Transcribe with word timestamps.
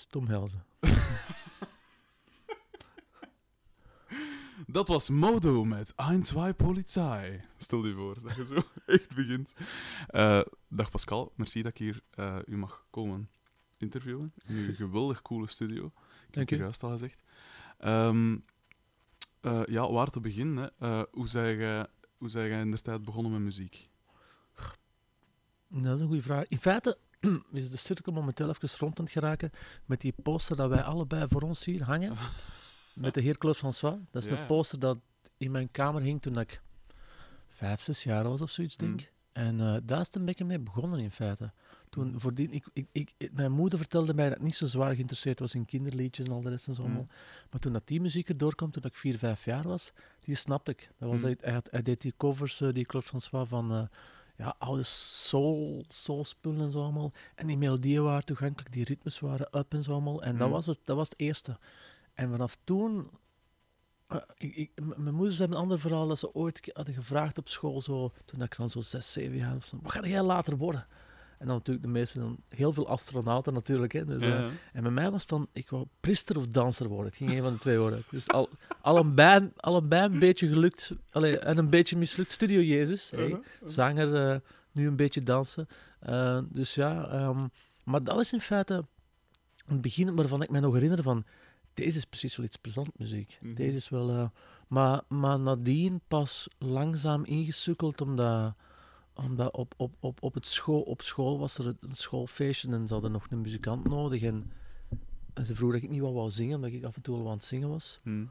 Dus 0.00 0.08
Tom 0.08 0.26
Helzen. 0.26 0.64
Dat 4.66 4.88
was 4.88 5.08
Modo 5.08 5.64
met 5.64 5.92
Ein, 5.96 6.24
zwei, 6.24 6.52
Polizei. 6.52 7.40
Stel 7.56 7.86
je 7.86 7.94
voor 7.94 8.22
dat 8.22 8.36
je 8.36 8.46
zo 8.46 8.62
echt 8.94 9.14
begint. 9.14 9.52
Eh, 10.06 10.40
dag 10.68 10.90
Pascal, 10.90 11.32
merci 11.36 11.62
dat 11.62 11.72
ik 11.72 11.78
hier 11.78 12.00
eh, 12.10 12.38
u 12.46 12.56
mag 12.56 12.84
komen 12.90 13.30
interviewen. 13.76 14.32
In 14.46 14.54
uw 14.56 14.74
geweldig 14.74 15.22
coole 15.22 15.46
studio. 15.46 15.86
Ik 15.86 15.92
heb 15.92 16.34
Dank 16.34 16.50
het 16.50 16.58
juist 16.58 16.82
al 16.82 16.90
gezegd. 16.90 17.22
Ehm, 17.78 18.38
eh, 19.40 19.62
ja, 19.64 19.90
waar 19.90 20.10
te 20.10 20.20
beginnen? 20.20 20.72
hè? 20.78 21.04
Hoe 21.10 21.28
zij 21.28 21.56
jij 21.56 21.86
hoe 22.18 22.28
zij 22.28 22.48
jij 22.48 22.60
in 22.60 22.70
de 22.70 22.80
tijd 22.80 23.04
begonnen 23.04 23.32
met 23.32 23.40
muziek? 23.40 23.88
Dat 25.68 25.94
is 25.94 26.00
een 26.00 26.06
goede 26.06 26.22
vraag. 26.22 26.48
In 26.48 26.58
feite 26.58 26.98
is 27.52 27.70
de 27.70 27.76
cirkel 27.76 28.12
momenteel 28.12 28.48
even 28.48 28.78
rond 28.78 28.98
aan 28.98 29.04
het 29.04 29.14
geraken 29.14 29.50
met 29.84 30.00
die 30.00 30.14
poster 30.22 30.56
dat 30.56 30.68
wij 30.68 30.82
allebei 30.82 31.26
voor 31.28 31.42
ons 31.42 31.64
hier 31.64 31.84
hangen. 31.84 32.16
met 32.94 33.14
de 33.14 33.20
heer 33.20 33.38
Claude 33.38 33.58
François. 33.58 33.96
Dat 34.10 34.22
is 34.22 34.28
Ja, 34.28 34.40
een 34.40 34.46
poster 34.46 34.78
dat 34.78 34.98
in 35.36 35.50
mijn 35.50 35.70
kamer 35.70 36.02
hing 36.02 36.22
toen 36.22 36.38
ik 36.38 36.60
vijf, 37.48 37.80
zes 37.80 38.02
jaar 38.02 38.28
was 38.28 38.40
of 38.40 38.50
zoiets, 38.50 38.76
denk 38.76 38.92
Mm. 38.92 38.98
ik. 38.98 39.12
En 39.32 39.60
eh, 39.60 39.76
daar 39.82 40.00
is 40.00 40.06
het 40.06 40.14
een 40.16 40.24
beetje 40.24 40.44
mee 40.44 40.58
begonnen 40.58 41.00
in 41.00 41.10
feite. 41.10 41.52
Toen, 41.90 42.10
Mm. 42.10 42.20
voordien, 42.20 42.52
ik, 42.52 42.66
ik, 42.72 42.86
ik, 42.92 43.30
mijn 43.32 43.52
moeder 43.52 43.78
vertelde 43.78 44.14
mij 44.14 44.28
dat 44.28 44.36
ik 44.38 44.42
niet 44.42 44.54
zo 44.54 44.66
zwaar 44.66 44.94
geïnteresseerd 44.94 45.38
was 45.38 45.54
in 45.54 45.64
kinderliedjes 45.64 46.26
en 46.26 46.32
al 46.32 46.40
de 46.42 46.50
rest 46.50 46.66
en 46.68 46.74
zo 46.74 46.86
Mm. 46.86 47.06
Maar 47.50 47.60
toen 47.60 47.72
dat 47.72 47.86
die 47.86 48.00
muziek 48.00 48.28
erdoor 48.28 48.54
kwam, 48.54 48.70
toen 48.70 48.82
ik 48.82 48.94
vier, 48.94 49.18
vijf 49.18 49.44
jaar 49.44 49.62
was, 49.68 49.92
die 50.20 50.34
snapte 50.34 50.70
ik. 50.70 50.90
Dat 50.98 51.08
was, 51.10 51.20
Mm. 51.20 51.34
hij, 51.40 51.60
hij, 51.70 51.82
deed 51.82 52.00
die 52.00 52.14
covers, 52.16 52.60
eh, 52.60 52.72
die 52.72 52.84
Claude 52.86 53.08
François, 53.08 53.48
van 53.48 53.72
eh, 53.72 53.82
ja, 54.40 54.54
oude 54.58 54.82
soul, 54.82 55.84
soulspullen 55.88 56.60
en 56.60 56.70
zo 56.70 56.82
allemaal. 56.82 57.12
En 57.34 57.46
die 57.46 57.56
melodieën 57.56 58.02
waren 58.02 58.24
toegankelijk, 58.24 58.72
die 58.72 58.84
ritmes 58.84 59.20
waren 59.20 59.58
up 59.58 59.72
en 59.74 59.82
zo 59.82 59.92
allemaal. 59.92 60.22
En 60.22 60.36
dat, 60.38 60.46
Mm. 60.46 60.52
was 60.52 60.66
het, 60.66 60.78
dat 60.84 60.96
was 60.96 61.08
het 61.08 61.18
eerste. 61.20 61.58
En 62.14 62.30
vanaf 62.30 62.56
toen... 62.64 63.10
eh, 64.06 64.16
ik, 64.36 64.70
mijn 64.96 65.14
moeder 65.14 65.34
zei 65.34 65.48
een 65.48 65.56
ander 65.56 65.80
verhaal 65.80 66.08
dat 66.08 66.18
ze 66.18 66.34
ooit 66.34 66.70
hadden 66.72 66.94
gevraagd 66.94 67.38
op 67.38 67.48
school, 67.48 67.80
zo, 67.80 68.12
toen 68.24 68.42
ik 68.42 68.56
dan 68.56 68.70
zo 68.70 68.80
zes, 68.80 69.12
zeven 69.12 69.36
jaar 69.36 69.54
was. 69.54 69.72
Wat 69.82 69.92
ga 69.92 70.06
jij 70.06 70.22
later 70.22 70.56
worden? 70.56 70.86
En 71.40 71.46
dan 71.46 71.56
natuurlijk 71.56 71.86
de 71.86 71.92
meeste, 71.92 72.18
dan, 72.18 72.36
heel 72.48 72.72
veel 72.72 72.88
astronauten 72.88 73.52
natuurlijk. 73.52 73.92
Hè, 73.92 74.04
dus, 74.04 74.22
Ja, 74.22 74.28
eh, 74.28 74.44
en 74.72 74.82
bij 74.82 74.92
mij 74.92 75.10
was 75.10 75.26
dan, 75.26 75.48
ik 75.52 75.70
wou 75.70 75.86
priester 76.00 76.36
of 76.36 76.46
danser 76.46 76.88
worden. 76.88 77.06
Het 77.06 77.16
ging 77.16 77.30
een 77.30 77.42
van 77.42 77.52
de 77.52 77.58
twee 77.58 77.78
worden. 77.78 78.02
Dus 78.10 78.28
al, 78.28 78.48
allebei, 78.80 79.50
allebei 79.56 80.04
een 80.04 80.18
beetje 80.18 80.48
gelukt, 80.48 80.92
allee, 81.10 81.38
en 81.38 81.58
een 81.58 81.70
beetje 81.70 81.96
mislukt. 81.96 82.32
Studio 82.32 82.60
Jezus, 82.60 83.10
hey, 83.10 83.26
Uh-huh. 83.26 83.44
zanger, 83.64 84.14
eh, 84.14 84.36
nu 84.72 84.86
een 84.86 84.96
beetje 84.96 85.20
dansen. 85.20 85.68
Eh, 86.00 86.38
dus 86.48 86.74
ja, 86.74 87.08
ehm, 87.08 87.46
maar 87.84 88.04
dat 88.04 88.14
was 88.14 88.32
in 88.32 88.40
feite 88.40 88.84
het 89.66 89.80
begin 89.80 90.14
waarvan 90.14 90.42
ik 90.42 90.50
mij 90.50 90.60
nog 90.60 90.74
herinner 90.74 91.02
van, 91.02 91.24
deze 91.74 91.98
is 91.98 92.04
precies 92.04 92.36
wel 92.36 92.46
iets 92.46 92.56
plezant 92.56 92.98
muziek. 92.98 93.38
Mhm. 93.40 93.54
Deze 93.54 93.76
is 93.76 93.88
wel... 93.88 94.32
maar, 94.68 95.00
maar 95.08 95.40
nadien 95.40 96.00
pas 96.08 96.48
langzaam 96.58 97.24
ingesukkeld, 97.24 98.00
omdat, 98.00 98.54
omdat 99.14 99.52
op, 99.52 99.74
op, 99.76 99.94
op, 100.00 100.22
op, 100.22 100.34
het 100.34 100.46
school, 100.46 100.80
op 100.80 101.02
school 101.02 101.38
was 101.38 101.58
er 101.58 101.66
een 101.66 101.94
schoolfeestje 101.94 102.72
en 102.72 102.86
ze 102.86 102.92
hadden 102.92 103.12
nog 103.12 103.26
een 103.30 103.40
muzikant 103.40 103.88
nodig. 103.88 104.22
En, 104.22 104.52
en 105.34 105.46
ze 105.46 105.54
vroeg 105.54 105.72
dat 105.72 105.82
ik 105.82 105.90
niet 105.90 106.00
wat 106.00 106.12
wou 106.12 106.30
zingen, 106.30 106.56
omdat 106.56 106.70
ik 106.70 106.84
af 106.84 106.96
en 106.96 107.02
toe 107.02 107.18
al 107.18 107.26
aan 107.26 107.36
het 107.36 107.44
zingen 107.44 107.68
was. 107.68 107.98
Hm. 108.02 108.24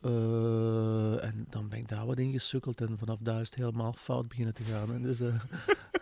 Eh, 0.00 1.24
en 1.24 1.46
dan 1.50 1.68
ben 1.68 1.78
ik 1.78 1.88
daar 1.88 2.06
wat 2.06 2.18
ingesukkeld 2.18 2.80
en 2.80 2.98
vanaf 2.98 3.18
daar 3.20 3.40
is 3.40 3.48
het 3.48 3.58
helemaal 3.58 3.92
fout 3.92 4.28
beginnen 4.28 4.54
te 4.54 4.62
gaan. 4.62 4.90
hè. 4.90 5.00
Dus, 5.00 5.20
eh, 5.20 5.40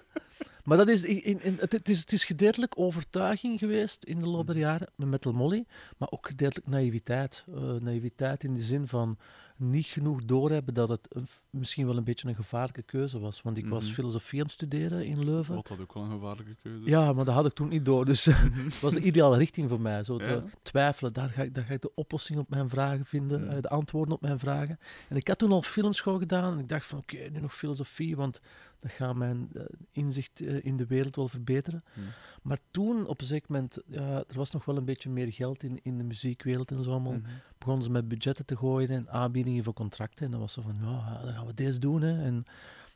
maar 0.65 0.77
dat 0.77 0.89
is, 0.89 1.03
in, 1.03 1.43
in, 1.43 1.57
het, 1.61 1.73
het 1.73 1.89
is, 1.89 2.01
het 2.01 2.13
is 2.13 2.25
gedeeltelijk 2.25 2.79
overtuiging 2.79 3.59
geweest 3.59 4.05
in 4.05 4.19
de 4.19 4.27
loop 4.27 4.47
der 4.47 4.59
jaren 4.59 4.89
met 4.97 5.09
Metal 5.09 5.33
Molly, 5.33 5.65
maar 5.99 6.11
ook 6.11 6.27
gedeeltelijk 6.27 6.69
naïviteit. 6.69 7.45
Eh, 7.55 7.73
naïviteit 7.73 8.45
in 8.45 8.55
de 8.55 8.63
zin 8.63 8.87
van 8.87 9.19
niet 9.57 9.87
genoeg 9.87 10.25
doorhebben 10.25 10.75
dat 10.75 10.89
het 10.89 11.09
misschien 11.51 11.87
wel 11.87 11.97
een 11.97 12.05
beetje 12.05 12.29
een 12.29 12.35
gevaarlijke 12.35 12.83
keuze 12.83 13.19
was. 13.19 13.43
Want 13.43 13.59
ik 13.59 13.67
was 13.67 13.85
Mhm. 13.85 13.95
filosofie 13.95 14.39
aan 14.39 14.45
het 14.45 14.55
studeren 14.55 15.07
in 15.07 15.25
Leuven. 15.25 15.55
Wat 15.55 15.67
dat 15.67 15.81
ook 15.81 15.95
wel 15.95 16.03
een 16.03 16.11
gevaarlijke 16.11 16.57
keuze. 16.63 16.89
Ja, 16.91 17.13
maar 17.13 17.25
dat 17.25 17.35
had 17.35 17.47
ik 17.47 17.53
toen 17.53 17.69
niet 17.69 17.85
door. 17.85 18.05
Dus 18.05 18.25
het 18.25 18.81
was 18.81 18.93
de 18.93 19.01
ideale 19.01 19.37
richting 19.37 19.69
voor 19.69 19.81
mij. 19.81 20.05
Zo 20.05 20.17
te 20.19 20.25
Ja. 20.31 20.45
twijfelen, 20.63 21.13
daar 21.13 21.29
ga, 21.29 21.43
ik, 21.43 21.55
daar 21.55 21.65
ga 21.65 21.75
ik 21.75 21.83
de 21.83 21.95
oplossing 21.95 22.39
op 22.39 22.49
mijn 22.49 22.69
vragen 22.69 23.05
vinden, 23.05 23.49
eh, 23.49 23.63
de 23.63 23.69
antwoorden 23.69 24.15
op 24.15 24.21
mijn 24.21 24.39
vragen. 24.39 24.79
En 25.09 25.17
ik 25.17 25.29
had 25.29 25.39
toen 25.39 25.53
al 25.53 25.63
filmschool 25.63 26.19
gedaan 26.19 26.53
en 26.53 26.59
ik 26.59 26.69
dacht 26.69 26.87
van 26.87 26.99
oké, 26.99 27.17
nu 27.33 27.41
nog 27.41 27.55
filosofie, 27.55 28.17
want 28.17 28.41
dat 28.85 28.93
gaat 28.93 29.15
mijn 29.15 29.49
eh, 29.53 29.63
inzicht 29.91 30.41
eh, 30.41 30.65
in 30.65 30.77
de 30.77 30.87
wereld 30.87 31.17
wel 31.17 31.29
verbeteren. 31.29 31.85
Hm. 31.95 32.01
Maar 32.43 32.59
toen, 32.71 33.07
op 33.07 33.21
een 33.21 33.27
zeker 33.27 33.53
moment, 33.53 33.79
ja, 33.87 34.25
er 34.29 34.37
was 34.37 34.51
nog 34.51 34.65
wel 34.65 34.77
een 34.77 34.85
beetje 34.85 35.11
meer 35.11 35.33
geld 35.33 35.63
in, 35.63 35.81
in 35.83 35.99
de 35.99 36.05
muziekwereld 36.05 36.71
en 36.71 36.83
zo 36.83 36.91
allemaal. 36.91 37.13
Mhm. 37.13 37.31
Begonnen 37.59 37.85
ze 37.85 37.91
met 37.91 38.09
budgetten 38.09 38.47
te 38.47 38.57
gooien 38.57 38.89
en 38.89 39.11
aanbiedingen 39.11 39.65
voor 39.65 39.73
contracten. 39.73 40.25
En 40.25 40.31
dan 40.31 40.41
was 40.41 40.53
ze 40.53 40.63
van, 40.63 40.77
ja, 40.81 41.23
dan 41.25 41.33
gaan 41.33 41.47
we 41.47 41.55
deze 41.55 41.79
doen. 41.79 42.03
Hè. 42.03 42.23
En 42.25 42.45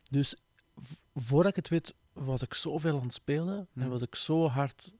dus, 0.09 0.35
voordat 1.15 1.49
ik 1.49 1.55
het 1.55 1.69
weet, 1.69 1.95
was 2.13 2.41
ik 2.41 2.53
zoveel 2.53 2.97
aan 2.99 3.05
het 3.05 3.13
spelen. 3.13 3.55
En 3.57 3.67
Mhm. 3.73 3.89
was 3.89 4.01
ik 4.01 4.15
zo 4.15 4.47
hard, 4.47 4.93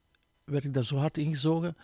werd 0.43 0.63
ik 0.63 0.73
daar 0.73 0.85
zo 0.85 0.97
hard 0.97 1.17
ingezogen, 1.17 1.75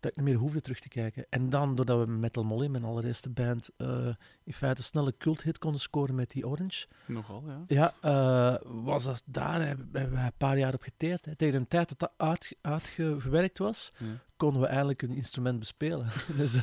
dat 0.00 0.10
ik 0.10 0.16
niet 0.16 0.24
meer 0.26 0.36
hoefde 0.36 0.60
terug 0.60 0.80
te 0.80 0.88
kijken. 0.88 1.26
En 1.28 1.50
dan, 1.50 1.74
doordat 1.74 1.98
we 1.98 2.06
met 2.10 2.20
Metal 2.20 2.44
Molly, 2.44 2.66
mijn 2.66 2.84
allereerste 2.84 3.30
band, 3.30 3.70
eh, 3.76 4.08
in 4.44 4.52
feite 4.52 4.82
snelle 4.82 5.14
culthit 5.18 5.58
konden 5.58 5.80
scoren 5.80 6.14
met 6.14 6.30
die 6.30 6.46
Orange. 6.46 6.86
Nogal, 7.06 7.42
ja. 7.46 7.64
Ja, 7.66 7.94
eh, 8.00 8.60
was 8.62 9.04
dat 9.04 9.22
daar, 9.24 9.66
hebben 9.66 9.90
we 9.92 10.00
een 10.00 10.32
paar 10.36 10.58
jaar 10.58 10.74
op 10.74 10.82
geteerd. 10.82 11.24
Hè. 11.24 11.36
Tegen 11.36 11.62
de 11.62 11.68
tijd 11.68 11.88
dat 11.88 11.98
dat 11.98 12.12
uitge- 12.16 12.56
uitgewerkt 12.60 13.58
was, 13.58 13.92
Ja. 13.98 14.04
konden 14.36 14.60
we 14.60 14.66
eindelijk 14.66 15.02
een 15.02 15.14
instrument 15.14 15.58
bespelen. 15.58 16.08
dus 16.38 16.54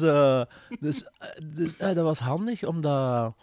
eh, 0.00 0.42
dus, 0.80 0.80
dus, 0.80 1.04
dus 1.54 1.76
dat 1.76 1.96
was 1.96 2.18
handig, 2.18 2.64
omdat... 2.64 3.34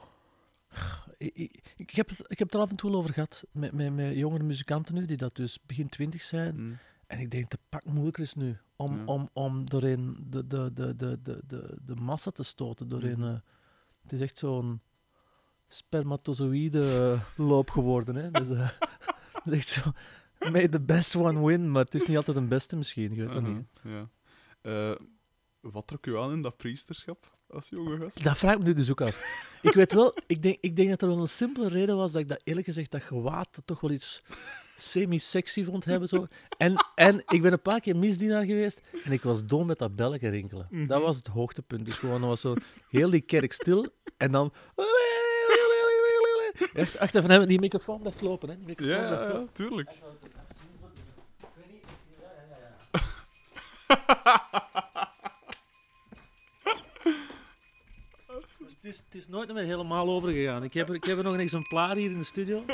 Ik, 1.18 1.36
ik, 1.36 1.74
ik, 1.76 1.90
heb 1.90 2.10
het, 2.10 2.20
ik 2.20 2.40
heb 2.40 2.48
het 2.48 2.56
er 2.56 2.62
af 2.62 2.70
en 2.70 2.76
toe 2.76 2.96
over 2.96 3.14
gehad 3.14 3.44
met, 3.52 3.72
met, 3.72 3.94
met 3.94 4.16
jongere 4.16 4.44
muzikanten 4.44 4.96
nu, 4.96 5.06
die 5.06 5.18
dat 5.18 5.36
dus 5.36 5.60
begin 5.66 5.90
twintig 5.90 6.22
zijn. 6.22 6.58
Hm. 6.58 6.72
En 7.08 7.20
ik 7.20 7.32
denk 7.32 7.44
dat 7.50 7.60
het 7.60 7.70
pak 7.70 7.94
moeilijker 7.94 8.24
is 8.24 8.34
nu 8.34 8.58
om, 8.78 8.98
Ja. 8.98 9.04
om, 9.06 9.30
om 9.34 9.70
doorheen 9.70 10.18
de, 10.30 10.48
de, 10.48 10.74
de, 10.74 10.96
de, 10.96 11.20
de, 11.22 11.42
de, 11.48 11.78
de 11.86 11.96
massa 11.96 12.32
te 12.32 12.44
stoten. 12.44 12.88
Doorheen, 12.90 13.20
Mhm. 13.20 13.28
eh, 13.30 13.40
het 14.02 14.14
is 14.14 14.20
echt 14.22 14.38
zo'n 14.38 14.82
spermatozoïde 15.68 16.82
eh, 16.82 17.22
loop 17.48 17.70
geworden. 17.70 18.16
Hè? 18.16 18.32
Dus, 18.32 18.50
eh, 18.50 18.70
het 19.44 19.54
is 19.54 19.54
echt 19.54 19.68
zo... 19.68 19.82
May 20.52 20.68
the 20.68 20.82
best 20.82 21.16
one 21.16 21.46
win, 21.46 21.72
maar 21.72 21.84
het 21.84 21.96
is 21.96 22.06
niet 22.06 22.18
altijd 22.18 22.38
een 22.38 22.48
beste 22.48 22.76
misschien. 22.76 23.14
Je 23.16 23.26
weet 23.26 23.34
dat 23.34 23.44
Uh-huh, 23.44 23.56
niet. 23.56 23.68
Ja. 24.64 24.98
Wat 25.62 25.88
trok 25.88 26.06
u 26.06 26.18
aan 26.18 26.32
in 26.32 26.42
dat 26.42 26.58
priesterschap 26.58 27.38
als 27.50 27.70
jonge 27.70 27.98
gast? 27.98 28.24
Dat 28.24 28.38
vraag 28.38 28.54
ik 28.54 28.60
me 28.60 28.64
nu 28.66 28.74
dus 28.74 28.92
ook 28.92 29.02
af. 29.02 29.46
Ik 29.62 29.74
weet 29.74 29.94
wel, 29.94 30.18
ik 30.28 30.42
denk, 30.44 30.58
ik 30.62 30.76
denk 30.76 30.90
dat 30.90 31.02
er 31.02 31.08
wel 31.08 31.20
een 31.22 31.28
simpele 31.28 31.68
reden 31.70 31.96
was 31.98 32.12
dat 32.12 32.22
ik 32.22 32.28
dat 32.28 32.42
eerlijk 32.44 32.66
gezegd, 32.66 32.92
dat 32.92 33.02
gewaad 33.04 33.62
toch 33.66 33.80
wel 33.80 33.92
iets 33.92 34.24
semi-sexy 34.80 35.64
vond 35.64 35.86
hebben. 35.86 36.08
Zo. 36.08 36.28
En, 36.58 36.76
en 36.96 37.24
ik 37.28 37.42
ben 37.42 37.52
een 37.52 37.62
paar 37.62 37.80
keer 37.80 37.96
misdienaar 37.96 38.44
geweest 38.46 38.82
en 39.04 39.12
ik 39.12 39.22
was 39.22 39.46
dol 39.46 39.64
met 39.66 39.78
dat 39.78 39.96
belletje 39.96 40.30
rinkelen. 40.30 40.68
Mhm. 40.70 40.88
Dat 40.88 41.02
was 41.02 41.18
het 41.18 41.28
hoogtepunt. 41.28 41.86
Dus 41.86 41.96
gewoon, 41.96 42.20
dat 42.22 42.30
was 42.30 42.42
zo 42.42 42.54
heel 42.90 43.10
die 43.10 43.22
kerk 43.22 43.54
stil 43.54 43.88
en 44.18 44.32
dan... 44.32 44.54
Echt, 46.74 46.98
achter 47.00 47.22
van 47.22 47.32
hem, 47.32 47.46
die 47.46 47.60
microfoon 47.60 48.00
blijft 48.00 48.22
lopen. 48.22 48.50
Hè. 48.50 48.56
Die 48.58 48.66
microfoon 48.66 48.96
Ja, 48.96 49.08
blijft 49.08 49.24
ja, 49.24 49.28
lopen. 49.28 49.42
ja, 49.42 49.48
tuurlijk. 49.54 49.90
Dus 49.90 50.00
is, 58.88 58.98
het 58.98 59.16
is 59.16 59.28
nooit 59.28 59.54
meer 59.54 59.64
helemaal 59.64 60.10
overgegaan. 60.10 60.64
Ik 60.64 60.74
heb, 60.74 60.90
er, 60.90 60.96
ik 60.96 61.04
heb 61.04 61.18
er 61.18 61.24
nog 61.24 61.34
een 61.34 61.40
exemplaar 61.40 61.96
hier 61.96 62.12
in 62.12 62.18
de 62.18 62.24
studio. 62.24 62.66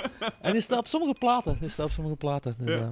En 0.41 0.51
die 0.51 0.61
staat 0.61 0.79
op 0.79 0.87
sommige 0.87 1.19
platen. 1.19 1.57
Die 1.59 1.69
staat 1.69 1.85
op 1.85 1.91
sommige 1.91 2.15
platen. 2.15 2.55
Dus, 2.57 2.73
eh, 2.73 2.89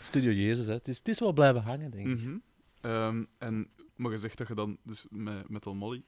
studio 0.00 0.30
Jezus, 0.30 0.66
hè. 0.66 0.72
Het, 0.72 0.88
is, 0.88 0.96
het 0.98 1.08
is 1.08 1.18
wel 1.18 1.32
blijven 1.32 1.62
hangen, 1.62 1.90
denk 1.90 2.06
ik. 2.08 2.18
Mhm. 2.18 2.36
Ehm, 2.80 3.24
en, 3.38 3.68
maar 3.96 4.10
je 4.10 4.18
zegt 4.18 4.38
dat 4.38 4.48
je 4.48 4.54
dan, 4.54 4.78
dus 4.82 5.06
met 5.10 5.48
Metal 5.48 5.74
Molly, 5.74 6.02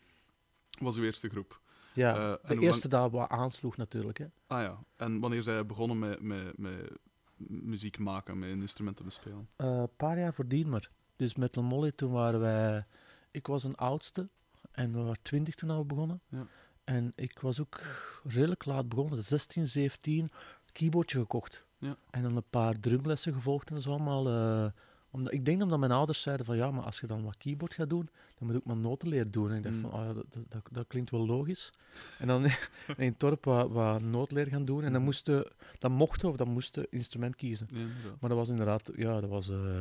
was 0.79 0.97
uw 0.97 1.05
eerste 1.05 1.29
groep. 1.29 1.61
Ja, 1.95 2.39
Eh, 2.43 2.49
de 2.49 2.59
eerste 2.61 2.89
dat 2.89 3.11
wat 3.11 3.29
aansloeg 3.29 3.77
natuurlijk. 3.77 4.19
Hè. 4.19 4.27
Ah 4.47 4.63
ja, 4.63 4.79
en 4.97 5.21
wanneer 5.21 5.43
zij 5.43 5.67
begonnen 5.67 5.99
met, 5.99 6.21
met, 6.21 6.59
met 6.59 6.91
muziek 7.37 7.99
maken, 7.99 8.39
met 8.39 8.49
instrumenten 8.49 9.05
bespelen? 9.05 9.49
Eh, 9.57 9.67
Een 9.67 9.97
paar 9.97 10.19
jaar 10.19 10.35
voordien 10.35 10.69
maar. 10.69 10.91
Dus 11.17 11.35
met 11.35 11.55
de 11.55 11.61
Molly, 11.61 11.93
toen 11.93 12.13
waren 12.13 12.41
wij... 12.41 12.85
Ik 13.31 13.47
was 13.47 13.65
een 13.65 13.75
oudste 13.75 14.29
en 14.77 14.93
we 14.93 14.99
waren 14.99 15.23
twintig 15.23 15.55
toen 15.55 15.77
we 15.79 15.85
begonnen. 15.85 16.21
Ja. 16.29 16.47
En 16.85 17.13
ik 17.15 17.39
was 17.41 17.61
ook 17.61 17.81
redelijk 18.25 18.65
laat 18.65 18.89
begonnen, 18.89 19.25
16, 19.25 19.67
17, 19.67 20.29
keyboardje 20.73 21.19
gekocht. 21.19 21.65
Ja. 21.79 21.97
En 22.11 22.23
dan 22.23 22.37
een 22.37 22.51
paar 22.51 22.81
drumlessen 22.81 23.33
gevolgd 23.33 23.71
en 23.71 23.81
zo 23.81 23.91
allemaal. 23.91 24.29
eh, 24.29 24.71
omdat, 25.11 25.33
ik 25.33 25.45
denk 25.45 25.63
omdat 25.63 25.79
mijn 25.79 25.93
ouders 25.93 26.23
zeiden 26.23 26.47
van 26.47 26.57
ja, 26.57 26.71
maar 26.71 26.85
als 26.85 27.01
je 27.01 27.07
dan 27.07 27.23
wat 27.25 27.37
keyboard 27.37 27.75
gaat 27.75 27.89
doen, 27.91 28.09
dan 28.39 28.47
moet 28.47 28.51
je 28.53 28.57
ook 28.57 28.65
maar 28.65 28.77
notenleer 28.77 29.31
doen. 29.31 29.51
En 29.51 29.57
ik 29.57 29.63
dacht 29.63 29.75
Mm. 29.75 29.81
van, 29.81 29.93
oh 29.93 30.05
ja, 30.07 30.13
dat, 30.13 30.25
dat, 30.31 30.43
dat, 30.49 30.63
dat 30.71 30.87
klinkt 30.87 31.11
wel 31.11 31.27
logisch. 31.27 31.71
En 32.19 32.27
dan 32.27 32.45
in 32.97 33.09
het 33.11 33.21
dorp 33.21 33.45
wat, 33.45 33.71
wat 33.71 34.01
nootleer 34.03 34.47
gaan 34.47 34.65
doen. 34.65 34.79
En 34.79 34.85
dan, 34.85 34.93
Mhm. 34.93 35.03
moesten, 35.05 35.53
dan 35.79 35.93
mochten 35.93 36.29
of 36.29 36.37
dan 36.37 36.49
moesten 36.49 36.87
instrument 36.91 37.37
kiezen. 37.37 37.69
Ja. 37.71 37.85
Maar 38.21 38.29
dat 38.31 38.39
was 38.39 38.49
inderdaad, 38.49 38.91
ja, 38.97 39.21
dat 39.21 39.31
was, 39.31 39.49
eh, 39.51 39.79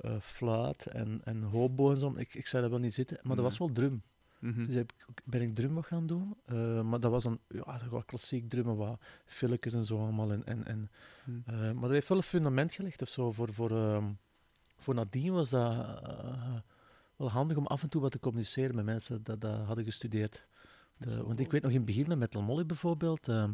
eh, 0.00 0.20
fluit 0.20 0.86
en, 0.86 1.20
en 1.24 1.42
hobo 1.42 1.90
en 1.90 1.96
zo. 1.96 2.12
Ik, 2.16 2.34
ik 2.34 2.46
zei 2.46 2.62
dat 2.62 2.70
wel 2.70 2.80
niet 2.80 2.94
zitten, 2.94 3.18
maar 3.22 3.36
dat 3.36 3.44
was 3.44 3.58
wel 3.58 3.72
drum. 3.72 4.02
Mhm. 4.38 4.66
Dus 4.66 4.74
heb 4.74 4.92
ik, 4.92 5.06
ben 5.24 5.42
ik 5.42 5.54
drum 5.54 5.74
wat 5.74 5.86
gaan 5.86 6.06
doen. 6.06 6.36
Eh, 6.44 6.82
maar 6.82 7.00
dat 7.00 7.10
was 7.10 7.24
een 7.24 7.38
ja, 7.48 7.78
wat 7.90 8.04
klassiek 8.04 8.48
drummen, 8.48 8.76
wat 8.76 9.00
filletjes 9.26 9.72
en 9.74 9.84
zo 9.84 9.98
allemaal. 10.02 10.32
En, 10.32 10.46
en, 10.46 10.64
en, 10.66 10.90
Mhm. 11.24 11.38
eh, 11.54 11.60
maar 11.72 11.80
dat 11.82 11.90
heeft 11.90 12.08
wel 12.08 12.18
een 12.18 12.22
fundament 12.24 12.72
gelegd 12.72 13.02
of 13.02 13.08
zo. 13.08 13.32
Voor, 13.32 13.52
voor, 13.54 13.70
ehm, 13.70 14.04
voor 14.78 14.94
nadien 14.94 15.32
was 15.32 15.50
dat 15.50 15.86
wel 17.16 17.30
handig 17.30 17.56
om 17.56 17.66
af 17.66 17.82
en 17.82 17.90
toe 17.90 18.00
wat 18.00 18.12
te 18.12 18.18
communiceren 18.18 18.74
met 18.74 18.84
mensen 18.84 19.22
dat 19.22 19.40
dat 19.40 19.64
hadden 19.66 19.84
gestudeerd. 19.84 20.46
De- 20.96 21.22
want 21.22 21.40
ik 21.40 21.50
weet 21.50 21.62
nog 21.62 21.70
in 21.70 21.76
het 21.76 21.86
begin 21.86 22.08
met 22.08 22.18
Metal 22.18 22.42
Molly 22.42 22.66
bijvoorbeeld. 22.66 23.28
ehm 23.28 23.36
eh, 23.38 23.44
eh, 23.44 23.50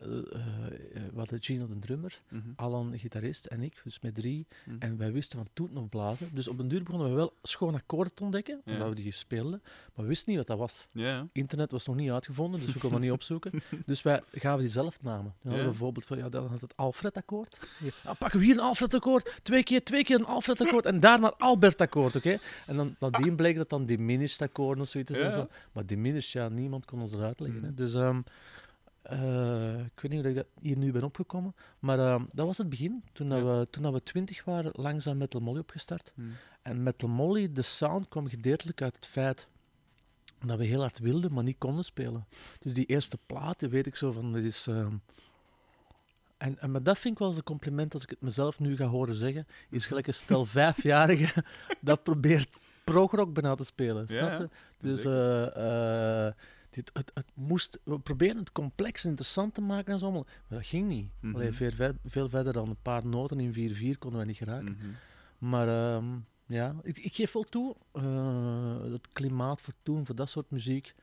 we 0.00 1.10
hadden 1.16 1.42
Gino 1.42 1.66
de 1.66 1.78
drummer, 1.78 2.20
Mhm. 2.28 2.42
Alan 2.56 2.98
gitarist 2.98 3.46
en 3.46 3.62
ik, 3.62 3.80
dus 3.84 4.00
met 4.00 4.14
drie. 4.14 4.46
Mhm. 4.64 4.76
En 4.78 4.96
wij 4.96 5.12
wisten 5.12 5.38
van 5.38 5.48
toeten 5.52 5.76
of 5.76 5.88
blazen. 5.88 6.28
Dus 6.34 6.48
op 6.48 6.58
een 6.58 6.68
duur 6.68 6.82
begonnen 6.82 7.08
we 7.08 7.14
wel 7.14 7.32
schoon 7.42 7.74
akkoorden 7.74 8.14
te 8.14 8.22
ontdekken, 8.22 8.60
omdat 8.66 8.88
we 8.88 8.94
die 8.94 9.12
speelden. 9.12 9.62
Maar 9.94 10.04
we 10.04 10.06
wisten 10.06 10.28
niet 10.28 10.38
wat 10.38 10.46
dat 10.46 10.58
was. 10.58 10.88
Internet 11.32 11.70
was 11.70 11.86
nog 11.86 11.96
niet 11.96 12.10
uitgevonden, 12.10 12.60
dus 12.60 12.72
we 12.72 12.78
konden 12.78 13.00
niet 13.00 13.10
opzoeken. 13.20 13.52
Dus 13.86 14.02
wij 14.02 14.20
gaven 14.32 14.60
die 14.60 14.68
zelf 14.68 15.02
namen. 15.02 15.34
Dan 15.42 15.52
bijvoorbeeld 15.54 16.04
van, 16.04 16.18
ja, 16.18 16.28
dan 16.28 16.46
had 16.46 16.60
het 16.60 16.76
Alfred-akkoord. 16.76 17.58
Ja, 18.04 18.14
pakken 18.14 18.38
we 18.38 18.44
hier 18.44 18.54
een 18.54 18.60
Alfred-akkoord, 18.60 19.38
twee 19.42 19.62
keer, 19.62 19.84
twee 19.84 20.04
keer 20.04 20.16
een 20.18 20.24
Alfred-akkoord 20.26 20.86
en 20.86 21.00
daarna 21.00 21.34
Albert-akkoord, 21.38 22.16
oké? 22.16 22.38
En 22.66 22.76
dan 22.76 22.96
nadien 22.98 23.36
bleek 23.36 23.56
dat 23.56 23.68
dan 23.68 23.86
diminished-akkoorden 23.86 24.82
of 24.82 24.88
zoiets. 24.88 25.12
Zo. 25.12 25.48
Maar 25.72 25.86
diminished, 25.86 26.30
ja, 26.32 26.48
niemand 26.48 26.84
kon 26.84 27.00
ons 27.00 27.10
dat 27.10 27.20
uitleggen. 27.20 27.62
Hè? 27.62 27.66
Mhm. 27.68 27.76
Dus 27.76 27.94
ehm, 27.94 28.20
eh, 29.02 29.78
ik 29.78 30.00
weet 30.00 30.10
niet 30.10 30.20
hoe 30.20 30.30
ik 30.30 30.36
dat 30.36 30.46
hier 30.60 30.78
nu 30.78 30.92
ben 30.92 31.04
opgekomen, 31.04 31.54
maar 31.78 31.98
ehm, 31.98 32.24
dat 32.28 32.46
was 32.46 32.58
het 32.58 32.68
begin. 32.68 33.04
Toen, 33.12 33.28
dat 33.28 33.42
we, 33.42 33.66
toen 33.70 33.82
dat 33.82 33.92
we 33.92 34.02
twintig 34.02 34.44
waren, 34.44 34.70
langzaam 34.74 35.16
Metal 35.16 35.40
Molly 35.40 35.58
opgestart. 35.58 36.12
Mhm. 36.14 36.28
En 36.62 36.82
Metal 36.82 37.08
Molly, 37.08 37.52
de 37.52 37.62
sound 37.62 38.08
kwam 38.08 38.28
gedeeltelijk 38.28 38.82
uit 38.82 38.96
het 38.96 39.06
feit 39.06 39.46
dat 40.46 40.58
we 40.58 40.64
heel 40.64 40.80
hard 40.80 40.98
wilden, 40.98 41.32
maar 41.32 41.44
niet 41.44 41.58
konden 41.58 41.84
spelen. 41.84 42.26
Dus 42.58 42.74
die 42.74 42.86
eerste 42.86 43.18
platen 43.26 43.70
weet 43.70 43.86
ik 43.86 43.96
zo 43.96 44.12
van, 44.12 44.32
dit 44.32 44.44
is... 44.44 44.66
ehm, 44.66 44.94
en, 46.36 46.58
en 46.58 46.70
maar 46.70 46.82
dat 46.82 46.98
vind 46.98 47.12
ik 47.14 47.18
wel 47.18 47.28
eens 47.28 47.36
een 47.36 47.44
compliment 47.44 47.94
als 47.94 48.02
ik 48.02 48.10
het 48.10 48.20
mezelf 48.20 48.58
nu 48.58 48.76
ga 48.76 48.86
horen 48.86 49.14
zeggen. 49.14 49.46
Is 49.70 49.86
gelijk 49.86 50.06
een 50.06 50.14
stel 50.14 50.44
vijfjarige 50.60 51.44
dat 51.80 52.02
probeert 52.02 52.62
progrock 52.84 53.32
bijna 53.32 53.54
te 53.54 53.64
spelen. 53.64 54.04
Ja, 54.08 54.18
Snap 54.18 54.30
ja. 54.30 54.38
je? 54.38 54.48
Dus 54.78 55.04
eh, 55.04 56.26
eh, 56.26 56.32
dit, 56.70 56.90
het, 56.92 57.10
het 57.14 57.26
moest, 57.34 57.78
we 57.82 57.98
proberen 57.98 58.36
het 58.36 58.52
complex 58.52 59.04
en 59.04 59.10
interessant 59.10 59.54
te 59.54 59.60
maken 59.60 59.92
en 59.92 59.98
zo, 59.98 60.04
allemaal, 60.04 60.26
maar 60.48 60.58
dat 60.58 60.66
ging 60.66 60.88
niet. 60.88 61.10
Mhm. 61.20 61.34
Allee, 61.34 61.52
veel, 61.52 61.92
veel 62.04 62.28
verder 62.28 62.52
dan 62.52 62.68
een 62.68 62.82
paar 62.82 63.06
noten 63.06 63.40
in 63.40 63.94
4-4 63.94 63.98
konden 63.98 64.20
we 64.20 64.26
niet 64.26 64.36
geraken. 64.36 64.76
Mhm. 64.78 64.88
Maar 65.38 65.68
ehm, 65.68 66.06
ja, 66.46 66.74
ik, 66.82 66.98
ik 66.98 67.14
geef 67.14 67.32
wel 67.32 67.42
toe, 67.42 67.76
eh, 67.92 68.82
het 68.82 69.08
klimaat 69.12 69.60
voor 69.60 69.74
toen, 69.82 70.06
voor 70.06 70.14
dat 70.14 70.28
soort 70.28 70.50
muziek. 70.50 70.94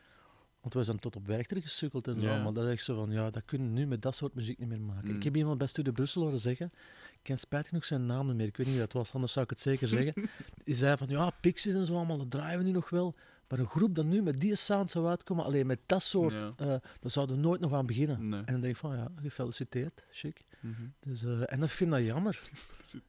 Want 0.61 0.73
we 0.73 0.83
zijn 0.83 0.99
tot 0.99 1.15
op 1.15 1.27
Werchter 1.27 1.61
gesukkeld 1.61 2.07
en 2.07 2.15
zo. 2.15 2.27
Maar 2.27 2.53
dat 2.53 2.65
is 2.65 2.71
echt 2.71 2.83
zo 2.83 2.95
van, 2.95 3.11
ja, 3.11 3.29
dat 3.29 3.45
kunnen 3.45 3.67
we 3.67 3.73
nu 3.73 3.87
met 3.87 4.01
dat 4.01 4.15
soort 4.15 4.33
muziek 4.33 4.59
niet 4.59 4.67
meer 4.67 4.81
maken. 4.81 5.09
Mm. 5.09 5.15
Ik 5.15 5.23
heb 5.23 5.35
iemand 5.35 5.57
bij 5.57 5.67
Studio 5.67 5.91
Brussel 5.91 6.21
horen 6.21 6.39
zeggen, 6.39 6.71
ik 7.11 7.19
ken 7.21 7.37
spijtig 7.37 7.69
genoeg 7.69 7.85
zijn 7.85 8.05
naam 8.05 8.27
niet 8.27 8.35
meer, 8.35 8.47
ik 8.47 8.57
weet 8.57 8.65
niet 8.65 8.75
wie 8.75 8.85
dat 8.85 8.93
was, 8.93 9.13
anders 9.13 9.33
zou 9.33 9.45
ik 9.45 9.51
het 9.51 9.59
zeker 9.59 9.87
zeggen. 9.87 10.13
Die 10.63 10.75
zei 10.75 10.97
van, 10.97 11.07
ja, 11.07 11.29
Pixies 11.41 11.73
en 11.73 11.85
zo 11.85 11.95
allemaal, 11.95 12.17
dat 12.17 12.31
draaien 12.31 12.57
we 12.57 12.63
nu 12.63 12.71
nog 12.71 12.89
wel. 12.89 13.15
Maar 13.47 13.59
een 13.59 13.67
groep 13.67 13.95
dat 13.95 14.05
nu 14.05 14.21
met 14.21 14.39
die 14.39 14.55
sound 14.55 14.91
zou 14.91 15.07
uitkomen, 15.07 15.45
alleen 15.45 15.67
met 15.67 15.79
dat 15.85 16.03
soort, 16.03 16.33
Ja. 16.33 16.51
eh 16.57 16.65
daar 16.99 17.11
zouden 17.11 17.35
we 17.35 17.41
nooit 17.41 17.61
nog 17.61 17.73
aan 17.73 17.85
beginnen. 17.85 18.29
Nee. 18.29 18.39
En 18.39 18.51
dan 18.51 18.61
denk 18.61 18.73
ik 18.73 18.79
van, 18.79 18.95
ja, 18.97 19.07
gefeliciteerd, 19.21 20.03
chic. 20.11 20.45
Mhm. 20.59 20.81
Dus, 20.99 21.23
eh, 21.23 21.41
en 21.53 21.63
ik 21.63 21.69
vind 21.69 21.91
dat 21.91 22.03
jammer. 22.03 22.41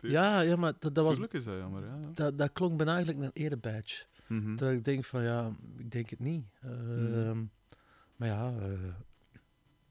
Ja, 0.00 0.40
ja 0.40 0.56
maar 0.56 0.72
dat, 0.78 0.94
dat 0.94 1.04
was 1.04 1.12
Tuurlijk 1.14 1.34
is 1.34 1.44
dat 1.44 1.56
jammer, 1.56 1.84
ja. 1.84 1.96
ja. 2.00 2.10
dat, 2.14 2.38
dat 2.38 2.52
klonk 2.52 2.76
bijna 2.76 2.94
eigenlijk 2.94 3.24
een 3.24 3.42
erebadge. 3.42 4.04
Mhm. 4.26 4.56
Dat 4.56 4.70
ik 4.72 4.84
denk 4.84 5.04
van 5.04 5.22
ja, 5.22 5.56
ik 5.76 5.90
denk 5.90 6.10
het 6.10 6.18
niet. 6.18 6.44
Ehm, 6.62 7.44
Maar 8.16 8.28
ja, 8.28 8.46
eh, 8.48 8.54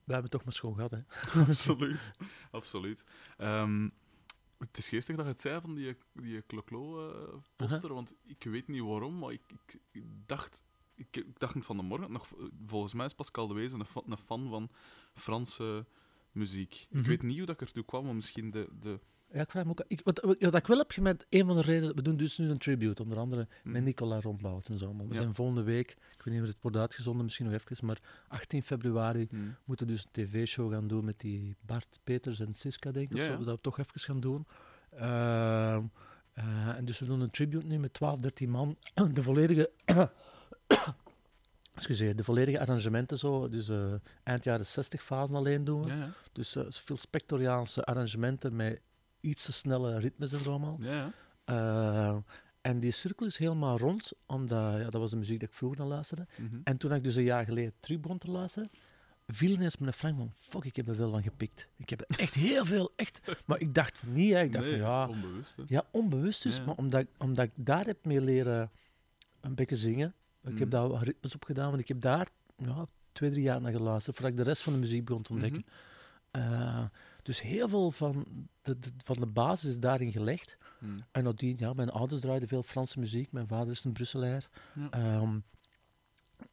we 0.04 0.14
hebben 0.14 0.22
het 0.24 0.32
toch 0.32 0.44
maar 0.44 0.54
schoon 0.54 0.76
gehad. 0.76 0.92
Hè. 0.92 1.00
absoluut. 1.48 2.12
absoluut. 2.52 3.04
Ehm, 3.38 3.90
het 4.58 4.78
is 4.78 4.90
geestig 4.90 5.16
dat 5.16 5.26
je 5.26 5.32
het 5.32 5.42
zei 5.42 5.62
van 5.62 5.76
die, 5.76 5.98
die 6.14 6.46
Cloclo-poster, 6.46 7.94
want 7.94 8.14
ik 8.24 8.44
weet 8.44 8.68
niet 8.68 8.82
waarom, 8.82 9.20
maar 9.20 9.32
ik, 9.32 9.42
ik, 9.48 9.80
ik 9.92 10.04
dacht... 10.26 10.64
Ik, 10.96 11.18
ik 11.18 11.40
dacht 11.40 11.66
van 11.66 11.78
de 11.78 11.84
morgen, 11.84 12.12
nog, 12.12 12.28
volgens 12.66 12.94
mij 12.94 13.06
is 13.06 13.14
Pascal 13.14 13.48
de 13.48 13.54
Wezen 13.54 13.80
een, 13.80 13.86
fa- 13.86 14.02
een 14.06 14.18
fan 14.18 14.50
van 14.50 14.70
Franse 15.14 15.86
muziek. 16.32 16.88
Mhm. 16.90 17.00
Ik 17.00 17.06
weet 17.06 17.22
niet 17.24 17.38
hoe 17.38 17.46
dat 17.46 17.62
ik 17.62 17.68
ertoe 17.68 17.86
kwam, 17.86 18.06
maar 18.06 18.16
misschien 18.16 18.52
de... 18.52 18.68
de 18.80 19.00
Ja, 19.34 19.42
ik 19.42 19.52
vraag 19.52 19.64
me 19.64 19.70
ook... 19.72 19.84
Ik, 19.88 20.02
wat, 20.04 20.20
wat, 20.22 20.56
ik 20.56 20.68
wel 20.68 20.78
heb 20.78 20.92
gemerkt, 20.92 21.26
een 21.30 21.46
van 21.46 21.56
de 21.56 21.62
redenen... 21.62 21.96
We 21.96 22.02
doen 22.02 22.18
dus 22.18 22.38
nu 22.38 22.50
een 22.50 22.58
tribute, 22.58 23.02
onder 23.04 23.18
andere 23.18 23.48
met 23.64 23.74
Mhm. 23.74 23.84
Nicola 23.84 24.22
Rombout 24.22 24.68
en 24.70 24.78
zo. 24.78 24.94
Maar 24.94 25.08
we 25.08 25.14
Ja. 25.14 25.22
zijn 25.22 25.36
volgende 25.36 25.64
week, 25.64 25.92
ik 25.92 26.24
weet 26.24 26.34
niet 26.34 26.44
of 26.44 26.50
het 26.50 26.58
wordt 26.62 26.78
uitgezonden, 26.78 27.24
misschien 27.24 27.46
nog 27.46 27.56
even, 27.62 27.86
maar 27.86 28.00
18 28.28 28.64
februari 28.64 29.28
Mhm. 29.32 29.42
moeten 29.66 29.86
we 29.88 29.92
dus 29.92 30.04
een 30.04 30.12
tv-show 30.12 30.72
gaan 30.74 30.88
doen 30.88 31.06
met 31.06 31.20
die 31.20 31.56
Bart 31.62 32.00
Peters 32.04 32.40
en 32.40 32.54
Siska, 32.54 32.92
denk 32.92 33.12
ik. 33.12 33.18
Ja, 33.18 33.24
ja. 33.24 33.38
we 33.38 33.44
dat 33.46 33.64
toch 33.64 33.80
even 33.80 34.00
gaan 34.00 34.20
doen? 34.20 34.46
Ehm, 34.92 35.84
eh, 36.34 36.68
en 36.78 36.86
dus 36.86 37.00
we 37.00 37.06
doen 37.06 37.22
een 37.22 37.30
tribute 37.32 37.66
nu 37.66 37.78
met 37.80 37.94
12, 37.94 38.20
13 38.20 38.50
man. 38.50 38.78
De 39.14 39.24
volledige... 39.24 39.72
Excuseer, 41.74 42.16
de 42.16 42.24
volledige 42.24 42.60
arrangementen 42.60 43.18
zo. 43.18 43.48
Dus 43.50 43.70
eh, 43.70 43.94
eind 44.24 44.44
jaren 44.44 44.66
60 44.66 45.04
fasen 45.04 45.36
alleen 45.36 45.64
doen 45.64 45.82
we. 45.84 45.88
Ja, 45.88 45.96
ja. 45.96 46.10
Dus 46.32 46.56
eh, 46.56 46.64
veel 46.70 46.98
spectoriaanse 46.98 47.84
arrangementen 47.86 48.56
met 48.56 48.82
iets 49.20 49.46
te 49.46 49.52
snelle 49.52 50.00
ritmes 50.00 50.34
en 50.34 50.40
zo 50.40 50.50
allemaal. 50.50 50.78
ja, 50.80 50.92
ja. 50.94 51.12
Eh, 51.46 52.18
en 52.62 52.80
die 52.80 52.92
cirkel 52.92 53.26
is 53.26 53.38
helemaal 53.38 53.78
rond, 53.78 54.12
omdat 54.26 54.80
ja, 54.80 54.90
dat 54.90 55.02
was 55.02 55.10
de 55.12 55.18
muziek 55.18 55.40
die 55.40 55.48
ik 55.48 55.54
vroeger 55.54 55.80
naar 55.80 55.88
luisterde. 55.88 56.28
Mhm. 56.38 56.60
En 56.64 56.78
toen 56.78 56.94
ik 56.94 57.04
dus 57.04 57.16
een 57.16 57.24
jaar 57.24 57.46
geleden 57.46 57.74
terug 57.80 58.00
begon 58.00 58.18
te 58.18 58.32
luisteren, 58.32 58.70
viel 59.28 59.50
ineens 59.52 59.78
mijn 59.78 59.94
Frank 59.94 60.18
van, 60.18 60.32
fuck, 60.36 60.64
ik 60.66 60.76
heb 60.76 60.88
er 60.88 60.96
veel 60.96 61.10
van 61.12 61.24
gepikt. 61.24 61.68
Ik 61.76 61.90
heb 61.90 62.02
er 62.08 62.20
echt 62.20 62.34
heel 62.34 62.66
veel, 62.66 62.92
echt. 62.96 63.20
Maar 63.46 63.60
ik 63.60 63.74
dacht 63.74 63.98
van 63.98 64.14
niet, 64.14 64.34
hè. 64.34 64.42
ik 64.42 64.54
dacht 64.54 64.66
Nee, 64.66 64.80
van 64.80 64.90
ja, 64.90 65.08
onbewust, 65.08 65.56
hè. 65.56 65.64
ja, 65.68 65.84
onbewust 65.92 66.44
dus, 66.44 66.58
Ja. 66.58 66.64
maar 66.66 66.76
omdat, 66.76 67.02
ik- 67.02 67.10
omdat 67.18 67.46
ik 67.46 67.52
daar 67.56 67.86
heb 67.86 68.06
mee 68.06 68.22
leren 68.22 68.72
een 69.42 69.56
beetje 69.56 69.76
zingen. 69.76 70.14
Ik 70.44 70.50
Mhm. 70.50 70.60
heb 70.60 70.70
daar 70.70 70.88
wat 70.88 71.02
ritmes 71.02 71.36
op 71.36 71.44
gedaan, 71.44 71.70
want 71.70 71.82
ik 71.82 71.88
heb 71.88 72.02
daar 72.02 72.28
ja, 72.58 72.86
twee, 73.12 73.30
drie 73.30 73.42
jaar 73.44 73.62
naar 73.62 73.72
geluisterd, 73.72 74.16
voordat 74.16 74.38
ik 74.38 74.44
de 74.44 74.50
rest 74.50 74.62
van 74.62 74.74
de 74.74 74.80
muziek 74.80 75.06
begon 75.06 75.22
te 75.24 75.34
ontdekken. 75.34 75.66
Eh, 76.32 76.84
dus 77.28 77.42
heel 77.42 77.68
veel 77.70 77.92
van 77.92 78.26
de, 78.62 78.80
de- 78.80 78.92
van 79.04 79.16
de 79.20 79.26
basis 79.26 79.70
is 79.70 79.80
daarin 79.80 80.12
gelegd. 80.12 80.58
Mhm. 80.80 81.00
En 81.12 81.24
nadien, 81.24 81.56
ja, 81.60 81.74
mijn 81.74 81.90
ouders 81.90 82.22
draaiden 82.22 82.48
veel 82.48 82.64
Franse 82.64 83.00
muziek, 83.00 83.32
mijn 83.32 83.48
vader 83.48 83.72
is 83.74 83.84
een 83.84 83.92
Brusselaar. 83.94 84.48
Ja. 84.76 84.90
Ehm, 84.90 85.40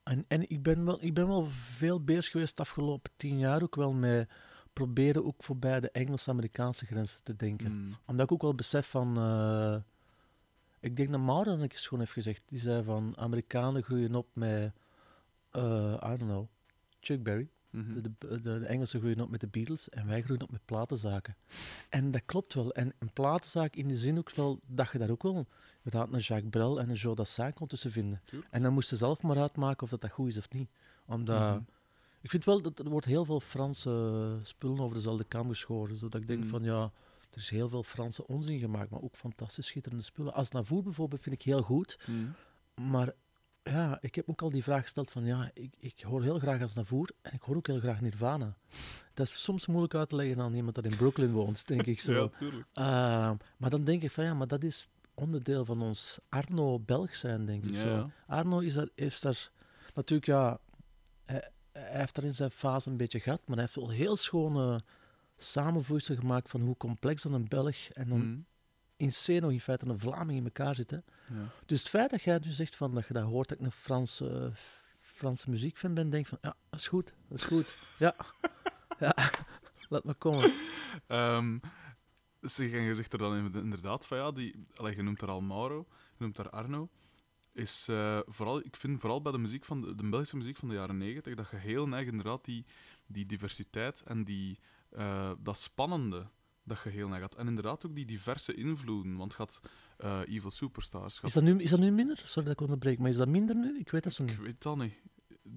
en 0.03 0.25
en 0.29 0.51
ik, 0.51 0.63
ben 0.63 0.85
wel, 0.85 0.99
ik 1.03 1.15
ben 1.15 1.27
wel 1.29 1.47
veel 1.51 2.01
bezig 2.05 2.31
geweest 2.33 2.57
de 2.57 2.63
afgelopen 2.63 3.11
tien 3.17 3.39
jaar 3.39 3.63
ook 3.63 3.75
wel 3.75 3.93
met 3.93 4.29
proberen 4.73 5.25
ook 5.25 5.43
voorbij 5.43 5.81
de 5.81 5.91
Engels-Amerikaanse 5.91 6.87
grenzen 6.87 7.23
te 7.25 7.37
denken 7.37 7.73
Mhm. 7.81 7.93
omdat 8.07 8.25
ik 8.27 8.33
ook 8.33 8.43
wel 8.43 8.55
besef 8.55 8.87
van. 8.91 9.17
eh, 9.19 9.77
ik 10.81 10.97
denk 10.97 11.11
dat 11.11 11.21
Mauro 11.21 11.55
ik 11.63 11.73
eens 11.73 11.83
gewoon 11.87 12.01
heeft 12.01 12.13
gezegd. 12.13 12.43
Die 12.47 12.59
zei 12.59 12.83
van 12.85 13.17
Amerikanen 13.17 13.83
groeien 13.83 14.15
op 14.15 14.27
met. 14.33 14.73
eh, 15.51 15.95
I 16.05 16.17
don't 16.17 16.21
know. 16.31 16.47
Chuck 17.01 17.23
Berry. 17.23 17.49
Mhm. 17.75 17.95
De, 17.95 18.01
de, 18.19 18.41
de, 18.41 18.59
de 18.59 18.67
Engelsen 18.67 19.01
groeien 19.01 19.21
op 19.21 19.29
met 19.31 19.41
de 19.41 19.47
Beatles 19.47 19.89
en 19.89 20.07
wij 20.07 20.23
groeien 20.23 20.43
op 20.43 20.51
met 20.51 20.65
platenzaken. 20.65 21.37
En 21.89 22.11
dat 22.11 22.23
klopt 22.27 22.55
wel. 22.55 22.73
En 22.73 22.93
een 22.99 23.13
platenzaak 23.13 23.77
in 23.77 23.89
de 23.89 23.97
zin 23.97 24.19
ook 24.19 24.31
wel 24.31 24.61
dat 24.67 24.91
je 24.93 24.99
daar 24.99 25.11
ook 25.11 25.23
wel 25.23 25.47
inderdaad 25.83 26.13
een 26.13 26.19
Jacques 26.21 26.51
Brel 26.51 26.81
en 26.81 26.89
een 26.89 26.95
Joe 26.95 27.15
Dassin 27.15 27.53
kon 27.53 27.67
tussen 27.67 27.93
vinden. 27.93 28.21
Tuurlijk. 28.25 28.53
En 28.53 28.63
dan 28.63 28.73
moest 28.73 28.91
je 28.91 28.97
zelf 28.97 29.23
maar 29.23 29.39
uitmaken 29.39 29.83
of 29.83 29.91
dat, 29.91 30.01
dat 30.01 30.11
goed 30.11 30.29
is 30.29 30.37
of 30.39 30.51
niet. 30.51 30.71
Omdat, 31.07 31.41
Mhm. 31.55 31.61
Ik 32.21 32.31
vind 32.31 32.45
wel 32.45 32.63
dat 32.63 32.79
er 32.79 32.89
wordt 32.89 33.07
heel 33.07 33.25
veel 33.25 33.41
Franse 33.41 34.39
spullen 34.43 34.81
over 34.81 34.95
dezelfde 34.97 35.25
kam 35.25 35.49
geschoren. 35.49 35.97
Zodat 35.97 36.21
ik 36.21 36.27
denk 36.27 36.41
Mhm. 36.41 36.49
van 36.49 36.63
ja, 36.63 36.83
er 37.31 37.37
is 37.39 37.51
heel 37.51 37.69
veel 37.69 37.83
Franse 37.83 38.27
onzin 38.27 38.59
gemaakt, 38.59 38.91
maar 38.91 39.03
ook 39.03 39.17
fantastisch 39.17 39.67
schitterende 39.67 40.05
spullen. 40.05 40.35
Als 40.35 40.51
Navour 40.51 40.83
bijvoorbeeld 40.83 41.21
vind 41.23 41.35
ik 41.35 41.43
heel 41.43 41.63
goed. 41.63 41.99
Maar 42.75 43.13
ja, 43.65 43.99
ik 44.01 44.15
heb 44.15 44.29
ook 44.29 44.43
al 44.43 44.51
die 44.51 44.63
vraag 44.63 44.83
gesteld 44.83 45.11
van 45.11 45.25
ja, 45.25 45.51
ik, 45.55 45.75
ik 45.79 46.01
hoor 46.01 46.23
heel 46.23 46.39
graag 46.39 46.63
als 46.63 46.75
Navour 46.75 47.11
en 47.23 47.33
ik 47.33 47.43
hoor 47.43 47.57
ook 47.57 47.67
heel 47.67 47.79
graag 47.79 48.01
Nirvana. 48.01 48.57
Dat 49.15 49.27
is 49.27 49.43
soms 49.43 49.67
moeilijk 49.67 49.95
uit 49.95 50.09
te 50.09 50.17
leggen 50.17 50.41
aan 50.41 50.55
iemand 50.55 50.75
dat 50.75 50.85
in 50.85 50.97
Brooklyn 50.97 51.33
woont, 51.33 51.67
denk 51.69 51.83
ik 51.83 52.01
zo. 52.01 52.13
Ja, 52.23 52.29
tuurlijk. 52.29 52.67
Uh, 52.75 52.85
maar 53.57 53.71
dan 53.71 53.85
denk 53.85 54.03
ik 54.03 54.11
van 54.11 54.25
ja, 54.25 54.35
maar 54.35 54.47
dat 54.47 54.63
is 54.63 54.89
onderdeel 55.15 55.65
van 55.65 55.83
ons 55.83 56.19
Arno-Belg 56.29 57.17
zijn, 57.17 57.47
denk 57.47 57.65
ik 57.65 57.71
Ja, 57.71 57.79
zo. 57.81 57.89
ja. 57.89 58.11
Arno 58.27 58.59
is 58.59 58.75
daar, 58.75 58.89
is 58.95 59.21
daar 59.21 59.51
natuurlijk, 59.95 60.27
ja, 60.27 60.59
hij, 61.25 61.51
hij 61.73 61.99
heeft 61.99 62.15
daar 62.15 62.25
in 62.25 62.35
zijn 62.35 62.51
fase 62.51 62.91
een 62.91 62.97
beetje 62.97 63.21
gehad, 63.21 63.41
maar 63.47 63.57
hij 63.57 63.65
heeft 63.65 63.77
wel 63.77 63.91
heel 63.91 64.17
schone 64.17 64.83
samenvoegsel 65.37 66.17
gemaakt 66.17 66.51
van 66.51 66.61
hoe 66.61 66.77
complex 66.77 67.23
dan 67.23 67.33
een 67.33 67.49
Belg 67.49 67.89
en 67.89 68.09
dan. 68.09 68.45
In 68.97 69.13
nog 69.41 69.51
in 69.51 69.61
feite 69.61 69.87
een 69.87 69.99
Vlaming 69.99 70.39
in 70.39 70.45
elkaar 70.45 70.75
zitten. 70.75 71.05
Ja. 71.29 71.49
Dus 71.67 71.81
het 71.81 71.89
feit 71.89 72.11
dat 72.11 72.23
jij 72.23 72.41
nu 72.45 72.51
zegt 72.51 72.77
van 72.77 72.95
dat 72.95 73.07
je 73.07 73.15
dat 73.15 73.25
hoort 73.25 73.49
dat 73.49 73.59
ik 73.59 73.65
een 73.65 73.73
Franse, 73.73 74.53
Franse 75.01 75.51
muziekfan 75.51 75.95
ben, 75.95 76.11
denk 76.11 76.27
van 76.27 76.39
ja, 76.41 76.57
dat 76.71 76.81
is 76.81 76.89
goed, 76.89 77.13
dat 77.29 77.39
is 77.39 77.45
goed. 77.45 77.75
ja, 77.99 78.17
ja, 78.99 79.17
laat 79.89 80.05
maar 80.05 80.15
komen. 80.15 80.53
Ehm, 81.07 81.59
zeg, 82.41 82.73
en 82.73 82.83
je 82.83 82.95
zegt 82.95 83.13
er 83.13 83.19
dan 83.19 83.37
in- 83.37 83.55
inderdaad 83.63 84.07
van 84.07 84.19
ja, 84.19 84.33
die, 84.33 84.63
allee, 84.75 84.97
je 84.97 85.03
noemt 85.03 85.21
daar 85.21 85.29
al 85.31 85.41
Mauro, 85.41 85.87
je 85.89 86.17
noemt 86.19 86.37
daar 86.37 86.51
Arno. 86.51 86.89
Is 87.53 87.87
eh, 87.89 88.19
vooral, 88.27 88.59
ik 88.65 88.77
vind 88.77 89.01
vooral 89.01 89.23
bij 89.23 89.33
de 89.33 89.39
muziek 89.39 89.65
van 89.65 89.81
de, 89.81 89.95
de 89.95 90.09
Belgische 90.09 90.37
muziek 90.37 90.57
van 90.57 90.69
de 90.69 90.75
jaren 90.75 90.97
negentig 90.99 91.35
dat 91.35 91.51
je 91.51 91.57
heel 91.57 91.89
neig 91.89 92.07
inderdaad 92.07 92.45
die, 92.45 92.65
die 93.07 93.27
diversiteit 93.27 94.03
en 94.03 94.25
die, 94.25 94.59
eh, 94.91 95.33
dat 95.39 95.59
spannende 95.59 96.27
dat 96.65 96.81
je 96.85 96.91
heel 96.91 97.09
neig 97.09 97.21
had. 97.21 97.35
En 97.35 97.47
inderdaad 97.47 97.87
ook 97.87 97.95
die 97.95 98.05
diverse 98.05 98.55
invloeden. 98.55 99.17
Want 99.17 99.31
je 99.33 99.39
had 99.39 99.61
eh, 99.97 100.21
Evil 100.27 100.51
Superstars. 100.51 101.19
je 101.21 101.27
Is 101.27 101.33
dat, 101.33 101.43
nu, 101.43 101.59
is 101.63 101.71
dat 101.71 101.79
nu 101.81 101.91
minder? 101.91 102.23
Sorry 102.25 102.43
dat 102.49 102.53
ik 102.53 102.61
onderbreek, 102.61 102.99
maar 102.99 103.11
is 103.11 103.17
dat 103.17 103.29
minder 103.29 103.57
nu? 103.57 103.79
Ik 103.79 103.91
weet 103.91 104.03
dat 104.05 104.13
zo 104.13 104.25
niet. 104.25 104.33
Ik 104.35 104.41
weet 104.41 104.63
dat 104.63 104.77
niet. 104.77 104.95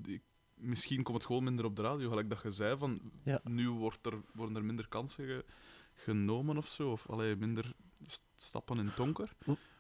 Ik- 0.06 0.24
misschien 0.56 1.04
komt 1.04 1.18
het 1.18 1.26
gewoon 1.26 1.44
minder 1.44 1.66
op 1.66 1.76
de 1.76 1.82
radio, 1.82 2.10
gelijk 2.10 2.30
dat 2.30 2.42
je 2.42 2.52
zei 2.52 2.78
van 2.78 3.02
Ja. 3.24 3.40
nu 3.44 3.70
wordt 3.70 4.06
er, 4.06 4.22
worden 4.34 4.56
er 4.56 4.64
minder 4.66 4.88
kansen 4.88 5.26
ge- 5.26 5.46
genomen 5.94 6.58
of 6.58 6.68
zo, 6.68 6.92
of 6.92 7.10
allee, 7.10 7.36
minder 7.36 7.74
st- 8.06 8.24
stappen 8.36 8.78
in 8.78 8.86
het 8.86 8.96
donker. 8.96 9.30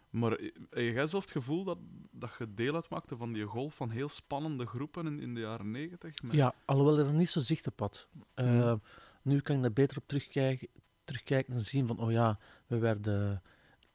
Maar 0.10 0.32
eh, 0.32 0.52
heb 0.70 0.94
jij 0.94 1.08
zelf 1.08 1.24
het 1.24 1.32
gevoel 1.32 1.64
dat, 1.64 1.78
dat 2.12 2.32
je 2.40 2.54
deel 2.54 2.76
uitmaakte 2.76 3.18
van 3.18 3.34
die 3.34 3.44
golf 3.46 3.76
van 3.76 3.90
heel 3.90 4.10
spannende 4.10 4.66
groepen 4.66 5.06
in, 5.06 5.20
in 5.20 5.34
de 5.34 5.40
jaren 5.40 5.72
negentig? 5.72 6.22
Met- 6.22 6.34
Ja, 6.34 6.54
alhoewel 6.66 6.98
er 7.00 7.14
niet 7.14 7.30
zo 7.30 7.40
zicht 7.40 7.68
op 7.68 7.80
had. 7.80 8.08
Eh, 8.34 8.46
Hmm. 8.62 8.82
Nu 9.22 9.40
kan 9.40 9.56
ik 9.56 9.62
daar 9.62 9.74
beter 9.74 9.98
op 9.98 10.08
terugkijken, 10.08 10.68
terugkijken 11.08 11.54
en 11.54 11.60
zien 11.60 11.88
van, 11.88 12.00
oh 12.00 12.12
ja, 12.12 12.40
we 12.68 12.78
werden, 12.78 13.42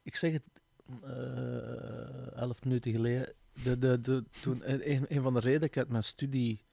ik 0.03 0.17
zeg 0.17 0.33
het, 0.33 0.43
eh, 1.03 2.37
elf 2.37 2.65
minuten 2.65 2.93
geleden, 2.93 3.33
de, 3.63 3.79
de, 3.79 4.01
de, 4.01 4.25
toen, 4.41 4.71
een, 4.71 5.05
een 5.17 5.23
van 5.23 5.35
de 5.35 5.41
redenen 5.41 5.61
dat 5.61 5.69
ik 5.71 5.77
uit 5.77 5.89
mijn 5.89 6.03
studie, 6.05 6.65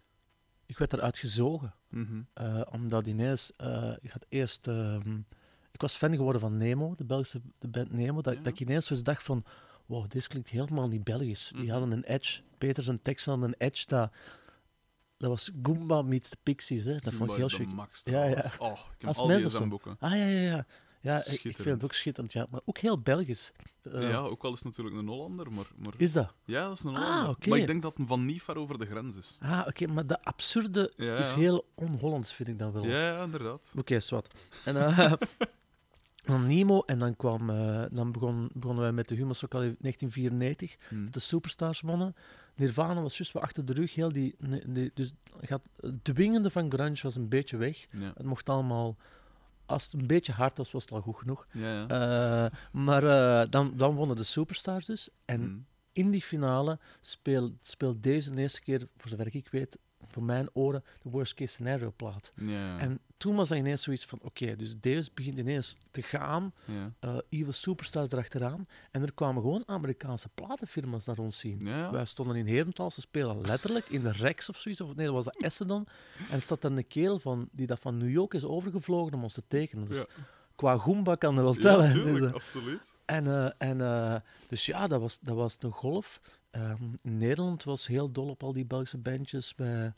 ik 0.65 0.77
werd 0.77 0.93
eruit 0.93 1.17
gezogen. 1.17 1.73
Mhm. 1.89 2.21
Eh, 2.33 2.61
omdat 2.71 3.07
ineens, 3.07 3.51
eh, 3.55 3.93
ik 4.01 4.11
had 4.11 4.25
eerst, 4.29 4.67
ehm, 4.67 5.17
ik 5.71 5.81
was 5.81 5.95
fan 5.95 6.15
geworden 6.15 6.41
van 6.41 6.57
Nemo, 6.57 6.93
de 6.95 7.05
Belgische 7.05 7.41
de 7.57 7.67
band 7.67 7.91
Nemo, 7.91 8.21
dat, 8.21 8.33
Ja. 8.33 8.39
dat 8.41 8.53
ik 8.53 8.59
ineens 8.59 8.85
zo 8.85 8.93
eens 8.93 9.03
dacht 9.03 9.23
van, 9.23 9.43
wow, 9.85 10.09
dit 10.09 10.27
klinkt 10.27 10.49
helemaal 10.49 10.87
niet 10.87 11.03
Belgisch. 11.03 11.49
Die 11.53 11.61
Mhm. 11.63 11.71
hadden 11.71 11.91
een 11.91 12.03
edge, 12.03 12.41
Peters 12.57 12.87
en 12.87 13.01
Tex 13.01 13.25
hadden 13.25 13.47
een 13.47 13.55
edge, 13.57 13.87
dat, 13.87 14.11
dat 15.19 15.29
was 15.29 15.51
Goomba 15.63 16.01
meets 16.01 16.29
de 16.29 16.37
Pixies, 16.43 16.83
hè. 16.83 16.95
dat 16.97 17.13
vond 17.13 17.29
ik 17.29 17.35
heel 17.35 17.45
is 17.45 17.51
de 17.51 17.57
chic. 17.63 17.73
max 17.73 18.01
Ja, 18.05 18.23
ja. 18.23 18.51
Oh, 18.59 18.71
ik 18.71 18.99
heb 18.99 19.07
Als 19.07 19.17
al 19.17 19.27
die. 19.27 19.49
SM-boeken. 19.49 19.95
Ah, 19.99 20.11
ja, 20.11 20.25
ja, 20.25 20.39
ja. 20.39 20.65
Ja, 21.01 21.17
ik- 21.25 21.41
vind 21.41 21.65
het 21.65 21.83
ook 21.83 21.93
schitterend, 21.93 22.33
ja. 22.33 22.47
Maar 22.49 22.61
ook 22.65 22.77
heel 22.77 22.99
Belgisch. 23.01 23.51
Eh, 23.81 24.09
ja, 24.09 24.17
ook 24.17 24.41
wel 24.41 24.51
eens 24.51 24.61
natuurlijk 24.63 24.95
een 24.97 25.07
Hollander, 25.07 25.51
maar... 25.51 25.65
maar... 25.77 25.93
Is 25.97 26.11
dat? 26.11 26.33
Ja, 26.45 26.67
dat 26.67 26.77
is 26.77 26.83
een 26.83 26.95
Ah, 26.95 27.03
Hollander. 27.05 27.29
oké. 27.29 27.49
Maar 27.49 27.57
ik 27.57 27.67
denk 27.67 27.81
dat 27.81 27.97
het 27.97 28.07
van 28.07 28.25
niet 28.25 28.41
ver 28.43 28.55
over 28.57 28.77
de 28.79 28.85
grens 28.85 29.17
is. 29.17 29.37
Ah, 29.41 29.63
oké, 29.67 29.87
maar 29.87 30.07
dat 30.07 30.19
absurde 30.23 30.93
Ja, 30.97 31.17
is 31.17 31.31
heel 31.31 31.65
on-Hollands, 31.75 32.33
vind 32.33 32.49
ik 32.49 32.59
dan 32.59 32.71
wel. 32.71 32.83
Ja, 32.85 33.01
ja, 33.01 33.23
inderdaad. 33.23 33.71
Oké, 33.77 33.99
zwart. 33.99 34.33
En 34.65 34.77
eh, 34.77 35.13
dan 36.25 36.47
Nemo, 36.47 36.81
en 36.85 36.99
dan, 36.99 37.15
kwam, 37.15 37.49
eh, 37.49 37.83
dan 37.91 38.11
begon, 38.11 38.49
begonnen 38.53 38.83
wij 38.83 38.91
met 38.93 39.07
de 39.07 39.15
Humus 39.15 39.45
ook 39.45 39.53
al 39.53 39.61
in 39.63 39.75
1994, 39.79 40.77
Hm. 40.89 41.11
de 41.11 41.19
Superstars 41.19 41.81
wonnen. 41.81 42.15
Nirvana 42.59 43.01
was 43.01 43.17
juist 43.17 43.33
wel 43.33 43.43
achter 43.43 43.65
de 43.65 43.73
rug, 43.73 43.95
heel 43.95 44.11
die, 44.11 44.35
dus 44.93 45.11
gaat, 45.41 45.61
het 45.79 46.03
dwingende 46.03 46.49
van 46.49 46.71
grunge 46.71 46.99
was 47.01 47.15
een 47.15 47.29
beetje 47.29 47.57
weg. 47.57 47.85
Ja. 47.91 48.11
Het 48.15 48.25
mocht 48.25 48.49
allemaal, 48.49 48.97
als 49.65 49.83
het 49.83 49.93
een 49.93 50.07
beetje 50.07 50.31
hard 50.31 50.57
was, 50.57 50.71
was 50.71 50.81
het 50.81 50.91
al 50.91 51.01
goed 51.01 51.17
genoeg. 51.17 51.47
Ja, 51.51 51.85
ja. 51.87 51.87
Eh, 52.47 52.57
maar 52.71 53.03
eh, 53.03 53.49
dan, 53.49 53.73
dan 53.75 53.95
wonnen 53.95 54.15
de 54.15 54.23
Superstars 54.23 54.85
dus. 54.85 55.09
En 55.25 55.41
Hm. 55.41 55.57
in 55.93 56.11
die 56.11 56.21
finale 56.21 56.79
speelt, 57.01 57.51
speelt 57.61 58.03
deze 58.03 58.33
de 58.33 58.41
eerste 58.41 58.61
keer, 58.61 58.87
voor 58.97 59.09
zover 59.09 59.35
ik 59.35 59.47
weet, 59.51 59.77
voor 60.07 60.23
mijn 60.23 60.49
oren, 60.53 60.83
de 61.01 61.09
worst 61.09 61.33
case 61.33 61.51
scenario 61.51 61.93
plaat. 61.95 62.31
En 62.77 62.99
toen 63.17 63.35
was 63.35 63.49
dat 63.49 63.57
ineens 63.57 63.81
zoiets 63.83 64.05
van, 64.05 64.19
oké, 64.21 64.55
dus 64.55 64.79
deze 64.79 65.11
begint 65.13 65.37
ineens 65.37 65.77
te 65.91 66.01
gaan, 66.01 66.53
Evil 67.29 67.53
Superstars 67.53 68.11
erachteraan, 68.11 68.63
en 68.91 69.01
er 69.01 69.13
kwamen 69.13 69.41
gewoon 69.41 69.63
Amerikaanse 69.65 70.29
platenfirma's 70.29 71.05
naar 71.05 71.17
ons 71.17 71.39
zien. 71.39 71.65
Wij 71.91 72.05
stonden 72.05 72.35
in 72.35 72.47
Herentals 72.47 72.93
te 72.93 73.01
spelen, 73.01 73.41
letterlijk, 73.41 73.85
in 73.85 74.01
de 74.01 74.11
Rex 74.11 74.49
of 74.49 74.57
zoiets, 74.57 74.81
of 74.81 74.95
nee, 74.95 75.05
dat 75.05 75.15
was 75.15 75.25
dat 75.25 75.41
Essen 75.41 75.67
dan. 75.67 75.87
En 76.29 76.35
er 76.35 76.41
staat 76.41 76.61
dan 76.61 76.77
een 76.77 76.87
kerel 76.87 77.19
van, 77.19 77.49
die 77.51 77.67
dat 77.67 77.79
van 77.79 77.97
New 77.97 78.11
York 78.11 78.33
is 78.33 78.43
overgevlogen 78.43 79.13
om 79.13 79.23
ons 79.23 79.33
te 79.33 79.43
tekenen. 79.47 79.87
Dus. 79.87 80.03
Qua 80.59 80.77
Goomba 80.77 81.15
kan 81.15 81.35
dat 81.35 81.43
wel 81.43 81.53
Ja, 81.55 81.61
tellen. 81.61 81.91
tuurlijk, 81.91 82.17
Dus, 82.17 82.27
eh, 82.27 82.33
absoluut. 82.33 82.93
en, 83.05 83.27
eh, 83.27 83.69
en, 83.69 83.81
eh, 83.81 84.15
dus 84.47 84.65
ja, 84.65 84.87
dat 84.87 85.01
was, 85.01 85.19
dat 85.19 85.35
was 85.35 85.55
een 85.59 85.71
golf. 85.71 86.21
Ehm, 86.51 86.83
Nederland 87.01 87.63
was 87.63 87.87
heel 87.87 88.11
dol 88.11 88.29
op 88.29 88.43
al 88.43 88.53
die 88.53 88.65
Belgische 88.65 88.97
bandjes. 88.97 89.55
Bij... 89.55 89.93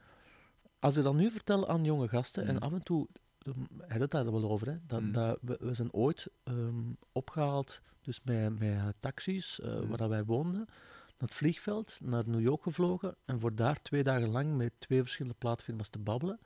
Als 0.80 0.98
ik 0.98 1.03
dat 1.03 1.13
nu 1.13 1.32
vertel 1.32 1.68
aan 1.68 1.84
jonge 1.84 2.08
gasten, 2.08 2.46
en 2.48 2.56
Mhm. 2.56 2.63
af 2.63 2.72
en 2.72 2.84
toe 2.84 3.08
um, 3.48 3.68
heb 3.77 3.91
je 3.96 4.01
het 4.01 4.12
daar 4.12 4.32
wel 4.32 4.50
over, 4.51 4.68
hè, 4.68 4.75
dat, 4.88 5.01
Mhm. 5.01 5.12
dat, 5.12 5.38
we, 5.41 5.58
we 5.60 5.74
zijn 5.74 5.94
ooit 5.94 6.27
ehm, 6.44 6.82
opgehaald 7.12 7.82
dus 8.01 8.20
met, 8.24 8.60
met 8.60 8.94
taxis 9.00 9.60
uh, 9.63 9.74
Mhm. 9.75 9.88
waar 9.88 9.98
dat 9.98 10.10
wij 10.10 10.24
woonden, 10.25 10.60
naar 10.60 11.30
het 11.30 11.34
vliegveld, 11.34 11.98
naar 12.03 12.24
New 12.27 12.41
York 12.41 12.63
gevlogen 12.63 13.15
en 13.25 13.39
voor 13.39 13.56
daar 13.56 13.82
twee 13.82 14.03
dagen 14.03 14.30
lang 14.30 14.56
met 14.58 14.72
twee 14.80 15.01
verschillende 15.01 15.38
plaatfirma's 15.38 15.89
te 15.89 16.00
babbelen. 16.00 16.39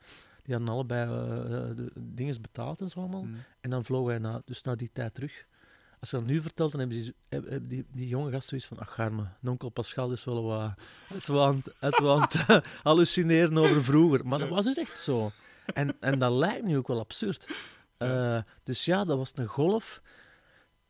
Die 0.46 0.54
hadden 0.54 0.74
allebei 0.74 1.06
uh, 1.06 1.76
de 1.76 1.90
dingen 1.94 2.42
betaald 2.42 2.80
en 2.80 2.88
zo 2.88 2.98
allemaal. 2.98 3.22
Hm. 3.22 3.34
En 3.60 3.70
dan 3.70 3.84
vlogen 3.84 4.06
wij 4.06 4.18
na, 4.18 4.42
dus 4.44 4.62
na 4.62 4.74
die 4.74 4.90
tijd 4.92 5.14
terug. 5.14 5.46
Als 6.00 6.10
je 6.10 6.16
dat 6.16 6.26
nu 6.26 6.40
vertelt, 6.40 6.70
dan 6.70 6.80
hebben 6.80 6.98
die, 6.98 7.14
hebben 7.28 7.68
die, 7.68 7.86
die 7.92 8.08
jonge 8.08 8.30
gast 8.30 8.48
zoiets 8.48 8.66
van... 8.66 8.78
Ach, 8.78 8.94
Garme, 8.94 9.26
onkel 9.44 9.68
Pascal 9.68 10.12
is 10.12 10.24
wel 10.24 10.42
wat... 10.42 10.72
Hij 11.08 11.16
is 11.16 11.26
wel 11.26 11.46
aan 11.46 11.62
is 11.80 11.98
wel 11.98 12.20
aan 12.20 12.28
het 12.28 12.64
hallucineren 12.82 13.58
over 13.58 13.84
vroeger. 13.84 14.26
Maar 14.26 14.38
dat 14.38 14.48
was 14.48 14.64
dus 14.64 14.76
echt 14.76 14.98
zo. 14.98 15.30
En, 15.74 15.96
en 16.00 16.18
dat 16.18 16.32
lijkt 16.32 16.64
nu 16.64 16.76
ook 16.76 16.88
wel 16.88 16.98
absurd. 16.98 17.48
Uh, 17.98 18.38
dus 18.62 18.84
ja, 18.84 19.04
dat 19.04 19.16
was 19.16 19.32
een 19.34 19.46
golf. 19.46 20.02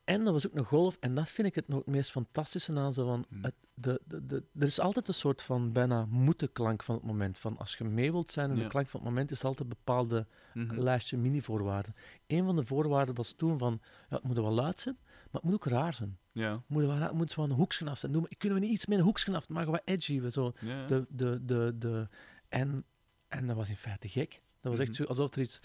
En 0.07 0.25
dat 0.25 0.33
was 0.33 0.47
ook 0.47 0.55
een 0.55 0.65
golf. 0.65 0.97
En 1.01 1.15
dat 1.15 1.29
vind 1.29 1.49
ik 1.49 1.55
het 1.55 1.69
nog 1.69 1.79
het 1.79 1.87
meest 1.87 2.11
fantastische 2.11 2.73
aan 2.79 2.93
zo 2.93 3.07
van... 3.07 3.27
Het, 3.43 3.55
de, 3.75 4.01
de, 4.05 4.27
de, 4.27 4.45
er 4.59 4.67
is 4.67 4.81
altijd 4.81 5.09
een 5.09 5.15
soort 5.15 5.43
van 5.43 5.73
bijna 5.73 6.05
moeten 6.05 6.53
klank 6.53 6.83
van 6.83 6.95
het 6.95 7.05
moment. 7.05 7.39
Van 7.39 7.59
als 7.59 7.75
je 7.77 7.85
mee 7.85 8.13
wilt 8.13 8.31
zijn 8.31 8.51
in 8.51 8.57
Ja. 8.57 8.63
de 8.63 8.69
klank 8.69 8.89
van 8.89 9.01
het 9.01 9.09
moment, 9.09 9.31
is 9.31 9.45
altijd 9.45 9.61
een 9.71 9.77
bepaalde 9.85 10.27
Mhm. 10.55 10.79
lijstje 10.81 11.17
mini-voorwaarden. 11.17 11.95
Een 12.27 12.45
van 12.45 12.57
de 12.57 12.65
voorwaarden 12.67 13.15
was 13.15 13.33
toen 13.33 13.59
van, 13.59 13.81
ja, 14.09 14.17
het 14.17 14.25
moet 14.25 14.37
wel 14.37 14.51
luid 14.53 14.81
zijn, 14.81 14.99
maar 15.05 15.41
het 15.41 15.43
moet 15.43 15.55
ook 15.55 15.65
raar 15.67 15.93
zijn. 15.93 16.19
Ja. 16.33 16.63
Moet, 16.67 16.85
wel, 16.85 17.15
moet 17.15 17.31
zo 17.31 17.43
een 17.43 17.51
hoekje 17.51 17.91
af 17.91 17.99
zijn. 17.99 18.13
Doe, 18.13 18.21
maar- 18.21 18.31
kunnen 18.39 18.59
we 18.59 18.65
niet 18.65 18.75
iets 18.75 18.87
met 18.87 18.99
een 18.99 19.05
hoekje 19.05 19.35
af, 19.37 19.49
maar 19.49 19.81
edgy. 19.85 20.21
we 20.21 20.31
Zo. 20.31 20.53
Ja, 20.61 20.69
ja. 20.81 20.87
De, 20.87 21.07
de, 21.09 21.45
de, 21.45 21.75
de, 21.79 22.09
en, 22.49 22.85
en 23.29 23.47
dat 23.47 23.57
was 23.57 23.69
in 23.69 23.77
feite 23.77 24.09
gek. 24.09 24.41
Dat 24.61 24.73
was 24.73 24.81
echt 24.81 24.91
Mhm. 24.91 25.03
zo 25.03 25.05
alsof 25.05 25.35
er 25.35 25.41
iets... 25.43 25.61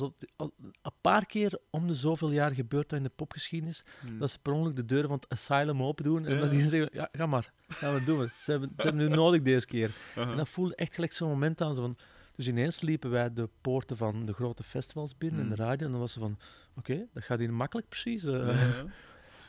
Alsof, 0.00 0.12
als, 0.36 0.50
een 0.58 0.92
paar 1.00 1.26
keer 1.26 1.58
om 1.70 1.86
de 1.86 1.94
zoveel 1.94 2.30
jaar 2.30 2.50
gebeurt 2.54 2.88
dat 2.88 2.98
in 2.98 3.04
de 3.04 3.10
popgeschiedenis, 3.16 3.84
Hm. 4.00 4.18
dat 4.18 4.30
ze 4.30 4.38
per 4.38 4.52
ongeluk 4.52 4.76
de 4.76 4.84
deuren 4.84 5.08
van 5.08 5.18
het 5.18 5.28
asylum 5.28 5.82
open 5.82 6.04
doen 6.04 6.26
en 6.26 6.34
Ja. 6.34 6.40
dat 6.40 6.50
die 6.50 6.68
zeggen, 6.68 6.90
ja, 6.92 7.08
ga 7.12 7.26
maar, 7.26 7.52
ja, 7.80 7.92
we 7.94 8.04
doen. 8.04 8.28
Ze 8.30 8.50
hebben, 8.50 8.72
ze 8.76 8.82
hebben 8.82 9.08
nu 9.08 9.14
nodig 9.22 9.42
deze 9.42 9.66
keer. 9.66 9.90
Aha. 10.16 10.30
En 10.30 10.36
dat 10.36 10.48
voelde 10.48 10.74
echt 10.74 10.94
gelijk 10.94 11.12
zo'n 11.12 11.28
moment 11.28 11.60
aan. 11.60 11.74
Zo 11.74 11.80
van, 11.80 11.96
dus 12.34 12.46
ineens 12.48 12.80
liepen 12.80 13.10
wij 13.10 13.32
de 13.32 13.48
poorten 13.60 13.96
van 13.96 14.24
de 14.26 14.32
grote 14.32 14.62
festivals 14.62 15.18
binnen 15.18 15.40
in 15.40 15.48
de 15.48 15.54
Mm. 15.54 15.60
radio. 15.60 15.86
En 15.86 15.92
dan 15.92 16.00
was 16.00 16.12
ze 16.12 16.18
van, 16.20 16.38
oké, 16.76 17.06
dat 17.12 17.22
gaat 17.24 17.38
hier 17.38 17.52
makkelijk 17.52 17.88
precies. 17.88 18.24
eh. 18.24 18.32
Ja, 18.32 18.52
ja. 18.52 18.84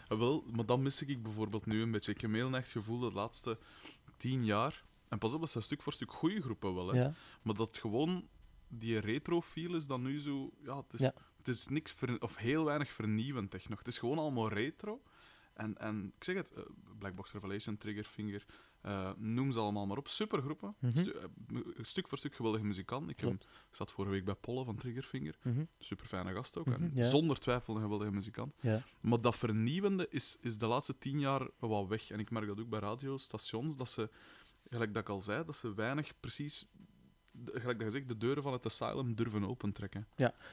Ah, 0.10 0.18
wel, 0.18 0.44
maar 0.56 0.66
dan 0.66 0.82
mis 0.84 1.04
ik 1.04 1.24
bijvoorbeeld 1.24 1.66
nu 1.66 1.82
een 1.82 1.92
beetje. 1.92 2.12
Ik 2.12 2.22
heb 2.22 2.34
heel 2.34 2.48
erg 2.54 2.64
het 2.64 2.72
gevoel 2.72 3.00
dat 3.00 3.10
de 3.10 3.16
laatste 3.16 3.58
tien 4.18 4.46
jaar, 4.46 4.84
en 5.10 5.18
pas 5.18 5.34
op, 5.34 5.40
dat 5.40 5.50
zijn 5.50 5.64
stuk 5.64 5.82
voor 5.82 5.94
stuk 5.94 6.12
goede 6.12 6.42
groepen 6.42 6.76
wel, 6.76 6.88
hè, 6.94 7.08
maar 7.42 7.56
dat 7.56 7.78
gewoon 7.78 8.28
die 8.68 8.98
retro-feel 9.00 9.76
is 9.76 9.88
dan 9.88 10.02
nu 10.02 10.20
zo... 10.20 10.50
Ja, 10.64 10.78
het 10.78 10.94
is, 10.94 11.00
Ja. 11.00 11.14
Het 11.38 11.48
is 11.56 11.68
niks 11.68 11.92
ver- 11.92 12.22
of 12.22 12.36
heel 12.38 12.66
weinig 12.66 12.92
vernieuwend 12.92 13.54
echt 13.54 13.70
nog. 13.70 13.78
Het 13.80 13.88
is 13.88 13.98
gewoon 13.98 14.18
allemaal 14.18 14.50
retro. 14.50 15.02
En, 15.54 15.78
en 15.78 16.12
ik 16.18 16.24
zeg 16.24 16.36
het, 16.36 16.52
eh, 16.54 16.64
Black 17.00 17.16
Box 17.16 17.32
Revelation, 17.32 17.78
Triggerfinger, 17.78 18.46
eh, 18.82 19.12
noem 19.18 19.52
ze 19.52 19.60
allemaal 19.60 19.86
maar 19.86 19.98
op. 19.98 20.08
Supergroepen. 20.08 20.76
Mhm. 20.80 20.98
Stu- 20.98 21.12
eh, 21.12 21.64
stuk 21.82 22.08
voor 22.08 22.18
stuk 22.18 22.36
geweldige 22.36 22.64
muzikant. 22.66 23.10
Ik, 23.10 23.20
heb, 23.20 23.30
Klopt. 23.30 23.44
ik 23.44 23.76
zat 23.76 23.92
vorige 23.92 24.14
week 24.14 24.26
bij 24.26 24.36
Polle 24.36 24.66
van 24.66 24.76
Triggerfinger. 24.76 25.38
Mhm. 25.44 25.64
Super 25.80 26.06
fijne 26.06 26.34
gast 26.34 26.58
ook. 26.58 26.66
Mhm, 26.66 26.84
en 26.84 26.92
ja. 26.94 27.04
Zonder 27.10 27.40
twijfel 27.40 27.76
een 27.76 27.82
geweldige 27.82 28.12
muzikant. 28.12 28.54
ja. 28.62 28.82
Maar 29.02 29.22
dat 29.22 29.36
vernieuwende 29.36 30.08
is, 30.10 30.38
is 30.42 30.58
de 30.58 30.68
laatste 30.68 30.98
tien 30.98 31.20
jaar 31.20 31.50
wat 31.60 31.88
weg. 31.88 32.10
En 32.12 32.20
ik 32.20 32.30
merk 32.32 32.48
dat 32.48 32.60
ook 32.60 32.70
bij 32.70 32.80
radiostations, 32.80 33.76
dat 33.78 33.90
ze, 33.90 34.10
gelijk 34.70 34.94
dat 34.94 35.02
ik 35.04 35.10
al 35.10 35.22
zei, 35.22 35.46
dat 35.46 35.58
ze 35.58 35.74
weinig 35.74 36.14
precies, 36.20 36.66
gelijk 37.46 37.80
dat 37.80 37.88
je 37.92 37.98
zegt, 37.98 38.08
de 38.08 38.18
deuren 38.18 38.44
van 38.44 38.54
het 38.54 38.66
asylum 38.66 39.16
durven 39.16 39.48
opentrekken. 39.48 40.08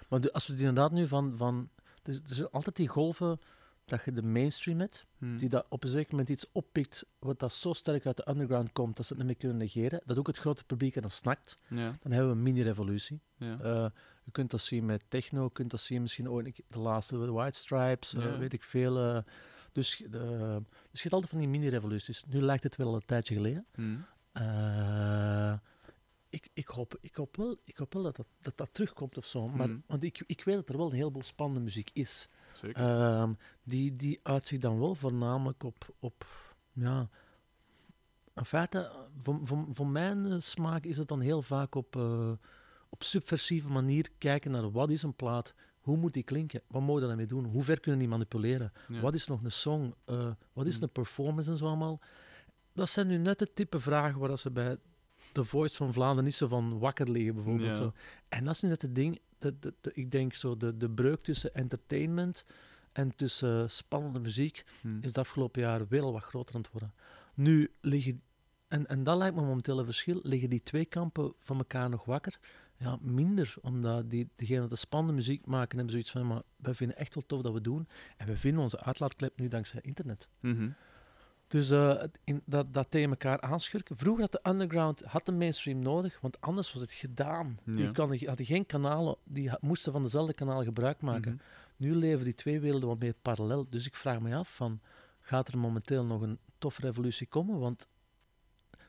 Maar 0.09 0.21
de- 0.21 0.33
als 0.33 0.47
we 0.47 0.55
die 0.55 0.67
inderdaad 0.67 0.93
nu 0.93 1.09
van... 1.09 1.35
van 1.37 1.69
er, 2.03 2.15
er 2.15 2.35
zijn 2.35 2.51
altijd 2.51 2.77
die 2.77 2.89
golven 2.89 3.41
dat 3.85 4.05
je 4.05 4.13
de 4.13 4.23
mainstream 4.23 4.79
hebt, 4.81 5.07
Hm. 5.19 5.37
die 5.39 5.49
dat 5.49 5.67
op 5.69 5.83
een 5.85 5.89
zeker 5.91 6.11
moment 6.11 6.29
iets 6.29 6.47
oppikt 6.53 7.05
wat 7.19 7.39
dat 7.39 7.53
zo 7.53 7.73
sterk 7.73 8.07
uit 8.07 8.17
de 8.17 8.29
underground 8.29 8.73
komt 8.73 8.97
dat 8.97 9.07
ze 9.07 9.13
het 9.13 9.19
niet 9.23 9.27
meer 9.31 9.37
kunnen 9.41 9.57
negeren. 9.57 10.01
Dat 10.05 10.19
ook 10.19 10.27
het 10.27 10.39
grote 10.39 10.65
publiek 10.65 10.95
er 10.97 11.03
dan 11.03 11.11
snakt. 11.11 11.57
Ja, 11.69 11.97
Dan 12.03 12.13
hebben 12.13 12.31
we 12.31 12.37
een 12.37 12.43
mini-revolutie. 12.43 13.21
ja. 13.37 13.59
Eh, 13.61 13.87
je 14.25 14.31
kunt 14.31 14.51
dat 14.51 14.61
zien 14.61 14.85
met 14.85 15.05
techno, 15.09 15.45
je 15.45 15.53
kunt 15.53 15.71
dat 15.71 15.81
zien 15.81 16.03
misschien 16.03 16.31
ooit 16.31 16.61
de 16.69 16.79
laatste 16.79 17.19
de 17.19 17.31
White 17.33 17.59
Stripes, 17.59 18.15
eh, 18.15 18.23
Ja. 18.25 18.39
weet 18.39 18.53
ik 18.53 18.63
veel. 18.63 18.99
eh. 18.99 19.23
dus, 19.73 19.97
dus 19.97 20.09
je 20.93 21.01
hebt 21.01 21.13
altijd 21.13 21.31
van 21.31 21.39
die 21.41 21.49
mini-revoluties. 21.49 22.25
Nu 22.27 22.41
lijkt 22.41 22.63
het 22.63 22.77
wel 22.77 22.87
al 22.87 22.95
een 22.95 23.05
tijdje 23.07 23.35
geleden. 23.35 23.67
Hm. 23.75 23.97
Ik, 26.35 26.49
ik, 26.53 26.69
hoop, 26.69 26.97
ik, 27.01 27.15
hoop 27.15 27.37
wel, 27.37 27.57
ik 27.65 27.77
hoop 27.77 27.93
wel 27.93 28.03
dat 28.03 28.17
dat, 28.17 28.27
dat, 28.41 28.57
dat 28.57 28.69
terugkomt 28.73 29.17
of 29.19 29.25
zo. 29.27 29.47
Maar, 29.47 29.69
Mhm. 29.69 29.79
Want 29.87 30.03
ik, 30.03 30.23
ik 30.27 30.45
weet 30.45 30.55
dat 30.57 30.69
er 30.69 30.77
wel 30.77 30.87
een 30.87 30.97
heleboel 30.97 31.23
spannende 31.23 31.61
muziek 31.61 31.91
is. 31.93 32.29
Zeker. 32.53 32.83
Ehm, 32.83 33.33
die, 33.63 33.97
die 33.97 34.21
uit 34.23 34.47
zich 34.47 34.59
dan 34.59 34.79
wel 34.79 34.95
voornamelijk 34.95 35.63
op, 35.65 35.95
op 35.99 36.27
ja, 36.73 37.09
in 38.35 38.45
feite, 38.45 38.93
voor, 39.23 39.41
voor, 39.45 39.67
voor 39.73 39.87
mijn 39.87 40.43
smaak 40.43 40.85
is 40.85 40.97
het 40.97 41.09
dan 41.09 41.21
heel 41.21 41.43
vaak 41.43 41.75
op, 41.75 41.97
eh, 41.97 42.33
op 42.89 43.03
subversieve 43.03 43.69
manier 43.69 44.09
kijken 44.19 44.51
naar 44.51 44.71
wat 44.71 44.91
is 44.91 45.03
een 45.03 45.15
plaat, 45.15 45.55
hoe 45.81 45.97
moet 45.97 46.13
die 46.13 46.23
klinken, 46.23 46.63
wat 46.67 46.83
mogen 46.83 47.01
we 47.03 47.07
daarmee 47.09 47.27
doen, 47.27 47.45
hoe 47.45 47.63
ver 47.63 47.81
kunnen 47.81 48.01
die 48.01 48.09
manipuleren, 48.09 48.73
Ja. 48.89 49.01
wat 49.01 49.15
is 49.15 49.27
nog 49.27 49.43
een 49.43 49.53
song, 49.53 49.95
eh, 50.05 50.31
wat 50.53 50.67
is 50.67 50.77
Mm. 50.77 50.83
een 50.83 50.91
performance 50.93 51.51
en 51.51 51.57
zo 51.57 51.67
allemaal. 51.67 52.01
Dat 52.73 52.89
zijn 52.89 53.07
nu 53.07 53.17
net 53.19 53.41
het 53.41 53.57
type 53.57 53.81
vragen 53.81 54.19
waar 54.19 54.29
dat 54.29 54.41
ze 54.41 54.51
bij 54.51 54.77
The 55.35 55.45
Voice 55.45 55.77
van 55.77 55.93
Vlaanderen 55.93 56.25
niet 56.25 56.35
zo 56.35 56.49
van 56.49 56.79
wakker 56.79 57.11
liggen, 57.11 57.35
bijvoorbeeld. 57.35 57.69
Ja. 57.69 57.75
Zo. 57.75 57.93
En 58.29 58.45
dat 58.45 58.55
is 58.55 58.61
nu 58.61 58.69
net 58.69 58.83
het 58.83 58.95
ding, 58.95 59.21
de, 59.39 59.59
de, 59.59 59.75
de- 59.81 59.91
ik 59.95 60.11
denk 60.11 60.35
zo, 60.35 60.57
de, 60.57 60.77
de 60.77 60.91
breuk 60.91 61.23
tussen 61.23 61.55
entertainment 61.55 62.45
en 62.93 63.17
tussen 63.17 63.71
spannende 63.71 64.19
muziek 64.21 64.65
Hm. 64.81 64.99
is 65.01 65.13
de 65.13 65.21
afgelopen 65.21 65.61
jaren 65.63 65.87
wel 65.91 66.13
wat 66.13 66.23
groter 66.23 66.55
aan 66.55 66.61
het 66.61 66.71
worden. 66.71 66.93
Nu 67.35 67.71
liggen, 67.81 68.23
en, 68.69 68.87
en 68.87 69.05
dat 69.05 69.17
lijkt 69.19 69.37
me 69.37 69.43
momenteel 69.43 69.79
een 69.79 69.85
verschil, 69.85 70.21
liggen 70.23 70.51
die 70.51 70.63
twee 70.63 70.85
kampen 70.85 71.33
van 71.39 71.57
elkaar 71.59 71.89
nog 71.91 72.05
wakker? 72.05 72.39
Ja, 72.77 72.99
minder, 73.01 73.55
omdat 73.61 74.11
die, 74.11 74.29
diegenen 74.37 74.69
die 74.69 74.77
spannende 74.79 75.13
muziek 75.17 75.47
maken, 75.47 75.75
hebben 75.77 75.91
zoiets 75.91 76.11
van, 76.11 76.27
maar 76.27 76.43
wij 76.57 76.75
vinden 76.75 76.97
echt 76.97 77.15
wel 77.15 77.23
tof 77.27 77.43
dat 77.43 77.53
we 77.53 77.61
doen. 77.61 77.89
En 78.17 78.27
we 78.27 78.37
vinden 78.37 78.63
onze 78.63 78.81
uitlaatklep 78.81 79.39
nu 79.39 79.49
dankzij 79.49 79.81
internet. 79.83 80.29
Mhm. 80.41 80.69
Dus 81.55 81.71
eh, 81.71 82.03
in, 82.25 82.43
dat, 82.47 82.75
dat 82.75 82.91
tegen 82.91 83.11
elkaar 83.11 83.41
aanschurken. 83.41 83.97
Vroeger 83.97 84.23
had 84.23 84.33
de 84.33 84.51
underground 84.51 85.01
had 85.05 85.27
de 85.27 85.33
mainstream 85.33 85.79
nodig, 85.79 86.21
want 86.21 86.41
anders 86.41 86.73
was 86.73 86.83
het 86.83 86.93
gedaan. 86.93 87.59
Ja. 87.65 87.73
Die 87.73 87.91
kan, 87.91 88.19
hadden 88.27 88.47
geen 88.47 88.67
kanalen, 88.67 89.17
die 89.25 89.51
moesten 89.61 89.93
van 89.93 90.03
dezelfde 90.03 90.33
kanaal 90.35 90.65
gebruik 90.65 91.01
maken. 91.01 91.33
Mhm. 91.33 91.43
Nu 91.77 91.95
leven 91.95 92.25
die 92.25 92.35
twee 92.35 92.61
werelden 92.61 92.89
wat 92.89 92.99
meer 92.99 93.15
parallel. 93.23 93.67
Dus 93.71 93.87
ik 93.87 93.95
vraag 93.95 94.21
me 94.21 94.35
af 94.37 94.55
van, 94.55 94.81
gaat 95.21 95.49
er 95.49 95.59
momenteel 95.59 96.05
nog 96.05 96.21
een 96.23 96.39
toffe 96.59 96.81
revolutie 96.81 97.27
komen? 97.27 97.59
Want 97.59 97.87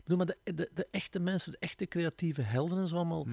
bedoel, 0.03 0.17
maar 0.17 0.25
de, 0.43 0.53
de, 0.53 0.69
de 0.73 0.87
echte 0.91 1.19
mensen, 1.19 1.51
de 1.51 1.57
echte 1.59 1.85
creatieve 1.85 2.41
helden 2.41 2.77
en 2.77 2.87
zo 2.87 2.95
allemaal, 2.95 3.23
Hm. 3.23 3.31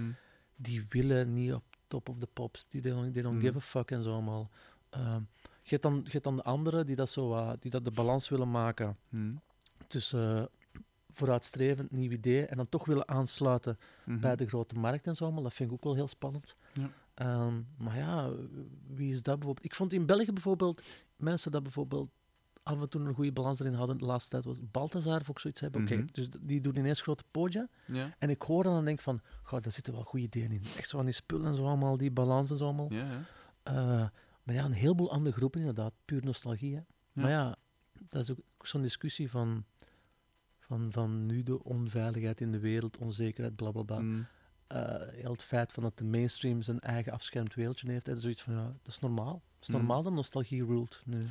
die 0.57 0.87
willen 0.89 1.33
niet 1.33 1.53
op 1.53 1.65
top 1.87 2.09
of 2.09 2.19
the 2.19 2.27
pops. 2.33 2.67
Die 2.69 2.81
they 2.81 2.93
don't, 2.93 3.13
they 3.13 3.23
don't 3.23 3.37
Mhm. 3.37 3.45
give 3.47 3.57
a 3.57 3.61
fuck 3.61 3.91
en 3.91 4.03
zo 4.03 4.13
allemaal. 4.13 4.51
Ehm, 4.91 5.21
je, 5.63 5.69
hebt 5.71 5.83
dan, 5.83 6.01
je 6.05 6.11
hebt 6.11 6.25
dan 6.25 6.37
de 6.37 6.43
anderen 6.43 6.87
die 6.87 6.97
dat, 6.97 7.11
zo, 7.11 7.29
wat- 7.29 7.63
die 7.63 7.71
dat 7.71 7.85
de 7.85 7.91
balans 7.91 8.29
willen 8.29 8.51
maken 8.51 8.97
Hm. 9.09 9.33
tussen 9.87 10.37
eh, 10.39 10.45
vooruitstrevend 11.13 11.91
nieuw 11.91 12.11
idee 12.11 12.45
en 12.47 12.57
dan 12.57 12.69
toch 12.69 12.85
willen 12.85 13.09
aansluiten 13.09 13.79
Mhm. 14.05 14.21
bij 14.21 14.37
de 14.37 14.47
grote 14.49 14.75
markt 14.75 15.07
en 15.07 15.15
zo 15.17 15.25
allemaal. 15.25 15.43
Dat 15.43 15.55
vind 15.55 15.69
ik 15.69 15.75
ook 15.75 15.85
wel 15.85 15.95
heel 15.95 16.09
spannend. 16.09 16.57
Ja. 16.73 16.89
Ehm, 17.15 17.55
maar 17.77 17.97
ja, 17.97 18.31
wie 18.87 19.13
is 19.13 19.23
dat 19.23 19.35
bijvoorbeeld? 19.39 19.65
Ik 19.67 19.75
vond 19.75 19.93
in 19.93 20.07
België 20.07 20.33
bijvoorbeeld 20.33 20.83
mensen 21.17 21.51
dat 21.53 21.63
bijvoorbeeld 21.63 22.11
af 22.63 22.81
en 22.81 22.89
toe 22.89 23.01
een 23.01 23.15
goede 23.15 23.33
balans 23.33 23.61
erin 23.61 23.75
hadden. 23.75 23.99
De 23.99 24.05
laatste 24.05 24.31
tijd 24.31 24.45
was 24.45 24.59
Balthazar 24.71 25.21
of 25.21 25.31
ook 25.31 25.41
zoiets 25.41 25.61
hebben. 25.61 25.83
Oké, 25.83 25.95
Mhm. 25.95 26.07
dus 26.13 26.29
die 26.41 26.61
doen 26.61 26.77
ineens 26.77 27.01
grote 27.03 27.25
podia. 27.31 27.69
En 28.19 28.31
ik 28.31 28.43
hoor 28.43 28.63
dan 28.65 28.77
en 28.77 28.85
denk 28.85 29.01
van, 29.01 29.21
goh, 29.43 29.61
daar 29.61 29.73
zitten 29.73 29.93
wel 29.93 30.03
goede 30.03 30.25
ideeën 30.27 30.51
in. 30.53 30.63
Echt 30.77 30.89
zo 30.89 30.97
van 30.97 31.07
die 31.07 31.15
spullen 31.15 31.47
en 31.47 31.55
zo 31.55 31.67
allemaal, 31.67 31.97
die 31.97 32.11
balans 32.11 32.51
en 32.51 32.57
zo 32.57 32.65
allemaal. 32.65 32.91
Eh, 33.63 34.05
maar 34.43 34.55
ja, 34.55 34.65
een 34.65 34.73
heleboel 34.73 35.11
andere 35.11 35.37
groepen 35.37 35.61
inderdaad. 35.61 35.93
Puur 36.05 36.25
nostalgie, 36.25 36.75
hè. 36.75 36.83
Maar 37.13 37.31
ja, 37.31 37.57
dat 38.09 38.23
is 38.23 38.31
ook 38.31 38.67
zo'n 38.67 38.83
discussie 38.83 39.31
van, 39.31 39.65
van, 40.59 40.93
van 40.93 41.27
nu 41.27 41.43
de 41.43 41.65
onveiligheid 41.65 42.41
in 42.41 42.53
de 42.53 42.59
wereld, 42.61 42.99
onzekerheid, 42.99 43.57
bla 43.57 43.71
bla 43.71 43.83
bla. 43.83 43.99
Hm. 43.99 44.23
Eh, 44.67 45.09
heel 45.09 45.33
het 45.33 45.43
feit 45.43 45.73
van 45.73 45.83
dat 45.83 45.99
de 45.99 46.05
mainstream 46.05 46.63
zijn 46.63 46.81
eigen 46.81 47.13
afschermd 47.13 47.55
wereldje 47.55 47.91
heeft, 47.91 48.07
hè, 48.07 48.17
zoiets 48.17 48.43
van, 48.43 48.55
ja, 48.55 48.65
dat 48.65 48.93
is 48.93 48.99
normaal. 48.99 49.43
Het 49.55 49.63
is 49.63 49.69
Mm. 49.69 49.75
normaal 49.75 50.03
dat 50.03 50.13
nostalgie 50.13 50.65
ruled 50.65 51.03
nu. 51.05 51.27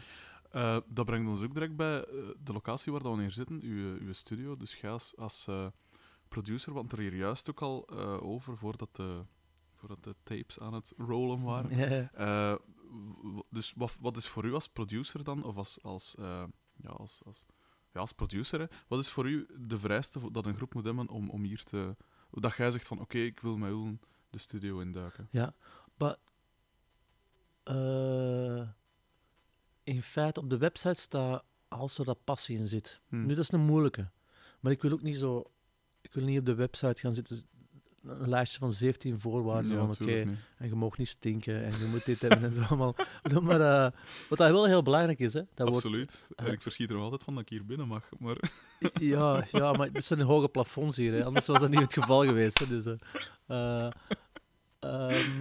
Eh, 0.52 0.78
dat 0.88 1.06
brengt 1.06 1.30
ons 1.30 1.42
ook 1.42 1.54
direct 1.54 1.76
bij 1.76 2.04
eh, 2.04 2.14
de 2.44 2.54
locatie 2.54 2.92
waar 2.92 3.04
dat 3.04 3.16
we 3.16 3.22
hier 3.22 3.32
zitten, 3.32 3.62
uw, 3.62 3.98
uw 4.00 4.14
studio. 4.14 4.58
Dus 4.58 4.76
jij 4.76 4.92
als, 4.92 5.18
als 5.18 5.48
producer, 6.28 6.74
want 6.74 6.92
er 6.92 7.00
hier 7.00 7.16
juist 7.16 7.50
ook 7.50 7.62
al 7.62 7.90
over, 8.22 8.58
voordat 8.58 8.96
de, 8.96 9.22
voordat 9.76 10.04
de 10.04 10.16
tapes 10.24 10.60
aan 10.60 10.74
het 10.74 10.94
rollen 10.98 11.42
waren. 11.42 11.70
W- 11.78 12.56
dus 13.50 13.74
wat, 13.76 13.98
wat 14.00 14.18
is 14.18 14.28
voor 14.28 14.46
u 14.46 14.54
als 14.54 14.68
producer 14.68 15.24
dan, 15.24 15.44
of 15.44 15.56
als, 15.56 15.82
als, 15.82 16.16
eh, 16.16 16.44
ja, 16.76 16.90
als, 16.90 17.22
als, 17.26 17.46
ja, 17.94 18.00
als 18.00 18.12
producer, 18.12 18.60
hè, 18.60 18.66
wat 18.88 19.00
is 19.00 19.10
voor 19.10 19.30
u 19.30 19.48
de 19.58 19.78
vereiste 19.78 20.32
dat 20.32 20.46
een 20.46 20.56
groep 20.56 20.74
moet 20.74 20.86
hebben 20.86 21.10
om, 21.10 21.30
om 21.30 21.44
hier 21.44 21.64
te... 21.64 21.96
Dat 22.32 22.56
jij 22.56 22.72
zegt 22.72 22.88
van, 22.88 23.00
oké, 23.00 23.18
ik 23.18 23.40
wil 23.40 23.58
Ullen 23.62 24.02
de 24.30 24.38
studio 24.38 24.80
induiken. 24.80 25.28
ja. 25.32 25.56
Maar 25.98 26.18
eh, 27.64 28.68
in 29.84 30.02
feite 30.02 30.40
op 30.40 30.50
de 30.50 30.58
website 30.58 31.02
staat 31.02 31.44
als 31.68 31.98
er 31.98 32.06
dat 32.06 32.24
passie 32.24 32.58
in 32.58 32.68
zit. 32.68 33.02
Hm. 33.08 33.26
Nu, 33.26 33.28
dat 33.28 33.44
is 33.44 33.52
een 33.52 33.66
moeilijke. 33.66 34.12
Maar 34.60 34.72
ik 34.72 34.82
wil 34.82 34.92
ook 34.92 35.02
niet 35.02 35.18
zo... 35.18 35.52
Ik 36.02 36.14
wil 36.14 36.24
niet 36.24 36.40
op 36.40 36.46
de 36.46 36.56
website 36.56 37.00
gaan 37.00 37.14
zitten... 37.14 37.48
Een 38.04 38.30
lijstje 38.30 38.60
van 38.60 38.72
17 38.72 39.20
voorwaarden. 39.20 39.72
Ja, 39.72 39.78
van, 39.78 39.90
oké, 39.90 40.22
en 40.58 40.68
je 40.68 40.76
mag 40.76 40.98
niet 40.98 41.08
stinken 41.08 41.64
en 41.64 41.72
je 41.80 41.86
moet 41.92 42.06
dit 42.06 42.22
hebben 42.22 42.44
en 42.44 42.54
zo 42.54 42.62
allemaal. 42.62 42.96
Maar 43.42 43.62
eh, 43.62 43.92
wat 44.30 44.38
dat 44.38 44.52
wel 44.52 44.66
heel 44.66 44.82
belangrijk 44.84 45.20
is, 45.20 45.34
hè, 45.34 45.42
dat 45.54 45.68
wordt, 45.70 45.86
Absoluut. 45.86 46.28
eh, 46.36 46.52
ik 46.52 46.62
verschiet 46.62 46.90
er 46.90 46.96
nog 46.96 47.04
altijd 47.04 47.24
van 47.24 47.34
dat 47.34 47.44
ik 47.44 47.50
hier 47.50 47.66
binnen 47.66 47.88
mag. 47.88 48.10
Maar 48.20 48.38
ja, 48.94 49.46
ja, 49.52 49.72
maar 49.74 49.90
het 49.92 50.06
zijn 50.06 50.22
hoge 50.22 50.48
plafonds 50.50 50.98
hier, 50.98 51.14
hè, 51.14 51.26
anders 51.26 51.48
was 51.48 51.60
dat 51.60 51.70
niet 51.70 51.80
het 51.80 51.94
geval 51.94 52.24
geweest. 52.26 52.60
Hè, 52.60 52.68
dus, 52.68 52.86
eh, 52.86 53.90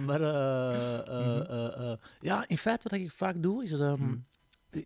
maar 0.05 0.21
eh, 0.21 1.93
ja, 2.19 2.47
in 2.47 2.57
feite 2.57 2.83
wat 2.83 2.91
ik 2.99 3.11
vaak 3.11 3.41
doe, 3.41 3.63
is 3.63 3.71
ehm, 3.71 4.01
Mhm. 4.03 4.15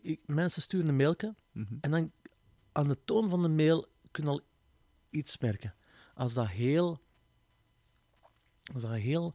ik, 0.01 0.19
mensen 0.25 0.61
sturen 0.61 0.87
een 0.87 0.95
mailje 0.95 1.35
Mhm. 1.51 1.73
en 1.81 1.91
dan 1.91 2.11
aan 2.71 2.87
de 2.87 2.97
toon 3.05 3.29
van 3.29 3.41
de 3.41 3.47
mail 3.47 3.85
kun 4.11 4.23
je 4.23 4.29
al 4.29 4.41
iets 5.09 5.37
merken. 5.37 5.73
Als 6.13 6.33
dat 6.33 6.47
heel, 6.47 6.99
als 8.73 8.81
dat 8.81 8.91
heel 8.91 9.33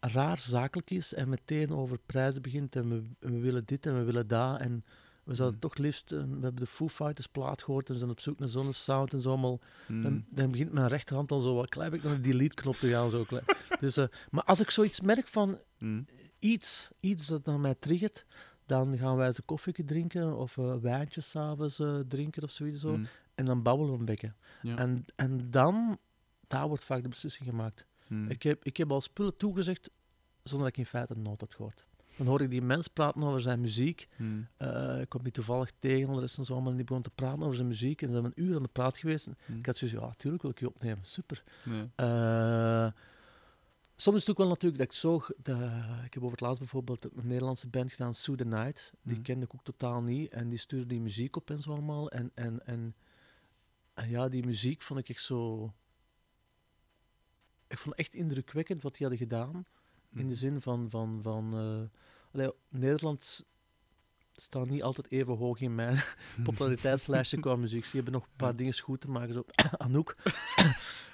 raar 0.00 0.38
zakelijk 0.38 0.90
is 0.90 1.14
en 1.14 1.28
meteen 1.28 1.70
over 1.70 1.98
prijzen 2.06 2.42
begint 2.42 2.76
en 2.76 2.88
we, 2.88 3.02
en 3.20 3.32
we 3.32 3.38
willen 3.40 3.62
dit 3.64 3.86
en 3.86 3.96
we 3.98 4.02
willen 4.04 4.28
dat 4.28 4.60
en 4.60 4.84
we 5.24 5.34
zouden 5.34 5.58
Mhm. 5.58 5.68
toch 5.68 5.76
liefst, 5.78 6.12
eh, 6.12 6.18
we 6.18 6.24
hebben 6.30 6.56
de 6.56 6.66
Foo 6.66 6.88
Fighters 6.88 7.26
plaat 7.26 7.62
gehoord 7.62 7.86
en 7.86 7.92
we 7.92 7.98
zijn 7.98 8.10
op 8.10 8.20
zoek 8.20 8.38
naar 8.38 8.48
zo'n 8.48 8.72
sound 8.72 9.12
en 9.12 9.20
zo 9.20 9.28
allemaal. 9.28 9.60
Hm. 9.86 10.02
Dan, 10.02 10.24
dan 10.28 10.50
begint 10.50 10.72
mijn 10.72 10.88
rechterhand 10.88 11.30
al 11.32 11.40
zo 11.40 11.54
wat 11.54 11.68
klein 11.68 11.90
beetje 11.90 12.08
naar 12.08 12.16
de 12.16 12.22
delete-knop 12.22 12.76
te 12.76 12.88
gaan. 12.90 13.10
Zo 13.10 13.24
klein. 13.24 13.44
Dus, 13.80 13.96
eh, 13.96 14.06
maar 14.30 14.42
als 14.44 14.60
ik 14.60 14.70
zoiets 14.70 15.00
merk 15.00 15.26
van 15.28 15.58
Hm. 15.78 16.02
iets, 16.38 16.88
iets 17.00 17.26
dat 17.26 17.44
dan 17.44 17.60
mij 17.60 17.74
triggert, 17.74 18.24
dan 18.66 18.98
gaan 18.98 19.16
wij 19.16 19.26
eens 19.26 19.38
een 19.38 19.44
koffie 19.44 19.84
drinken 19.84 20.36
of 20.36 20.58
eh 20.58 20.74
wijntjes 20.80 21.30
s'avonds 21.30 21.80
drinken 22.08 22.42
of 22.42 22.50
zoiets. 22.50 22.80
Zo. 22.80 22.98
En 23.34 23.44
dan 23.44 23.62
babbelen 23.62 23.92
we 23.92 23.98
een 23.98 24.04
beetje. 24.04 24.32
Ja. 24.62 24.76
En, 24.76 25.04
en 25.16 25.50
dan, 25.50 25.98
daar 26.46 26.68
wordt 26.68 26.84
vaak 26.84 27.02
de 27.02 27.08
beslissing 27.08 27.48
gemaakt. 27.48 27.84
Hm. 28.06 28.30
Ik, 28.30 28.42
heb, 28.42 28.64
ik 28.64 28.76
heb 28.76 28.90
al 28.92 29.00
spullen 29.00 29.36
toegezegd 29.36 29.90
zonder 30.42 30.66
dat 30.68 30.76
ik 30.76 30.82
in 30.84 30.86
feite 30.90 31.14
een 31.14 31.22
noot 31.22 31.40
had 31.40 31.54
gehoord. 31.54 31.84
Dan 32.16 32.26
hoor 32.26 32.40
ik 32.40 32.50
die 32.50 32.62
mens 32.62 32.88
praten 32.88 33.22
over 33.22 33.40
zijn 33.40 33.60
muziek. 33.60 34.08
Hm. 34.16 34.24
Eh, 34.56 35.00
ik 35.00 35.08
kwam 35.08 35.22
die 35.22 35.32
toevallig 35.32 35.70
tegen, 35.78 36.14
de 36.14 36.20
rest 36.20 36.38
en 36.38 36.44
zo 36.44 36.52
allemaal, 36.52 36.70
en 36.70 36.76
die 36.76 36.86
begon 36.86 37.02
te 37.02 37.10
praten 37.10 37.42
over 37.42 37.54
zijn 37.56 37.68
muziek. 37.68 38.02
En 38.02 38.08
ze 38.08 38.14
hebben 38.14 38.32
een 38.36 38.44
uur 38.44 38.56
aan 38.56 38.62
de 38.62 38.68
praat 38.68 38.98
geweest. 38.98 39.26
En 39.26 39.36
Hm. 39.46 39.56
ik 39.58 39.66
had 39.66 39.76
zoiets 39.76 39.98
van, 39.98 40.06
ja, 40.08 40.14
tuurlijk 40.14 40.42
wil 40.42 40.50
ik 40.50 40.58
je 40.60 40.68
opnemen, 40.68 41.04
super. 41.04 41.42
Nee. 41.64 41.88
Eh, 41.94 42.88
soms 43.96 44.16
is 44.16 44.20
het 44.22 44.30
ook 44.30 44.38
wel 44.38 44.48
natuurlijk 44.48 44.78
dat 44.82 44.86
ik 44.90 44.96
zo... 44.98 45.22
De, 45.42 45.52
ik 46.04 46.14
heb 46.14 46.22
over 46.22 46.30
het 46.36 46.40
laatst 46.40 46.58
bijvoorbeeld 46.58 47.04
een 47.04 47.26
Nederlandse 47.26 47.68
band 47.68 47.90
gedaan, 47.90 48.14
Sue 48.14 48.36
the 48.36 48.44
Night. 48.44 48.92
Die 49.02 49.12
Mhm. 49.14 49.22
kende 49.22 49.44
ik 49.44 49.54
ook 49.54 49.64
totaal 49.64 50.02
niet. 50.02 50.30
En 50.32 50.48
die 50.48 50.58
stuurde 50.58 50.86
die 50.86 51.00
muziek 51.00 51.36
op 51.36 51.50
en 51.50 51.58
zo 51.58 51.70
allemaal. 51.72 52.10
En, 52.10 52.30
en, 52.34 52.66
en, 52.66 52.94
en 53.94 54.08
ja, 54.10 54.28
die 54.28 54.46
muziek 54.46 54.82
vond 54.82 55.00
ik 55.00 55.08
echt 55.08 55.22
zo... 55.22 55.72
Ik 57.68 57.78
vond 57.78 57.96
het 57.96 58.06
echt 58.06 58.14
indrukwekkend 58.14 58.82
wat 58.82 58.96
die 58.96 59.06
hadden 59.06 59.26
gedaan. 59.26 59.66
In 60.14 60.28
de 60.28 60.34
zin 60.34 60.60
van... 60.60 60.90
van, 60.90 61.20
van 61.22 61.52
eh, 61.54 62.00
allee, 62.32 62.52
Nederland 62.68 63.44
staat 64.36 64.68
niet 64.68 64.82
altijd 64.82 65.10
even 65.10 65.36
hoog 65.36 65.60
in 65.60 65.74
mijn 65.74 66.02
populariteitslijstje 66.44 67.40
qua 67.40 67.56
muziek. 67.56 67.84
Ze 67.84 67.96
hebben 67.96 68.12
nog 68.12 68.24
een 68.24 68.36
paar 68.36 68.56
dingen 68.56 68.78
goed 68.78 69.00
te 69.00 69.10
maken. 69.10 69.34
Zo, 69.34 69.44
Anouk. 69.86 70.16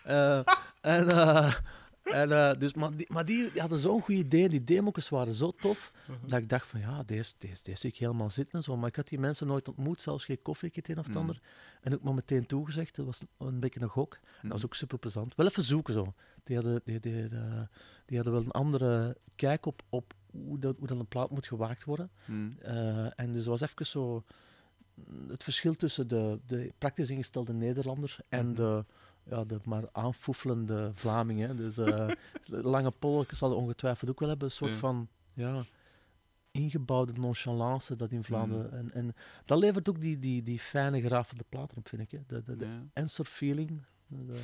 Eh, 0.03 0.39
en, 0.81 1.09
eh, 1.09 1.55
en, 2.03 2.33
eh, 2.33 2.59
dus, 2.59 2.75
maar, 2.75 2.97
die, 2.97 3.07
maar 3.13 3.25
die, 3.25 3.51
die 3.53 3.61
hadden 3.61 3.79
zo'n 3.79 4.01
goed 4.03 4.15
idee. 4.15 4.49
Die 4.49 4.65
demo's 4.65 5.09
waren 5.09 5.35
zo 5.35 5.51
tof. 5.51 5.93
Dat 6.27 6.39
ik 6.39 6.49
dacht 6.49 6.67
van 6.67 6.81
ja, 6.81 7.03
deze, 7.03 7.35
deze, 7.39 7.63
deze 7.63 7.79
zie 7.81 7.91
ik 7.91 7.97
helemaal 7.97 8.31
zitten 8.31 8.59
en 8.59 8.63
zo. 8.65 8.77
Maar 8.77 8.89
ik 8.89 8.97
had 8.97 9.09
die 9.09 9.19
mensen 9.19 9.47
nooit 9.47 9.69
ontmoet. 9.69 10.01
Zelfs 10.01 10.25
geen 10.25 10.43
koffie, 10.43 10.71
het 10.75 10.89
een 10.89 10.99
of 10.99 11.05
het 11.05 11.15
Mm. 11.15 11.21
ander. 11.21 11.41
En 11.81 11.95
ook 11.95 12.03
maar 12.03 12.15
meteen 12.15 12.47
toegezegd. 12.47 12.97
Dat 12.97 13.07
was 13.07 13.21
een 13.39 13.61
beetje 13.61 13.81
een 13.81 13.89
gok. 13.89 14.19
Dat 14.43 14.53
was 14.53 14.65
ook 14.65 14.75
super 14.75 14.99
plezant. 14.99 15.35
Wel 15.35 15.47
even 15.47 15.63
zoeken 15.63 15.93
zo. 15.95 16.15
Die 16.43 16.57
hadden, 16.57 16.81
die, 16.85 17.01
die, 17.01 17.29
die, 17.29 17.39
die 18.07 18.17
hadden 18.17 18.33
wel 18.33 18.43
een 18.43 18.51
andere 18.51 19.17
kijk 19.37 19.67
op, 19.67 19.83
op 19.89 20.15
hoe, 20.31 20.59
dat, 20.59 20.77
hoe 20.79 20.87
dat 20.87 20.99
een 20.99 21.07
plaat 21.09 21.31
moet 21.31 21.47
gewaakt 21.47 21.85
worden. 21.85 22.11
Hm. 22.25 22.51
Eh, 22.59 23.21
en 23.21 23.33
dus 23.33 23.47
was 23.47 23.61
even 23.61 23.87
zo 23.87 24.25
mm, 24.95 25.31
het 25.31 25.43
verschil 25.43 25.75
tussen 25.75 26.09
de, 26.09 26.39
de 26.47 26.73
praktisch 26.79 27.11
ingestelde 27.11 27.53
Nederlander 27.53 28.17
en 28.29 28.47
Mhm. 28.47 28.55
de, 28.55 28.85
ja, 29.25 29.43
de 29.43 29.59
maar 29.65 29.89
aanfoefelende 29.93 30.91
Vlamingen. 30.95 31.57
Dus 31.57 31.79
eh, 31.79 32.09
lange 32.75 32.91
polletjes 32.91 33.41
hadden 33.41 33.59
ongetwijfeld 33.59 34.11
ook 34.11 34.21
wel 34.21 34.29
hebben 34.29 34.47
een 34.49 34.55
soort 34.55 34.71
Ja. 34.71 34.77
van 34.77 35.09
ja, 35.33 35.63
ingebouwde 36.51 37.13
nonchalance 37.13 37.97
dat 37.97 38.11
in 38.11 38.25
Vlaanderen... 38.25 38.67
Mm. 38.71 38.73
En, 38.79 38.93
en 38.93 39.15
dat 39.45 39.59
levert 39.59 39.89
ook 39.89 40.01
die, 40.01 40.19
die, 40.19 40.43
die 40.43 40.59
fijne 40.59 41.01
gerafelde 41.01 41.45
platen 41.49 41.77
op, 41.77 41.89
vind 41.89 42.03
ik. 42.03 42.11
Hè. 42.11 42.19
De, 42.27 42.43
de, 42.43 42.57
de 42.57 42.65
Ja. 42.67 42.83
Ensor 42.93 43.25
feeling. 43.25 43.85
Dat, 44.07 44.37
eh, 44.37 44.43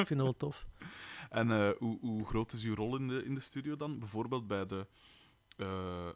ik 0.00 0.06
vind 0.06 0.08
dat 0.08 0.18
wel 0.18 0.36
tof. 0.36 0.66
En 1.30 1.50
eh, 1.50 1.70
hoe, 1.78 1.98
hoe 2.00 2.24
groot 2.26 2.52
is 2.52 2.64
uw 2.64 2.74
rol 2.74 2.96
in 2.96 3.08
de, 3.08 3.24
in 3.24 3.34
de 3.34 3.40
studio 3.40 3.76
dan? 3.76 3.98
Bijvoorbeeld 3.98 4.46
bij 4.46 4.66
de, 4.66 4.86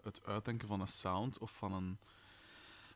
het 0.03 0.25
uitdenken 0.25 0.69
van 0.69 0.81
een 0.81 0.89
sound 0.89 1.39
of 1.39 1.51
van 1.57 1.73
een. 1.73 1.99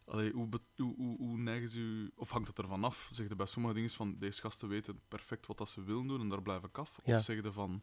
Allee, 0.05 0.33
hoe, 0.33 0.49
hoe, 0.77 0.95
hoe, 0.97 1.17
hoe 1.19 1.39
neigen 1.39 1.69
ze 1.69 1.79
u. 1.79 2.11
Of 2.17 2.31
hangt 2.31 2.49
het 2.49 2.59
ervan 2.59 2.85
af? 2.85 3.09
Zeg 3.13 3.29
je 3.29 3.37
bij 3.37 3.47
sommige 3.47 3.75
dingen 3.75 3.91
van 3.91 4.17
deze 4.19 4.41
gasten 4.41 4.69
weten 4.69 5.01
perfect 5.09 5.47
wat 5.47 5.59
dat 5.59 5.69
ze 5.69 5.83
willen 5.85 6.07
doen 6.07 6.21
en 6.21 6.29
daar 6.29 6.43
blijf 6.43 6.63
ik 6.65 6.79
af? 6.79 6.97
Ja. 7.05 7.17
Of 7.17 7.23
zeg 7.25 7.43
je 7.43 7.53
van. 7.53 7.83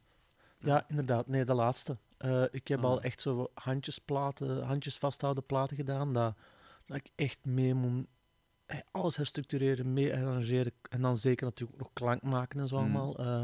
Ja, 0.59 0.85
inderdaad. 0.89 1.27
Nee, 1.27 1.45
de 1.45 1.53
laatste. 1.53 1.97
Eh, 2.17 2.43
ik 2.51 2.67
heb 2.67 2.79
Ah. 2.79 2.85
al 2.85 3.01
echt 3.01 3.21
zo 3.21 3.47
handjesplaten, 3.53 4.63
handjes 4.65 4.97
vasthouden 4.97 5.45
platen 5.45 5.75
gedaan, 5.75 6.13
dat, 6.13 6.35
dat 6.85 6.97
ik 6.97 7.09
echt 7.15 7.45
mee 7.45 7.73
moet... 7.73 8.07
eh, 8.65 8.79
Alles 8.91 9.15
herstructureren, 9.15 9.93
mee 9.93 10.13
arrangeren 10.13 10.71
en 10.89 11.01
dan 11.01 11.17
zeker 11.17 11.45
natuurlijk 11.45 11.73
ook 11.73 11.83
nog 11.85 11.93
klank 11.93 12.21
maken 12.21 12.59
en 12.59 12.67
zo 12.67 12.75
Mm. 12.75 12.81
allemaal. 12.81 13.17
eh. 13.19 13.41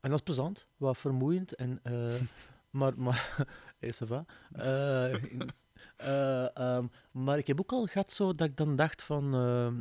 en 0.00 0.10
dat 0.10 0.12
is 0.18 0.22
plezant, 0.22 0.66
wat 0.76 0.98
vermoeiend. 0.98 1.54
En, 1.54 1.80
eh, 1.82 2.14
maar, 2.70 2.92
maar, 2.98 3.46
eh, 4.52 5.14
Eh, 6.00 6.44
eh, 6.44 6.48
ehm, 6.76 6.86
maar 7.10 7.38
ik 7.38 7.46
heb 7.46 7.60
ook 7.60 7.72
al 7.72 7.86
gehad 7.86 8.12
zo 8.12 8.34
dat 8.34 8.48
ik 8.48 8.56
dan 8.56 8.76
dacht 8.76 9.02
van... 9.02 9.34
ehm, 9.34 9.74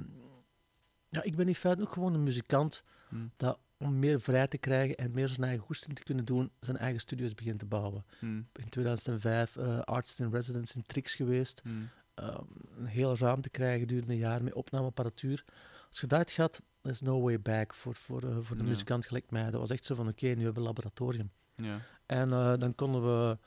ja, 1.09 1.23
ik 1.23 1.35
ben 1.35 1.47
in 1.47 1.55
feite 1.55 1.81
ook 1.81 1.91
gewoon 1.93 2.13
een 2.13 2.23
muzikant 2.23 2.83
hm, 3.09 3.15
dat 3.37 3.59
om 3.77 3.99
meer 3.99 4.21
vrij 4.21 4.47
te 4.47 4.57
krijgen 4.57 4.95
en 4.97 5.11
meer 5.11 5.27
zijn 5.27 5.43
eigen 5.43 5.65
goesting 5.65 5.95
te 5.95 6.03
kunnen 6.03 6.25
doen, 6.25 6.51
zijn 6.59 6.77
eigen 6.77 6.99
studio's 7.01 7.33
begint 7.33 7.59
te 7.59 7.65
bouwen. 7.65 8.05
hm, 8.19 8.25
In 8.53 8.69
2005 8.69 9.55
eh 9.57 9.79
Artist 9.79 10.19
in 10.19 10.29
Residence 10.31 10.77
in 10.77 10.83
Trix 10.85 11.13
geweest. 11.15 11.61
hm, 11.63 11.69
Ehm, 12.13 12.43
een 12.77 12.85
hele 12.85 13.15
ruimte 13.15 13.49
krijgen 13.49 13.79
gedurende 13.79 14.13
een 14.13 14.19
jaar 14.19 14.43
met 14.43 14.53
opnameapparatuur. 14.53 15.43
Als 15.89 15.99
je 16.01 16.07
dat 16.07 16.31
gaat, 16.31 16.61
there's 16.81 17.01
no 17.01 17.21
way 17.21 17.39
back 17.41 17.73
voor, 17.73 17.95
voor, 17.95 18.23
eh, 18.23 18.37
voor 18.41 18.55
de 18.57 18.63
Ja. 18.63 18.69
muzikant 18.69 19.05
gelijk 19.05 19.31
mij. 19.31 19.43
Dat 19.51 19.59
was 19.59 19.69
echt 19.69 19.85
zo 19.85 19.95
van, 19.95 20.07
oké, 20.07 20.25
nu 20.25 20.31
hebben 20.33 20.53
we 20.53 20.59
een 20.59 20.65
laboratorium. 20.65 21.31
ja. 21.55 21.77
En 22.05 22.29
dan 22.59 22.75
konden 22.75 23.01
we 23.01 23.37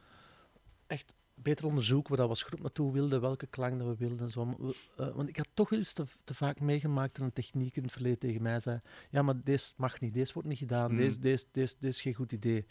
echt 0.87 1.15
beter 1.43 1.67
onderzoeken 1.67 2.09
waar 2.09 2.19
dat 2.19 2.29
was 2.29 2.43
groep 2.43 2.61
naartoe 2.61 2.93
wilde, 2.93 3.19
welke 3.21 3.47
klank 3.47 3.79
dat 3.79 3.89
we 3.89 3.97
wilden 3.97 4.19
en 4.27 4.31
zo. 4.31 4.57
We- 4.59 4.75
eh, 4.97 5.15
want 5.15 5.29
ik 5.29 5.37
had 5.37 5.49
toch 5.55 5.69
wel 5.69 5.79
eens 5.79 5.93
te, 5.93 6.05
te 6.25 6.35
vaak 6.35 6.61
meegemaakt 6.61 7.17
dat 7.17 7.25
een 7.25 7.33
techniek 7.33 7.77
in 7.77 7.83
het 7.83 7.93
verleden 7.93 8.19
tegen 8.19 8.43
mij 8.43 8.61
zei: 8.61 8.81
Ja, 9.11 9.23
maar 9.23 9.35
deze 9.45 9.73
mag 9.77 10.01
niet, 10.01 10.15
deze 10.15 10.33
wordt 10.33 10.49
niet 10.49 10.59
gedaan, 10.59 10.91
Mm. 10.91 10.97
deze, 10.97 11.19
deze, 11.19 11.45
deze, 11.53 11.75
deze 11.79 11.97
is 11.97 12.03
geen 12.03 12.15
goed 12.15 12.33
idee. 12.33 12.67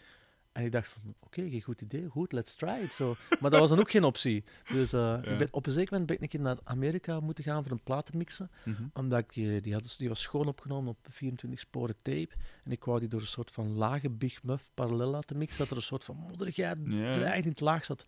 En 0.52 0.66
ik 0.66 0.72
dacht 0.72 0.88
van, 0.88 1.16
oké, 1.20 1.50
geen 1.50 1.62
goed 1.62 1.82
idee, 1.82 2.08
goed, 2.08 2.32
let's 2.32 2.56
try 2.56 2.80
it. 2.84 2.94
Zo. 2.94 3.16
Maar 3.40 3.50
dat 3.52 3.60
was 3.60 3.70
dan 3.70 3.80
ook 3.80 3.92
geen 3.92 4.04
optie. 4.04 4.44
Dus 4.74 4.94
eh, 4.94 5.18
ik 5.24 5.38
ben, 5.38 5.48
op 5.52 5.66
een 5.66 5.72
zeker 5.72 5.90
moment 5.92 6.08
ben 6.08 6.16
ik 6.16 6.22
een 6.22 6.30
keer 6.30 6.40
naar 6.40 6.58
Amerika 6.64 7.20
moeten 7.20 7.44
gaan 7.44 7.64
voor 7.64 7.72
een 7.72 7.84
plaat 7.84 8.06
te 8.06 8.18
mixen. 8.18 8.52
mhm, 8.66 8.84
Omdat 8.94 9.20
ik, 9.20 9.34
die, 9.34 9.62
die, 9.62 9.74
had, 9.74 9.96
die 9.98 10.08
was 10.10 10.22
schoon 10.22 10.48
opgenomen 10.48 10.90
op 10.90 10.98
24 11.10 11.60
sporen 11.60 11.96
tape. 12.02 12.30
En 12.64 12.72
ik 12.72 12.84
wou 12.84 13.00
die 13.00 13.08
door 13.10 13.22
een 13.22 13.28
soort 13.28 13.52
van 13.52 13.74
lage 13.76 14.10
Big 14.10 14.44
Muff 14.44 14.72
parallel 14.74 15.10
laten 15.10 15.38
mixen. 15.38 15.58
Dat 15.58 15.70
er 15.70 15.76
een 15.76 15.82
soort 15.82 16.04
van 16.04 16.16
modderigheid 16.16 16.78
dreigend 17.14 17.44
in 17.46 17.52
het 17.52 17.60
laag 17.60 17.86
zat. 17.86 18.06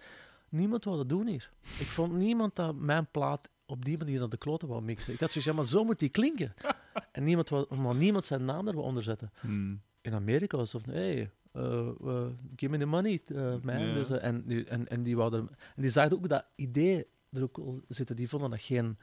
Niemand 0.54 0.84
wou 0.84 0.98
dat 0.98 1.10
doen 1.10 1.28
hier. 1.28 1.50
Ik 1.80 1.86
vond 1.88 2.14
niemand 2.14 2.56
dat 2.56 2.76
mijn 2.76 3.08
plaat 3.12 3.50
op 3.66 3.86
die 3.86 3.98
manier 3.98 4.20
naar 4.20 4.30
de 4.30 4.38
kloten 4.38 4.68
wou 4.68 4.82
mixen. 4.82 5.14
Ik 5.14 5.20
had 5.20 5.32
zoiets, 5.32 5.50
ja, 5.50 5.56
maar 5.56 5.66
zo 5.66 5.84
moet 5.84 6.00
die 6.00 6.10
klinken. 6.10 6.54
en 7.12 7.24
niemand 7.24 7.50
wou, 7.50 7.66
omdat 7.70 7.96
niemand 7.96 8.26
zijn 8.26 8.46
naam 8.46 8.68
er 8.68 8.74
wou 8.74 8.86
onderzetten. 8.86 9.32
hm, 9.40 9.76
In 10.02 10.14
Amerika 10.14 10.58
was 10.58 10.72
het 10.72 10.84
van, 10.84 10.94
hey, 10.94 11.32
eh, 11.52 11.88
eh, 11.88 12.26
give 12.56 12.72
me 12.72 12.78
the 12.78 12.86
money, 12.86 13.22
eh, 13.26 13.56
man. 13.62 13.94
Dus, 13.94 14.10
en, 14.10 14.44
die- 14.46 14.66
en, 14.66 14.88
en 14.88 15.04
die 15.04 15.16
wouden, 15.16 15.50
en 15.76 15.82
die 15.82 15.92
zagen 15.92 16.14
ook 16.14 16.30
dat 16.30 16.46
idee 16.56 17.06
er 17.32 17.44
ook 17.44 17.58
wel 17.58 17.80
zitten. 17.88 18.16
Die 18.16 18.30
vonden 18.30 18.50
dat 18.50 18.62
geen 18.62 18.98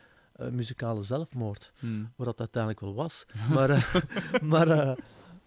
muzikale 0.50 1.02
zelfmoord, 1.02 1.72
hm. 1.78 2.04
wat 2.16 2.26
dat 2.26 2.38
uiteindelijk 2.38 2.80
wel 2.82 2.94
was. 2.94 3.26
Maar, 3.54 4.02
maar, 4.42 4.68
eh, 4.68 4.96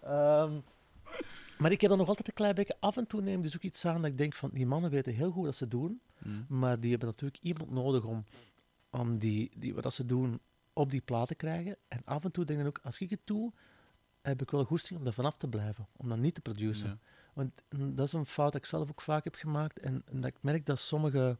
ehm, 0.02 0.52
maar 1.58 1.72
ik 1.72 1.80
heb 1.80 1.90
dan 1.90 1.98
nog 1.98 2.08
altijd 2.08 2.28
een 2.28 2.34
klein 2.34 2.54
beetje 2.54 2.76
af 2.80 2.96
en 2.96 3.06
toe 3.06 3.20
neem 3.20 3.42
dus 3.42 3.54
ook 3.56 3.62
iets 3.62 3.84
aan 3.84 4.00
dat 4.02 4.10
ik 4.10 4.18
denk 4.18 4.34
van, 4.34 4.50
die 4.52 4.66
mannen 4.66 4.90
weten 4.90 5.14
heel 5.14 5.30
goed 5.30 5.44
wat 5.44 5.56
ze 5.56 5.68
doen. 5.68 6.00
hm. 6.18 6.28
Maar 6.48 6.80
die 6.80 6.90
hebben 6.90 7.08
natuurlijk 7.08 7.42
iemand 7.42 7.70
nodig 7.70 8.04
om, 8.04 8.24
om 8.90 9.18
die, 9.18 9.50
die, 9.56 9.74
wat 9.74 9.94
ze 9.94 10.06
doen 10.06 10.40
op 10.72 10.90
die 10.90 11.00
plaat 11.00 11.28
te 11.28 11.34
krijgen. 11.34 11.76
En 11.88 12.00
af 12.04 12.24
en 12.24 12.30
toe 12.32 12.44
denk 12.44 12.60
ik 12.60 12.66
ook, 12.66 12.80
als 12.82 12.98
ik 12.98 13.10
het 13.10 13.20
doe, 13.24 13.52
heb 14.22 14.42
ik 14.42 14.50
wel 14.50 14.64
goesting 14.64 15.00
om 15.00 15.06
er 15.06 15.12
vanaf 15.12 15.36
te 15.36 15.48
blijven. 15.48 15.88
Om 15.96 16.08
dat 16.08 16.18
niet 16.18 16.34
te 16.34 16.40
produceren. 16.40 17.00
Ja. 17.02 17.08
Want 17.34 17.62
mm, 17.70 17.94
dat 17.94 18.06
is 18.06 18.12
een 18.12 18.26
fout 18.26 18.52
dat 18.52 18.60
ik 18.60 18.66
zelf 18.68 18.90
ook 18.90 19.00
vaak 19.00 19.24
heb 19.24 19.34
gemaakt. 19.34 19.78
En, 19.78 20.02
en 20.06 20.20
dat 20.20 20.30
ik 20.30 20.36
merk 20.40 20.66
dat 20.66 20.78
sommige, 20.78 21.38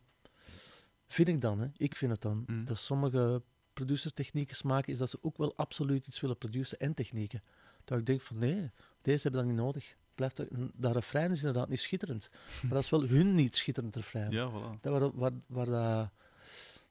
vind 1.09 1.29
ik 1.29 1.40
dan, 1.40 1.61
hè, 1.61 1.66
ik 1.77 1.96
vind 1.96 2.12
het 2.12 2.22
dan, 2.22 2.44
Mm. 2.46 2.64
dat 2.64 2.79
sommige 2.79 3.42
producertechnieken 3.72 4.66
maken, 4.66 4.92
is 4.92 4.98
dat 4.98 5.11
ze 5.11 5.18
ook 5.22 5.37
wel 5.37 5.57
absoluut 5.57 6.07
iets 6.07 6.20
willen 6.20 6.38
produceren 6.38 6.79
en 6.79 6.94
technieken. 6.94 7.42
Dat 7.85 7.98
ik 7.98 8.07
denk 8.07 8.20
van, 8.20 8.38
nee, 8.38 8.70
deze 9.03 9.22
hebben 9.22 9.40
dat 9.40 9.50
niet 9.50 9.61
nodig. 9.61 9.96
Blijft 10.14 10.37
dat, 10.37 10.48
dat 10.74 10.94
refrein 10.94 11.31
is 11.31 11.38
inderdaad 11.38 11.68
niet 11.68 11.81
schitterend. 11.81 12.31
Maar 12.62 12.70
dat 12.72 12.83
is 12.83 12.90
wel 12.90 13.03
hun 13.09 13.35
niet 13.35 13.57
schitterend 13.57 13.96
refrein. 13.96 14.31
ja, 14.31 14.50
voilà. 14.50 14.81
Dat 14.81 15.00
waar, 15.00 15.11
waar, 15.14 15.33
waar 15.46 15.66
dat... 15.66 16.11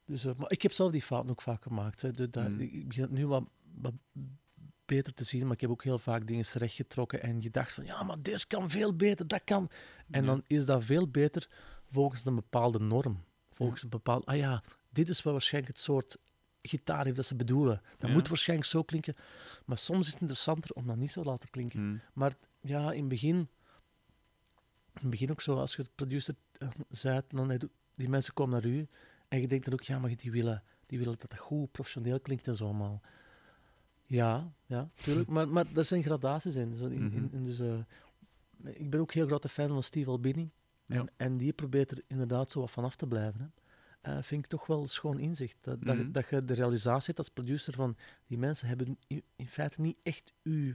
Dus, 0.05 0.25
eh, 0.25 0.35
maar 0.35 0.51
ik 0.51 0.61
heb 0.61 0.71
zelf 0.71 0.91
die 0.91 1.01
fout 1.01 1.29
ook 1.29 1.41
vaak 1.41 1.63
gemaakt. 1.63 2.01
Hè. 2.01 2.11
De, 2.11 2.29
dat, 2.29 2.47
Mm. 2.49 2.59
Ik 2.59 2.87
begin 2.87 3.03
het 3.03 3.11
nu 3.11 3.27
wat, 3.27 3.43
wat 3.75 3.93
beter 4.85 5.13
te 5.13 5.23
zien, 5.23 5.43
maar 5.43 5.53
ik 5.53 5.61
heb 5.61 5.69
ook 5.69 5.83
heel 5.83 5.99
vaak 5.99 6.27
dingen 6.27 6.45
rechtgetrokken 6.53 7.21
en 7.21 7.41
gedacht 7.41 7.71
van, 7.73 7.85
ja, 7.85 8.03
maar 8.03 8.19
deze 8.21 8.47
kan 8.47 8.69
veel 8.69 8.95
beter, 8.95 9.27
dat 9.27 9.41
kan. 9.43 9.69
En 10.11 10.21
Ja. 10.21 10.27
dan 10.27 10.43
is 10.47 10.65
dat 10.65 10.83
veel 10.83 11.07
beter 11.07 11.47
volgens 11.91 12.25
een 12.25 12.35
bepaalde 12.35 12.79
norm. 12.79 13.23
Volgens 13.53 13.83
een 13.83 13.89
bepaald, 13.89 14.25
ah 14.25 14.35
ja, 14.37 14.63
dit 14.89 15.09
is 15.09 15.23
wel 15.23 15.33
waarschijnlijk 15.33 15.73
het 15.75 15.83
soort 15.83 16.17
gitaar 16.61 17.03
heeft 17.03 17.15
dat 17.15 17.25
ze 17.25 17.35
bedoelen. 17.35 17.81
Dat 17.97 18.09
Ja. 18.09 18.15
moet 18.15 18.27
waarschijnlijk 18.27 18.69
zo 18.69 18.83
klinken. 18.83 19.15
Maar 19.65 19.77
soms 19.77 20.05
is 20.07 20.11
het 20.11 20.21
interessanter 20.21 20.71
om 20.75 20.87
dat 20.87 20.95
niet 20.97 21.11
zo 21.11 21.21
te 21.21 21.29
laten 21.29 21.49
klinken. 21.49 21.79
Hm. 21.79 22.19
Maar 22.19 22.33
ja, 22.63 22.91
in 22.91 22.99
het 22.99 23.07
begin, 23.09 23.35
in 23.35 23.49
het 25.01 25.09
begin 25.09 25.31
ook 25.31 25.41
zo, 25.41 25.55
als 25.55 25.75
je 25.75 25.81
het 25.81 25.95
producer 25.95 26.35
eh, 26.57 26.67
zei, 26.89 27.21
dan 27.27 27.59
die 27.95 28.09
mensen 28.09 28.33
komen 28.33 28.53
naar 28.61 28.71
u 28.71 28.87
en 29.27 29.41
je 29.41 29.47
denkt 29.47 29.65
dan 29.65 29.73
ook, 29.73 29.81
ja, 29.81 29.99
maar 29.99 30.15
die 30.15 30.31
willen, 30.31 30.63
die 30.85 30.97
willen 30.99 31.17
dat 31.19 31.31
het 31.31 31.39
goed 31.41 31.71
professioneel 31.71 32.19
klinkt 32.19 32.47
en 32.47 32.55
zo 32.55 32.63
allemaal. 32.65 33.01
Ja, 34.05 34.53
ja, 34.65 34.89
tuurlijk. 34.95 35.29
maar, 35.29 35.47
maar 35.49 35.65
er 35.75 35.85
zijn 35.85 36.03
gradaties 36.03 36.55
in. 36.55 36.75
Zo 36.75 36.85
in, 36.85 36.91
in, 36.91 37.23
Mhm. 37.23 37.35
in 37.35 37.43
dus, 37.43 37.59
eh, 37.59 37.79
ik 38.63 38.89
ben 38.89 38.99
ook 38.99 39.13
heel 39.13 39.25
grote 39.25 39.49
fan 39.49 39.67
van 39.67 39.83
Steve 39.83 40.09
Albini. 40.09 40.51
Ja. 40.85 40.95
En, 40.99 41.11
en 41.17 41.37
die 41.37 41.53
probeert 41.53 41.91
er 41.91 42.01
inderdaad 42.07 42.51
zo 42.51 42.59
wat 42.59 42.71
van 42.71 42.83
af 42.83 42.95
te 42.95 43.07
blijven. 43.07 43.39
Hè. 43.41 43.47
Eh, 44.11 44.23
vind 44.23 44.43
ik 44.43 44.49
toch 44.49 44.65
wel 44.67 44.87
schoon 44.87 45.19
inzicht. 45.19 45.57
Dat, 45.61 45.81
dat, 45.83 45.95
je- 45.95 46.01
Mhm. 46.03 46.11
dat 46.11 46.29
je 46.29 46.45
de 46.45 46.53
realisatie 46.53 47.05
hebt 47.05 47.17
als 47.17 47.29
producer 47.29 47.73
van 47.73 47.97
die 48.27 48.37
mensen 48.37 48.67
hebben 48.67 48.97
in, 49.07 49.23
in 49.35 49.47
feite 49.47 49.81
niet 49.81 49.97
echt 50.03 50.33
uw, 50.43 50.73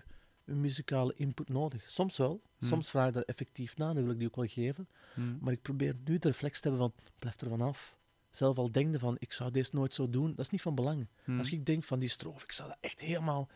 uw 0.48 0.56
muzikale 0.56 1.12
input 1.16 1.48
nodig. 1.48 1.90
Soms 1.90 2.16
wel. 2.16 2.40
Mhm. 2.58 2.68
Soms 2.70 2.90
vraag 2.90 3.06
je 3.06 3.12
daar 3.12 3.22
effectief 3.22 3.76
na, 3.76 3.92
dan 3.92 4.02
wil 4.02 4.12
ik 4.12 4.18
die 4.18 4.26
ook 4.28 4.36
wel 4.36 4.46
geven. 4.46 4.88
Hm. 5.14 5.20
Maar 5.40 5.52
ik 5.52 5.62
probeer 5.62 5.94
nu 6.04 6.18
de 6.18 6.28
reflex 6.28 6.60
te 6.60 6.68
hebben 6.68 6.90
van, 6.94 7.10
blijf 7.18 7.40
er 7.40 7.48
vanaf. 7.48 7.96
Zelf 8.30 8.56
al 8.58 8.72
denken 8.72 9.00
van, 9.00 9.16
ik 9.18 9.32
zou 9.32 9.50
deze 9.50 9.70
nooit 9.72 9.94
zo 9.94 10.10
doen, 10.10 10.28
dat 10.28 10.44
is 10.44 10.50
niet 10.50 10.62
van 10.62 10.74
belang. 10.74 11.06
Hm. 11.24 11.38
Als 11.38 11.50
ik 11.50 11.66
denk 11.66 11.84
van 11.84 11.98
die 11.98 12.08
strofe, 12.08 12.44
ik 12.44 12.52
zou 12.52 12.68
dat 12.68 12.78
echt 12.80 13.00
helemaal... 13.00 13.48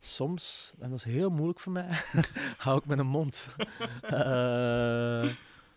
Soms, 0.00 0.72
en 0.78 0.90
dat 0.90 0.98
is 0.98 1.04
heel 1.04 1.30
moeilijk 1.30 1.60
voor 1.60 1.72
mij, 1.72 1.88
hou 2.58 2.78
ik 2.78 2.84
mijn 2.86 3.06
mond. 3.06 3.46
Eh, 4.02 5.30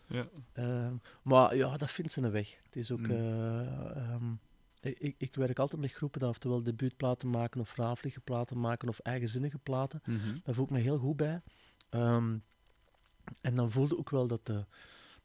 Ja. 0.08 0.28
Ehm, 0.54 0.94
maar 1.22 1.56
ja, 1.56 1.78
dat 1.78 1.92
vindt 1.92 2.12
ze 2.12 2.22
een 2.22 2.32
weg. 2.32 2.58
Het 2.64 2.76
is 2.76 2.92
ook... 2.92 3.08
Eh, 3.08 3.98
ehm, 3.98 4.34
ik, 4.90 5.16
ik 5.18 5.36
werk 5.36 5.60
altijd 5.60 5.82
met 5.82 5.92
groepen 5.92 6.20
die 6.20 6.30
oftewel 6.30 6.64
debuutplaten 6.64 7.30
maken 7.30 7.60
of 7.62 7.76
raaflige 7.76 8.20
platen 8.20 8.60
maken 8.60 8.90
of 8.90 9.00
eigenzinnige 9.00 9.58
platen. 9.58 10.02
Mhm. 10.06 10.38
Daar 10.44 10.56
voel 10.56 10.66
ik 10.66 10.72
me 10.72 10.80
heel 10.80 10.98
goed 10.98 11.16
bij. 11.18 11.42
Ehm, 11.90 12.38
en 13.42 13.56
dan 13.56 13.72
voelde 13.72 13.98
ook 13.98 14.10
wel 14.10 14.28
dat 14.28 14.46
de, 14.46 14.66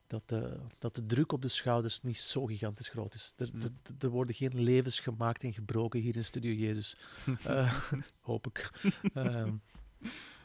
dat, 0.06 0.28
de, 0.28 0.60
dat 0.78 0.94
de 0.94 1.06
druk 1.06 1.32
op 1.32 1.42
de 1.42 1.48
schouders 1.48 2.02
niet 2.02 2.18
zo 2.18 2.44
gigantisch 2.46 2.88
groot 2.88 3.14
is. 3.14 3.32
Er, 3.36 3.50
Mm. 3.52 3.62
er, 3.98 4.08
worden 4.08 4.34
geen 4.34 4.60
levens 4.60 5.00
gemaakt 5.00 5.42
en 5.42 5.52
gebroken 5.52 6.00
hier 6.00 6.16
in 6.16 6.24
Studio 6.24 6.52
Jezus. 6.52 6.96
Eh, 7.44 7.82
hoop 8.20 8.46
ik. 8.46 8.70
Ehm, 9.14 9.54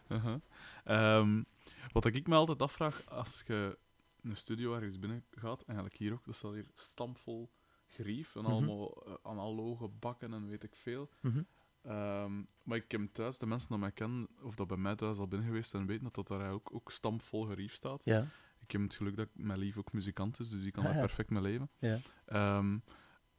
Uh-huh. 0.08 0.36
Ehm, 0.84 1.44
wat 1.92 2.06
ik 2.06 2.28
me 2.28 2.36
altijd 2.36 2.62
afvraag, 2.62 3.10
als 3.10 3.44
je 3.48 3.78
een 4.22 4.38
studio 4.38 4.74
ergens 4.74 5.00
binnen 5.00 5.24
gaat, 5.32 5.64
eigenlijk 5.66 5.98
hier 5.98 6.14
ook, 6.14 6.28
er 6.28 6.34
staat 6.34 6.54
hier 6.54 6.66
stampvol 6.74 7.50
grief 7.88 8.36
en 8.36 8.42
Mhm. 8.42 8.52
allemaal 8.52 9.04
eh, 9.06 9.14
analoge 9.24 9.88
bakken 9.88 10.34
en 10.34 10.48
weet 10.48 10.64
ik 10.64 10.76
veel. 10.76 11.10
mhm. 11.22 11.42
Ehm, 11.82 12.42
maar 12.64 12.78
ik 12.78 12.92
heb 12.92 13.14
thuis, 13.14 13.38
de 13.38 13.46
mensen 13.46 13.70
die 13.70 13.78
mij 13.78 13.92
kennen, 13.92 14.28
of 14.42 14.56
dat 14.56 14.68
bij 14.68 14.78
mij 14.78 14.96
thuis 14.96 15.18
al 15.18 15.28
binnen 15.28 15.48
geweest 15.48 15.70
zijn, 15.70 15.86
weten 15.86 16.04
dat 16.04 16.16
dat 16.16 16.28
daar 16.28 16.52
ook, 16.52 16.70
ook 16.74 16.92
stampvol 16.92 17.44
gerief 17.46 17.74
staat. 17.74 18.02
Ja, 18.06 18.28
Ik 18.62 18.72
heb 18.72 18.82
het 18.82 18.96
geluk 18.96 19.16
dat 19.18 19.30
mijn 19.34 19.60
lief 19.60 19.78
ook 19.78 19.94
muzikant 19.94 20.40
is, 20.40 20.50
dus 20.50 20.62
die 20.64 20.72
kan 20.72 20.84
Ah, 20.84 20.90
daar 20.90 21.00
ja. 21.00 21.06
perfect 21.06 21.30
mee 21.30 21.42
leven. 21.42 21.70
ja. 21.80 22.00
Ehm, 22.26 22.78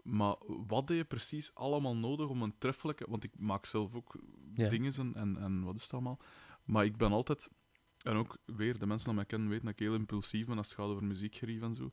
maar 0.02 0.36
wat 0.66 0.86
deed 0.86 0.96
je 0.96 1.04
precies 1.04 1.54
allemaal 1.54 1.96
nodig 1.96 2.28
om 2.28 2.42
een 2.42 2.58
treffelijke... 2.58 3.06
Want 3.08 3.24
ik 3.24 3.38
maak 3.38 3.66
zelf 3.66 3.94
ook 3.94 4.18
dingen 4.54 4.92
en, 4.98 5.14
en, 5.14 5.36
en 5.36 5.62
wat 5.64 5.74
is 5.76 5.82
het 5.82 5.92
allemaal. 5.92 6.18
Maar 6.64 6.84
ik 6.84 6.96
ben 6.96 7.12
altijd 7.12 7.50
En 8.02 8.16
ook 8.16 8.36
weer, 8.44 8.78
de 8.78 8.86
mensen 8.86 9.06
die 9.06 9.16
mij 9.16 9.24
kennen 9.24 9.48
weten 9.48 9.64
dat 9.64 9.72
ik 9.74 9.78
heel 9.86 9.94
impulsief 9.94 10.46
ben 10.46 10.58
als 10.58 10.68
het 10.68 10.76
gaat 10.78 10.86
over 10.86 11.04
muziekgerief 11.04 11.62
en 11.62 11.74
zo. 11.74 11.92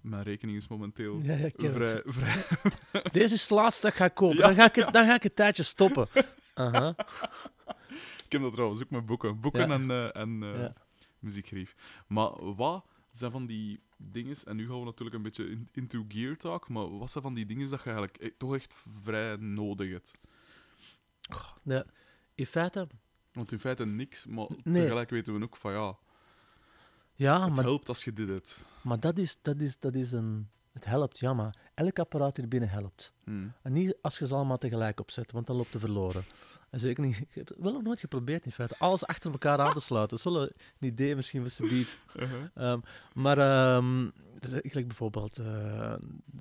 Mijn 0.00 0.22
rekening 0.22 0.56
is 0.56 0.68
momenteel 0.68 1.20
Ja, 1.22 1.34
ja, 1.34 1.50
vrij, 1.70 2.02
vrij... 2.04 2.44
Deze 3.12 3.34
is 3.34 3.40
het 3.42 3.50
laatste 3.50 3.82
dat 3.82 3.90
ik 3.90 3.96
ga 3.98 4.08
kopen. 4.08 4.36
Ja. 4.36 4.46
Dan, 4.46 4.54
ga 4.54 4.64
ik 4.64 4.74
het, 4.74 4.92
dan 4.92 5.06
ga 5.06 5.14
ik 5.14 5.22
het 5.22 5.36
tijdje 5.36 5.62
stoppen. 5.62 6.08
Ik 8.26 8.32
heb 8.32 8.40
dat 8.42 8.52
trouwens 8.52 8.82
ook 8.82 8.90
met 8.90 9.06
boeken. 9.06 9.40
Boeken 9.40 9.70
en, 9.70 9.90
eh, 9.90 10.16
en 10.16 10.42
eh, 10.42 10.60
Ja. 10.60 10.72
muziekgerief. 11.18 11.74
Maar 12.06 12.54
wat 12.54 12.86
zijn 13.12 13.30
van 13.30 13.46
die 13.46 13.80
dingen, 13.98 14.36
en 14.44 14.56
nu 14.56 14.66
gaan 14.68 14.78
we 14.78 14.84
natuurlijk 14.84 15.16
een 15.16 15.22
beetje 15.22 15.48
in- 15.50 15.68
into 15.72 16.04
gear 16.08 16.36
talk, 16.36 16.68
maar 16.68 16.98
wat 16.98 17.10
zijn 17.10 17.24
van 17.24 17.34
die 17.34 17.46
dingen 17.46 17.70
dat 17.70 17.78
je 17.78 17.84
eigenlijk 17.90 18.16
e- 18.22 18.30
toch 18.38 18.54
echt 18.54 18.84
vrij 19.02 19.36
nodig 19.36 19.90
hebt? 19.90 20.10
Nee, 21.62 21.82
in 22.34 22.46
feite, 22.46 22.88
Want 23.36 23.52
in 23.52 23.58
feite 23.58 23.86
niks, 23.86 24.26
maar 24.26 24.46
Nee. 24.62 24.82
tegelijk 24.82 25.10
weten 25.10 25.38
we 25.38 25.44
ook 25.44 25.56
van 25.56 25.72
ja, 25.72 25.96
ja, 27.14 27.44
het 27.44 27.54
maar, 27.54 27.64
helpt 27.64 27.88
als 27.88 28.04
je 28.04 28.12
dit 28.12 28.28
hebt. 28.28 28.64
maar 28.82 29.00
dat, 29.00 29.18
is, 29.18 29.36
dat, 29.42 29.60
is, 29.60 29.78
dat 29.78 29.94
is 29.94 30.12
een... 30.12 30.48
Het 30.72 30.84
helpt, 30.84 31.18
ja, 31.18 31.34
maar 31.34 31.56
elk 31.74 31.98
apparaat 31.98 32.36
hier 32.36 32.48
binnen 32.48 32.68
helpt. 32.68 33.12
Hmm. 33.24 33.52
En 33.62 33.72
niet 33.72 33.96
als 34.02 34.18
je 34.18 34.26
ze 34.26 34.34
allemaal 34.34 34.58
tegelijk 34.58 35.00
opzet, 35.00 35.32
want 35.32 35.46
dan 35.46 35.56
loopt 35.56 35.72
je 35.72 35.78
verloren. 35.78 36.24
En 36.70 36.80
zeker 36.80 37.04
niet... 37.04 37.16
Ik 37.16 37.26
heb 37.34 37.48
het 37.48 37.58
wel 37.58 37.72
nog 37.72 37.82
nooit 37.82 38.00
geprobeerd, 38.00 38.44
in 38.44 38.52
feite. 38.52 38.74
Alles 38.78 39.06
achter 39.06 39.30
elkaar 39.30 39.58
aan 39.58 39.72
te 39.72 39.80
sluiten. 39.80 40.16
Dat 40.16 40.26
is 40.26 40.32
wel 40.32 40.42
een 40.42 40.88
idee 40.88 41.16
misschien 41.16 41.40
voor 41.40 41.50
ze 41.50 41.66
biedt. 41.66 41.98
Ehm, 42.54 42.80
maar 43.14 43.38
ehm 43.38 44.08
dus 44.38 44.52
eigenlijk 44.52 44.86
bijvoorbeeld, 44.86 45.38
eh, 45.38 45.94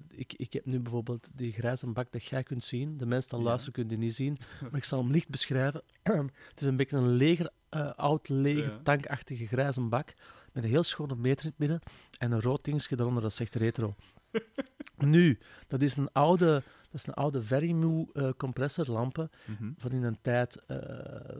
ik, 0.09 0.33
ik 0.33 0.53
heb 0.53 0.65
nu 0.65 0.79
bijvoorbeeld 0.79 1.27
die 1.33 1.51
grijze 1.51 1.87
bak 1.87 2.11
dat 2.11 2.25
jij 2.25 2.43
kunt 2.43 2.63
zien. 2.63 2.97
De 2.97 3.05
mensen 3.05 3.29
die 3.29 3.39
Ja. 3.39 3.45
luisteren 3.45 3.73
kunnen 3.73 3.93
die 3.93 4.03
niet 4.05 4.15
zien, 4.15 4.37
maar 4.61 4.75
ik 4.75 4.83
zal 4.83 4.99
hem 5.03 5.11
licht 5.11 5.29
beschrijven. 5.29 5.81
het 6.03 6.61
is 6.61 6.65
een 6.67 6.75
beetje 6.75 6.97
een 6.97 7.09
leger, 7.11 7.49
eh, 7.69 7.91
oud 7.95 8.29
leger 8.29 8.63
Ja. 8.71 8.79
tankachtige 8.83 9.45
grijze 9.45 9.81
bak 9.81 10.13
met 10.53 10.63
een 10.63 10.69
heel 10.69 10.83
schone 10.83 11.15
meter 11.15 11.43
in 11.45 11.49
het 11.49 11.59
midden 11.59 11.79
en 12.17 12.31
een 12.31 12.41
rood 12.41 12.63
dingetje 12.63 12.95
daaronder 12.95 13.23
dat 13.23 13.33
zegt 13.33 13.55
retro. 13.55 13.95
nu, 14.97 15.39
dat 15.67 15.81
is 15.81 15.97
een 15.97 16.11
oude, 16.11 16.63
dat 16.95 17.03
is 17.03 17.07
een 17.07 17.23
oude 17.23 17.41
Verimoe 17.43 18.07
eh 18.13 18.29
compressorlampen 18.37 19.29
Mhm. 19.45 19.71
van 19.77 19.91
in 19.91 20.03
een 20.03 20.17
tijd 20.21 20.65
eh, 20.65 20.77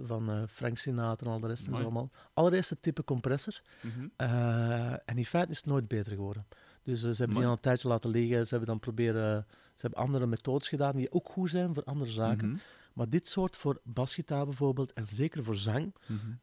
van 0.04 0.30
eh, 0.30 0.42
Frank 0.50 0.78
Sinatra 0.78 1.26
en 1.28 1.32
al 1.34 1.40
de 1.40 1.48
rest 1.48 1.68
en 1.68 1.76
zo 1.76 1.82
allemaal. 1.82 2.12
Allereerste 2.34 2.80
type 2.80 3.04
compressor. 3.04 3.62
Mhm. 3.82 4.08
En 5.06 5.18
in 5.18 5.26
feite 5.26 5.52
is 5.52 5.58
het 5.58 5.66
nooit 5.66 5.88
beter 5.88 6.12
geworden. 6.16 6.46
Dus 6.84 7.00
ze 7.02 7.08
hebben 7.08 7.36
die 7.38 7.46
al 7.46 7.52
een 7.52 7.60
tijdje 7.60 7.88
laten 7.88 8.10
liggen. 8.10 8.44
Ze 8.44 8.50
hebben 8.50 8.68
dan 8.68 8.80
proberen... 8.80 9.46
Ze 9.50 9.82
hebben 9.82 10.00
andere 10.00 10.26
methodes 10.26 10.68
gedaan 10.68 10.96
die 10.96 11.12
ook 11.12 11.30
goed 11.30 11.50
zijn 11.50 11.74
voor 11.74 11.84
andere 11.84 12.12
zaken. 12.12 12.48
Mhm. 12.50 12.58
Maar 12.94 13.10
dit 13.10 13.28
soort 13.28 13.56
voor 13.56 13.80
basgitaar 13.84 14.46
bijvoorbeeld, 14.46 14.94
en 14.94 15.06
zeker 15.08 15.44
voor 15.44 15.56
zang, 15.56 15.96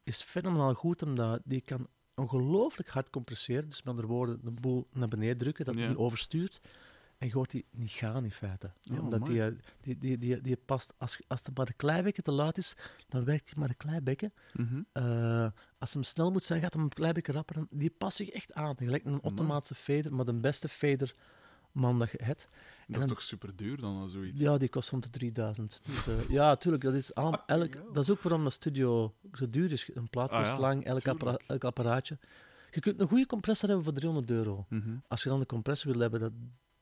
is 0.03 0.23
fenomenaal 0.23 0.75
goed, 0.75 1.03
omdat 1.03 1.41
die 1.45 1.61
kan 1.61 1.87
ongelooflijk 2.15 2.89
hard 2.89 3.11
compresseren. 3.11 3.69
Dus 3.69 3.79
met 3.83 3.89
andere 3.89 4.07
woorden, 4.07 4.41
de 4.45 4.51
boel 4.61 4.87
naar 4.93 5.09
beneden 5.09 5.37
drukken, 5.39 5.65
dat 5.65 5.75
Ja. 5.75 5.89
niet 5.89 5.97
overstuurt. 5.97 6.61
En 7.23 7.29
je 7.29 7.35
hoort 7.35 7.51
die 7.51 7.65
niet 7.71 7.91
gaan 7.91 8.25
in 8.25 8.31
feite. 8.31 8.71
Oh, 8.93 8.99
omdat 8.99 9.27
die, 9.27 9.45
eh, 9.45 9.53
die, 9.81 9.99
die, 9.99 10.19
die, 10.19 10.41
die 10.41 10.57
past, 10.57 10.95
als, 10.99 11.19
als 11.29 11.41
het 11.45 11.57
maar 11.57 11.67
een 11.67 11.77
klein 11.77 12.05
beetje 12.05 12.23
te 12.23 12.33
luid 12.33 12.59
is, 12.59 12.75
dan 13.09 13.25
werkt 13.25 13.51
hij 13.51 13.59
maar 13.59 13.69
een 13.69 13.77
klein 13.77 14.05
beetje. 14.05 14.33
Mhm. 14.53 14.83
Eh, 14.93 15.47
als 15.79 15.93
hem 15.93 16.03
snel 16.03 16.31
moet 16.31 16.45
zijn, 16.45 16.61
gaat 16.63 16.73
hem 16.73 16.83
een 16.83 16.89
klein 16.89 17.15
beetje 17.15 17.33
rapper. 17.33 17.67
Die 17.71 17.91
past 17.91 18.17
zich 18.17 18.29
echt 18.29 18.53
aan. 18.55 18.77
Gelijk 18.77 19.05
een 19.05 19.21
automatische 19.23 19.75
fader, 19.75 20.15
maar 20.15 20.25
de 20.25 20.35
beste 20.35 20.69
fader 20.69 21.15
man 21.73 21.99
dat 21.99 22.11
je 22.11 22.21
hebt. 22.25 22.49
Dat 22.89 23.01
is 23.01 23.07
toch 23.07 23.23
super 23.23 23.57
duur 23.57 23.77
dan, 23.77 23.97
al 23.97 24.09
zoiets? 24.09 24.41
Ja, 24.41 24.57
die 24.59 24.69
kost 24.69 24.91
rond 24.91 25.03
de 25.03 25.11
3000. 25.11 25.81
Dus, 25.85 26.07
eh, 26.07 26.29
ja, 26.39 26.57
tuurlijk. 26.57 26.83
Dat 26.83 26.95
is, 26.95 27.15
al, 27.15 27.45
elk, 27.47 27.95
dat 27.95 28.03
is 28.05 28.11
ook 28.11 28.23
waarom 28.23 28.45
een 28.45 28.53
studio 28.53 29.15
zo 29.33 29.51
duur 29.51 29.73
is. 29.73 29.91
Een 29.95 30.11
plaat 30.11 30.31
Ah, 30.31 30.39
kost 30.39 30.53
ja, 30.53 30.59
lang, 30.59 30.85
elk, 30.85 31.07
appara- 31.09 31.31
tuurlijk. 31.31 31.51
elk 31.51 31.65
apparaatje. 31.65 32.19
Je 32.71 32.81
kunt 32.81 33.01
een 33.01 33.09
goede 33.09 33.27
compressor 33.27 33.69
hebben 33.69 33.85
voor 33.85 33.95
300 33.95 34.31
euro. 34.31 34.67
Mhm. 34.69 34.97
Als 35.09 35.23
je 35.23 35.29
dan 35.29 35.41
een 35.41 35.47
compressor 35.47 35.93
wil 35.93 36.01
hebben 36.01 36.21
dat 36.21 36.33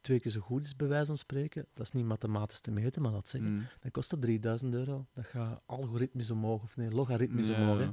twee 0.01 0.21
keer 0.21 0.31
zo 0.31 0.41
goed 0.41 0.65
is, 0.65 0.77
bij 0.77 0.89
wijze 0.89 1.07
van 1.07 1.17
spreken, 1.19 1.67
dat 1.75 1.87
is 1.87 1.93
niet 1.93 2.05
mathematisch 2.05 2.61
te 2.61 2.71
meten, 2.71 3.03
maar 3.03 3.13
dat 3.13 3.29
zeggen, 3.29 3.55
Mhm. 3.55 3.65
dan 3.81 3.91
kost 3.91 4.11
dat 4.11 4.21
3000 4.21 4.75
euro. 4.75 5.07
Dat 5.15 5.25
gaat 5.27 5.61
algoritmisch 5.67 6.31
omhoog, 6.31 6.63
of 6.63 6.77
nee, 6.77 6.91
logaritmisch 6.91 7.47
Ja. 7.49 7.55
omhoog. 7.61 7.79
Hè. 7.79 7.89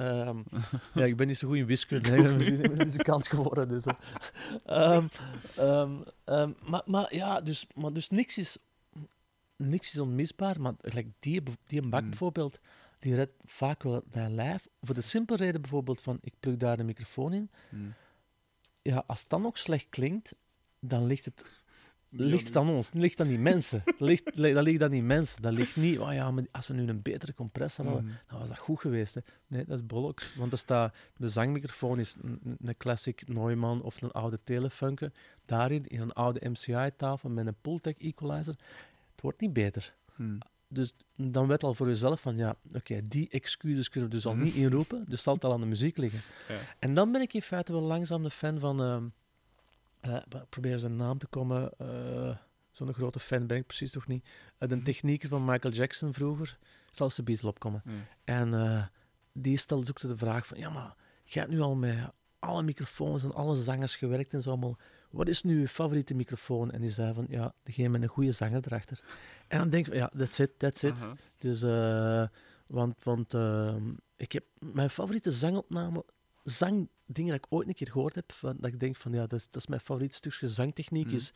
Ehm, 0.00 0.42
ja, 0.94 1.04
ik 1.04 1.16
ben 1.16 1.26
niet 1.26 1.38
zo 1.38 1.48
goed 1.48 1.56
in 1.56 1.66
wiskunde. 1.66 2.16
Ik 2.16 2.22
ben- 2.22 2.62
ik 2.62 2.68
ben 2.74 2.76
muzikant 2.86 3.28
geworden. 3.28 3.68
Dus, 3.68 3.84
eh. 3.86 3.94
Ehm, 4.64 5.06
ehm, 6.24 6.50
maar, 6.68 6.82
maar 6.86 7.14
ja, 7.14 7.40
dus, 7.40 7.66
maar 7.74 7.92
dus 7.92 8.10
niks 8.10 8.38
is, 8.38 8.58
niks 9.56 9.92
is 9.92 9.98
onmisbaar. 9.98 10.60
Maar 10.60 10.74
gelijk 10.80 11.08
die, 11.18 11.42
die 11.66 11.88
bak 11.88 12.02
Mm. 12.02 12.08
bijvoorbeeld, 12.08 12.58
die 12.98 13.14
redt 13.14 13.32
vaak 13.44 13.82
wel 13.82 14.02
mijn 14.12 14.34
lijf. 14.34 14.66
Voor 14.82 14.94
de 14.94 15.00
simpele 15.00 15.38
reden 15.38 15.60
bijvoorbeeld 15.60 16.00
van, 16.00 16.18
ik 16.20 16.34
plug 16.40 16.56
daar 16.56 16.76
de 16.76 16.84
microfoon 16.84 17.32
in. 17.32 17.50
Mhm. 17.68 17.82
Ja, 18.82 19.04
als 19.06 19.20
het 19.20 19.28
dan 19.28 19.46
ook 19.46 19.56
slecht 19.56 19.86
klinkt, 19.88 20.34
dan 20.88 21.06
ligt 21.06 21.24
het 21.24 21.44
ligt 22.16 22.46
het 22.46 22.56
aan 22.56 22.68
ons, 22.68 22.90
ligt 22.92 23.20
aan 23.20 23.26
die 23.26 23.38
mensen. 23.38 23.82
Ligt, 23.98 24.30
li- 24.34 24.52
dat 24.52 24.62
ligt 24.64 24.82
aan 24.82 24.90
die 24.90 25.02
mensen. 25.02 25.42
Dat 25.42 25.52
ligt 25.52 25.76
niet, 25.76 25.98
oh 25.98 26.12
ja, 26.12 26.30
maar 26.30 26.44
als 26.50 26.66
we 26.66 26.74
nu 26.74 26.88
een 26.88 27.02
betere 27.02 27.34
compressor 27.34 27.84
hadden, 27.84 28.04
Mhm. 28.04 28.14
dan 28.28 28.38
was 28.38 28.48
dat 28.48 28.58
goed 28.58 28.80
geweest. 28.80 29.14
Hè. 29.14 29.20
Nee, 29.46 29.64
dat 29.64 29.78
is 29.78 29.86
bollocks. 29.86 30.34
Want 30.34 30.52
er 30.52 30.58
staat, 30.58 30.94
de 31.16 31.28
zangmicrofoon 31.28 31.98
is 31.98 32.14
een, 32.22 32.74
classic 32.78 33.28
Neumann 33.28 33.82
of 33.82 34.02
een 34.02 34.10
oude 34.10 34.38
Telefunken. 34.44 35.12
Daarin, 35.46 35.86
in 35.86 36.00
een 36.00 36.12
oude 36.12 36.48
MCI-tafel 36.48 37.28
met 37.28 37.46
een 37.46 37.56
Pultec 37.60 37.98
equalizer. 37.98 38.54
Het 39.12 39.20
wordt 39.22 39.40
niet 39.40 39.52
beter. 39.52 39.94
Mhm. 40.16 40.38
Dus 40.68 40.94
dan 41.16 41.46
weet 41.48 41.62
al 41.62 41.74
voor 41.74 41.88
jezelf 41.88 42.20
van, 42.20 42.36
ja, 42.36 42.56
oké, 42.76 43.00
die 43.08 43.28
excuses 43.30 43.88
kunnen 43.88 44.10
we 44.10 44.16
dus 44.16 44.26
al 44.26 44.34
niet 44.44 44.54
inroepen. 44.54 45.04
Dus 45.08 45.22
zal 45.22 45.34
het 45.34 45.44
al 45.44 45.52
aan 45.52 45.60
de 45.60 45.66
muziek 45.66 45.96
liggen. 45.96 46.20
Ja. 46.48 46.58
En 46.78 46.94
dan 46.94 47.12
ben 47.12 47.20
ik 47.20 47.34
in 47.34 47.42
feite 47.42 47.72
wel 47.72 47.82
langzaam 47.82 48.22
de 48.22 48.30
fan 48.30 48.58
van... 48.58 48.82
ehm 48.82 49.04
ik 50.08 50.48
probeer 50.48 50.78
zijn 50.78 50.96
naam 50.96 51.18
te 51.18 51.26
komen. 51.26 51.72
eh, 51.78 52.36
Zo'n 52.70 52.94
grote 52.94 53.20
fan 53.20 53.46
ben 53.46 53.56
ik 53.56 53.66
precies 53.66 53.92
toch 53.92 54.06
niet. 54.06 54.26
Eh, 54.58 54.68
de 54.68 54.82
technieker 54.82 55.28
van 55.28 55.44
Michael 55.44 55.74
Jackson 55.74 56.12
vroeger. 56.12 56.58
Zal 56.90 57.10
ze 57.10 57.22
Beatle 57.22 57.48
opkomen. 57.48 57.82
Ja. 57.84 57.92
En 58.24 58.90
die 59.32 59.56
stelde 59.56 59.86
zoekte 59.86 60.06
de 60.06 60.16
vraag 60.16 60.46
van... 60.46 60.58
Ja, 60.58 60.70
maar 60.70 60.96
jij 61.24 61.42
hebt 61.42 61.54
nu 61.54 61.60
al 61.60 61.74
met 61.74 61.98
alle 62.38 62.62
microfoons 62.62 63.22
en 63.24 63.32
alle 63.32 63.56
zangers 63.62 63.96
gewerkt 63.96 64.32
en 64.34 64.42
zo 64.42 64.48
allemaal. 64.50 64.76
Wat 65.10 65.28
is 65.28 65.42
nu 65.42 65.60
je 65.60 65.68
favoriete 65.68 66.14
microfoon? 66.14 66.70
En 66.70 66.80
die 66.80 66.90
zei 66.90 67.14
van... 67.14 67.26
Ja, 67.28 67.54
degene 67.62 67.88
met 67.88 68.02
een 68.02 68.08
goede 68.08 68.32
zanger 68.32 68.62
erachter. 68.66 69.00
En 69.48 69.58
dan 69.58 69.70
denk 69.70 69.86
ik... 69.86 69.94
Ja, 69.94 70.10
that's 70.16 70.38
it, 70.38 70.58
that's 70.58 70.82
it. 70.82 71.00
Aha. 71.00 71.14
Dus, 71.38 71.60
want, 72.66 73.02
want 73.02 73.34
ehm, 73.34 73.92
ik 74.16 74.32
heb 74.32 74.44
mijn 74.58 74.90
favoriete 74.90 75.30
zangopname, 75.30 76.04
zangdingen 77.04 77.30
dat 77.36 77.44
ik 77.46 77.52
ooit 77.52 77.68
een 77.68 77.74
keer 77.74 77.90
gehoord 77.90 78.14
heb, 78.14 78.32
van, 78.32 78.56
dat 78.60 78.70
ik 78.72 78.80
denk 78.80 78.96
van 78.96 79.12
ja, 79.12 79.20
dat 79.26 79.38
is, 79.38 79.46
dat 79.50 79.62
is 79.62 79.66
mijn 79.68 79.80
favoriet 79.80 80.14
stukje 80.14 80.48
zangtechniek, 80.48 81.06
Mhm. 81.06 81.14
is 81.14 81.32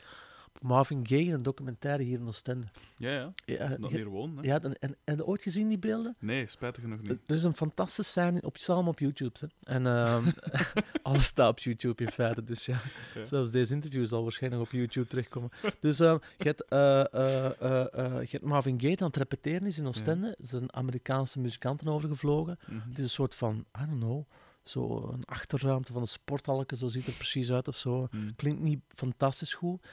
Marvin 0.63 1.07
Gaye 1.09 1.25
in 1.25 1.33
een 1.33 1.43
documentaire 1.43 2.03
hier 2.03 2.19
in 2.19 2.27
Oostende. 2.27 2.67
Ja, 2.97 3.11
ja. 3.11 3.33
Ja, 3.45 3.77
dat 3.77 3.91
hier 3.91 4.07
woont, 4.07 4.37
hè? 4.41 4.47
ja, 4.47 4.61
en, 4.63 4.79
en, 4.79 4.97
en 5.05 5.25
ooit 5.25 5.43
gezien 5.43 5.69
die 5.69 5.79
beelden? 5.79 6.17
Nee, 6.19 6.47
spijtig 6.47 6.83
genoeg 6.83 7.01
niet. 7.01 7.19
Er 7.27 7.35
is 7.35 7.43
een 7.43 7.55
fantastische 7.55 8.03
scène 8.11 8.41
op, 8.43 8.57
op 8.87 8.99
YouTube. 8.99 9.39
Hè. 9.41 9.47
En 9.75 9.87
ehm, 9.87 10.25
alles 11.03 11.25
staat 11.25 11.51
op 11.51 11.59
YouTube 11.59 12.05
in 12.05 12.11
feite. 12.11 12.45
Dus 12.45 12.67
ja, 12.67 12.81
Ja. 13.15 13.25
zelfs 13.25 13.51
deze 13.51 13.75
interview 13.75 14.07
zal 14.07 14.23
waarschijnlijk 14.23 14.63
op 14.63 14.71
YouTube 14.71 15.07
terechtkomen. 15.07 15.51
Dus 15.81 16.01
ehm, 16.01 16.19
je, 16.39 16.45
hebt, 16.45 16.65
eh, 16.65 17.13
eh, 17.15 17.45
eh, 17.61 18.21
je 18.23 18.29
hebt 18.31 18.45
Marvin 18.45 18.81
Gaye 18.81 18.97
aan 18.99 19.07
het 19.07 19.17
repeteren 19.17 19.67
is 19.67 19.79
in 19.79 19.87
Oostende. 19.87 20.29
Er 20.29 20.47
zijn 20.47 20.73
Amerikaanse 20.75 21.41
muzikanten 21.41 21.89
overgevlogen. 21.89 22.59
Mhm. 22.67 22.89
Het 22.89 22.99
is 22.99 23.05
een 23.05 23.11
soort 23.11 23.35
van, 23.35 23.65
I 23.83 23.87
don't 23.87 24.01
know, 24.01 24.25
zo 24.69 25.11
een 25.13 25.25
achterruimte 25.25 25.93
van 25.93 26.03
een 26.03 26.09
sporthalletje, 26.09 26.77
zo 26.77 26.89
ziet 26.89 27.05
het 27.05 27.11
er 27.11 27.19
precies 27.19 27.53
uit 27.53 27.69
of 27.69 27.77
zo. 27.77 28.09
Mhm. 28.11 28.31
Klinkt 28.37 28.61
niet 28.61 28.81
fantastisch 28.95 29.55
goed. 29.55 29.87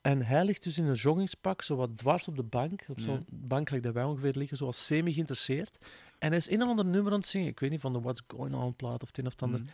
En 0.00 0.22
hij 0.22 0.44
ligt 0.44 0.62
dus 0.62 0.78
in 0.78 0.84
een 0.84 0.94
joggingspak, 0.94 1.62
zo 1.62 1.76
wat 1.76 1.98
dwars 1.98 2.28
op 2.28 2.36
de 2.36 2.42
bank, 2.42 2.84
op 2.88 3.00
zo'n 3.00 3.26
bank 3.30 3.70
like 3.70 3.82
dat 3.82 3.94
wij 3.94 4.04
ongeveer 4.04 4.32
liggen, 4.34 4.56
zo 4.56 4.66
als 4.66 4.86
semi-geïnteresseerd. 4.86 5.78
En 6.18 6.28
hij 6.28 6.36
is 6.36 6.50
een 6.50 6.62
of 6.62 6.68
ander 6.68 6.84
nummer 6.84 7.12
aan 7.12 7.18
het 7.18 7.28
zingen, 7.28 7.48
ik 7.48 7.60
weet 7.60 7.70
niet, 7.70 7.80
van 7.80 7.92
de 7.92 8.00
What's 8.00 8.22
Going 8.26 8.54
On 8.54 8.76
plaat 8.76 9.02
of 9.02 9.08
het 9.08 9.18
een 9.18 9.26
of 9.26 9.32
het 9.32 9.42
ander. 9.42 9.60
Mhm. 9.60 9.68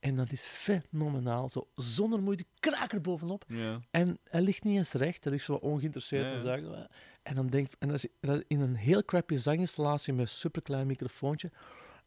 En 0.00 0.16
dat 0.16 0.32
is 0.32 0.42
fenomenaal, 0.42 1.48
zo 1.48 1.68
zonder 1.74 2.22
moeite, 2.22 2.44
kraak 2.60 2.92
er 2.92 3.00
bovenop. 3.00 3.44
Ja. 3.48 3.80
En 3.90 4.18
hij 4.24 4.40
ligt 4.40 4.64
niet 4.64 4.76
eens 4.76 4.92
recht, 4.92 5.24
hij 5.24 5.32
ligt 5.32 5.44
zo 5.44 5.52
wat 5.52 5.62
ongeïnteresseerd 5.62 6.44
en. 6.44 6.88
En 7.22 7.34
dan 7.34 7.46
denk 7.46 7.72
en 7.78 7.88
dat 7.88 7.96
is, 7.96 8.06
dat 8.20 8.36
is 8.36 8.44
in 8.46 8.60
een 8.60 8.74
heel 8.74 9.04
crappy 9.04 9.36
zanginstallatie 9.36 10.12
met 10.12 10.22
een 10.22 10.28
superklein 10.28 10.86
microfoontje. 10.86 11.50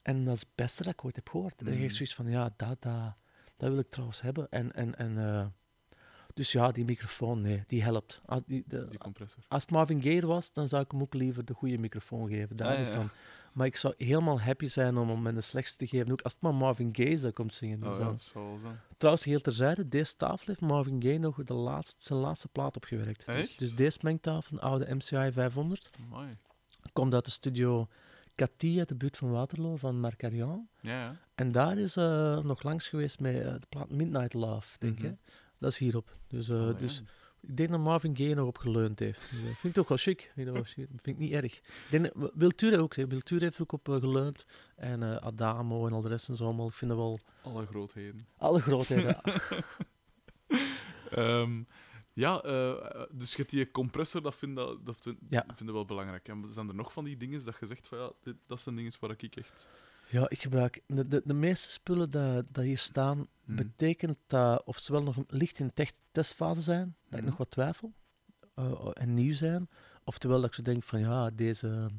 En 0.08 0.24
dat 0.26 0.34
is 0.36 0.40
het 0.40 0.50
beste 0.56 0.84
dat 0.84 0.94
ik 0.94 1.06
ooit 1.06 1.16
heb 1.16 1.30
gehoord. 1.30 1.60
En 1.60 1.66
dan 1.66 1.74
heb 1.74 1.84
ik 1.84 1.88
Mhm. 1.88 1.96
zoiets 1.96 2.16
van, 2.16 2.30
ja, 2.30 2.50
dat, 2.56 2.82
dat, 2.82 3.14
dat 3.58 3.70
wil 3.70 3.80
ik 3.80 3.90
trouwens 3.90 4.22
hebben. 4.22 4.48
En, 4.50 4.72
en, 4.74 4.96
en, 4.98 5.18
eh, 5.18 5.46
dus 6.34 6.52
ja, 6.52 6.72
die 6.72 6.86
microfoon, 6.86 7.42
nee, 7.42 7.64
die 7.68 7.84
helpt. 7.84 8.22
Als, 8.26 8.42
die, 8.46 8.64
de- 8.68 8.90
Die 8.90 8.98
compressor. 9.00 9.44
als 9.48 9.62
het 9.62 9.72
Marvin 9.72 10.02
Gaye 10.02 10.26
was, 10.26 10.54
dan 10.54 10.68
zou 10.68 10.84
ik 10.84 10.92
hem 10.92 11.02
ook 11.02 11.14
liever 11.14 11.46
de 11.46 11.54
goede 11.54 11.78
microfoon 11.78 12.28
geven. 12.30 12.56
Daar 12.56 12.78
Ah, 12.78 12.86
ja. 12.86 12.92
van. 12.94 13.10
Maar 13.54 13.66
ik 13.68 13.76
zou 13.78 13.94
helemaal 13.98 14.42
happy 14.42 14.68
zijn 14.68 14.98
om 14.98 15.26
hem 15.26 15.36
de 15.36 15.42
slechtste 15.42 15.78
te 15.78 15.88
geven. 15.88 16.12
Ook 16.12 16.22
als 16.22 16.34
het 16.34 16.42
maar 16.42 16.54
Marvin 16.56 16.90
Gaye 16.96 17.18
zou 17.18 17.34
komt 17.34 17.54
zingen. 17.54 17.84
Oh, 17.88 17.98
ja, 18.00 18.16
zal 18.16 18.58
zijn. 18.58 18.80
Trouwens, 18.98 19.26
heel 19.26 19.40
terzijde, 19.42 19.88
deze 19.88 20.16
tafel 20.16 20.46
heeft 20.46 20.62
Marvin 20.62 21.02
Gaye 21.02 21.18
nog 21.20 21.44
de 21.44 21.54
laatste, 21.54 21.96
zijn 22.00 22.20
laatste 22.20 22.48
plaat 22.48 22.76
opgewerkt. 22.76 23.26
Dus, 23.26 23.58
dus 23.58 23.76
deze 23.76 23.98
mengtafel, 24.02 24.58
een 24.58 24.64
oude 24.64 24.96
MCI 24.96 25.32
500, 25.32 25.90
Amai. 26.12 26.38
komt 26.94 27.14
uit 27.14 27.26
de 27.26 27.32
studio 27.32 27.88
Cathy 28.38 28.80
uit 28.80 28.88
de 28.88 28.96
buurt 28.96 29.18
van 29.18 29.32
Waterloo, 29.32 29.76
van 29.76 30.00
Marc 30.00 30.24
Arian. 30.24 30.68
Ja. 30.82 31.16
En 31.36 31.52
daar 31.52 31.78
is 31.78 31.96
eh, 31.96 32.38
nog 32.44 32.64
langs 32.64 32.88
geweest 32.90 33.20
met 33.20 33.36
eh, 33.36 33.52
de 33.54 33.68
plaat 33.70 33.90
Midnight 33.90 34.34
Love, 34.34 34.76
denk 34.80 34.98
ik. 34.98 35.04
Mhm. 35.04 35.14
Dat 35.60 35.72
is 35.72 35.78
hierop. 35.78 36.16
Dus, 36.28 36.50
eh, 36.50 36.56
Allee. 36.60 36.76
dus 36.76 37.04
ik 37.42 37.58
denk 37.58 37.70
dat 37.70 37.80
Marvin 37.80 38.18
Gaye 38.18 38.36
nog 38.36 38.48
op 38.48 38.58
geleund 38.58 39.00
heeft. 39.00 39.20
Dus, 39.32 39.40
vind 39.40 39.64
ik 39.64 39.74
toch 39.74 39.88
wel 39.88 39.98
chic. 39.98 40.32
Vind 40.34 40.48
ik, 40.48 40.54
wel 40.54 40.64
chic. 40.64 40.88
vind 40.88 41.08
ik 41.08 41.18
niet 41.18 41.32
erg. 41.32 41.54
Ik 41.58 41.64
denk, 41.90 42.04
dat- 42.14 42.32
Wilture 42.34 42.78
ook. 42.82 42.94
Wilture 42.96 43.44
heeft 43.44 43.62
ook 43.62 43.72
op 43.72 43.88
geleund. 43.88 44.46
En 44.76 45.22
Adamo 45.22 45.88
en 45.88 45.94
al 45.94 46.02
de 46.02 46.08
rest 46.10 46.30
en 46.30 46.36
zo 46.36 46.44
allemaal. 46.44 46.68
Ik 46.68 46.74
vind 46.74 46.92
dat 46.92 47.00
wel 47.00 47.20
Alle 47.42 47.66
grootheden. 47.66 48.28
alle 48.38 48.60
grootheden. 48.60 49.18
Ehm, 51.12 51.62
ja, 52.18 52.42
eh, 52.42 53.04
dus 53.12 53.32
je 53.32 53.38
hebt 53.38 53.50
die 53.50 53.72
compressor, 53.72 54.22
dat 54.22 54.36
vind, 54.36 54.56
dat, 54.56 54.86
dat 54.86 54.98
vind, 55.02 55.18
Ja. 55.30 55.44
vind 55.48 55.70
ik 55.70 55.76
wel 55.76 55.86
belangrijk. 55.86 56.28
En 56.28 56.46
zijn 56.50 56.68
er 56.68 56.76
nog 56.76 56.94
van 56.94 57.04
die 57.04 57.18
dingen 57.18 57.46
dat 57.46 57.56
je 57.60 57.68
zegt 57.68 57.88
van 57.88 57.98
ja, 57.98 58.12
dit, 58.22 58.36
dat 58.48 58.60
zijn 58.60 58.76
dingen 58.76 58.92
waar 59.00 59.12
ik 59.12 59.36
echt... 59.36 59.68
ja, 60.10 60.30
ik 60.30 60.40
gebruik... 60.42 60.82
De, 60.88 61.08
de, 61.08 61.22
de 61.26 61.34
meeste 61.34 61.70
spullen 61.70 62.10
dat, 62.10 62.46
dat 62.52 62.64
hier 62.64 62.78
staan, 62.78 63.28
Hmm. 63.46 63.56
betekent 63.56 64.18
dat 64.28 64.64
ofwel 64.64 65.04
nog 65.04 65.16
licht 65.28 65.60
in 65.60 65.74
tech- 65.74 65.92
testfase 66.12 66.62
zijn, 66.62 66.96
dat 67.04 67.14
ik 67.14 67.20
Mhm. 67.20 67.26
nog 67.26 67.38
wat 67.38 67.52
twijfel, 67.52 67.94
eh, 68.56 68.90
en 68.94 69.14
nieuw 69.14 69.34
zijn, 69.34 69.70
oftewel 70.04 70.38
dat 70.42 70.50
ik 70.50 70.54
zo 70.56 70.62
denk 70.62 70.84
van 70.84 71.00
ja, 71.00 71.30
deze... 71.30 71.90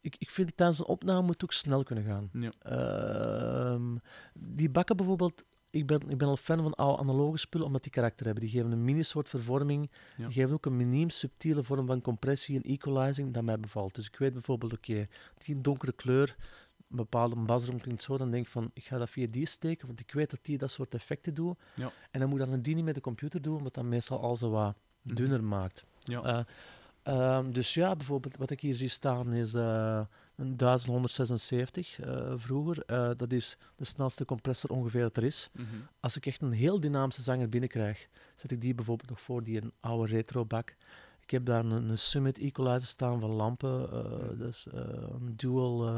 Ik, 0.00 0.16
ik 0.18 0.30
vind 0.30 0.56
tijdens 0.56 0.78
een 0.78 0.84
opname 0.84 1.26
moet 1.26 1.42
ook 1.44 1.52
snel 1.52 1.82
kunnen 1.82 2.04
gaan. 2.04 2.30
Ja. 2.32 2.50
Ehm, 2.58 3.96
die 4.34 4.70
bakken 4.70 4.96
bijvoorbeeld, 4.96 5.44
ik 5.70 5.86
ben, 5.86 6.00
ik 6.08 6.18
ben 6.18 6.28
al 6.28 6.36
fan 6.36 6.62
van 6.62 6.74
oude 6.74 6.98
analoge 7.02 7.36
spullen 7.38 7.66
omdat 7.66 7.82
die 7.82 7.92
karakter 7.92 8.24
hebben. 8.26 8.44
Die 8.44 8.52
geven 8.52 8.72
een 8.72 8.84
mini-soort 8.84 9.28
vervorming, 9.28 9.90
Ja. 10.16 10.24
die 10.24 10.32
geven 10.34 10.52
ook 10.52 10.66
een 10.66 10.76
miniem 10.76 11.10
subtiele 11.10 11.62
vorm 11.64 11.86
van 11.86 12.00
compressie 12.00 12.56
en 12.56 12.62
equalizing 12.62 13.32
dat 13.34 13.42
mij 13.44 13.60
bevalt. 13.60 13.94
Dus 13.94 14.06
ik 14.06 14.16
weet 14.16 14.32
bijvoorbeeld, 14.32 14.72
oké, 14.72 15.06
die 15.38 15.54
een 15.54 15.62
donkere 15.62 15.92
kleur, 15.92 16.36
een 16.90 16.96
bepaalde 16.96 17.36
basdrum 17.36 17.80
klinkt 17.80 18.02
zo, 18.02 18.16
dan 18.16 18.30
denk 18.30 18.44
ik 18.44 18.50
van, 18.52 18.70
ik 18.74 18.84
ga 18.84 18.98
dat 18.98 19.10
via 19.10 19.26
die 19.30 19.46
steken, 19.46 19.86
want 19.86 20.00
ik 20.00 20.12
weet 20.12 20.30
dat 20.30 20.38
die 20.42 20.58
dat 20.58 20.70
soort 20.70 20.94
effecten 20.94 21.34
doet. 21.34 21.58
Ja. 21.74 21.92
En 22.10 22.20
dan 22.20 22.28
moet 22.28 22.40
ik 22.40 22.50
dat 22.50 22.64
die 22.64 22.74
niet 22.74 22.84
met 22.84 22.94
de 22.94 23.00
computer 23.00 23.42
doen, 23.42 23.56
omdat 23.56 23.74
dat 23.74 23.84
meestal 23.84 24.20
al 24.20 24.36
zo 24.36 24.50
wat 24.50 24.74
Mhm. 25.02 25.14
dunner 25.14 25.44
maakt. 25.44 25.84
Ja. 26.02 26.22
Eh, 26.22 26.40
ehm, 27.02 27.50
dus 27.50 27.74
ja, 27.74 27.96
bijvoorbeeld 27.96 28.36
wat 28.36 28.50
ik 28.50 28.60
hier 28.60 28.74
zie 28.74 28.88
staan 28.88 29.32
is 29.32 29.54
eh, 29.54 29.96
een 29.96 30.06
1176 30.38 32.00
eh, 32.00 32.32
vroeger. 32.36 32.82
Eh, 32.86 33.10
dat 33.16 33.32
is 33.32 33.56
de 33.76 33.84
snelste 33.84 34.24
compressor 34.24 34.70
ongeveer 34.70 35.00
dat 35.02 35.16
er 35.16 35.24
is. 35.24 35.50
Mhm. 35.52 35.66
Als 36.00 36.16
ik 36.16 36.26
echt 36.26 36.42
een 36.42 36.52
heel 36.52 36.80
dynamische 36.80 37.22
zanger 37.22 37.48
binnenkrijg, 37.48 38.08
zet 38.34 38.50
ik 38.50 38.60
die 38.60 38.74
bijvoorbeeld 38.74 39.08
nog 39.10 39.20
voor 39.20 39.42
die 39.42 39.62
een 39.62 39.72
oude 39.80 40.12
retrobak. 40.12 40.76
Ik 41.20 41.30
heb 41.30 41.44
daar 41.44 41.64
een, 41.64 41.70
een 41.88 41.98
Summit 41.98 42.38
equalizer 42.38 42.88
staan 42.88 43.20
van 43.20 43.30
lampen. 43.30 43.90
eh, 43.92 44.38
dus, 44.38 44.66
een 44.72 45.32
dual 45.36 45.88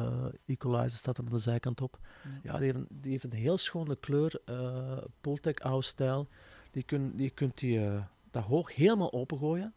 equalizer 0.47 0.99
staat 0.99 1.19
er 1.19 1.25
aan 1.25 1.31
de 1.31 1.39
zijkant 1.39 1.81
op. 1.81 1.99
Ja, 2.43 2.57
die 2.57 2.65
heeft, 2.65 2.77
een- 2.77 2.87
die 2.91 3.11
heeft 3.11 3.25
een 3.25 3.33
heel 3.33 3.59
schone 3.59 3.97
kleur. 3.97 4.41
Pultec 5.21 5.61
oude 5.61 5.87
stijl. 5.87 6.29
Die, 6.71 6.83
kun, 6.83 7.17
die 7.17 7.31
kunt 7.31 7.59
die, 7.59 7.81
dat 8.31 8.43
hoog 8.45 8.75
helemaal 8.75 9.13
opengooien. 9.13 9.75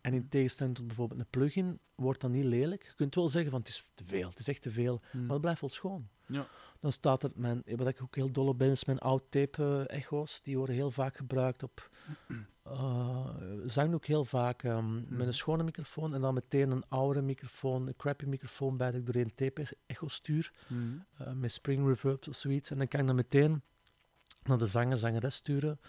En 0.00 0.14
in 0.14 0.28
tegenstelling 0.28 0.76
tot 0.76 0.86
bijvoorbeeld 0.86 1.20
een 1.20 1.26
plugin, 1.30 1.78
wordt 1.94 2.20
dat 2.20 2.30
niet 2.30 2.44
lelijk. 2.44 2.82
Je 2.84 2.94
kunt 2.96 3.14
wel 3.14 3.28
zeggen 3.28 3.50
van 3.50 3.60
het 3.60 3.68
is 3.68 3.88
te 3.94 4.04
veel, 4.04 4.28
het 4.28 4.38
is 4.38 4.48
echt 4.48 4.62
te 4.62 4.70
veel. 4.70 5.00
Mhm. 5.10 5.22
Maar 5.22 5.32
het 5.32 5.40
blijft 5.40 5.60
wel 5.60 5.70
schoon. 5.70 6.08
Ja. 6.26 6.46
Dan 6.80 6.92
staat 6.92 7.22
er, 7.22 7.30
mijn, 7.34 7.62
wat 7.76 7.88
ik 7.88 8.02
ook 8.02 8.14
heel 8.14 8.32
dol 8.32 8.46
op 8.48 8.58
ben, 8.58 8.70
is 8.70 8.84
mijn 8.84 8.98
oud-tape 8.98 9.84
eh, 9.88 9.96
echo's. 9.96 10.40
Die 10.42 10.56
worden 10.56 10.74
heel 10.74 10.90
vaak 10.90 11.16
gebruikt 11.16 11.62
op 11.62 11.90
eh 12.62 13.26
zang 13.66 13.94
ook 13.94 14.06
heel 14.06 14.24
vaak 14.24 14.62
ehm, 14.62 15.16
met 15.16 15.26
een 15.26 15.34
schone 15.34 15.62
microfoon 15.62 16.14
en 16.14 16.20
dan 16.20 16.34
meteen 16.34 16.70
een 16.70 16.84
oude 16.88 17.22
microfoon, 17.22 17.86
een 17.86 17.96
crappy 17.96 18.24
microfoon 18.24 18.76
bij 18.76 18.90
dat 18.90 19.00
ik 19.00 19.06
door 19.06 19.22
een 19.22 19.34
tape 19.34 19.66
echo 19.86 20.08
stuur 20.08 20.52
Mhm. 20.68 20.82
eh, 21.18 21.32
met 21.32 21.52
spring 21.52 21.86
reverb 21.86 22.28
of 22.28 22.36
zoiets. 22.36 22.70
En 22.70 22.78
dan 22.78 22.88
kan 22.88 23.00
ik 23.00 23.06
dat 23.06 23.16
meteen 23.16 23.62
naar 24.42 24.58
de 24.58 24.66
zanger, 24.66 24.98
zangeres 24.98 25.34
sturen, 25.34 25.80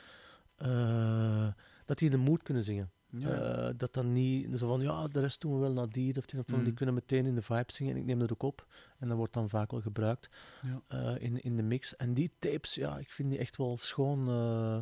dat 1.85 1.97
die 1.97 2.09
in 2.09 2.17
de 2.17 2.23
mood 2.29 2.43
kunnen 2.43 2.63
zingen. 2.63 2.91
Ja. 3.11 3.29
Eh, 3.29 3.73
dat 3.77 3.93
dan 3.93 4.11
niet 4.11 4.59
zo 4.59 4.67
van, 4.67 4.81
ja, 4.81 5.07
de 5.07 5.19
rest 5.19 5.41
doen 5.41 5.53
we 5.53 5.59
wel 5.59 5.73
naar 5.73 5.89
die 5.89 6.17
of 6.17 6.25
die. 6.25 6.39
van, 6.45 6.59
Die 6.59 6.67
Mm. 6.69 6.73
kunnen 6.73 6.95
meteen 6.95 7.25
in 7.25 7.35
de 7.35 7.41
vibe 7.41 7.71
zingen 7.71 7.93
en 7.93 7.99
ik 7.99 8.05
neem 8.05 8.19
dat 8.19 8.31
ook 8.31 8.43
op. 8.43 8.67
En 8.99 9.07
dat 9.07 9.17
wordt 9.17 9.33
dan 9.33 9.49
vaak 9.49 9.71
wel 9.71 9.81
gebruikt 9.81 10.29
Ja. 10.61 10.81
eh, 10.87 11.23
in, 11.23 11.41
in 11.41 11.55
de 11.55 11.63
mix. 11.63 11.95
En 11.95 12.13
die 12.13 12.31
tapes, 12.39 12.75
ja, 12.75 12.97
ik 12.97 13.11
vind 13.11 13.29
die 13.29 13.39
echt 13.39 13.57
wel 13.57 13.77
schoon. 13.77 14.19
eh, 14.29 14.77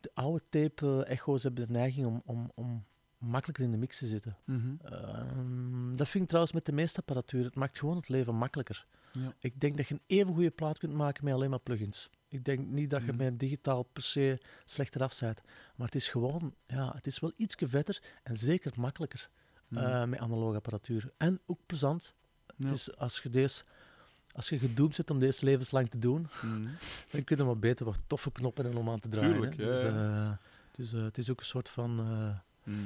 de 0.00 0.10
oude 0.14 0.42
tape-echo's 0.48 1.42
hebben 1.42 1.66
de 1.66 1.72
neiging 1.72 2.06
om, 2.06 2.22
om, 2.24 2.50
om 2.54 2.84
makkelijker 3.18 3.64
in 3.64 3.70
de 3.70 3.76
mix 3.76 3.98
te 3.98 4.06
zitten. 4.06 4.36
Mhm. 4.44 4.74
Ehm, 4.82 5.96
dat 5.96 6.08
vind 6.08 6.22
ik 6.22 6.28
trouwens 6.28 6.54
met 6.54 6.66
de 6.66 6.72
meeste 6.72 6.98
apparatuur. 6.98 7.44
Het 7.44 7.54
maakt 7.54 7.78
gewoon 7.78 7.96
het 7.96 8.08
leven 8.08 8.34
makkelijker. 8.34 8.86
Ja. 9.12 9.34
Ik 9.38 9.60
denk 9.60 9.76
dat 9.76 9.86
je 9.88 9.94
een 9.94 10.00
even 10.06 10.34
goede 10.34 10.50
plaat 10.50 10.78
kunt 10.78 10.92
maken 10.94 11.24
met 11.24 11.34
alleen 11.34 11.50
maar 11.50 11.58
plugins. 11.60 12.10
Ik 12.34 12.44
denk 12.44 12.66
niet 12.66 12.90
dat 12.90 13.00
je 13.04 13.12
Mhm. 13.12 13.16
met 13.22 13.40
digitaal 13.40 13.82
per 13.82 14.02
se 14.02 14.38
slechter 14.64 15.02
af 15.02 15.18
bent. 15.20 15.42
Maar 15.76 15.86
het 15.86 15.94
is 15.94 16.08
gewoon, 16.08 16.54
ja, 16.66 16.92
het 16.94 17.06
is 17.06 17.18
wel 17.18 17.32
iets 17.36 17.54
vetter 17.58 18.02
en 18.22 18.36
zeker 18.36 18.72
makkelijker 18.76 19.28
Mhm. 19.68 19.84
eh, 19.84 20.04
met 20.04 20.18
analoge 20.18 20.56
apparatuur. 20.56 21.12
En 21.16 21.40
ook 21.46 21.58
plezant. 21.66 22.14
Ja. 22.56 22.66
Het 22.66 22.74
is 22.74 22.96
als 22.96 23.20
je 23.22 23.30
deze, 23.30 23.62
als 24.32 24.48
je 24.48 24.58
gedoemd 24.58 24.94
zit 24.94 25.10
om 25.10 25.18
deze 25.18 25.44
levenslang 25.44 25.90
te 25.90 25.98
doen, 25.98 26.28
Mhm. 26.42 26.62
dan 27.10 27.24
kun 27.24 27.36
je 27.36 27.44
wat 27.44 27.60
beter 27.60 27.84
wat 27.86 28.02
toffe 28.06 28.32
knoppen 28.32 28.64
hebben 28.64 28.82
om 28.82 28.90
aan 28.90 29.00
te 29.00 29.08
draaien. 29.08 29.32
Tuurlijk, 29.32 29.56
ja, 29.56 30.38
dus, 30.76 30.90
dus 30.90 31.02
het 31.02 31.18
is 31.18 31.30
ook 31.30 31.38
een 31.40 31.46
soort 31.46 31.68
van 31.68 31.94
Mhm. 32.64 32.78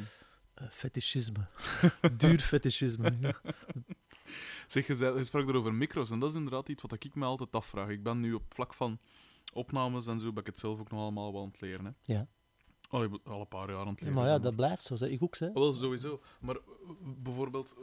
fetischisme. 0.71 1.47
Duur 2.19 2.39
fetischisme. 2.41 3.35
Zeg, 4.67 4.87
je, 4.87 4.95
zei, 4.95 5.17
je 5.17 5.25
sprak 5.25 5.49
erover 5.49 5.75
micro's 5.75 6.11
en 6.11 6.19
dat 6.19 6.31
is 6.31 6.35
inderdaad 6.37 6.69
iets 6.69 6.83
wat 6.83 6.93
ik 6.93 7.15
me 7.15 7.25
altijd 7.25 7.53
afvraag. 7.53 7.89
Ik 7.89 8.03
ben 8.03 8.21
nu 8.21 8.33
op 8.33 8.55
vlak 8.55 8.75
van 8.75 8.99
opnames 9.53 10.07
en 10.07 10.21
zo, 10.21 10.33
ben 10.33 10.41
ik 10.41 10.47
het 10.47 10.59
zelf 10.59 10.81
ook 10.81 10.91
nog 10.91 11.01
allemaal 11.01 11.33
wel 11.33 11.43
aan 11.43 11.49
het 11.49 11.61
leren. 11.61 11.85
Hè. 11.85 11.91
Ja. 12.15 12.27
Al, 12.89 13.03
ik 13.03 13.11
ben 13.11 13.21
al 13.25 13.41
een 13.41 13.49
paar 13.49 13.71
jaar 13.71 13.81
aan 13.81 13.89
het 13.89 14.01
leren. 14.01 14.15
maar 14.17 14.25
ja, 14.27 14.33
zeg 14.33 14.43
dat 14.43 14.57
blijft 14.57 14.83
zo. 14.85 14.97
Zeg. 14.97 15.09
Ik 15.11 15.23
ook, 15.23 15.37
hè. 15.39 15.53
Wel, 15.53 15.73
sowieso. 15.75 16.21
Maar 16.41 16.57
bijvoorbeeld, 17.05 17.77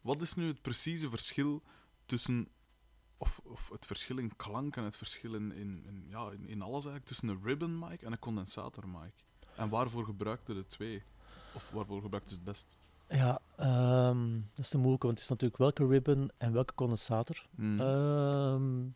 wat 0.00 0.20
is 0.20 0.34
nu 0.34 0.46
het 0.46 0.62
precieze 0.62 1.10
verschil 1.10 1.62
tussen... 2.06 2.48
Of, 3.18 3.40
of 3.44 3.68
het 3.70 3.86
verschil 3.86 4.18
in 4.18 4.36
klank 4.36 4.76
en 4.76 4.84
het 4.84 4.96
verschil 4.96 5.34
in, 5.34 5.52
in, 5.52 5.84
in- 5.86 6.04
ja, 6.08 6.30
in, 6.30 6.46
in 6.48 6.62
alles 6.62 6.72
eigenlijk 6.84 7.04
tussen 7.06 7.28
een 7.28 7.40
ribbon 7.42 7.78
mic 7.78 8.02
en 8.02 8.12
een 8.12 8.18
condensator 8.18 8.88
mic? 8.88 9.12
En 9.56 9.68
waarvoor 9.68 10.04
gebruikte 10.04 10.54
de 10.54 10.66
twee? 10.66 11.02
Of 11.54 11.70
waarvoor 11.70 12.02
gebruikte 12.02 12.34
het 12.34 12.44
best? 12.44 12.78
Ja, 13.08 13.40
ehm, 13.56 14.32
dat 14.54 14.64
is 14.64 14.68
te 14.68 14.76
moeilijk, 14.78 15.02
want 15.02 15.14
het 15.14 15.22
is 15.22 15.28
natuurlijk 15.28 15.58
welke 15.60 15.86
ribbon 15.86 16.30
en 16.38 16.52
welke 16.52 16.74
condensator. 16.74 17.46
Hmm. 17.54 17.80
Ehm, 17.80 18.88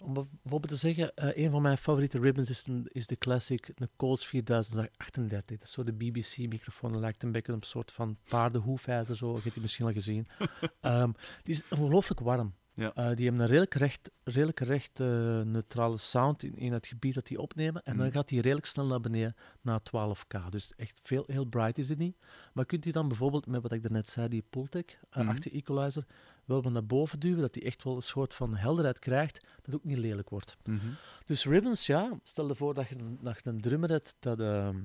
om 0.00 0.12
bijvoorbeeld 0.14 0.68
te 0.68 0.76
zeggen, 0.76 1.14
eh, 1.14 1.44
een 1.44 1.50
van 1.50 1.62
mijn 1.62 1.78
favoriete 1.78 2.18
ribbons 2.18 2.50
is, 2.50 2.66
een, 2.66 2.88
is 2.92 3.06
de 3.06 3.16
classic, 3.16 3.72
de 3.74 3.88
Coles 3.96 4.26
4038. 4.26 5.58
Dat 5.58 5.66
is 5.66 5.74
zo 5.74 5.84
de 5.84 5.92
BBC-microfoon, 5.92 6.92
dat 6.92 7.00
lijkt 7.00 7.22
een 7.22 7.32
beetje 7.32 7.52
op 7.52 7.60
een 7.60 7.66
soort 7.66 7.92
van 7.92 8.18
paardenhoefijzer, 8.28 9.16
zo, 9.16 9.28
je 9.34 9.40
hebt 9.42 9.52
die 9.52 9.62
misschien 9.62 9.86
al 9.86 9.92
gezien. 9.92 10.26
Ehm, 10.80 11.10
die 11.42 11.54
is 11.54 11.62
ongelooflijk 11.70 12.20
warm. 12.20 12.54
Ja. 12.74 12.94
Eh, 12.94 13.14
die 13.16 13.24
hebben 13.24 13.40
een 13.42 13.46
redelijk 13.48 13.74
recht, 13.74 14.10
redelijk 14.24 14.60
recht 14.60 15.00
eh, 15.00 15.06
neutrale 15.40 15.98
sound 15.98 16.42
in, 16.42 16.54
in 16.56 16.72
het 16.72 16.86
gebied 16.86 17.14
dat 17.14 17.26
die 17.26 17.40
opnemen. 17.40 17.82
En 17.82 17.96
dan 17.96 18.06
Mm. 18.06 18.12
gaat 18.12 18.28
die 18.28 18.40
redelijk 18.40 18.66
snel 18.66 18.86
naar 18.86 19.00
beneden 19.00 19.36
naar 19.60 19.80
12k. 19.82 20.48
Dus 20.50 20.72
echt 20.76 21.00
veel, 21.02 21.24
heel 21.26 21.44
bright 21.44 21.78
is 21.78 21.88
het 21.88 21.98
niet. 21.98 22.16
Maar 22.52 22.66
kunt 22.66 22.86
u 22.86 22.90
dan 22.90 23.08
bijvoorbeeld, 23.08 23.46
met 23.46 23.62
wat 23.62 23.72
ik 23.72 23.82
daarnet 23.82 24.08
zei, 24.08 24.28
die 24.28 24.44
Pultec, 24.50 24.98
uh, 25.10 25.22
Mhm. 25.22 25.28
achter 25.28 25.52
equalizer, 25.52 26.06
wel 26.44 26.62
wat 26.62 26.72
naar 26.72 26.86
boven 26.86 27.20
duwen, 27.20 27.40
dat 27.40 27.52
die 27.52 27.62
echt 27.62 27.82
wel 27.84 27.96
een 27.96 28.02
soort 28.02 28.34
van 28.34 28.56
helderheid 28.56 28.98
krijgt, 28.98 29.40
dat 29.62 29.74
ook 29.74 29.84
niet 29.84 29.98
lelijk 29.98 30.28
wordt. 30.28 30.56
Mhm. 30.64 30.86
Dus 31.24 31.44
ribbons, 31.46 31.86
ja, 31.86 32.18
stel 32.22 32.48
je 32.48 32.54
voor 32.54 32.74
dat 32.74 32.88
je 32.88 32.96
dat 33.20 33.40
je 33.44 33.50
een 33.50 33.60
drummer 33.60 33.90
hebt 33.90 34.16
dat, 34.18 34.40
ehm 34.40 34.76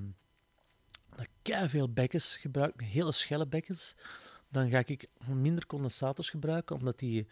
dat 1.16 1.70
veel 1.70 1.92
bekkens 1.92 2.36
gebruikt, 2.36 2.80
hele 2.80 3.12
schelle 3.12 3.46
bekkens, 3.46 3.94
dan 4.48 4.70
ga 4.70 4.82
ik 4.86 5.06
minder 5.26 5.66
condensators 5.66 6.30
gebruiken, 6.30 6.76
omdat 6.76 6.98
die 6.98 7.26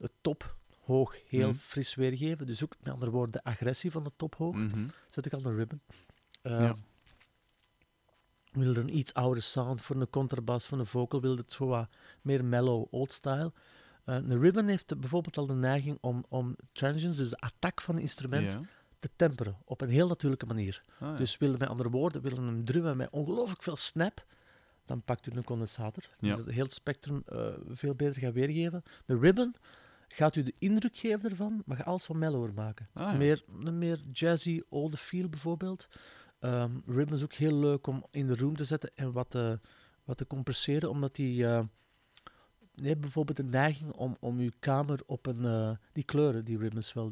het 0.00 0.12
top 0.20 0.56
hoog 0.84 1.16
heel 1.28 1.48
Mhm. 1.48 1.56
fris 1.58 1.94
weergeven. 1.94 2.46
Dus 2.46 2.64
ook, 2.64 2.74
met 2.82 2.92
andere 2.92 3.10
woorden, 3.10 3.32
de 3.32 3.44
agressie 3.44 3.90
van 3.90 4.04
de 4.04 4.12
top 4.16 4.34
hoog, 4.34 4.54
Mhm. 4.56 4.86
zet 5.10 5.26
ik 5.26 5.32
al 5.32 5.44
een 5.44 5.56
ribbon. 5.56 5.80
Uh, 6.42 6.60
Ja. 6.60 6.74
Wil 8.52 8.76
een 8.76 8.96
iets 8.96 9.14
oudere 9.14 9.40
sound 9.40 9.80
voor 9.80 9.96
een 9.96 10.10
contrabas, 10.10 10.66
voor 10.66 10.78
een 10.78 10.86
vocal, 10.86 11.20
wil 11.20 11.36
het 11.36 11.52
zo 11.52 11.66
wat 11.66 11.88
meer 12.22 12.44
mellow, 12.44 12.86
old 12.90 13.12
style. 13.12 13.52
Uh, 14.06 14.14
een 14.14 14.40
ribbon 14.40 14.66
heeft 14.68 15.00
bijvoorbeeld 15.00 15.36
al 15.38 15.46
de 15.46 15.54
neiging 15.54 15.98
om, 16.00 16.24
om 16.28 16.56
transients, 16.72 17.16
dus 17.16 17.30
de 17.30 17.38
attack 17.38 17.80
van 17.80 17.94
een 17.96 18.00
instrument, 18.00 18.58
te 18.98 19.10
temperen 19.16 19.56
op 19.64 19.80
een 19.80 19.88
heel 19.88 20.08
natuurlijke 20.08 20.46
manier. 20.46 20.82
Ah, 20.98 21.08
ja. 21.10 21.16
Dus 21.16 21.38
willen 21.38 21.58
met 21.58 21.68
andere 21.68 21.90
woorden, 21.90 22.22
willen 22.22 22.42
een 22.44 22.64
drummen 22.64 22.96
met 22.96 23.10
ongelooflijk 23.10 23.62
veel 23.62 23.76
snap, 23.76 24.24
dan 24.86 25.02
pakt 25.02 25.26
u 25.26 25.36
een 25.36 25.44
condensator. 25.44 26.02
Ja. 26.18 26.36
Dus 26.36 26.44
het 26.44 26.54
hele 26.54 26.70
spectrum 26.70 27.22
eh, 27.26 27.46
veel 27.68 27.94
beter 27.94 28.20
gaat 28.22 28.32
weergeven. 28.32 28.82
De 29.06 29.18
ribbon 29.18 29.54
gaat 30.12 30.36
u 30.36 30.42
de 30.42 30.54
indruk 30.58 30.96
geven 30.96 31.30
ervan, 31.30 31.62
maar 31.66 31.76
gaat 31.76 31.86
alles 31.86 32.06
wat 32.06 32.16
mellower 32.16 32.52
maken. 32.54 32.88
Ah, 32.92 33.12
ja. 33.12 33.16
meer, 33.18 33.44
meer 33.72 34.00
jazzy, 34.12 34.62
olde 34.68 34.96
feel 34.96 35.28
bijvoorbeeld. 35.28 35.88
Ehm 36.38 36.70
ribbon 36.86 37.16
is 37.16 37.22
ook 37.22 37.32
heel 37.34 37.54
leuk 37.56 37.86
om 37.86 38.04
in 38.10 38.26
de 38.26 38.36
room 38.36 38.56
te 38.56 38.64
zetten 38.64 38.90
en 38.94 39.12
wat 39.12 39.30
te, 39.30 39.60
wat 40.04 40.16
te 40.16 40.26
compresseren, 40.26 40.90
omdat 40.90 41.14
die... 41.14 41.46
eh, 41.46 41.62
je 42.74 42.88
hebt 42.88 43.00
bijvoorbeeld 43.00 43.36
de 43.36 43.44
neiging 43.44 43.92
om, 43.92 44.16
om 44.20 44.40
je 44.40 44.52
kamer 44.58 45.00
op 45.06 45.26
een... 45.26 45.44
eh, 45.44 45.70
die 45.92 46.04
kleuren, 46.04 46.44
die 46.44 46.58
ribbons 46.58 46.92
wel, 46.92 47.10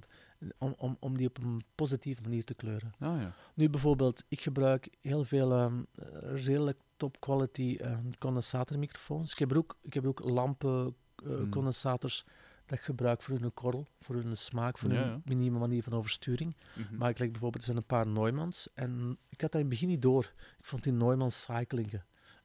om, 0.59 0.75
om, 0.79 0.97
om 1.01 1.17
die 1.17 1.29
op 1.29 1.39
een 1.39 1.63
positieve 1.75 2.23
manier 2.23 2.45
te 2.45 2.55
kleuren. 2.55 2.93
Ah 2.99 3.21
ja. 3.21 3.33
Nu 3.55 3.71
bijvoorbeeld, 3.71 4.25
ik 4.29 4.41
gebruik 4.41 4.89
heel 5.01 5.25
veel 5.25 5.53
ehm, 5.53 5.83
eh, 5.95 6.45
redelijk 6.45 6.79
top 6.97 7.21
quality 7.21 7.77
ehm, 7.81 8.05
condensatormicrofoons. 8.19 9.33
Ik 9.33 9.39
heb 9.39 9.51
er 9.51 9.57
ook, 9.57 9.79
ik 9.83 9.95
heb 9.95 10.03
er 10.03 10.09
ook 10.09 10.25
lampen, 10.25 10.95
eh, 11.17 11.27
Hmm. 11.29 11.51
condensators 11.51 12.25
dat 12.69 12.79
ik 12.79 12.85
gebruik 12.85 13.23
voor 13.23 13.39
hun 13.39 13.55
korrel, 13.55 13.87
voor 14.01 14.15
hun 14.15 14.37
smaak, 14.37 14.79
voor 14.79 14.93
Ja, 14.93 15.03
hun 15.03 15.23
minieme 15.25 15.59
manier 15.59 15.83
van 15.83 15.93
oversturing. 15.93 16.57
Mhm. 16.75 16.97
Maar 16.97 17.11
ik 17.11 17.19
leg 17.19 17.31
bijvoorbeeld, 17.31 17.63
er 17.63 17.69
zijn 17.69 17.77
een 17.77 17.85
paar 17.87 18.07
Neumanns 18.07 18.69
en 18.75 19.19
ik 19.29 19.41
had 19.41 19.53
dat 19.53 19.61
in 19.61 19.67
het 19.67 19.69
begin 19.69 19.89
niet 19.89 20.03
door. 20.03 20.33
Ik 20.59 20.65
vond 20.65 20.83
die 20.83 20.93
Neumanns 20.93 21.41
saai 21.43 21.65
klinken. 21.67 22.05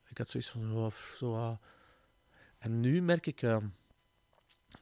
Ik 0.09 0.17
had 0.17 0.30
zoiets 0.30 0.49
van, 0.49 0.71
oh, 0.74 0.91
zo, 1.17 1.36
ah. 1.36 1.57
En 2.57 2.80
nu 2.80 3.01
merk 3.01 3.26
ik 3.28 3.41
ehm, 3.41 3.65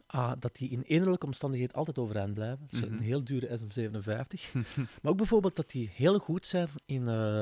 ah, 0.05 0.31
dat 0.39 0.55
die 0.55 0.69
in 0.69 0.87
innerlijke 0.87 1.25
omstandigheden 1.25 1.75
altijd 1.75 1.97
overeind 1.97 2.33
blijven. 2.33 2.63
Het 2.65 2.73
is 2.73 2.79
Mhm. 2.79 2.93
een 2.93 2.99
heel 2.99 3.23
dure 3.23 3.47
SM57. 3.59 4.51
maar 5.01 5.11
ook 5.11 5.17
bijvoorbeeld 5.17 5.55
dat 5.55 5.69
die 5.71 5.89
heel 5.93 6.19
goed 6.19 6.45
zijn 6.45 6.67
in, 6.85 7.07
eh, 7.07 7.41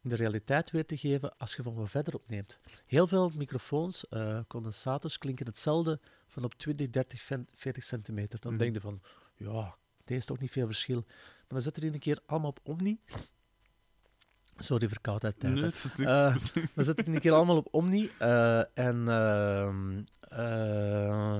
in 0.00 0.08
de 0.08 0.14
realiteit 0.14 0.70
weer 0.70 0.86
te 0.86 0.96
geven 0.96 1.38
als 1.38 1.54
je 1.54 1.62
van 1.62 1.74
wat 1.74 1.90
verder 1.90 2.14
opneemt. 2.14 2.58
Heel 2.86 3.06
veel 3.06 3.32
microfoons, 3.36 4.08
eh, 4.08 4.38
condensators, 4.48 5.18
klinken 5.18 5.46
hetzelfde 5.46 6.00
van 6.36 6.44
op 6.44 6.54
20, 6.54 6.90
30, 6.90 7.20
ven- 7.20 7.48
40 7.54 7.84
centimeter. 7.84 8.40
Dan 8.40 8.52
Mhm. 8.52 8.60
denk 8.62 8.74
je 8.74 8.80
van, 8.80 9.00
ja, 9.36 9.76
deze 10.04 10.20
is 10.20 10.26
toch 10.26 10.38
niet 10.38 10.50
veel 10.50 10.66
verschil. 10.66 11.04
Maar 11.06 11.44
dan 11.48 11.62
zet 11.62 11.76
er 11.76 11.84
een 11.84 11.98
keer 11.98 12.18
allemaal 12.26 12.50
op 12.50 12.60
Omni. 12.62 13.00
Sorry, 14.56 14.88
verkoudheid. 14.88 15.40
tijd, 15.40 15.54
Nee, 15.54 15.64
is 15.66 15.96
niks. 15.96 15.98
Eh, 16.10 16.34
is. 16.34 16.52
Dan 16.74 16.84
zet 16.84 16.96
het 16.96 17.06
een 17.06 17.20
keer 17.20 17.32
allemaal 17.32 17.56
op 17.56 17.68
Omni. 17.70 18.10
eh, 18.18 18.58
en, 18.78 19.08
ehm, 19.08 20.02
eh, 20.20 21.36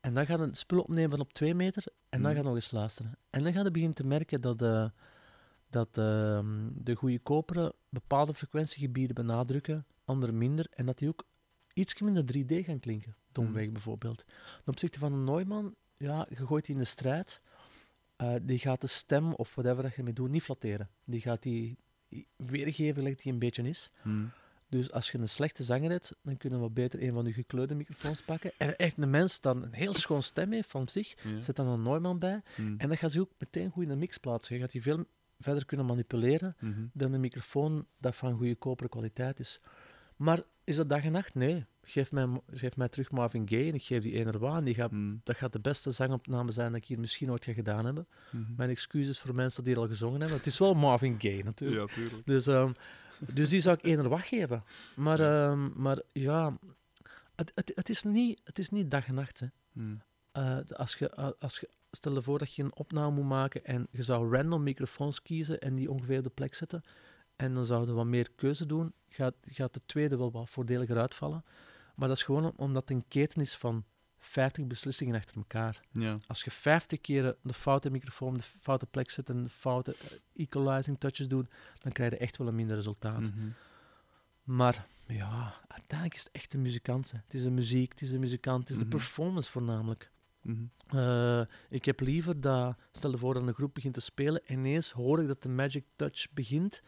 en 0.00 0.14
dan 0.14 0.26
gaan 0.26 0.38
we 0.40 0.44
het 0.46 0.58
spul 0.58 0.80
opnemen 0.80 1.10
van 1.10 1.20
op 1.20 1.32
2 1.32 1.54
meter. 1.54 1.84
En 1.86 1.92
dan 2.08 2.20
Mhm. 2.20 2.30
gaan 2.30 2.42
we 2.42 2.46
nog 2.48 2.54
eens 2.54 2.70
luisteren. 2.70 3.18
En 3.30 3.42
dan 3.42 3.52
gaan 3.52 3.64
we 3.64 3.70
beginnen 3.70 3.96
te 3.96 4.04
merken 4.06 4.40
dat, 4.40 4.58
dat 5.70 5.98
ehm, 5.98 6.68
de 6.72 6.94
goede 6.94 7.18
koperen 7.18 7.72
bepaalde 7.88 8.34
frequentiegebieden 8.34 9.14
benadrukken, 9.14 9.86
andere 10.04 10.32
minder. 10.32 10.66
En 10.70 10.86
dat 10.86 10.98
die 10.98 11.08
ook 11.08 11.24
iets 11.74 12.00
minder 12.00 12.24
3D 12.24 12.64
gaan 12.64 12.80
klinken. 12.80 13.16
Domweg 13.44 13.64
Mhm. 13.64 13.72
bijvoorbeeld. 13.72 14.24
Ten 14.64 14.72
opzichte 14.72 14.98
van 14.98 15.12
een 15.12 15.24
Neumann, 15.24 15.74
ja, 15.94 16.26
je 16.28 16.46
gooit 16.46 16.64
die 16.66 16.74
in 16.74 16.80
de 16.80 16.86
strijd. 16.86 17.40
eh, 18.16 18.34
die 18.42 18.58
gaat 18.58 18.80
de 18.80 18.86
stem 18.86 19.32
of 19.32 19.54
whatever 19.54 19.82
dat 19.82 19.94
je 19.94 20.02
mee 20.02 20.12
doet 20.12 20.30
niet 20.30 20.42
flatteren. 20.42 20.88
Die 21.04 21.20
gaat 21.20 21.42
die 21.42 21.76
weergeven 22.36 22.94
gelijk 22.94 23.22
die 23.22 23.32
een 23.32 23.38
beetje 23.38 23.62
is. 23.62 23.90
Mhm. 24.02 24.24
Dus 24.68 24.92
als 24.92 25.10
je 25.10 25.18
een 25.18 25.28
slechte 25.28 25.62
zanger 25.62 25.90
hebt, 25.90 26.12
dan 26.22 26.36
kunnen 26.36 26.58
we 26.58 26.64
wat 26.64 26.74
beter 26.74 27.02
een 27.02 27.12
van 27.12 27.24
de 27.24 27.32
gekleurde 27.32 27.74
microfoons 27.74 28.22
pakken. 28.22 28.50
En 28.58 28.76
echt 28.76 28.96
een 28.98 29.10
mens 29.10 29.40
dan 29.40 29.62
een 29.62 29.72
heel 29.72 29.94
schoon 29.94 30.22
stem 30.22 30.52
heeft 30.52 30.70
van 30.70 30.88
zich, 30.88 31.14
Ja. 31.22 31.40
zet 31.40 31.56
dan 31.56 31.66
een 31.66 31.82
Neumann 31.82 32.18
bij. 32.18 32.42
Mhm. 32.56 32.74
En 32.78 32.88
dan 32.88 32.96
gaat 32.96 33.10
ze 33.12 33.20
ook 33.20 33.30
meteen 33.38 33.70
goed 33.70 33.82
in 33.82 33.88
de 33.88 33.96
mix 33.96 34.18
plaatsen. 34.18 34.54
Je 34.54 34.60
gaat 34.60 34.72
die 34.72 34.82
veel 34.82 35.04
verder 35.40 35.64
kunnen 35.66 35.86
manipuleren 35.86 36.56
Mhm. 36.60 36.84
dan 36.92 37.12
een 37.12 37.20
microfoon 37.20 37.86
dat 37.98 38.16
van 38.16 38.36
goede 38.36 38.54
koperen 38.56 38.90
kwaliteit 38.90 39.40
is. 39.40 39.60
Maar 40.16 40.42
is 40.64 40.76
dat 40.76 40.88
dag 40.88 41.04
en 41.04 41.12
nacht? 41.12 41.34
Nee. 41.34 41.64
Geef 41.88 42.12
mij, 42.12 42.40
geef 42.50 42.76
mij 42.76 42.88
terug 42.88 43.10
Marvin 43.10 43.48
Gaye 43.48 43.68
en 43.68 43.74
ik 43.74 43.82
geef 43.82 44.02
die 44.02 44.12
ene 44.12 44.38
waar. 44.38 44.56
En 44.56 44.64
die 44.64 44.74
gaat, 44.74 44.90
Mhm. 44.90 45.14
dat 45.24 45.36
gaat 45.36 45.52
de 45.52 45.60
beste 45.60 45.90
zangopname 45.90 46.50
zijn 46.50 46.72
dat 46.72 46.80
ik 46.80 46.86
hier 46.86 47.00
misschien 47.00 47.30
ooit 47.30 47.44
ga 47.44 47.52
gedaan 47.52 47.84
hebben. 47.84 48.06
Mhm. 48.30 48.42
Mijn 48.56 48.70
excuses 48.70 49.18
voor 49.18 49.34
mensen 49.34 49.64
die 49.64 49.76
al 49.76 49.86
gezongen 49.86 50.20
hebben. 50.20 50.36
Het 50.38 50.46
is 50.46 50.58
wel 50.58 50.74
Marvin 50.74 51.14
Gaye 51.18 51.44
natuurlijk. 51.44 51.88
Ja, 51.88 51.94
tuurlijk. 51.94 52.26
Dus, 52.26 52.46
ehm, 52.46 52.72
dus 53.34 53.48
die 53.48 53.60
zou 53.60 53.78
ik 53.80 53.98
wacht 53.98 54.26
geven. 54.26 54.64
Maar, 54.96 55.20
ehm, 55.20 55.68
maar 55.82 56.02
ja, 56.12 56.58
het, 57.34 57.52
het, 57.54 57.72
het, 57.74 57.88
is 57.88 58.02
niet, 58.02 58.40
het 58.44 58.58
is 58.58 58.70
niet 58.70 58.90
dag 58.90 59.06
en 59.06 59.14
nacht. 59.14 59.40
Hè. 59.40 59.46
Mhm. 59.72 59.94
Eh, 60.32 60.58
als 60.72 60.94
je, 60.94 61.08
eh, 61.10 61.28
als 61.38 61.58
je, 61.60 61.68
stel 61.90 62.14
je 62.14 62.22
voor 62.22 62.38
dat 62.38 62.54
je 62.54 62.62
een 62.62 62.76
opname 62.76 63.14
moet 63.14 63.24
maken 63.24 63.64
en 63.64 63.86
je 63.90 64.02
zou 64.02 64.36
random 64.36 64.62
microfoons 64.62 65.22
kiezen 65.22 65.60
en 65.60 65.74
die 65.74 65.90
ongeveer 65.90 66.18
op 66.18 66.24
de 66.24 66.30
plek 66.30 66.54
zetten. 66.54 66.82
En 67.36 67.54
dan 67.54 67.66
zouden 67.66 67.88
we 67.88 67.94
wat 67.94 68.06
meer 68.06 68.28
keuze 68.36 68.66
doen. 68.66 68.92
Gaat, 69.08 69.34
gaat 69.42 69.74
de 69.74 69.80
tweede 69.86 70.16
wel 70.16 70.30
wat 70.30 70.50
voordeliger 70.50 70.98
uitvallen. 70.98 71.44
Maar 71.96 72.08
dat 72.08 72.16
is 72.16 72.22
gewoon 72.22 72.52
omdat 72.56 72.88
het 72.88 72.90
een 72.96 73.04
keten 73.08 73.40
is 73.40 73.54
van 73.56 73.84
50 74.18 74.66
beslissingen 74.66 75.14
achter 75.14 75.36
elkaar. 75.36 75.80
Ja. 75.92 76.16
Als 76.26 76.42
je 76.44 76.50
50 76.50 77.00
keer 77.00 77.36
de 77.42 77.52
foute 77.52 77.90
microfoon 77.90 78.28
op 78.34 78.38
de 78.38 78.44
foute 78.60 78.86
plek 78.86 79.10
zet 79.10 79.30
en 79.30 79.42
de 79.42 79.50
foute 79.50 79.92
eh, 79.94 80.18
equalizing 80.42 80.98
touches 81.00 81.28
doet, 81.28 81.48
dan 81.78 81.92
krijg 81.92 82.10
je 82.10 82.16
echt 82.18 82.36
wel 82.36 82.48
een 82.48 82.54
minder 82.54 82.76
resultaat. 82.76 83.20
Mhm. 83.20 83.48
Maar 84.42 84.86
ja, 85.06 85.54
uiteindelijk 85.68 86.14
is 86.18 86.24
het 86.24 86.32
echt 86.32 86.54
een 86.54 86.62
muzikant. 86.62 87.10
hè. 87.10 87.18
Het 87.24 87.34
is 87.34 87.42
de 87.42 87.50
muziek, 87.50 87.90
het 87.90 88.00
is 88.02 88.10
de 88.10 88.18
muzikant, 88.18 88.60
het 88.60 88.68
is 88.70 88.76
Mhm. 88.76 88.84
de 88.84 88.96
performance 88.96 89.50
voornamelijk. 89.50 90.10
Mhm. 90.42 90.64
Eh, 90.86 91.40
ik 91.68 91.84
heb 91.84 92.00
liever 92.00 92.40
dat, 92.40 92.76
stel 92.92 93.10
je 93.10 93.18
voor 93.18 93.34
dat 93.34 93.42
een 93.46 93.54
groep 93.54 93.74
begint 93.74 93.94
te 93.94 94.00
spelen, 94.00 94.46
en 94.46 94.58
ineens 94.58 94.90
hoor 94.90 95.20
ik 95.20 95.26
dat 95.26 95.42
de 95.42 95.48
magic 95.48 95.84
touch 95.96 96.26
begint, 96.32 96.82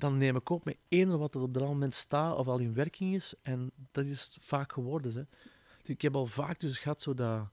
dan 0.00 0.16
neem 0.16 0.36
ik 0.36 0.48
op 0.48 0.64
met 0.64 0.76
één 0.88 1.18
wat 1.18 1.34
er 1.34 1.40
op 1.40 1.54
dat 1.54 1.62
moment 1.62 1.94
staat 1.94 2.36
of 2.36 2.48
al 2.48 2.58
in 2.58 2.74
werking 2.74 3.14
is. 3.14 3.34
En 3.42 3.70
dat 3.92 4.04
is 4.04 4.36
vaak 4.40 4.72
geworden. 4.72 5.14
Hè. 5.14 5.22
Ik 5.82 6.02
heb 6.02 6.16
al 6.16 6.26
vaak 6.26 6.60
dus 6.60 6.78
gehad 6.78 7.00
zo 7.00 7.14
dat 7.14 7.48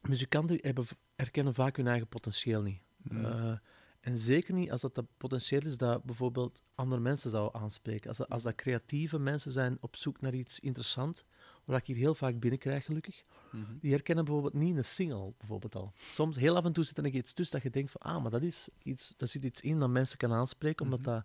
muzikanten 0.00 0.58
hebben, 0.60 0.86
herkennen 1.16 1.54
vaak 1.54 1.76
hun 1.76 1.86
eigen 1.86 2.08
potentieel 2.08 2.62
niet. 2.62 2.80
Mhm. 2.96 3.24
Eh, 3.24 3.58
en 4.00 4.18
zeker 4.18 4.54
niet 4.54 4.70
als 4.70 4.80
dat, 4.80 4.94
dat 4.94 5.06
potentieel 5.16 5.64
is 5.64 5.76
dat 5.76 6.04
bijvoorbeeld 6.04 6.62
andere 6.74 7.00
mensen 7.00 7.30
zou 7.30 7.50
aanspreken. 7.52 8.08
Als 8.08 8.16
dat, 8.16 8.28
als 8.28 8.42
dat 8.42 8.54
creatieve 8.54 9.18
mensen 9.18 9.52
zijn 9.52 9.76
op 9.80 9.96
zoek 9.96 10.20
naar 10.20 10.34
iets 10.34 10.60
interessants, 10.60 11.24
wat 11.66 11.78
ik 11.78 11.86
hier 11.86 11.96
heel 11.96 12.14
vaak 12.14 12.38
binnenkrijg 12.40 12.84
gelukkig, 12.84 13.22
Mhm. 13.52 13.64
die 13.80 13.90
herkennen 13.92 14.24
bijvoorbeeld 14.24 14.54
niet 14.54 14.76
een 14.76 14.84
single 14.84 15.32
bijvoorbeeld 15.38 15.74
al. 15.76 15.92
Soms, 15.96 16.36
heel 16.36 16.56
af 16.56 16.64
en 16.64 16.72
toe 16.72 16.84
zit 16.84 16.98
er 16.98 17.06
iets 17.06 17.32
tussen 17.32 17.54
dat 17.54 17.64
je 17.64 17.70
denkt 17.78 17.90
van, 17.90 18.00
ah, 18.00 18.22
maar 18.22 18.30
dat 18.30 18.42
is 18.42 18.68
iets, 18.82 19.14
daar 19.16 19.28
zit 19.28 19.44
iets 19.44 19.60
in 19.60 19.78
dat 19.78 19.88
mensen 19.90 20.18
kan 20.18 20.32
aanspreken, 20.32 20.84
omdat 20.84 21.00
Mhm. 21.00 21.08
dat 21.10 21.24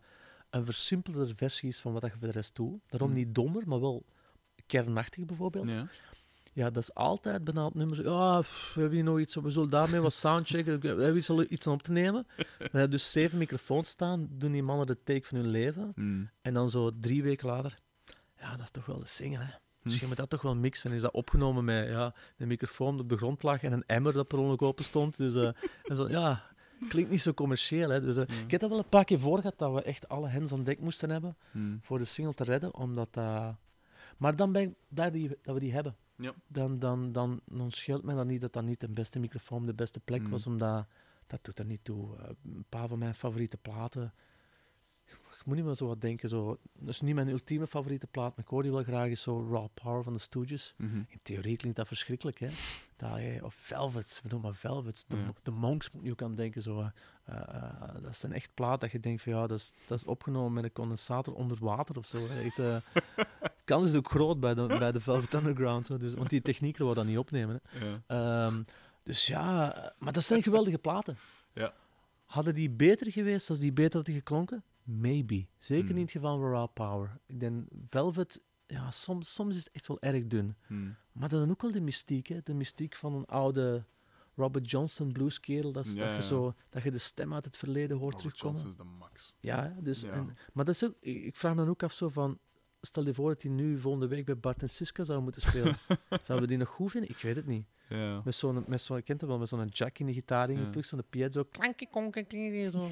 een 0.50 0.66
versimpelder 0.66 1.36
versie 1.36 1.70
is 1.70 1.80
van 1.80 1.94
wat 1.94 2.02
je 2.02 2.10
voor 2.10 2.20
de 2.20 2.32
rest 2.32 2.56
doet. 2.56 2.80
Daarom 2.88 3.10
Mhm. 3.10 3.18
niet 3.18 3.36
dommer, 3.36 3.64
maar 3.68 3.80
wel 3.80 4.06
kernachtig 4.66 5.26
bijvoorbeeld. 5.26 5.70
Ja. 5.72 5.88
Ja, 6.54 6.70
dat 6.70 6.84
is 6.84 6.94
altijd 6.94 7.44
bijna 7.44 7.70
nummer. 7.74 8.04
Ja, 8.04 8.42
pff, 8.42 8.74
we 8.74 8.80
hebben 8.80 8.98
hier 9.00 9.08
nog 9.08 9.20
iets, 9.20 9.36
we 9.36 9.50
zullen 9.50 9.70
daarmee 9.70 10.00
wat 10.00 10.14
soundchecken. 10.14 10.80
We 10.80 10.88
hebben 10.88 11.18
iets, 11.50 11.68
aan 11.68 11.74
op 11.74 11.82
te 11.84 11.92
nemen. 11.92 12.28
Dan 12.72 12.90
dus 12.90 13.12
zeven 13.12 13.38
microfoons 13.38 13.88
staan, 13.90 14.28
doen 14.32 14.52
die 14.52 14.64
mannen 14.64 14.88
de 14.88 15.04
take 15.04 15.26
van 15.28 15.38
hun 15.38 15.48
leven. 15.48 15.92
En 16.42 16.54
dan 16.54 16.70
zo 16.70 16.92
drie 17.00 17.24
weken 17.24 17.48
later, 17.48 17.80
ja, 18.38 18.52
dat 18.56 18.66
is 18.66 18.72
toch 18.72 18.86
wel 18.86 19.00
de 19.00 19.08
single, 19.08 19.44
hè. 19.44 19.54
Hm. 19.84 19.90
je 19.90 20.08
moet 20.08 20.16
dat 20.18 20.30
toch 20.30 20.42
wel 20.42 20.56
mixen. 20.56 20.90
En 20.90 20.96
is 20.96 21.02
dat 21.02 21.12
opgenomen 21.14 21.66
met 21.66 21.88
ja, 21.88 22.14
een 22.38 22.48
microfoon 22.48 22.92
dat 22.92 23.02
op 23.04 23.10
de 23.10 23.18
grond 23.18 23.44
lag 23.44 23.64
en 23.64 23.72
een 23.72 23.84
emmer 23.86 24.14
dat 24.14 24.28
per 24.28 24.38
ongeluk 24.38 24.62
open 24.62 24.84
stond. 24.84 25.18
Dus 25.18 25.36
eh, 25.36 25.48
en 25.90 25.96
zo, 25.96 26.10
ja, 26.10 26.44
klinkt 26.90 27.10
niet 27.10 27.22
zo 27.22 27.34
commercieel. 27.34 27.90
Hè. 27.90 28.02
Dus, 28.02 28.18
eh, 28.18 28.24
Ja. 28.38 28.44
Ik 28.44 28.52
heb 28.52 28.60
dat 28.62 28.70
wel 28.70 28.80
een 28.80 28.90
paar 28.90 29.06
keer 29.06 29.20
voor 29.20 29.38
gehad 29.38 29.58
dat 29.58 29.74
we 29.74 29.82
echt 29.82 30.08
alle 30.10 30.28
hens 30.28 30.52
aan 30.54 30.64
dek 30.64 30.80
moesten 30.80 31.10
hebben 31.10 31.38
Mhm. 31.52 31.78
voor 31.82 31.98
de 31.98 32.06
single 32.06 32.34
te 32.34 32.44
redden. 32.44 32.76
Omdat 32.76 33.14
dat... 33.14 33.56
Maar 34.18 34.36
dan 34.36 34.52
ben 34.52 34.62
ik 34.62 34.74
blij 34.88 35.12
die, 35.12 35.28
dat 35.42 35.54
we 35.54 35.60
die 35.60 35.74
hebben. 35.74 35.96
Ja. 36.16 36.34
Dan, 36.48 36.80
dan, 36.80 37.12
dan, 37.12 37.42
dan 37.46 37.72
scheelt 37.72 38.04
mij 38.04 38.16
dat 38.16 38.26
niet 38.26 38.42
dat 38.42 38.54
dat 38.54 38.64
niet 38.64 38.80
de 38.80 38.90
beste 38.90 39.20
microfoon, 39.20 39.66
de 39.66 39.74
beste 39.74 40.00
plek 40.00 40.22
Mm. 40.22 40.30
was. 40.30 40.48
Omdat 40.48 40.86
dat 41.28 41.40
doet 41.44 41.60
er 41.60 41.66
niet 41.66 41.84
toe. 41.84 42.18
Eh, 42.18 42.30
een 42.44 42.66
paar 42.70 42.88
van 42.88 43.00
mijn 43.00 43.16
favoriete 43.16 43.58
platen. 43.58 44.14
Ik 45.42 45.48
moet 45.48 45.56
niet 45.56 45.66
meer 45.66 45.76
zo 45.76 45.88
wat 45.88 46.02
denken. 46.02 46.30
Zo, 46.30 46.58
dat 46.80 46.90
is 46.90 47.02
niet 47.02 47.16
mijn 47.16 47.30
ultieme 47.30 47.68
favoriete 47.68 48.08
plaat, 48.08 48.30
maar 48.36 48.46
ik 48.46 48.52
hoor 48.52 48.62
die 48.64 48.72
wel 48.72 48.84
graag. 48.84 49.10
Is 49.10 49.22
zo 49.22 49.48
Raw 49.52 49.68
Power 49.74 50.04
van 50.04 50.14
de 50.14 50.20
Stooges. 50.20 50.74
Mhm. 50.78 50.96
In 50.96 51.20
theorie 51.24 51.58
klinkt 51.58 51.78
dat 51.78 51.88
verschrikkelijk, 51.88 52.40
hè? 52.40 52.48
Dat, 52.96 53.18
eh, 53.18 53.44
of 53.44 53.54
Velvets, 53.54 54.22
we 54.22 54.28
noemen 54.30 54.50
maar 54.50 54.60
Velvets. 54.60 55.06
De, 55.08 55.18
Ja. 55.18 55.34
de 55.44 55.52
Monks 55.52 55.92
moet 55.92 56.04
je 56.04 56.12
ook 56.12 56.22
aan 56.22 56.36
denken. 56.36 56.62
Zo, 56.62 56.80
eh, 56.80 56.88
eh, 57.36 57.94
dat 58.02 58.10
is 58.12 58.24
een 58.24 58.34
echt 58.34 58.50
plaat 58.54 58.82
dat 58.82 58.92
je 58.92 59.00
denkt 59.00 59.22
van 59.22 59.34
ja, 59.34 59.48
dat 59.48 59.58
is, 59.58 59.72
dat 59.88 59.98
is 59.98 60.06
opgenomen 60.06 60.54
met 60.54 60.64
een 60.64 60.72
condensator 60.72 61.34
onder 61.34 61.58
water 61.60 61.98
of 61.98 62.06
zo. 62.06 62.28
Echt, 62.28 62.60
eh, 62.60 62.76
kans 63.66 63.88
is 63.88 63.96
ook 63.96 64.10
groot 64.10 64.40
bij 64.40 64.54
de, 64.54 64.66
bij 64.68 64.92
de 64.92 65.02
Velvet 65.02 65.34
Underground. 65.34 65.86
Zo, 65.86 65.98
dus, 65.98 66.14
want 66.14 66.30
die 66.30 66.42
technieken 66.42 66.88
we 66.88 66.94
dat 66.94 67.06
niet 67.06 67.18
opnemen. 67.18 67.62
Hè. 67.70 67.86
Ja. 67.86 68.02
Ehm, 68.48 68.62
dus 69.04 69.28
ja, 69.28 69.76
eh, 69.76 69.90
maar 69.98 70.14
dat 70.14 70.24
zijn 70.24 70.44
geweldige 70.44 70.78
platen. 70.78 71.18
Ja. 71.54 71.74
Hadden 72.26 72.54
die 72.54 72.70
beter 72.70 73.12
geweest 73.12 73.50
als 73.50 73.60
die 73.60 73.72
beter 73.74 73.96
hadden 73.96 74.16
geklonken? 74.16 74.64
Maybe. 75.00 75.46
Zeker 75.58 75.86
Hmm. 75.86 75.96
niet 75.96 75.98
in 75.98 76.02
het 76.02 76.12
geval 76.12 76.40
van 76.40 76.50
Raw 76.52 76.68
Power. 76.74 77.18
Ik 77.26 77.40
denk, 77.40 77.68
Velvet, 77.88 78.42
ja, 78.68 78.92
soms, 78.92 79.34
soms 79.34 79.56
is 79.56 79.64
het 79.64 79.74
echt 79.74 79.88
wel 79.88 80.02
erg 80.02 80.28
dun. 80.28 80.56
Mhm. 80.68 80.90
Maar 81.12 81.30
dat 81.30 81.44
is 81.44 81.50
ook 81.50 81.62
wel 81.62 81.72
de 81.72 81.82
mystiek, 81.82 82.28
hè? 82.28 82.40
de 82.44 82.54
mystiek 82.54 82.96
van 82.96 83.14
een 83.14 83.26
oude 83.26 83.86
Robert 84.36 84.70
Johnson 84.72 85.12
blueskerel. 85.12 85.72
Dat, 85.72 85.86
is 85.86 85.94
Ja, 85.94 86.06
dat, 86.06 86.16
je 86.16 86.28
zo, 86.28 86.54
dat 86.70 86.84
je 86.84 86.92
de 86.92 86.98
stem 86.98 87.34
uit 87.34 87.46
het 87.46 87.58
verleden 87.58 87.98
hoort 87.98 88.14
Robert 88.14 88.22
terugkomen. 88.38 88.62
Johnson 88.62 88.86
is 88.86 88.92
de 88.92 88.98
max. 89.00 89.36
Ja, 89.40 89.76
dus, 89.80 90.02
Ja. 90.02 90.12
En, 90.12 90.38
maar 90.54 90.66
dat 90.66 90.76
is 90.76 90.84
ook, 90.84 90.96
ik 91.00 91.36
vraag 91.36 91.52
me 91.56 91.60
dan 91.62 91.70
ook 91.70 91.84
af 91.84 91.94
zo 91.94 92.10
van, 92.10 92.40
stel 92.82 93.06
je 93.06 93.14
voor 93.14 93.30
dat 93.34 93.42
hij 93.42 93.52
nu 93.52 93.80
volgende 93.80 94.08
week 94.08 94.26
bij 94.26 94.38
Bart 94.38 94.62
en 94.62 94.70
Siska 94.70 95.04
zou 95.04 95.22
moeten 95.22 95.42
spelen. 95.42 95.76
Zouden 96.10 96.42
we 96.42 96.48
die 96.48 96.58
nog 96.58 96.70
goed 96.70 96.92
vinden? 96.92 97.10
Ik 97.10 97.18
weet 97.18 97.36
het 97.36 97.46
niet. 97.46 97.66
Ja. 97.90 98.22
Met 98.26 98.36
zo'n, 98.36 98.64
met 98.68 98.82
zo'n, 98.82 99.04
kent 99.04 99.22
het 99.22 99.30
wel, 99.30 99.40
met 99.40 99.48
zo'n 99.50 99.66
jack 99.68 100.00
in 100.00 100.06
de 100.06 100.14
gitaar 100.14 100.52
Ja. 100.52 100.82
zo'n 100.82 101.04
piezo, 101.10 101.44
klankie 101.44 101.90
konken, 101.92 102.28
klinkie, 102.28 102.70
zo. 102.70 102.90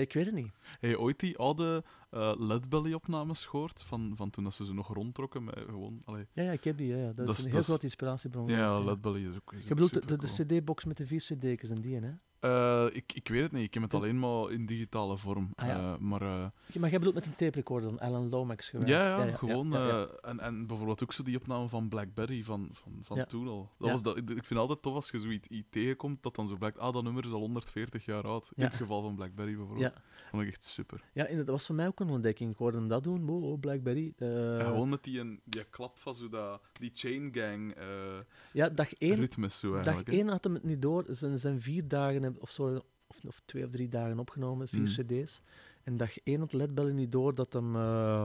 Ik 0.00 0.12
weet 0.12 0.26
het 0.26 0.34
niet. 0.34 0.52
Heb 0.80 0.90
je 0.90 1.00
ooit 1.00 1.20
die 1.20 1.38
oude 1.38 1.84
eh 2.16 2.32
Leadbelly-opnames 2.38 3.46
gehoord, 3.46 3.82
van, 3.82 4.12
van 4.16 4.30
toen 4.30 4.44
dat 4.44 4.54
ze 4.54 4.64
ze 4.64 4.74
nog 4.74 4.94
rondtrokken 4.94 5.44
met 5.44 5.58
gewoon... 5.66 6.02
Allee, 6.04 6.26
Ja, 6.32 6.42
ja, 6.42 6.50
ik 6.52 6.64
heb 6.64 6.76
die. 6.78 6.86
Ja, 6.88 6.96
ja. 6.96 7.12
Dat, 7.12 7.26
Dat 7.26 7.38
is 7.38 7.44
een 7.44 7.50
heel 7.50 7.62
grote 7.62 7.84
inspiratiebron. 7.84 8.46
ja, 8.46 8.66
geweest, 8.68 8.84
Leadbelly 8.84 9.28
is 9.28 9.34
ook 9.36 9.52
is 9.52 9.62
Je 9.62 9.68
bedoelt 9.68 10.08
de, 10.08 10.16
de, 10.16 10.44
CD-box 10.58 10.84
met 10.84 10.96
de 10.96 11.06
vier 11.06 11.20
CD's 11.20 11.70
en 11.70 11.80
die, 11.80 11.96
hè? 11.96 12.10
Eh, 12.40 12.86
ik, 12.92 13.12
ik 13.12 13.28
weet 13.28 13.42
het 13.42 13.52
niet, 13.52 13.62
ik 13.64 13.74
heb 13.74 13.82
het 13.82 13.90
De- 13.92 13.96
alleen 13.96 14.18
maar 14.18 14.50
in 14.50 14.66
digitale 14.66 15.16
vorm. 15.16 15.50
Ah, 15.54 15.66
ja. 15.66 15.92
Eh, 15.92 15.98
maar 15.98 16.22
Ja, 16.22 16.52
Maar 16.80 16.88
jij 16.90 16.98
bedoelt 16.98 17.14
met 17.14 17.26
een 17.26 17.36
tape 17.36 17.56
recorder 17.56 17.88
dan, 17.88 17.98
Alan 18.00 18.28
Lomax 18.28 18.68
geweest? 18.68 18.88
ja, 18.88 19.24
ja, 19.24 19.36
gewoon. 19.36 19.70
ja, 19.70 19.86
ja. 19.86 20.06
en, 20.20 20.40
en 20.40 20.66
bijvoorbeeld 20.66 21.02
ook 21.02 21.12
zo 21.12 21.22
die 21.22 21.36
opname 21.36 21.68
van 21.68 21.88
Blackberry 21.88 22.44
van, 22.44 22.68
van, 22.72 22.92
van 23.02 23.16
Ja. 23.16 23.24
toen 23.24 23.48
al. 23.48 23.70
Dat 23.78 23.86
Ja. 23.86 23.92
was 23.92 24.02
dat, 24.02 24.16
ik 24.16 24.24
vind 24.28 24.48
het 24.48 24.58
altijd 24.58 24.82
tof 24.82 24.94
als 24.94 25.10
je 25.10 25.20
zoiets 25.20 25.48
iets 25.48 25.66
tegenkomt 25.70 26.22
dat 26.22 26.34
dan 26.34 26.46
zo 26.46 26.56
blijkt, 26.56 26.78
ah, 26.78 26.92
dat 26.92 27.02
nummer 27.02 27.24
is 27.24 27.32
al 27.32 27.40
140 27.40 28.04
jaar 28.04 28.24
oud. 28.26 28.44
In 28.46 28.62
Ja. 28.62 28.64
het 28.64 28.76
geval 28.76 29.02
van 29.02 29.14
Blackberry 29.14 29.56
bijvoorbeeld. 29.56 29.92
Ja. 29.92 30.00
Vond 30.30 30.42
ik 30.42 30.48
echt 30.48 30.64
super. 30.64 31.02
Ja, 31.12 31.24
dat 31.36 31.46
was 31.48 31.66
voor 31.66 31.74
mij 31.74 31.86
ook 31.86 32.00
een 32.00 32.05
ontdekking. 32.10 32.50
Ik 32.52 32.56
hoorde 32.58 32.78
hem 32.78 32.88
dat 32.88 33.04
doen, 33.04 33.28
oh, 33.28 33.42
oh, 33.42 33.60
Blackberry. 33.60 34.12
eh, 34.16 34.28
gewoon 34.66 34.88
met 34.88 35.04
die, 35.04 35.20
een- 35.20 35.40
die 35.44 35.64
klap 35.64 35.98
van 35.98 36.14
zo 36.14 36.28
dat, 36.28 36.60
die 36.72 36.90
chain 36.94 37.30
gang 37.34 37.74
eh 37.74 38.18
ja, 38.52 38.68
dag 38.68 38.94
één, 38.94 39.14
ritmes 39.16 39.58
zo 39.58 39.80
dag 39.80 40.02
één 40.02 40.28
had 40.28 40.44
hem 40.44 40.54
het 40.54 40.64
niet 40.64 40.82
door. 40.82 41.04
Er 41.08 41.14
zijn, 41.16 41.38
zijn 41.38 41.60
vier 41.60 41.88
dagen 41.88 42.22
heb- 42.22 42.42
of 42.42 42.50
zo, 42.50 42.82
of, 43.06 43.18
of 43.26 43.42
twee 43.44 43.64
of 43.64 43.70
drie 43.70 43.88
dagen 43.88 44.18
opgenomen, 44.18 44.68
vier 44.68 44.80
Mm. 44.80 44.86
CD's. 45.22 45.40
En 45.82 45.96
dag 45.96 46.18
één 46.18 46.40
had 46.40 46.52
Ledbelly 46.52 46.92
niet 46.92 47.12
door 47.12 47.34
dat 47.34 47.52
hem. 47.52 47.76
eh, 47.76 48.24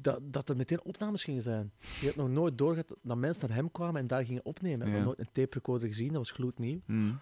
dat, 0.00 0.20
dat 0.32 0.48
er 0.48 0.56
meteen 0.56 0.82
opnames 0.84 1.24
gingen 1.24 1.42
zijn. 1.42 1.72
Je 2.00 2.06
had 2.06 2.16
nog 2.16 2.28
nooit 2.28 2.58
doorgehad 2.58 2.96
dat 3.02 3.16
mensen 3.16 3.48
naar 3.48 3.56
hem 3.56 3.70
kwamen 3.70 4.00
en 4.00 4.06
daar 4.06 4.24
gingen 4.24 4.44
opnemen. 4.44 4.80
Had 4.80 4.88
Ja. 4.88 4.94
nog 4.96 5.04
nooit 5.04 5.18
een 5.18 5.32
tape 5.32 5.54
recorder 5.54 5.88
gezien, 5.88 6.08
dat 6.08 6.16
was 6.16 6.30
gloednieuw. 6.30 6.80
Mm. 6.86 7.18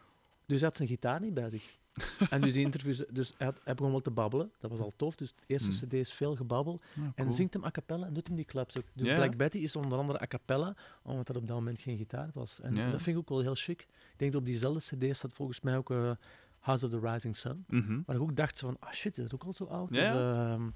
Dus 0.47 0.59
hij 0.59 0.69
had 0.69 0.77
zijn 0.77 0.89
gitaar 0.89 1.21
niet 1.21 1.35
bij 1.35 1.51
zich. 1.51 1.79
en 2.31 2.41
dus 2.41 2.53
die 2.53 2.65
interviews, 2.65 3.05
dus 3.11 3.33
hij, 3.37 3.47
had, 3.47 3.57
hij 3.65 3.75
begon 3.75 3.91
wel 3.91 4.01
te 4.01 4.11
babbelen, 4.11 4.53
dat 4.61 4.71
was 4.71 4.81
al 4.81 4.93
tof. 4.97 5.15
Dus 5.17 5.33
de 5.35 5.43
eerste 5.47 5.71
Mm. 5.71 5.77
CD 5.77 5.93
is 5.93 6.13
veel 6.13 6.37
gebabbel. 6.37 6.81
Ja, 6.95 7.13
En 7.15 7.33
zingt 7.33 7.55
hem 7.55 7.65
a 7.65 7.71
cappella 7.71 8.07
en 8.07 8.13
doet 8.13 8.27
hem 8.27 8.37
die 8.37 8.45
claps 8.45 8.77
ook. 8.79 8.85
Dus. 8.93 9.15
Black 9.15 9.37
Betty 9.37 9.59
is 9.59 9.77
onder 9.77 9.99
andere 9.99 10.21
a 10.23 10.27
cappella, 10.27 10.75
omdat 11.03 11.29
er 11.29 11.37
op 11.37 11.47
dat 11.47 11.57
moment 11.57 11.81
geen 11.81 11.97
gitaar 11.97 12.31
was. 12.35 12.61
En 12.61 12.75
dat 12.75 13.03
vind 13.03 13.07
ik 13.07 13.17
ook 13.17 13.29
wel 13.29 13.41
heel 13.41 13.55
chic. 13.55 13.81
Ik 13.81 13.89
denk 14.17 14.33
dat 14.33 14.41
op 14.41 14.47
diezelfde 14.47 14.97
CD 14.97 15.17
staat 15.17 15.33
volgens 15.33 15.61
mij 15.61 15.77
ook 15.77 15.91
eh, 15.91 16.11
House 16.61 16.85
of 16.85 16.91
the 16.91 17.01
Rising 17.01 17.37
Sun. 17.37 17.65
Mhm. 17.69 18.01
Waar 18.07 18.17
ik 18.17 18.23
ook 18.23 18.37
dacht 18.37 18.59
van, 18.59 18.77
ah 18.81 18.93
shit, 18.93 19.17
is 19.19 19.23
dat 19.23 19.35
ook 19.35 19.45
al 19.45 19.53
zo 19.53 19.65
oud? 19.65 19.89
Dus, 19.89 19.99
ehm, 20.03 20.69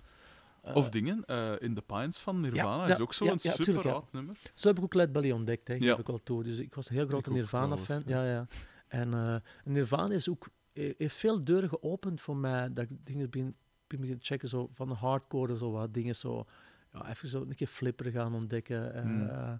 eh, 0.63 0.77
Of 0.77 0.91
dingen, 0.91 1.25
eh, 1.25 1.53
In 1.59 1.75
the 1.75 1.83
Pines 1.83 2.19
van 2.19 2.41
Nirvana 2.41 2.89
is 2.89 2.99
ook 3.01 3.13
zo'n 3.13 3.27
ja, 3.27 3.35
ja, 3.39 3.53
super 3.53 3.93
oud 3.93 4.13
nummer. 4.13 4.37
Zo 4.55 4.69
heb 4.69 4.77
ik 4.79 4.85
ook 4.85 4.95
Led 4.95 5.13
Belly 5.13 5.31
ontdekt, 5.31 5.69
hè, 5.69 5.75
geef 5.75 5.85
Ja. 5.85 5.97
ik 5.99 6.09
al 6.09 6.21
toe. 6.23 6.43
Dus 6.45 6.59
ik 6.59 6.75
was 6.75 6.89
een 6.91 6.97
heel 6.97 7.07
grote 7.07 7.31
Nirvana-fan. 7.31 8.03
Ja, 8.07 8.25
ja. 8.25 8.47
En 8.89 9.15
eh, 9.15 9.37
Nirvana 9.65 10.15
is 10.15 10.29
ook, 10.29 10.49
heeft 10.73 11.15
veel 11.17 11.45
deuren 11.45 11.69
geopend 11.69 12.21
voor 12.21 12.37
mij, 12.37 12.73
dat 12.73 12.85
ik 12.91 13.07
dingen 13.07 13.31
begin 13.31 14.19
te 14.19 14.25
checken, 14.25 14.49
zo, 14.49 14.71
van 14.73 14.89
de 14.89 14.95
hardcore, 14.95 15.57
zo 15.57 15.71
wat 15.71 15.95
dingen 15.95 16.17
zo, 16.17 16.47
ja, 16.93 17.09
even 17.11 17.29
zo 17.29 17.41
een 17.43 17.55
keer 17.55 17.67
flipper 17.67 18.11
gaan 18.11 18.35
ontdekken. 18.35 18.95
eh, 18.95 19.03
Hmm. 19.03 19.29
eh, 19.29 19.53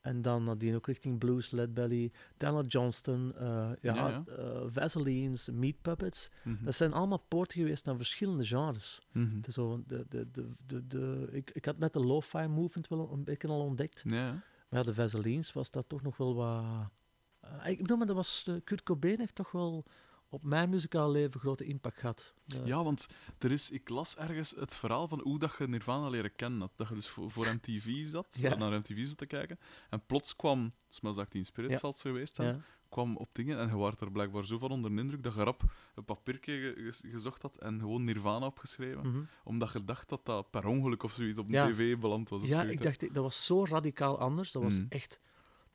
en 0.00 0.22
dan 0.22 0.44
nadien 0.44 0.74
ook 0.74 0.86
richting 0.86 1.18
blues, 1.18 1.50
Led 1.50 1.74
Belly, 1.74 2.12
Daniel 2.36 2.64
Johnston, 2.64 3.32
eh, 3.36 3.46
ja, 3.80 3.94
Ja, 3.94 4.08
ja. 4.08 4.24
eh, 4.36 4.62
Vaselines, 4.66 5.48
Meat 5.50 5.74
Puppets. 5.82 6.30
Mhm. 6.44 6.64
Dat 6.64 6.74
zijn 6.74 6.92
allemaal 6.92 7.24
poorten 7.28 7.60
geweest 7.60 7.84
naar 7.84 7.96
verschillende 7.96 8.44
genres. 8.44 9.00
Mhm. 9.12 9.38
Is 9.46 9.54
zo, 9.54 9.82
de, 9.86 10.06
de, 10.08 10.30
de, 10.30 10.50
de, 10.66 10.86
de, 10.86 11.28
ik, 11.32 11.50
ik 11.50 11.64
had 11.64 11.78
net 11.78 11.92
de 11.92 12.00
lo-fi 12.00 12.46
movement 12.46 12.88
wel 12.88 13.12
een 13.12 13.24
beetje 13.24 13.48
al 13.48 13.60
ontdekt. 13.60 14.02
Ja. 14.06 14.42
Maar 14.68 14.84
de 14.84 14.94
Vaselines 14.94 15.52
was 15.52 15.70
dat 15.70 15.88
toch 15.88 16.02
nog 16.02 16.16
wel 16.16 16.34
wat... 16.34 16.64
eh, 17.40 17.70
ik 17.70 17.78
bedoel, 17.80 17.96
maar 17.96 18.06
dat 18.06 18.16
was... 18.16 18.46
eh, 18.48 18.54
Kurt 18.64 18.82
Cobain 18.82 19.18
heeft 19.18 19.34
toch 19.34 19.50
wel 19.52 19.84
op 20.28 20.42
mijn 20.42 20.70
muzikaal 20.70 21.10
leven 21.10 21.40
grote 21.40 21.64
impact 21.64 21.98
gehad. 21.98 22.34
Eh, 22.48 22.66
Ja, 22.66 22.84
want 22.84 23.06
er 23.38 23.52
is, 23.52 23.70
ik 23.70 23.88
las 23.88 24.16
ergens 24.16 24.50
het 24.50 24.74
verhaal 24.74 25.08
van 25.08 25.20
hoe 25.20 25.38
dat 25.38 25.54
je 25.58 25.68
Nirvana 25.68 26.08
leren 26.08 26.34
kennen 26.36 26.60
had. 26.60 26.72
Dat 26.76 26.88
je 26.88 26.94
dus 26.94 27.08
voor, 27.08 27.30
voor 27.30 27.46
MTV 27.54 28.06
zat, 28.06 28.26
Ja. 28.30 28.54
naar 28.56 28.78
MTV 28.78 29.06
zat 29.06 29.18
te 29.18 29.26
kijken. 29.26 29.58
En 29.90 30.06
plots 30.06 30.36
kwam, 30.36 30.72
Smells 30.88 31.16
Like 31.16 31.28
Teen 31.30 31.44
Spirit 31.44 31.70
Ja. 31.70 31.78
zal 31.78 31.90
het 31.90 31.98
zo 31.98 32.10
geweest 32.10 32.34
zijn, 32.34 32.64
kwam 32.88 33.16
op 33.16 33.28
dingen 33.32 33.58
en 33.58 33.68
je 33.68 33.76
was 33.76 34.00
er 34.00 34.10
blijkbaar 34.12 34.44
zo 34.44 34.58
van 34.58 34.70
onder 34.70 34.94
de 34.94 35.00
indruk 35.00 35.22
dat 35.22 35.34
je 35.34 35.42
rap 35.42 35.62
een 35.94 36.04
papiertje 36.04 36.52
ge- 36.76 36.90
ge- 36.92 37.10
gezocht 37.10 37.42
had 37.42 37.56
en 37.56 37.78
gewoon 37.80 38.04
Nirvana 38.04 38.46
opgeschreven. 38.46 39.08
Mhm. 39.08 39.22
Omdat 39.44 39.72
je 39.72 39.84
dacht 39.84 40.08
dat 40.08 40.24
dat 40.26 40.50
per 40.50 40.66
ongeluk 40.66 41.02
of 41.02 41.12
zoiets 41.12 41.38
op 41.38 41.48
de 41.50 41.72
tv 41.72 41.98
beland 41.98 42.28
was. 42.28 42.42
Of 42.42 42.48
Ja, 42.48 42.62
ik 42.62 42.82
dacht, 42.82 43.00
dat 43.00 43.22
was 43.22 43.46
zo 43.46 43.64
radicaal 43.64 44.18
anders. 44.18 44.52
Dat 44.52 44.62
was 44.62 44.78
Mm. 44.78 44.86
echt... 44.88 45.20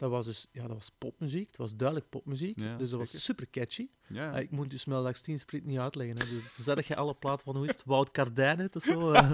Dat 0.01 0.09
was 0.09 0.25
dus... 0.25 0.47
Ja, 0.51 0.61
dat 0.67 0.71
was 0.77 0.91
popmuziek. 0.97 1.47
Dat 1.47 1.57
was 1.57 1.75
duidelijk 1.75 2.09
popmuziek. 2.09 2.59
Ja, 2.59 2.77
dus 2.77 2.89
dat 2.89 2.99
was 2.99 3.07
zeker. 3.09 3.25
super 3.25 3.49
catchy. 3.49 3.87
Ja. 4.07 4.33
Eh, 4.33 4.41
ik 4.41 4.51
moet 4.51 4.69
dus 4.69 4.81
Smell 4.81 5.01
Like 5.01 5.21
Teen 5.21 5.39
Spirit 5.39 5.65
niet 5.65 5.77
uitleggen. 5.79 6.17
Hè. 6.17 6.25
Dus 6.25 6.65
zeg 6.65 6.87
je 6.87 6.95
alle 6.95 7.13
platen 7.13 7.45
van, 7.45 7.55
hoe 7.55 7.65
is 7.67 7.71
het, 7.75 7.83
Wout 7.85 8.11
Kardijn 8.11 8.59
het 8.59 8.75
of 8.75 8.83
zo. 8.83 9.11
eh. 9.13 9.31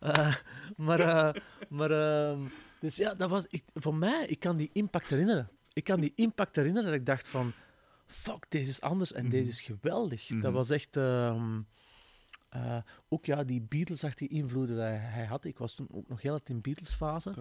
Eh, 0.00 0.34
maar, 0.76 1.00
eh, 1.00 1.42
maar 1.68 1.90
ehm, 1.90 2.40
dus 2.80 2.96
ja, 2.96 3.14
dat 3.14 3.30
was, 3.30 3.46
ik, 3.48 3.62
voor 3.74 3.94
mij, 3.94 4.26
ik 4.26 4.40
kan 4.40 4.56
die 4.56 4.70
impact 4.72 5.06
herinneren. 5.08 5.50
Ik 5.72 5.84
kan 5.84 6.00
die 6.00 6.12
impact 6.14 6.56
herinneren 6.56 6.90
dat 6.90 6.98
ik 7.00 7.06
dacht 7.06 7.28
van, 7.28 7.52
fuck, 8.06 8.46
deze 8.48 8.70
is 8.70 8.80
anders 8.80 9.12
en 9.12 9.22
Mhm. 9.22 9.30
deze 9.32 9.50
is 9.50 9.60
geweldig. 9.60 10.26
Dat 10.26 10.36
Mhm. 10.38 10.52
was 10.52 10.70
echt, 10.70 10.96
ehm, 10.96 11.60
eh, 12.50 12.76
ook 13.08 13.24
ja, 13.24 13.44
die 13.44 13.60
Beatles-achtige 13.60 14.34
invloeden 14.34 14.76
die 14.76 14.84
hij, 14.84 15.24
had. 15.24 15.44
Ik 15.44 15.58
was 15.58 15.74
toen 15.74 15.88
ook 15.90 16.08
nog 16.08 16.22
heel 16.22 16.30
hard 16.30 16.48
in 16.48 16.60
Beatles-fase. 16.60 17.32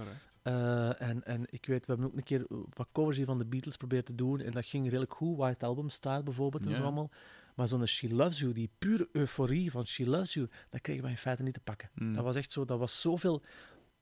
Eh, 0.41 1.01
en, 1.01 1.23
en 1.23 1.45
ik 1.49 1.65
weet, 1.65 1.85
we 1.85 1.91
hebben 1.91 2.05
ook 2.05 2.17
een 2.17 2.23
keer 2.23 2.45
wat 2.73 2.87
covers 2.91 3.17
hier 3.17 3.25
van 3.25 3.37
de 3.37 3.45
Beatles 3.45 3.77
proberen 3.77 4.05
te 4.05 4.15
doen. 4.15 4.39
En 4.39 4.51
dat 4.51 4.65
ging 4.65 4.85
redelijk 4.85 5.13
goed. 5.13 5.37
White 5.37 5.65
Album 5.65 5.89
Style 5.89 6.23
bijvoorbeeld 6.23 6.65
en 6.65 6.75
zo 6.75 6.81
allemaal. 6.81 7.09
Maar 7.55 7.67
zo'n 7.67 7.87
She 7.87 8.13
Loves 8.13 8.39
You, 8.39 8.53
die 8.53 8.69
pure 8.77 9.09
euforie 9.11 9.71
van 9.71 9.87
She 9.87 10.09
Loves 10.09 10.33
You, 10.33 10.49
dat 10.69 10.81
kregen 10.81 11.01
wij 11.01 11.11
in 11.11 11.17
feite 11.17 11.43
niet 11.43 11.53
te 11.53 11.59
pakken. 11.59 11.89
Mm. 11.93 12.13
Dat 12.13 12.23
was 12.23 12.35
echt 12.35 12.51
zo, 12.51 12.65
dat 12.65 12.79
was 12.79 13.01
zoveel 13.01 13.41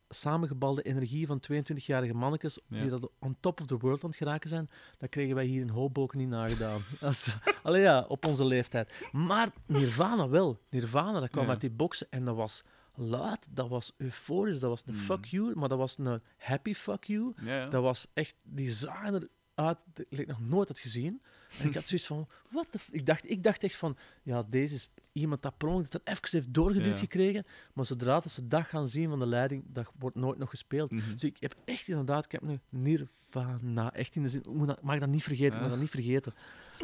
samengebalde 0.10 0.82
energie 0.82 1.28
van 1.28 1.39
22-jarige 1.51 2.14
mannetjes 2.14 2.60
Ja. 2.68 2.82
die 2.82 2.89
dat 2.89 3.10
on 3.20 3.38
top 3.39 3.60
of 3.62 3.66
the 3.68 3.78
world 3.78 4.03
aan 4.03 4.10
het 4.10 4.18
geraken 4.18 4.49
zijn. 4.49 4.70
Dat 4.97 5.10
kregen 5.10 5.36
wij 5.36 5.45
hier 5.45 5.62
in 5.62 5.70
Hoboken 5.70 6.18
niet 6.18 6.28
nagedaan. 6.30 6.82
Als, 7.01 7.38
allee 7.64 7.82
ja, 7.82 8.05
op 8.08 8.26
onze 8.26 8.45
leeftijd. 8.45 8.93
Maar 9.12 9.49
Nirvana 9.66 10.30
wel. 10.30 10.60
Nirvana, 10.70 11.20
dat 11.20 11.30
kwam 11.30 11.43
Ja. 11.43 11.49
uit 11.49 11.62
die 11.62 11.72
boxen 11.72 12.08
en 12.10 12.26
dat 12.26 12.36
was 12.36 12.64
luid, 12.95 13.47
dat 13.49 13.68
was 13.70 13.93
euforisch, 13.97 14.60
dat 14.60 14.70
was 14.70 14.84
een 14.86 14.93
Mm. 14.93 14.99
fuck 14.99 15.26
you, 15.26 15.55
maar 15.55 15.70
dat 15.70 15.78
was 15.78 15.97
een 15.97 16.22
happy 16.38 16.74
fuck 16.74 17.03
you. 17.03 17.34
Ja. 17.41 17.66
Dat 17.70 17.84
was 17.84 18.08
echt, 18.14 18.36
eruit, 18.55 19.78
dat 19.93 20.05
ik 20.10 20.28
nog 20.28 20.39
nooit 20.39 20.68
had 20.68 20.80
gezien. 20.80 21.22
En 21.60 21.68
ik 21.68 21.74
had 21.74 21.88
zoiets 21.88 22.08
van, 22.08 22.28
wat 22.52 22.68
ik 22.91 23.06
dacht, 23.06 23.30
ik 23.30 23.43
dacht 23.43 23.64
echt 23.64 23.76
van, 23.76 23.98
ja, 24.24 24.43
deze 24.50 24.76
is 24.76 24.89
iemand 25.12 25.41
dat 25.41 25.58
per 25.58 25.68
ongeluk 25.68 25.91
dat 25.91 26.02
even 26.04 26.22
heeft 26.32 26.54
doorgeduwd 26.54 26.93
Ja. 26.93 26.98
gekregen, 26.98 27.45
maar 27.74 27.86
zodra 27.86 28.20
dat 28.20 28.32
ze 28.32 28.48
dat 28.48 28.64
gaan 28.66 28.88
zien 28.88 29.10
van 29.10 29.20
de 29.20 29.26
leiding, 29.26 29.64
dat 29.68 29.91
wordt 30.00 30.16
nooit 30.16 30.38
nog 30.38 30.50
gespeeld. 30.50 30.91
Mhm. 30.91 31.12
Dus 31.14 31.24
ik 31.24 31.38
heb 31.39 31.56
echt 31.66 31.88
inderdaad, 31.88 32.26
ik 32.26 32.32
heb 32.32 32.41
nu 32.41 32.60
Nirvana, 32.70 33.93
echt 33.93 34.16
in 34.16 34.22
de 34.24 34.30
zin, 34.30 34.39
ik 34.39 34.48
moet 34.54 34.68
dat, 34.68 34.82
mag 34.82 35.00
dat 35.00 35.10
niet 35.10 35.24
vergeten, 35.24 35.58
ik 35.58 35.64
Ja. 35.64 35.70
dat 35.70 35.80
niet 35.80 35.89
vergeten. 35.89 36.34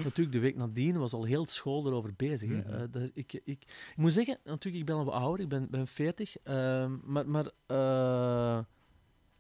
Natuurlijk, 0.04 0.32
de 0.32 0.40
week 0.40 0.56
nadien 0.56 0.98
was 0.98 1.14
al 1.14 1.24
heel 1.24 1.46
school 1.48 1.88
erover 1.88 2.14
bezig. 2.16 2.50
Mhm. 2.50 2.60
Eh, 2.74 2.82
dat, 2.92 3.10
ik, 3.14 3.34
ik, 3.34 3.42
ik 3.46 3.64
moet 3.96 4.14
zeggen, 4.14 4.38
natuurlijk, 4.44 4.76
ik 4.76 4.86
ben 4.86 4.96
al 4.96 5.06
wat 5.06 5.14
ouder, 5.14 5.40
ik 5.44 5.50
ben, 5.50 5.68
ben 5.70 5.88
40, 5.88 6.38
ehm, 6.38 6.98
maar, 7.04 7.30
maar 7.30 7.52
eh, 7.68 8.60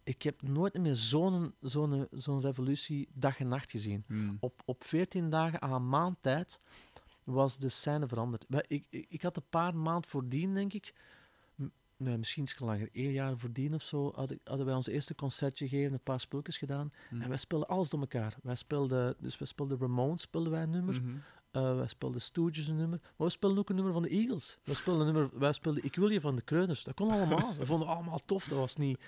ik 0.03 0.21
heb 0.21 0.41
nooit 0.41 0.77
meer 0.77 0.95
zo'n 0.95 1.53
zo'n 1.61 2.07
zo'n 2.11 2.41
revolutie 2.41 3.07
dag 3.13 3.39
en 3.39 3.47
nacht 3.47 3.71
gezien. 3.71 4.03
Mm. 4.07 4.37
Op, 4.39 4.61
op 4.65 4.83
14 4.83 5.29
dagen 5.29 5.61
aan 5.61 5.71
een 5.73 5.89
maand 5.89 6.17
tijd 6.21 6.59
was 7.23 7.57
de 7.57 7.69
scène 7.69 8.07
veranderd. 8.07 8.45
Ik, 8.67 8.85
ik, 8.89 9.05
ik 9.09 9.21
had 9.21 9.35
een 9.37 9.49
paar 9.49 9.75
maanden 9.75 10.09
voordien, 10.09 10.53
denk 10.53 10.73
ik, 10.73 10.93
nee, 11.97 12.17
misschien 12.17 12.43
iets 12.43 12.59
langer, 12.59 12.89
één 12.91 13.11
jaar 13.11 13.37
voordien 13.37 13.73
of 13.73 13.81
zo, 13.81 14.11
had 14.15 14.31
ik- 14.31 14.39
hadden 14.43 14.65
wij 14.65 14.75
ons 14.75 14.87
eerste 14.87 15.15
concertje 15.15 15.67
gegeven, 15.67 15.93
een 15.93 15.99
paar 16.03 16.19
spulletjes 16.19 16.57
gedaan. 16.57 16.91
Mm. 17.09 17.21
En 17.21 17.29
wij 17.29 17.37
speelden 17.37 17.67
alles 17.67 17.89
door 17.89 17.99
elkaar. 17.99 18.35
Wij 18.43 18.55
speelden, 18.55 19.15
dus 19.19 19.37
wij 19.37 19.47
speelden 19.47 19.77
Ramones, 19.79 20.21
speelden 20.21 20.51
wij 20.51 20.63
een 20.63 20.69
nummer. 20.69 21.01
Mhm. 21.01 21.15
Eh, 21.51 21.75
wij 21.75 21.87
speelden 21.87 22.21
Stooges 22.21 22.67
een 22.67 22.75
nummer. 22.75 22.99
Maar 23.01 23.27
we 23.27 23.33
speelden 23.33 23.59
ook 23.59 23.69
een 23.69 23.75
nummer 23.75 23.93
van 23.93 24.01
de 24.01 24.09
Eagles. 24.09 24.57
Wij 24.63 24.75
speelden, 24.75 25.07
een 25.07 25.13
nummer, 25.13 25.39
wij 25.39 25.53
speelden 25.53 25.83
Ik 25.83 25.95
wil 25.95 26.09
je 26.09 26.21
van 26.21 26.35
de 26.35 26.41
Kreuners. 26.41 26.83
Dat 26.83 26.93
kon 26.93 27.09
allemaal. 27.11 27.55
we 27.59 27.65
vonden 27.65 27.87
allemaal 27.87 28.19
tof. 28.25 28.47
Dat 28.47 28.57
was 28.57 28.75
niet... 28.75 28.99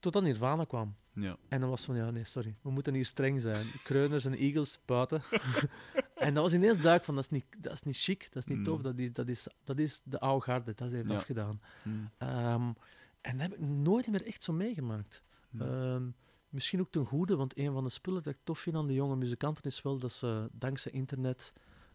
Totdat 0.00 0.22
Nirvana 0.22 0.64
kwam. 0.64 0.94
Ja. 1.14 1.36
En 1.48 1.60
dan 1.60 1.70
was 1.70 1.84
van, 1.84 1.96
ja, 1.96 2.10
nee, 2.10 2.24
sorry. 2.24 2.56
We 2.62 2.70
moeten 2.70 2.94
hier 2.94 3.04
streng 3.04 3.40
zijn. 3.40 3.66
Kreuners 3.84 4.24
en 4.24 4.34
Eagles 4.34 4.78
buiten. 4.84 5.22
en 6.14 6.34
dat 6.34 6.42
was 6.42 6.52
ineens 6.52 6.72
duidelijk 6.74 7.04
van, 7.04 7.14
dat 7.14 7.24
is 7.24 7.30
niet, 7.30 7.44
dat 7.58 7.72
is 7.72 7.82
niet 7.82 7.96
chic. 7.96 8.28
Dat 8.32 8.42
is 8.42 8.48
niet 8.48 8.58
Mm. 8.58 8.64
tof. 8.64 8.80
Dat 8.82 8.98
is, 8.98 9.12
dat, 9.12 9.28
is, 9.28 9.46
dat 9.64 9.78
is 9.78 10.00
de 10.04 10.20
oude 10.20 10.44
garde. 10.44 10.74
Dat 10.74 10.90
heeft 10.90 11.08
Ja. 11.08 11.14
afgedaan. 11.16 11.60
Mm. 11.82 12.10
Ehm, 12.18 12.72
en 13.20 13.36
dat 13.38 13.40
heb 13.40 13.52
ik 13.52 13.60
nooit 13.60 14.08
meer 14.10 14.26
echt 14.26 14.42
zo 14.42 14.52
meegemaakt. 14.52 15.22
Mm. 15.50 15.60
Ehm, 15.60 16.02
misschien 16.48 16.80
ook 16.80 16.90
ten 16.90 17.04
goede, 17.06 17.36
want 17.36 17.58
een 17.58 17.72
van 17.72 17.84
de 17.84 17.90
spullen 17.90 18.22
dat 18.22 18.32
ik 18.34 18.40
tof 18.44 18.58
vind 18.58 18.76
aan 18.76 18.86
de 18.86 18.94
jonge 18.94 19.16
muzikanten 19.16 19.64
is 19.64 19.82
wel 19.82 19.98
dat 19.98 20.12
ze 20.12 20.48
dankzij 20.52 20.92
internet 20.92 21.52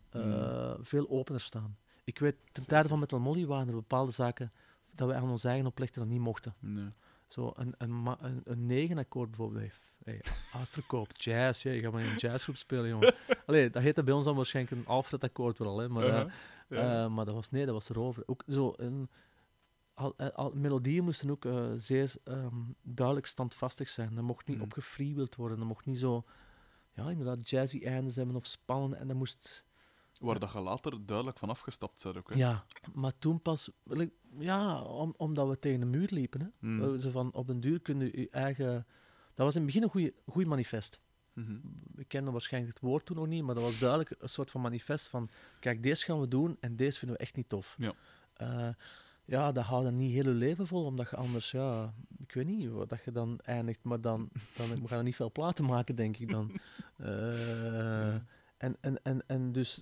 eh, 0.09 0.25
Mm. 0.25 0.85
veel 0.85 1.09
opener 1.09 1.41
staan. 1.41 1.77
Ik 2.03 2.19
weet, 2.19 2.35
ten 2.51 2.67
tijde 2.67 2.89
van 2.89 2.99
Metal 2.99 3.19
Molly 3.19 3.45
waren 3.45 3.67
er 3.67 3.73
bepaalde 3.73 4.11
zaken 4.11 4.51
dat 4.91 5.07
we 5.07 5.13
aan 5.13 5.29
ons 5.29 5.43
eigen 5.43 5.65
oplegden 5.65 5.99
dat 6.03 6.11
niet 6.11 6.19
mochten. 6.21 6.55
Nee. 6.59 6.89
Zo 7.27 7.51
een, 7.53 7.73
een, 7.77 8.15
een, 8.19 8.41
een 8.43 8.65
negenakkoord 8.65 9.29
bijvoorbeeld 9.29 9.61
heeft. 9.61 9.83
Hey, 10.03 10.21
uitverkoop, 10.53 11.17
jazz, 11.23 11.63
ja, 11.63 11.71
je 11.71 11.79
gaat 11.79 11.91
maar 11.91 12.01
in 12.01 12.09
een 12.09 12.17
jazzgroep 12.17 12.55
spelen, 12.55 12.87
jongen. 12.89 13.13
Allee, 13.45 13.69
dat 13.69 13.83
heette 13.83 14.03
bij 14.03 14.13
ons 14.13 14.25
dan 14.25 14.35
waarschijnlijk 14.35 14.75
een 14.75 14.87
Alfred-akkoord 14.87 15.57
wel, 15.57 15.77
hè, 15.77 15.89
maar, 15.89 16.03
eh, 16.03 16.09
Uh-huh. 16.13 16.31
Ja. 16.69 17.03
eh, 17.03 17.09
maar 17.09 17.25
dat 17.25 17.33
was, 17.33 17.49
nee, 17.51 17.65
dat 17.65 17.73
was 17.73 17.89
erover. 17.89 18.23
Ook 18.25 18.43
zo, 18.47 18.73
een, 18.77 19.09
al, 19.93 20.13
eh, 20.17 20.27
al, 20.27 20.51
melodieën 20.53 21.03
moesten 21.03 21.29
ook 21.29 21.45
eh, 21.45 21.71
zeer 21.77 22.13
ehm, 22.23 22.55
duidelijk 22.81 23.27
standvastig 23.27 23.89
zijn. 23.89 24.15
Dat 24.15 24.23
mocht 24.23 24.47
niet 24.47 24.61
opgefreewheeld 24.61 25.35
worden, 25.35 25.57
dat 25.57 25.67
mocht 25.67 25.85
niet 25.85 25.97
zo, 25.99 26.23
ja, 26.93 27.09
inderdaad, 27.09 27.49
jazzy 27.49 27.81
eindes 27.83 28.15
hebben 28.15 28.35
of 28.35 28.45
spannen, 28.45 28.99
en 28.99 29.07
dat 29.07 29.17
moest... 29.17 29.65
Waar 30.19 30.39
dat 30.39 30.51
je 30.51 30.59
later 30.59 31.05
duidelijk 31.05 31.37
van 31.37 31.49
afgestapt 31.49 32.03
bent 32.03 32.17
ook. 32.17 32.29
Hè? 32.29 32.37
Ja, 32.37 32.65
maar 32.93 33.17
toen 33.19 33.41
pas, 33.41 33.69
ja, 34.39 34.81
om, 34.81 35.13
omdat 35.17 35.47
we 35.47 35.59
tegen 35.59 35.79
de 35.79 35.85
muur 35.85 36.07
liepen. 36.11 36.41
Hè. 36.41 36.47
Mm. 36.59 36.83
Eh, 36.83 36.99
Zo 36.99 37.09
van, 37.09 37.33
op 37.33 37.47
den 37.47 37.59
duur 37.59 37.81
kun 37.81 37.99
je 37.99 38.19
je 38.19 38.29
eigen... 38.29 38.87
Dat 39.33 39.45
was 39.45 39.55
in 39.55 39.61
het 39.61 39.71
begin 39.71 39.89
een 39.93 40.13
goed 40.25 40.45
manifest. 40.45 40.99
Mhm. 41.33 41.57
We 41.93 42.03
kenden 42.03 42.31
waarschijnlijk 42.31 42.73
het 42.73 42.83
woord 42.83 43.05
toen 43.05 43.15
nog 43.15 43.27
niet, 43.27 43.43
maar 43.43 43.55
dat 43.55 43.63
was 43.63 43.79
duidelijk 43.79 44.15
een 44.19 44.29
soort 44.29 44.51
van 44.51 44.61
manifest 44.61 45.07
van, 45.07 45.27
kijk, 45.59 45.83
deze 45.83 46.05
gaan 46.05 46.19
we 46.19 46.27
doen 46.27 46.57
en 46.59 46.75
deze 46.75 46.99
vinden 46.99 47.17
we 47.17 47.23
echt 47.23 47.35
niet 47.35 47.49
tof. 47.49 47.75
Ja. 47.77 47.93
Eh, 48.33 48.69
ja, 49.25 49.51
dat 49.51 49.63
houdt 49.63 49.85
dan 49.85 49.95
niet 49.95 50.11
heel 50.11 50.23
je 50.23 50.29
leven 50.29 50.67
vol, 50.67 50.85
omdat 50.85 51.09
je 51.09 51.15
anders, 51.15 51.51
ja, 51.51 51.93
ik 52.17 52.33
weet 52.33 52.45
niet 52.45 52.69
wat 52.69 52.89
dat 52.89 53.03
je 53.03 53.11
dan 53.11 53.39
eindigt, 53.43 53.83
maar 53.83 54.01
dan, 54.01 54.29
dan 54.55 54.81
we 54.81 54.87
gaan 54.87 54.97
er 54.97 55.03
niet 55.03 55.15
veel 55.15 55.31
platen 55.31 55.65
maken, 55.65 55.95
denk 55.95 56.17
ik 56.17 56.29
dan. 56.29 56.51
Eh, 56.97 58.13
en, 58.57 58.77
en, 58.81 59.03
en, 59.03 59.27
en 59.27 59.51
dus, 59.51 59.81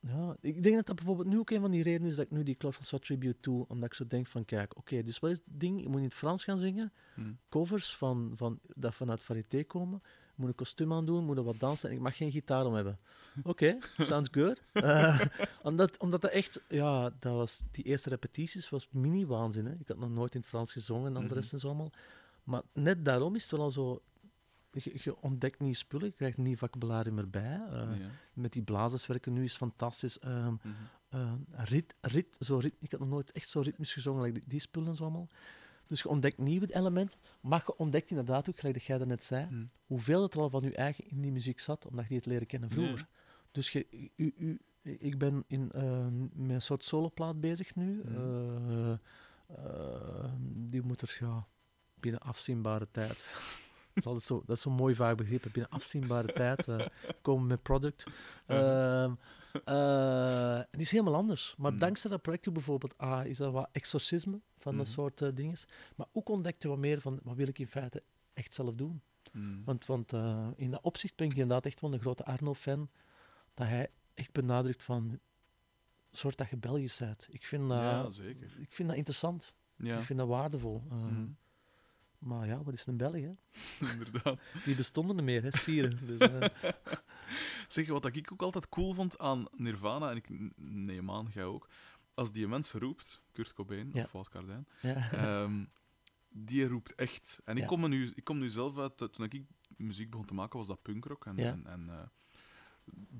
ja, 0.00 0.36
ik 0.40 0.62
denk 0.62 0.76
dat 0.76 0.86
dat 0.86 0.96
bijvoorbeeld 0.96 1.28
nu 1.28 1.38
ook 1.38 1.50
een 1.50 1.60
van 1.60 1.70
die 1.70 1.82
redenen 1.82 2.08
is 2.10 2.16
dat 2.16 2.24
ik 2.24 2.30
nu 2.30 2.42
die 2.42 2.56
Claude 2.56 2.76
François 2.76 3.02
tribute 3.04 3.38
doe, 3.40 3.64
omdat 3.68 3.88
ik 3.88 3.94
zo 3.94 4.06
denk 4.06 4.26
van, 4.26 4.44
kijk, 4.44 4.76
oké, 4.76 5.02
dus 5.02 5.18
wat 5.18 5.30
is 5.30 5.36
het 5.36 5.60
ding? 5.60 5.82
Je 5.82 5.88
moet 5.88 5.98
in 5.98 6.04
het 6.04 6.14
Frans 6.14 6.44
gaan 6.44 6.58
zingen, 6.58 6.92
Mhm. 7.14 7.30
covers 7.48 7.96
van, 7.96 8.32
van, 8.36 8.58
dat 8.74 8.94
vanuit 8.94 9.20
Varieté 9.20 9.64
komen, 9.64 10.02
moet 10.34 10.48
een 10.48 10.54
kostuum 10.54 10.92
aan 10.92 11.06
doen, 11.06 11.24
moet 11.24 11.36
er 11.36 11.42
wat 11.42 11.58
dansen 11.58 11.88
en 11.88 11.94
ik 11.94 12.00
mag 12.00 12.16
geen 12.16 12.30
gitaar 12.30 12.66
om 12.66 12.74
hebben. 12.74 12.98
Oké, 13.42 13.78
sounds 13.98 14.28
good. 14.32 14.60
Eh, 14.72 15.20
omdat, 15.62 15.96
omdat 15.98 16.20
dat 16.20 16.30
echt, 16.30 16.60
ja, 16.68 17.10
dat 17.18 17.32
was, 17.34 17.62
die 17.70 17.84
eerste 17.84 18.08
repetities 18.08 18.68
was 18.70 18.88
mini-waanzin. 18.90 19.66
Hè. 19.66 19.72
Ik 19.72 19.88
had 19.88 19.98
nog 19.98 20.10
nooit 20.10 20.34
in 20.34 20.40
het 20.40 20.48
Frans 20.48 20.72
gezongen 20.72 21.06
en 21.06 21.14
al 21.14 21.20
de 21.20 21.26
Mhm. 21.26 21.34
rest 21.36 21.52
en 21.52 21.58
zo 21.58 21.66
allemaal. 21.66 21.90
Maar 22.44 22.62
net 22.72 23.04
daarom 23.04 23.34
is 23.34 23.42
het 23.42 23.50
wel 23.50 23.60
al 23.60 23.70
zo, 23.70 24.02
je, 24.70 24.98
je 25.02 25.20
ontdekt 25.22 25.58
nieuwe 25.60 25.76
spullen, 25.76 26.06
je 26.06 26.12
krijgt 26.12 26.36
nieuw 26.36 26.56
vocabulaire 26.56 27.10
meer 27.10 27.30
bij. 27.30 27.60
Eh, 27.70 27.72
Ja. 27.98 28.10
Met 28.32 28.52
die 28.52 28.62
blazers 28.62 29.06
werken 29.06 29.32
nu 29.32 29.44
is 29.44 29.56
fantastisch. 29.56 30.18
Ehm, 30.18 30.52
Mhm. 30.52 30.68
eh, 31.08 31.32
rit, 31.50 31.94
rit, 32.00 32.36
zo 32.40 32.56
rit, 32.58 32.74
ik 32.80 32.90
had 32.90 33.00
nog 33.00 33.08
nooit 33.08 33.32
echt 33.32 33.48
zo 33.48 33.60
ritmisch 33.60 33.92
gezongen, 33.92 34.22
like 34.22 34.38
die, 34.38 34.48
die 34.48 34.60
spullen 34.60 34.88
en 34.88 34.94
zo 34.94 35.02
allemaal. 35.02 35.28
Dus 35.86 36.02
je 36.02 36.08
ontdekt 36.08 36.38
nieuwe 36.38 36.74
elementen, 36.74 37.20
maar 37.40 37.62
je 37.66 37.76
ontdekt 37.76 38.10
inderdaad 38.10 38.48
ook, 38.48 38.58
gelijk 38.58 38.74
dat 38.76 38.84
jij 38.86 38.98
net 38.98 39.22
zei, 39.22 39.44
Mhm. 39.50 39.64
hoeveel 39.86 40.22
het 40.22 40.34
er 40.34 40.40
al 40.40 40.50
van 40.50 40.62
je 40.62 40.74
eigen 40.74 41.08
in 41.08 41.20
die 41.20 41.32
muziek 41.32 41.60
zat, 41.60 41.86
omdat 41.86 42.08
je 42.08 42.14
het 42.14 42.26
leren 42.26 42.46
kennen 42.46 42.70
vroeger. 42.70 42.98
Ja. 42.98 43.06
Dus 43.52 43.70
je, 43.70 43.86
u, 44.16 44.32
u, 44.38 44.60
ik 44.82 45.18
ben 45.18 45.44
in, 45.46 45.72
eh, 45.72 46.06
met 46.32 46.50
een 46.50 46.62
soort 46.62 46.84
soloplaat 46.84 47.40
bezig 47.40 47.74
nu. 47.74 48.02
Mhm. 48.04 48.96
Die 50.70 50.82
moet 50.82 51.02
er 51.02 51.16
ja, 51.20 51.46
binnen 51.94 52.20
afzienbare 52.20 52.88
tijd. 52.90 53.34
Dat, 53.94 53.96
is 54.02 54.06
altijd 54.06 54.24
zo, 54.24 54.42
dat 54.46 54.56
is 54.56 54.62
zo'n 54.62 54.72
mooi 54.72 54.94
vaag 54.94 55.14
begrip. 55.14 55.42
Binnen 55.52 55.70
afzienbare 55.70 56.32
tijd 56.32 56.68
eh, 56.68 56.86
komen 57.22 57.46
met 57.46 57.62
product. 57.62 58.04
Ehm, 58.46 59.12
eh, 59.64 60.56
en 60.58 60.66
die 60.70 60.80
is 60.80 60.90
helemaal 60.90 61.14
anders. 61.14 61.54
Maar 61.58 61.70
Mhm. 61.70 61.80
dankzij 61.80 62.10
dat 62.10 62.22
project 62.22 62.52
bijvoorbeeld, 62.52 62.98
ah, 62.98 63.26
is 63.26 63.36
dat 63.36 63.52
wat 63.52 63.68
exorcisme 63.72 64.40
van 64.58 64.76
dat 64.76 64.84
Mhm. 64.86 64.94
soort 64.94 65.20
eh, 65.22 65.28
dingen. 65.34 65.56
Maar 65.96 66.06
ook 66.12 66.28
ontdekte 66.28 66.68
wat 66.68 66.78
meer 66.78 67.00
van 67.00 67.20
wat 67.22 67.36
wil 67.36 67.48
ik 67.48 67.58
in 67.58 67.66
feite 67.66 68.02
echt 68.34 68.54
zelf 68.54 68.74
doen. 68.74 69.00
Mhm. 69.32 69.64
Want, 69.64 69.86
want 69.86 70.12
eh, 70.12 70.46
in 70.56 70.70
dat 70.70 70.80
opzicht 70.82 71.16
ben 71.16 71.26
ik 71.26 71.32
inderdaad 71.32 71.66
echt 71.66 71.80
wel 71.80 71.92
een 71.92 72.00
grote 72.00 72.24
Arno-fan. 72.24 72.88
Dat 73.54 73.66
hij 73.66 73.88
echt 74.14 74.32
benadrukt 74.32 74.82
van, 74.82 75.18
soort 76.10 76.36
dat 76.36 76.48
je 76.50 76.56
Belgisch 76.56 76.96
bent. 76.98 77.26
Ik 77.30 77.44
vind 77.46 77.68
dat, 77.68 77.78
ja, 77.78 78.10
zeker. 78.10 78.50
ik 78.58 78.72
vind 78.72 78.88
dat 78.88 78.96
interessant. 78.96 79.54
Ja, 79.76 79.98
Ik 79.98 80.04
vind 80.04 80.18
dat 80.18 80.28
waardevol. 80.28 80.82
Eh, 80.90 80.96
Mhm. 80.96 81.26
Maar 82.20 82.46
ja, 82.46 82.62
wat 82.62 82.74
is 82.74 82.86
een 82.86 82.96
Belg, 82.96 83.14
hè? 83.20 83.32
inderdaad. 83.92 84.48
Die 84.64 84.74
bestonden 84.76 85.16
er 85.18 85.24
meer, 85.24 85.42
hè? 85.42 85.50
Sieren. 85.52 86.06
Dus, 86.06 86.18
eh, 86.18 86.48
Zeg, 87.68 87.88
wat 87.88 88.16
ik 88.16 88.32
ook 88.32 88.42
altijd 88.42 88.68
cool 88.68 88.92
vond 88.94 89.18
aan 89.18 89.46
Nirvana, 89.52 90.10
en 90.10 90.16
ik 90.16 90.28
neem 90.56 91.10
aan, 91.10 91.28
jij 91.32 91.44
ook, 91.44 91.68
als 92.14 92.32
die 92.32 92.48
mens 92.48 92.72
roept, 92.72 93.22
Kurt 93.32 93.52
Cobain 93.52 93.90
Ja. 93.92 94.02
of 94.04 94.12
Wout 94.12 94.28
Kardijn, 94.28 94.66
ja. 94.82 95.12
ehm, 95.12 95.64
die 96.28 96.66
roept 96.68 96.94
echt. 96.94 97.40
En 97.44 97.54
ik, 97.56 97.62
Ja. 97.62 97.66
kom 97.68 97.88
nu, 97.88 98.10
ik 98.14 98.24
kom 98.24 98.38
nu 98.38 98.48
zelf 98.48 98.78
uit, 98.78 99.00
eh, 99.00 99.08
toen 99.08 99.24
ik 99.30 99.42
muziek 99.76 100.10
begon 100.10 100.26
te 100.26 100.34
maken, 100.34 100.58
was 100.58 100.68
dat 100.68 100.82
punkrock. 100.82 101.26
En, 101.26 101.38
en, 101.38 101.66
en 101.66 101.88
eh, 101.88 102.06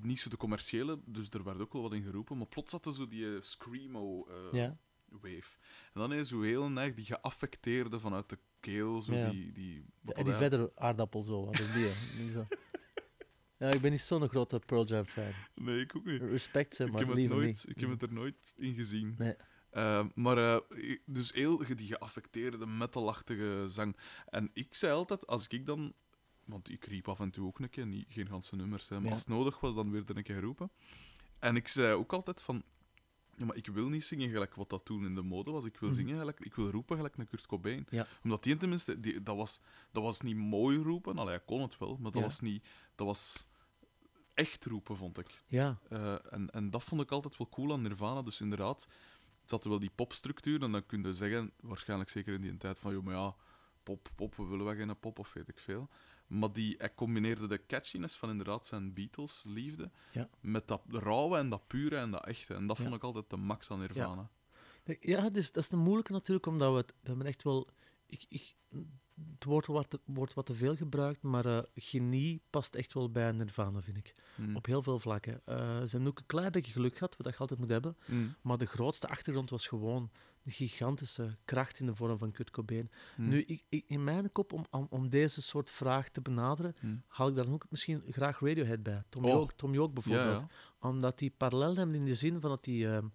niet 0.01 0.19
zo 0.19 0.29
de 0.29 0.37
commerciële, 0.37 0.99
dus 1.05 1.29
er 1.29 1.43
werd 1.43 1.59
ook 1.61 1.73
wel 1.73 1.81
wat 1.81 1.93
in 1.93 2.03
geroepen. 2.03 2.37
Maar 2.37 2.47
plots 2.47 2.71
zat 2.71 2.85
er 2.85 2.93
zo 2.93 3.07
die 3.07 3.41
screamo 3.41 4.27
wave. 5.09 5.57
En 5.93 6.01
dan 6.01 6.13
is 6.13 6.27
zo 6.29 6.41
heel 6.41 6.69
erg 6.77 6.93
die 6.93 7.05
geaffecteerde 7.05 7.99
vanuit 7.99 8.29
de 8.29 8.37
keel, 8.61 9.01
zo 9.01 9.13
Ja. 9.13 9.29
die... 9.29 9.51
die 9.51 9.85
dat 10.01 10.15
eigenlijk- 10.15 10.43
Vedder 10.51 10.71
aardappel 10.75 11.21
zo. 11.21 11.49
Is 11.49 11.73
die? 11.73 11.91
Die 12.17 12.31
zo. 12.31 12.47
Ja, 13.57 13.71
ik 13.71 13.81
ben 13.81 13.91
niet 13.91 14.01
zo'n 14.01 14.29
grote 14.29 14.59
Pearl 14.65 14.85
Jam 14.85 15.05
fan. 15.05 15.31
Nee, 15.55 15.79
ik 15.79 15.95
ook 15.95 16.05
niet. 16.05 16.21
Respect 16.21 16.75
ze, 16.75 16.83
ik 16.83 16.91
maar 16.91 17.01
heb, 17.05 17.15
het 17.15 17.29
nooit, 17.29 17.45
niet. 17.45 17.65
ik 17.67 17.79
heb 17.79 17.89
het 17.89 18.01
er 18.01 18.13
nooit 18.13 18.53
in 18.55 18.73
gezien. 18.75 19.15
Nee. 19.17 19.35
Eh, 19.69 20.05
maar 20.15 20.37
eh, 20.37 20.97
dus 21.05 21.33
heel 21.33 21.57
die 21.75 21.87
geaffecteerde, 21.87 22.65
metalachtige 22.65 23.65
zang. 23.67 23.97
En 24.25 24.49
ik 24.53 24.73
zei 24.73 24.93
altijd, 24.93 25.27
als 25.27 25.47
ik 25.47 25.65
dan... 25.65 25.93
Want 26.45 26.69
ik 26.69 26.85
riep 26.85 27.07
af 27.07 27.19
en 27.19 27.31
toe 27.31 27.47
ook 27.47 27.59
een 27.59 27.69
keer, 27.69 27.85
niet, 27.87 28.05
geen 28.09 28.27
ganse 28.27 28.55
nummers, 28.55 28.89
hè, 28.89 28.95
maar 28.95 29.05
Ja. 29.05 29.11
als 29.11 29.21
het 29.21 29.29
nodig 29.29 29.59
was, 29.59 29.75
dan 29.75 29.91
werd 29.91 30.09
er 30.09 30.17
een 30.17 30.23
keer 30.23 30.35
geroepen. 30.35 30.71
En 31.39 31.55
ik 31.55 31.67
zei 31.67 31.93
ook 31.93 32.13
altijd 32.13 32.41
van... 32.41 32.63
Ja, 33.41 33.47
maar 33.47 33.55
ik 33.55 33.67
wil 33.67 33.87
niet 33.89 34.03
zingen 34.03 34.29
gelijk 34.29 34.55
wat 34.55 34.69
dat 34.69 34.85
toen 34.85 35.05
in 35.05 35.15
de 35.15 35.21
mode 35.21 35.51
was. 35.51 35.65
Ik 35.65 35.77
wil 35.79 35.89
Mhm. 35.89 35.97
zingen 35.97 36.17
gelijk... 36.19 36.39
Ik 36.39 36.55
wil 36.55 36.69
roepen 36.69 36.95
gelijk 36.95 37.17
naar 37.17 37.25
Kurt 37.25 37.45
Cobain. 37.45 37.87
Ja. 37.89 38.07
Omdat 38.23 38.43
die 38.43 38.57
tenminste... 38.57 38.99
Die, 38.99 39.23
dat, 39.23 39.35
was, 39.35 39.61
dat 39.91 40.03
was 40.03 40.21
niet 40.21 40.35
mooi 40.35 40.77
roepen. 40.77 41.17
Allee, 41.17 41.35
hij 41.35 41.43
kon 41.45 41.61
het 41.61 41.77
wel, 41.77 41.97
maar 42.01 42.11
dat 42.11 42.21
Ja. 42.21 42.27
was 42.27 42.39
niet... 42.39 42.67
Dat 42.95 43.07
was 43.07 43.45
echt 44.33 44.65
roepen, 44.65 44.97
vond 44.97 45.17
ik. 45.17 45.43
Ja, 45.47 45.79
Eh, 45.89 46.33
en, 46.33 46.49
en 46.51 46.69
dat 46.69 46.83
vond 46.83 47.01
ik 47.01 47.11
altijd 47.11 47.37
wel 47.37 47.49
cool 47.49 47.73
aan 47.73 47.81
Nirvana. 47.81 48.21
Dus 48.21 48.41
inderdaad, 48.41 48.87
het 49.41 49.49
zat 49.49 49.63
wel 49.63 49.79
die 49.79 49.91
popstructuur. 49.95 50.61
En 50.61 50.71
dan 50.71 50.85
kun 50.85 51.03
je 51.03 51.13
zeggen, 51.13 51.51
waarschijnlijk 51.59 52.09
zeker 52.09 52.33
in 52.33 52.41
die 52.41 52.57
tijd, 52.57 52.77
van 52.79 52.93
joh, 52.93 53.03
maar 53.03 53.15
ja, 53.15 53.35
pop, 53.83 54.07
pop, 54.15 54.35
we 54.35 54.45
willen 54.45 54.65
wel 54.65 54.75
geen 54.75 54.99
pop 54.99 55.19
of 55.19 55.33
weet 55.33 55.47
ik 55.47 55.59
veel. 55.59 55.89
Maar 56.31 56.53
die, 56.53 56.75
hij 56.77 56.93
combineerde 56.95 57.47
de 57.47 57.65
catchiness 57.65 58.15
van 58.17 58.29
inderdaad 58.29 58.65
zijn 58.65 58.93
Beatles-liefde 58.93 59.91
Ja. 60.11 60.29
met 60.39 60.67
dat 60.67 60.81
rauwe 60.89 61.37
en 61.37 61.49
dat 61.49 61.67
pure 61.67 61.95
en 61.97 62.11
dat 62.11 62.25
echte. 62.25 62.53
En 62.53 62.67
dat 62.67 62.77
Ja. 62.77 62.83
vond 62.83 62.95
ik 62.95 63.03
altijd 63.03 63.29
de 63.29 63.37
max 63.37 63.71
aan 63.71 63.79
Nirvana. 63.79 64.29
Ja, 64.99 65.29
is, 65.33 65.51
dat 65.51 65.63
is 65.63 65.71
een 65.71 65.79
moeilijke 65.79 66.11
natuurlijk, 66.11 66.45
omdat 66.45 66.71
we 66.71 66.77
het 66.77 66.93
we 67.01 67.07
hebben 67.07 67.25
echt 67.25 67.43
wel... 67.43 67.69
Ik, 68.05 68.25
ik, 68.29 68.55
het 69.33 69.43
woord 69.43 69.65
wordt, 69.65 69.89
te- 69.89 69.99
wordt 70.05 70.33
wat 70.33 70.45
te 70.45 70.53
veel 70.53 70.75
gebruikt, 70.75 71.21
maar 71.21 71.45
eh, 71.45 71.59
genie 71.75 72.41
past 72.49 72.75
echt 72.75 72.93
wel 72.93 73.11
bij 73.11 73.31
Nirvana, 73.31 73.81
vind 73.81 73.97
ik. 73.97 74.13
Mm. 74.35 74.55
Op 74.55 74.65
heel 74.65 74.81
veel 74.81 74.99
vlakken. 74.99 75.41
Eh, 75.45 75.57
ze 75.57 75.89
hebben 75.89 76.07
ook 76.07 76.19
een 76.19 76.25
klein 76.25 76.51
beetje 76.51 76.71
geluk 76.71 76.93
gehad, 76.97 77.15
wat 77.17 77.33
je 77.33 77.37
altijd 77.39 77.59
moet 77.59 77.69
hebben. 77.69 77.97
Mm. 78.05 78.35
Maar 78.41 78.57
de 78.57 78.65
grootste 78.65 79.07
achtergrond 79.07 79.49
was 79.49 79.67
gewoon 79.67 80.09
de 80.43 80.51
gigantische 80.51 81.37
kracht 81.45 81.79
in 81.79 81.85
de 81.85 81.95
vorm 81.95 82.17
van 82.17 82.31
Kurt 82.31 82.49
Cobain. 82.51 82.91
Mm. 83.17 83.27
Nu, 83.27 83.41
ik, 83.41 83.63
ik- 83.69 83.83
in 83.87 84.03
mijn 84.03 84.31
kop, 84.31 84.53
om, 84.53 84.65
om, 84.69 84.87
om 84.89 85.09
deze 85.09 85.41
soort 85.41 85.69
vraag 85.69 86.09
te 86.09 86.21
benaderen, 86.21 86.75
haal 87.07 87.27
ik 87.27 87.35
daar 87.35 87.45
dan 87.45 87.53
ook 87.53 87.65
misschien 87.69 88.03
graag 88.09 88.39
Radiohead 88.39 88.83
bij. 88.83 89.03
Tom 89.09 89.25
Oh. 89.25 89.31
York, 89.31 89.51
Tom 89.51 89.73
York 89.73 89.93
bijvoorbeeld. 89.93 90.39
ja. 90.41 90.47
Omdat 90.89 91.19
die 91.19 91.33
parallel 91.37 91.75
hebben 91.75 91.95
in 91.95 92.05
de 92.05 92.15
zin 92.15 92.41
van 92.41 92.49
dat 92.49 92.63
die... 92.63 92.87
ehm, 92.87 93.05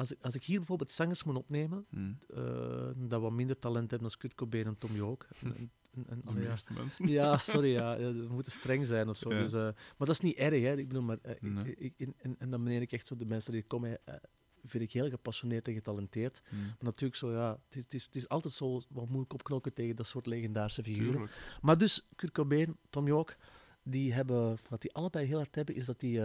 als, 0.00 0.12
ik, 0.12 0.18
als 0.20 0.34
ik 0.34 0.44
hier 0.44 0.56
bijvoorbeeld 0.56 0.90
zangers 0.90 1.22
moet 1.24 1.36
opnemen, 1.36 1.86
Mm. 1.90 2.18
eh, 2.34 2.88
dat 2.96 3.20
wat 3.20 3.32
minder 3.32 3.58
talent 3.58 3.90
hebben 3.90 4.08
als 4.08 4.16
Kurt 4.16 4.34
Cobain 4.34 4.66
en 4.66 4.78
Tom 4.78 4.94
York. 4.94 5.28
En, 5.42 5.56
en, 5.56 6.20
De 6.24 6.30
allee, 6.30 6.42
ja. 6.42 6.48
meeste 6.48 6.72
mensen. 6.72 7.06
Ja, 7.08 7.38
sorry, 7.52 7.68
ja, 7.72 7.96
we 7.98 8.26
moeten 8.30 8.52
streng 8.52 8.86
zijn 8.86 9.08
of 9.08 9.16
zo. 9.16 9.32
Ja. 9.34 9.40
Dus, 9.42 9.52
eh, 9.52 9.60
maar 9.62 9.74
dat 10.06 10.08
is 10.08 10.20
niet 10.20 10.36
erg, 10.36 10.60
hè. 10.62 10.76
Ik 10.76 10.88
bedoel, 10.88 11.02
maar, 11.02 11.18
eh, 11.22 11.30
ik- 11.32 11.42
Nee. 11.42 11.74
ik, 11.76 11.94
ik- 11.96 12.14
en, 12.16 12.34
en 12.38 12.50
dan 12.50 12.62
meen 12.62 12.80
ik 12.80 12.92
echt 12.92 13.06
zo 13.06 13.16
de 13.16 13.24
mensen 13.26 13.52
die 13.52 13.62
komen, 13.62 13.98
vind 14.64 14.82
ik 14.82 14.92
heel 14.92 15.08
gepassioneerd 15.10 15.68
en 15.68 15.74
getalenteerd. 15.74 16.40
Mm. 16.50 16.58
Maar 16.60 16.76
natuurlijk 16.80 17.16
zo, 17.16 17.32
ja, 17.32 17.58
het 17.68 17.76
is, 17.76 17.82
het 17.84 17.94
is, 17.94 18.04
het 18.04 18.16
is 18.16 18.28
altijd 18.28 18.54
zo 18.54 18.80
wat 18.88 19.08
moeilijk 19.08 19.32
opknokken 19.32 19.72
tegen 19.72 19.96
dat 19.96 20.06
soort 20.06 20.26
legendarische 20.26 20.82
figuren. 20.82 21.10
Tuurlijk. 21.12 21.58
Maar 21.60 21.78
dus, 21.78 22.06
Kurt 22.16 22.32
Cobain, 22.32 22.76
Tom 22.90 23.06
York, 23.06 23.36
die 23.82 24.12
hebben, 24.12 24.58
wat 24.68 24.80
die 24.82 24.92
allebei 24.92 25.26
heel 25.26 25.36
hard 25.36 25.54
hebben, 25.54 25.74
is 25.74 25.84
dat 25.84 26.00
die, 26.00 26.20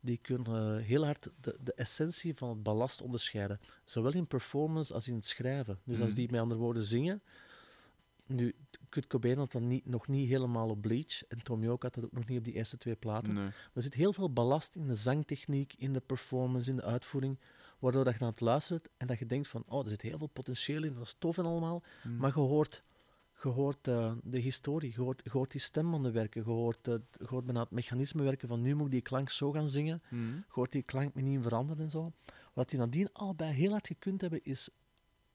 die 0.00 0.18
kunnen 0.22 0.78
eh, 0.78 0.84
heel 0.84 1.04
hard 1.04 1.28
de, 1.40 1.56
de 1.62 1.74
essentie 1.74 2.34
van 2.34 2.48
het 2.48 2.62
ballast 2.62 3.00
onderscheiden. 3.02 3.60
Zowel 3.84 4.12
in 4.12 4.26
performance 4.26 4.94
als 4.94 5.08
in 5.08 5.14
het 5.14 5.26
schrijven. 5.26 5.78
Dus 5.84 6.00
als 6.00 6.08
Mhm. 6.08 6.16
die 6.18 6.30
met 6.30 6.40
andere 6.40 6.60
woorden 6.60 6.82
zingen, 6.84 7.22
nu, 8.26 8.54
Kurt 8.88 9.06
Cobain 9.06 9.38
had 9.38 9.52
dat 9.52 9.62
niet, 9.62 9.86
nog 9.86 10.08
niet 10.08 10.28
helemaal 10.28 10.68
op 10.68 10.80
Bleach, 10.80 11.24
en 11.28 11.42
Tom 11.42 11.62
York 11.62 11.82
had 11.82 11.94
dat 11.94 12.04
ook 12.04 12.12
nog 12.12 12.26
niet 12.26 12.38
op 12.38 12.44
die 12.44 12.54
eerste 12.54 12.76
twee 12.76 12.96
platen. 12.96 13.34
Nee. 13.34 13.50
Er 13.74 13.82
zit 13.82 13.94
heel 13.94 14.12
veel 14.12 14.32
ballast 14.32 14.74
in 14.74 14.86
de 14.86 14.94
zangtechniek, 14.94 15.74
in 15.78 15.92
de 15.92 16.00
performance, 16.00 16.70
in 16.70 16.76
de 16.76 16.82
uitvoering, 16.84 17.38
waardoor 17.78 18.04
dat 18.04 18.14
je 18.14 18.20
aan 18.20 18.30
het 18.30 18.40
luisteren 18.40 18.80
bent 18.82 18.94
en 18.96 19.06
dat 19.06 19.18
je 19.18 19.26
denkt 19.26 19.48
van, 19.48 19.62
oh, 19.66 19.82
er 19.84 19.88
zit 19.90 20.02
heel 20.02 20.18
veel 20.18 20.26
potentieel 20.26 20.82
in, 20.84 20.92
dat 20.94 21.02
is 21.02 21.16
tof 21.18 21.38
en 21.38 21.44
allemaal, 21.44 21.82
Mm. 22.04 22.16
maar 22.16 22.30
je 22.34 22.40
hoort 22.40 22.82
Je 23.42 23.48
hoort 23.48 23.88
eh, 23.88 24.12
de 24.22 24.38
historie, 24.38 24.92
je 24.96 25.30
hoort, 25.30 25.50
die 25.50 25.60
stembanden 25.60 26.12
werken, 26.12 26.40
je 26.44 26.46
hoort, 26.50 26.88
eh, 26.88 26.94
je 27.18 27.26
hoort 27.26 27.44
bijna 27.44 27.60
het 27.60 27.70
mechanisme 27.70 28.22
werken 28.22 28.48
van 28.48 28.62
nu 28.62 28.74
moet 28.74 28.86
ik 28.86 28.92
die 28.92 29.00
klank 29.00 29.30
zo 29.30 29.50
gaan 29.52 29.68
zingen, 29.68 30.02
je 30.10 30.42
hoort 30.48 30.72
die 30.72 30.82
klank 30.82 31.14
niet 31.14 31.42
veranderen 31.42 31.82
en 31.82 31.90
zo. 31.90 32.12
Wat 32.52 32.68
die 32.70 32.78
nadien 32.78 33.12
allebei 33.12 33.52
heel 33.52 33.70
hard 33.70 33.86
gekund 33.86 34.20
hebben, 34.20 34.44
is 34.44 34.68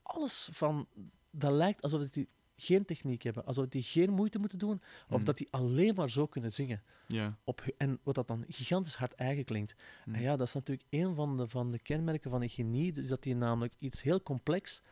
alles 0.02 0.48
van... 0.52 0.86
Dat 1.30 1.52
lijkt 1.52 1.82
alsof 1.82 2.08
die 2.08 2.28
geen 2.56 2.84
techniek 2.84 3.22
hebben, 3.22 3.44
alsof 3.44 3.66
die 3.68 3.82
geen 3.82 4.12
moeite 4.12 4.38
moeten 4.38 4.58
doen, 4.58 4.80
of 5.08 5.16
Mhm. 5.16 5.24
dat 5.24 5.36
die 5.38 5.48
alleen 5.50 5.94
maar 5.94 6.10
zo 6.10 6.26
kunnen 6.26 6.52
zingen. 6.52 6.82
Ja. 7.08 7.38
Op, 7.44 7.60
en 7.76 7.98
wat 8.02 8.14
dat 8.14 8.26
dan 8.28 8.44
gigantisch 8.48 8.94
hard 8.94 9.12
eigen 9.14 9.44
klinkt. 9.44 9.74
Mhm. 10.04 10.14
En 10.16 10.22
ja, 10.22 10.36
dat 10.36 10.46
is 10.46 10.54
natuurlijk 10.54 10.86
een 10.90 11.14
van 11.14 11.36
de, 11.36 11.48
van 11.48 11.70
de 11.70 11.78
kenmerken 11.78 12.30
van 12.30 12.42
een 12.42 12.48
genie, 12.48 12.92
is 12.92 13.08
dat 13.08 13.24
hij 13.24 13.34
namelijk 13.34 13.74
iets 13.78 14.02
heel 14.02 14.22
complex 14.22 14.82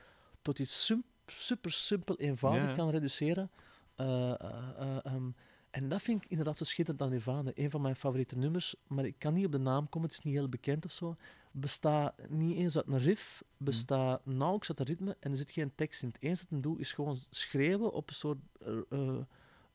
tot 0.42 0.58
iets 0.58 0.86
super 1.32 1.72
simpel 1.72 2.16
eenvoudig 2.18 2.68
Ja, 2.68 2.74
kan 2.74 2.90
reduceren. 2.90 3.50
Eh, 3.94 4.30
eh, 4.30 4.36
eh, 4.78 5.04
ehm, 5.04 5.30
en 5.70 5.88
dat 5.88 6.02
vind 6.02 6.24
ik 6.24 6.30
inderdaad 6.30 6.56
zo 6.56 6.64
schitterend 6.64 7.02
aan 7.02 7.10
Nirvana. 7.10 7.50
Een 7.54 7.70
van 7.70 7.80
mijn 7.80 7.96
favoriete 7.96 8.36
nummers, 8.36 8.74
maar 8.86 9.04
ik 9.04 9.14
kan 9.18 9.34
niet 9.34 9.46
op 9.46 9.52
de 9.52 9.58
naam 9.58 9.88
komen, 9.88 10.08
het 10.08 10.18
is 10.18 10.24
niet 10.24 10.34
heel 10.34 10.48
bekend 10.48 10.84
of 10.84 10.92
zo. 10.92 11.16
Bestaat 11.50 12.28
niet 12.28 12.56
eens 12.56 12.76
uit 12.76 12.86
een 12.86 12.98
riff, 12.98 13.42
bestaat 13.56 14.26
nauwelijks 14.26 14.68
uit 14.68 14.78
een 14.80 14.86
ritme 14.86 15.16
en 15.20 15.30
er 15.30 15.36
zit 15.36 15.50
geen 15.50 15.74
tekst 15.74 16.02
in. 16.02 16.08
Het 16.08 16.22
enige 16.22 16.42
dat 16.42 16.50
het 16.50 16.62
doet 16.62 16.78
is 16.78 16.92
gewoon 16.92 17.18
schreeuwen 17.30 17.92
op 17.92 18.08
een 18.08 18.14
soort 18.14 18.38
eh, 18.60 19.18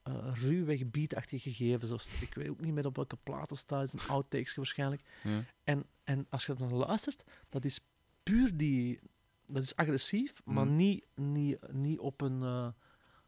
eh, 0.08 0.34
ruwweg 0.34 0.90
beatachtig 0.90 1.42
gegeven. 1.42 1.88
Zoals, 1.88 2.08
ik 2.22 2.34
weet 2.34 2.50
ook 2.50 2.62
niet 2.62 2.74
meer 2.74 2.86
op 2.86 2.96
welke 2.96 3.18
platen 3.24 3.58
staat, 3.58 3.82
het 3.82 3.94
is 3.94 4.02
een 4.02 4.10
outtakes 4.10 4.56
waarschijnlijk. 4.56 5.02
Ja. 5.24 5.44
En, 5.64 5.86
en 6.04 6.26
als 6.30 6.46
je 6.46 6.54
dan 6.54 6.74
luistert, 6.74 7.24
dat 7.50 7.66
is 7.66 7.80
puur 8.24 8.58
die... 8.58 9.00
Dat 9.48 9.64
is 9.64 9.76
agressief, 9.76 10.34
maar 10.46 10.66
Mhm. 10.66 10.76
niet, 10.76 11.06
niet, 11.16 11.72
niet 11.72 12.00
op 12.00 12.22
een... 12.22 12.42
eh, 12.44 12.68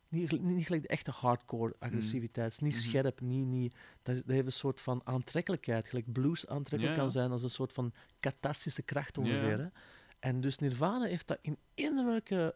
niet, 0.10 0.42
niet 0.42 0.66
gelijk 0.66 0.82
de 0.82 0.88
echte 0.88 1.12
hardcore 1.12 1.76
agressiviteit. 1.80 2.46
Het 2.46 2.54
is 2.54 2.60
niet 2.60 2.74
Mhm. 2.74 2.82
scherp, 2.90 3.22
niet... 3.22 3.48
niet 3.48 3.76
dat, 4.04 4.16
dat 4.16 4.26
heeft 4.28 4.46
een 4.46 4.52
soort 4.52 4.82
van 4.82 5.02
aantrekkelijkheid. 5.04 5.88
Gelijk 5.88 6.12
blues 6.12 6.48
aantrekkelijk 6.48 6.84
Ja, 6.84 6.90
ja. 6.90 6.98
kan 7.04 7.12
zijn 7.12 7.32
als 7.32 7.44
een 7.44 7.50
soort 7.50 7.74
van 7.74 7.94
catharsische 8.20 8.82
kracht 8.82 9.18
ongeveer. 9.18 9.58
ja. 9.60 9.64
Hè? 9.64 9.68
En 10.20 10.42
dus 10.42 10.58
Nirvana 10.58 11.06
heeft 11.06 11.28
dat 11.28 11.38
in 11.42 11.58
eender 11.74 12.06
welke... 12.06 12.56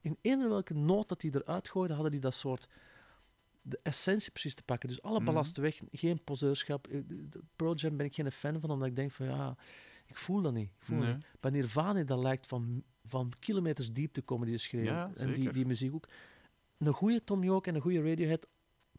In 0.00 0.16
eender 0.20 0.48
welke 0.48 0.74
noot 0.74 1.08
dat 1.08 1.22
hij 1.22 1.30
eruit 1.34 1.68
gooide, 1.68 1.94
hadden 1.94 2.12
die 2.12 2.20
dat 2.20 2.34
soort... 2.34 2.68
De 3.62 3.80
essentie 3.82 4.30
precies 4.30 4.54
te 4.54 4.62
pakken. 4.62 4.88
Dus 4.88 5.02
alle 5.02 5.16
Mhm. 5.16 5.24
ballast 5.24 5.56
weg, 5.56 5.80
geen 5.90 6.24
poseurschap. 6.24 6.86
Eh, 6.86 7.00
Pearl 7.56 7.74
Jam 7.74 7.96
ben 7.96 8.06
ik 8.06 8.14
geen 8.14 8.32
fan 8.32 8.60
van, 8.60 8.70
omdat 8.70 8.88
ik 8.88 8.96
denk 8.96 9.10
van 9.10 9.26
ja, 9.26 9.56
ik 10.08 10.16
voel 10.16 10.42
dat 10.42 10.52
niet. 10.52 10.70
Ik 10.78 10.84
voel 10.84 10.96
dat 10.98 11.06
Nee. 11.06 11.14
niet. 11.14 11.24
Bij 11.40 11.50
Nirvana, 11.50 12.04
dat 12.04 12.18
lijkt 12.18 12.46
van, 12.46 12.82
van 13.04 13.32
kilometers 13.38 13.92
diep 13.92 14.12
te 14.12 14.22
komen, 14.22 14.46
die 14.46 14.58
schreeuw. 14.58 14.84
Ja, 14.84 15.10
en 15.14 15.32
die, 15.34 15.52
die 15.52 15.66
muziek 15.66 15.94
ook. 15.94 16.08
Een 16.78 16.92
goede 16.92 17.24
Tom 17.24 17.44
York 17.44 17.66
en 17.66 17.74
een 17.74 17.80
goede 17.80 18.02
Radiohead 18.02 18.46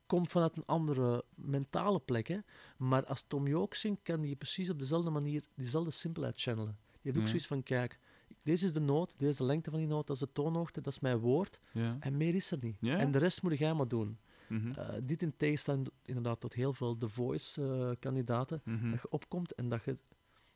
komt 0.05 0.29
vanuit 0.31 0.57
een 0.57 0.65
andere 0.65 1.23
mentale 1.35 1.99
plek. 1.99 2.27
Hè. 2.27 2.37
Maar 2.77 3.05
als 3.05 3.23
Tom 3.27 3.47
York 3.47 3.73
zingt, 3.73 4.01
kan 4.03 4.21
hij 4.23 4.35
precies 4.35 4.69
op 4.69 4.79
dezelfde 4.79 5.09
manier 5.09 5.43
diezelfde 5.55 5.91
simpelheid 5.91 6.41
channelen. 6.41 6.77
Die 6.91 6.99
heeft 7.01 7.17
ook 7.17 7.27
zoiets 7.27 7.47
van, 7.47 7.63
kijk, 7.63 7.99
deze 8.43 8.65
is 8.65 8.73
de 8.73 8.79
noot, 8.79 9.13
deze 9.17 9.31
is 9.31 9.37
de 9.37 9.43
lengte 9.43 9.69
van 9.69 9.79
die 9.79 9.87
noot, 9.87 10.07
dat 10.07 10.15
is 10.15 10.21
de 10.21 10.31
toonhoogte, 10.33 10.81
dat 10.81 10.93
is 10.93 10.99
mijn 10.99 11.17
woord. 11.17 11.59
Ja. 11.71 11.97
En 11.99 12.17
meer 12.17 12.35
is 12.35 12.51
er 12.51 12.57
niet. 12.61 12.77
Ja. 12.79 12.97
En 12.97 13.11
de 13.11 13.17
rest 13.17 13.41
moet 13.41 13.57
jij 13.57 13.73
maar 13.73 13.87
doen. 13.87 14.17
Mhm. 14.47 14.71
Eh, 14.71 14.89
dit 15.03 15.21
in 15.21 15.33
tegenstelling 15.37 15.87
inderdaad 16.03 16.39
tot 16.39 16.53
heel 16.53 16.73
veel 16.73 16.97
The 16.97 17.09
Voice-kandidaten, 17.09 18.61
Mhm. 18.63 18.89
dat 18.91 19.01
je 19.01 19.09
opkomt 19.11 19.53
en 19.55 19.69
dat 19.69 19.83
je... 19.83 19.97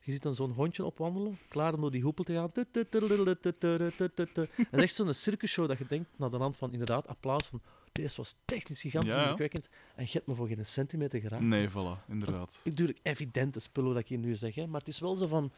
Je 0.05 0.11
ziet 0.11 0.21
dan 0.21 0.35
zo'n 0.35 0.51
hondje 0.51 0.85
opwandelen, 0.85 1.37
klaar 1.47 1.73
om 1.73 1.81
door 1.81 1.91
die 1.91 2.01
hoepel 2.01 2.23
te 2.23 2.33
gaan. 2.33 2.49
Dat 2.53 4.47
is 4.71 4.79
echt 4.79 4.95
zo'n 4.95 5.13
circusshow 5.13 5.67
dat 5.67 5.77
je 5.77 5.85
denkt, 5.87 6.09
naar 6.17 6.29
de 6.29 6.37
hand 6.37 6.57
van 6.57 6.71
inderdaad 6.71 7.07
applaus 7.07 7.47
van 7.47 7.61
deze 7.91 8.15
was 8.17 8.35
technisch 8.45 8.81
gigantisch 8.81 9.09
Ja, 9.11 9.15
ja. 9.15 9.21
indrukwekkend 9.21 9.69
en 9.95 10.03
je 10.05 10.11
hebt 10.11 10.27
me 10.27 10.35
voor 10.35 10.47
geen 10.47 10.65
centimeter 10.65 11.19
geraakt. 11.19 11.43
Nee, 11.43 11.69
voilà, 11.69 12.05
inderdaad. 12.07 12.59
Natuurlijk 12.63 12.99
evidente 13.03 13.59
spullen 13.59 13.93
dat 13.93 14.01
ik 14.01 14.07
hier 14.07 14.17
nu 14.17 14.35
zeg, 14.35 14.55
hè, 14.55 14.67
maar 14.67 14.79
het 14.79 14.89
is 14.89 14.99
wel 14.99 15.15
zo 15.15 15.27
van... 15.27 15.51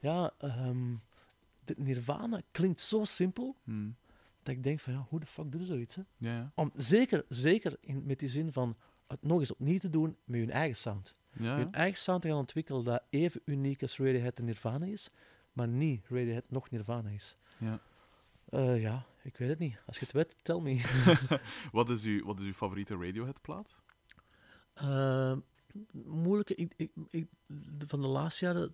Ja, 0.00 0.32
ehm, 0.38 0.94
Nirvana 1.76 2.40
klinkt 2.50 2.80
zo 2.80 3.04
simpel, 3.04 3.56
Mhm. 3.64 3.88
dat 4.42 4.54
ik 4.54 4.62
denk 4.62 4.80
van, 4.80 4.92
ja, 4.92 5.06
hoe 5.08 5.20
de 5.20 5.26
fuck 5.26 5.52
doe 5.52 5.60
je 5.60 5.66
zoiets, 5.66 5.94
hè? 5.94 6.02
Ja, 6.16 6.32
ja. 6.36 6.52
Om, 6.54 6.70
zeker 6.74 7.24
zeker 7.28 7.76
in, 7.80 8.02
met 8.06 8.18
die 8.18 8.28
zin 8.28 8.52
van 8.52 8.76
het 9.06 9.22
nog 9.22 9.40
eens 9.40 9.52
opnieuw 9.52 9.78
te 9.78 9.90
doen 9.90 10.16
met 10.24 10.40
hun 10.40 10.50
eigen 10.50 10.76
sound. 10.76 11.14
Ja, 11.38 11.56
Hun 11.56 11.72
eigen 11.72 11.98
sound 11.98 12.22
te 12.22 12.28
gaan 12.28 12.36
ontwikkelen 12.36 12.84
dat 12.84 13.02
even 13.10 13.40
uniek 13.44 13.82
als 13.82 13.98
Radiohead 13.98 14.38
en 14.38 14.44
Nirvana 14.44 14.86
is, 14.86 15.10
maar 15.52 15.68
niet 15.68 16.06
Radiohead 16.08 16.44
nog 16.50 16.70
Nirvana 16.70 17.08
is. 17.10 17.36
ja. 17.58 17.80
Eh, 18.46 18.80
ja, 18.80 19.06
ik 19.22 19.36
weet 19.36 19.48
het 19.48 19.58
niet. 19.58 19.78
Als 19.86 19.98
je 19.98 20.04
het 20.04 20.12
weet, 20.14 20.36
tell 20.42 20.60
me. 20.60 20.80
Wat, 21.72 21.90
is 21.90 22.04
uw, 22.04 22.24
wat 22.24 22.40
is 22.40 22.46
uw 22.46 22.52
favoriete 22.52 22.96
Radiohead-plaat? 22.96 23.80
Eh, 24.74 25.36
moeilijke. 25.92 26.54
Ik, 26.54 26.72
ik, 27.10 27.26
van 27.86 28.00
de 28.02 28.06
laatste 28.08 28.44
jaren 28.44 28.70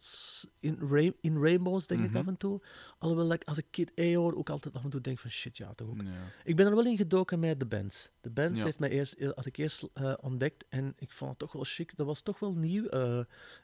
in, 0.60 1.14
in 1.20 1.42
Rainbows 1.42 1.86
denk 1.86 2.00
ik 2.02 2.08
Mhm. 2.08 2.16
af 2.18 2.26
en 2.26 2.36
toe. 2.36 2.60
Alhoewel 2.98 3.32
ik 3.32 3.44
als 3.44 3.58
ik 3.58 3.66
Kid 3.70 3.92
A 4.00 4.14
hoor 4.14 4.34
ook 4.34 4.50
altijd 4.50 4.74
af 4.74 4.84
en 4.84 4.90
toe 4.90 5.00
denk 5.00 5.18
van 5.18 5.30
shit, 5.30 5.56
ja 5.56 5.74
toch 5.74 5.88
ook. 5.88 6.02
Ja. 6.02 6.10
Ik 6.44 6.56
ben 6.56 6.66
er 6.66 6.74
wel 6.74 6.86
in 6.86 6.96
gedoken 6.96 7.40
met 7.40 7.60
de 7.60 7.66
bands. 7.66 8.10
De 8.20 8.30
bands 8.30 8.58
Ja. 8.58 8.64
heeft 8.64 8.78
mij 8.78 8.90
eerst, 8.90 9.12
eh, 9.12 9.30
had 9.34 9.46
ik 9.46 9.56
eerst 9.56 9.88
eh, 9.92 10.14
ontdekt 10.20 10.64
en 10.68 10.92
ik 10.98 11.12
vond 11.12 11.30
het 11.30 11.38
toch 11.38 11.52
wel 11.52 11.64
chic. 11.64 11.96
Dat 11.96 12.06
was 12.06 12.20
toch 12.20 12.38
wel 12.38 12.52
nieuw. 12.54 12.86
eh, 12.86 13.18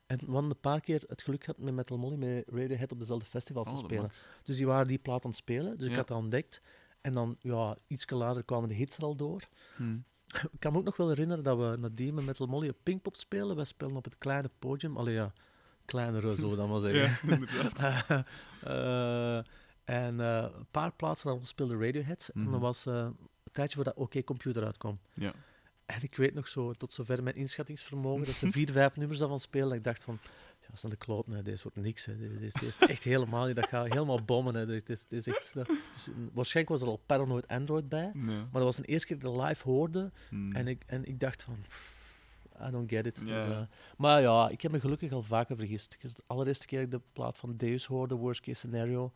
en 0.07 0.19
we 0.27 0.37
een 0.37 0.61
paar 0.61 0.81
keer 0.81 1.03
het 1.07 1.23
geluk 1.23 1.45
gehad 1.45 1.61
met 1.61 1.75
Metal 1.75 1.99
Molly, 1.99 2.17
met 2.17 2.45
Radiohead 2.49 2.93
op 2.93 2.99
dezelfde 2.99 3.27
festivals 3.27 3.69
Oh, 3.69 3.75
te 3.75 3.81
dat 3.81 3.91
spelen. 3.91 4.11
Dus 4.43 4.57
die 4.57 4.67
waren 4.67 4.87
die 4.89 4.99
plaat 4.99 5.25
aan 5.25 5.31
het 5.31 5.39
spelen, 5.39 5.79
dus 5.79 5.89
ik 5.89 5.95
had 5.95 6.09
dat 6.09 6.19
ontdekt. 6.19 6.61
En 7.01 7.13
dan, 7.13 7.37
ja, 7.41 7.77
iets 7.87 8.11
later 8.11 8.45
kwamen 8.45 8.69
de 8.69 8.75
hits 8.75 8.97
er 8.97 9.03
al 9.03 9.17
door. 9.17 9.49
Hm. 9.77 9.97
Ik 10.29 10.51
kan 10.59 10.73
me 10.73 10.79
ook 10.79 10.85
nog 10.85 10.97
wel 10.97 11.09
herinneren 11.09 11.45
dat 11.45 11.59
we 11.59 11.77
nadien 11.81 12.15
met 12.15 12.25
Metal 12.25 12.47
Molly 12.47 12.69
op 12.69 12.77
Pinkpop 12.83 13.17
spelen. 13.17 13.57
Wij 13.57 13.65
spelen 13.65 13.97
op 13.97 14.05
het 14.05 14.19
kleine 14.19 14.51
podium. 14.59 14.97
Allee 14.97 15.15
ja, 15.15 15.33
kleinere 15.85 16.37
zo 16.37 16.57
dan 16.57 16.69
maar 16.71 16.81
zeggen. 16.81 17.29
Ja, 17.29 17.35
inderdaad. 17.35 18.25
Eh, 18.63 19.37
en 19.85 20.21
eh, 20.21 20.47
een 20.57 20.67
paar 20.71 20.93
plaatsen 20.93 21.29
dan 21.31 21.45
speelde 21.45 21.77
Radiohead. 21.77 22.31
En 22.35 22.41
Mhm. 22.43 22.51
dat 22.51 22.61
was 22.61 22.87
eh, 22.87 22.95
een 22.95 23.53
tijdje 23.53 23.75
voordat 23.75 23.95
OK 23.95 24.25
Computer 24.25 24.65
uitkwam. 24.65 24.99
Ja. 25.15 25.33
En 25.87 26.03
ik 26.03 26.17
weet 26.17 26.35
nog 26.35 26.49
zo, 26.49 26.73
tot 26.73 26.93
zover 26.93 27.23
mijn 27.23 27.37
inschattingsvermogen, 27.37 28.25
dat 28.27 28.35
ze 28.35 28.51
vier, 28.59 28.71
vijf 28.73 28.97
nummers 28.97 29.19
daarvan 29.19 29.41
spelen. 29.41 29.69
Dat 29.69 29.77
ik 29.77 29.85
dacht 29.85 30.03
van, 30.05 30.19
dat 30.71 30.85
is 30.85 30.91
de 30.91 30.97
kloot, 30.97 31.27
nee, 31.27 31.43
deze 31.43 31.63
wordt 31.63 31.79
niks. 31.79 32.05
Hè. 32.05 32.17
Deze, 32.19 32.39
deze, 32.39 32.59
deze 32.59 32.77
is 32.81 32.89
echt 32.89 33.03
helemaal 33.03 33.47
niet, 33.47 33.57
dat 33.57 33.69
gaat 33.69 33.87
helemaal 33.89 34.23
bommen. 34.23 34.55
Hè. 34.55 34.67
Dit 34.67 34.91
is, 34.91 35.07
dit 35.07 35.27
is 35.27 35.35
echt, 35.37 35.57
eh, 35.57 35.65
dus, 35.95 36.07
mm, 36.15 36.31
waarschijnlijk 36.33 36.79
was 36.79 36.89
er 36.89 36.95
al 36.95 37.03
Paranoid 37.07 37.49
Android 37.49 37.89
bij. 37.89 38.11
Maar 38.15 38.49
dat 38.53 38.63
was 38.63 38.77
de 38.77 38.83
eerste 38.85 39.07
keer 39.07 39.19
dat 39.19 39.33
ik 39.33 39.39
dat 39.39 39.49
live 39.49 39.69
hoorde. 39.69 40.11
Hm. 40.29 40.53
En, 40.53 40.69
ik, 40.69 40.83
en 40.87 41.05
ik 41.05 41.21
dacht 41.21 41.43
van, 41.43 41.57
I 42.69 42.71
don't 42.71 42.91
get 42.91 43.07
it. 43.07 43.17
Dus, 43.23 43.31
eh, 43.31 43.61
maar 43.97 44.21
ja, 44.21 44.49
ik 44.49 44.61
heb 44.63 44.73
me 44.73 44.81
gelukkig 44.81 45.13
al 45.13 45.23
vaker 45.23 45.57
vergist. 45.57 45.97
Dus 46.01 46.15
de 46.15 46.23
allereerste 46.27 46.67
keer 46.67 46.79
dat 46.79 46.87
ik 46.87 46.93
de 46.93 47.01
plaat 47.13 47.39
van 47.39 47.57
Deus 47.57 47.87
hoorde, 47.87 48.15
Worst 48.15 48.41
Case 48.41 48.57
Scenario, 48.59 49.13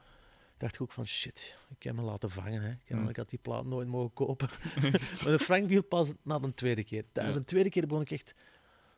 dacht 0.56 0.74
ik 0.74 0.80
ook 0.80 0.92
van 0.92 1.06
shit, 1.06 1.56
ik 1.76 1.82
heb 1.82 1.94
me 1.94 2.02
laten 2.02 2.30
vangen. 2.30 2.62
Hè. 2.62 2.70
Ik, 2.70 2.78
heb, 2.84 2.98
Hmm. 2.98 3.08
ik 3.08 3.16
had 3.16 3.28
die 3.30 3.38
plaat 3.42 3.64
nooit 3.64 3.88
mogen 3.88 4.12
kopen. 4.12 4.48
maar 4.82 5.32
de 5.32 5.38
Frank 5.38 5.68
viel 5.68 5.82
pas 5.82 6.08
na 6.22 6.38
de 6.38 6.54
tweede 6.54 6.84
keer. 6.84 7.04
Tijdens 7.12 7.34
Ja. 7.34 7.40
de 7.40 7.46
tweede 7.46 7.68
keer 7.68 7.86
begon 7.86 8.02
ik 8.02 8.10
echt... 8.10 8.34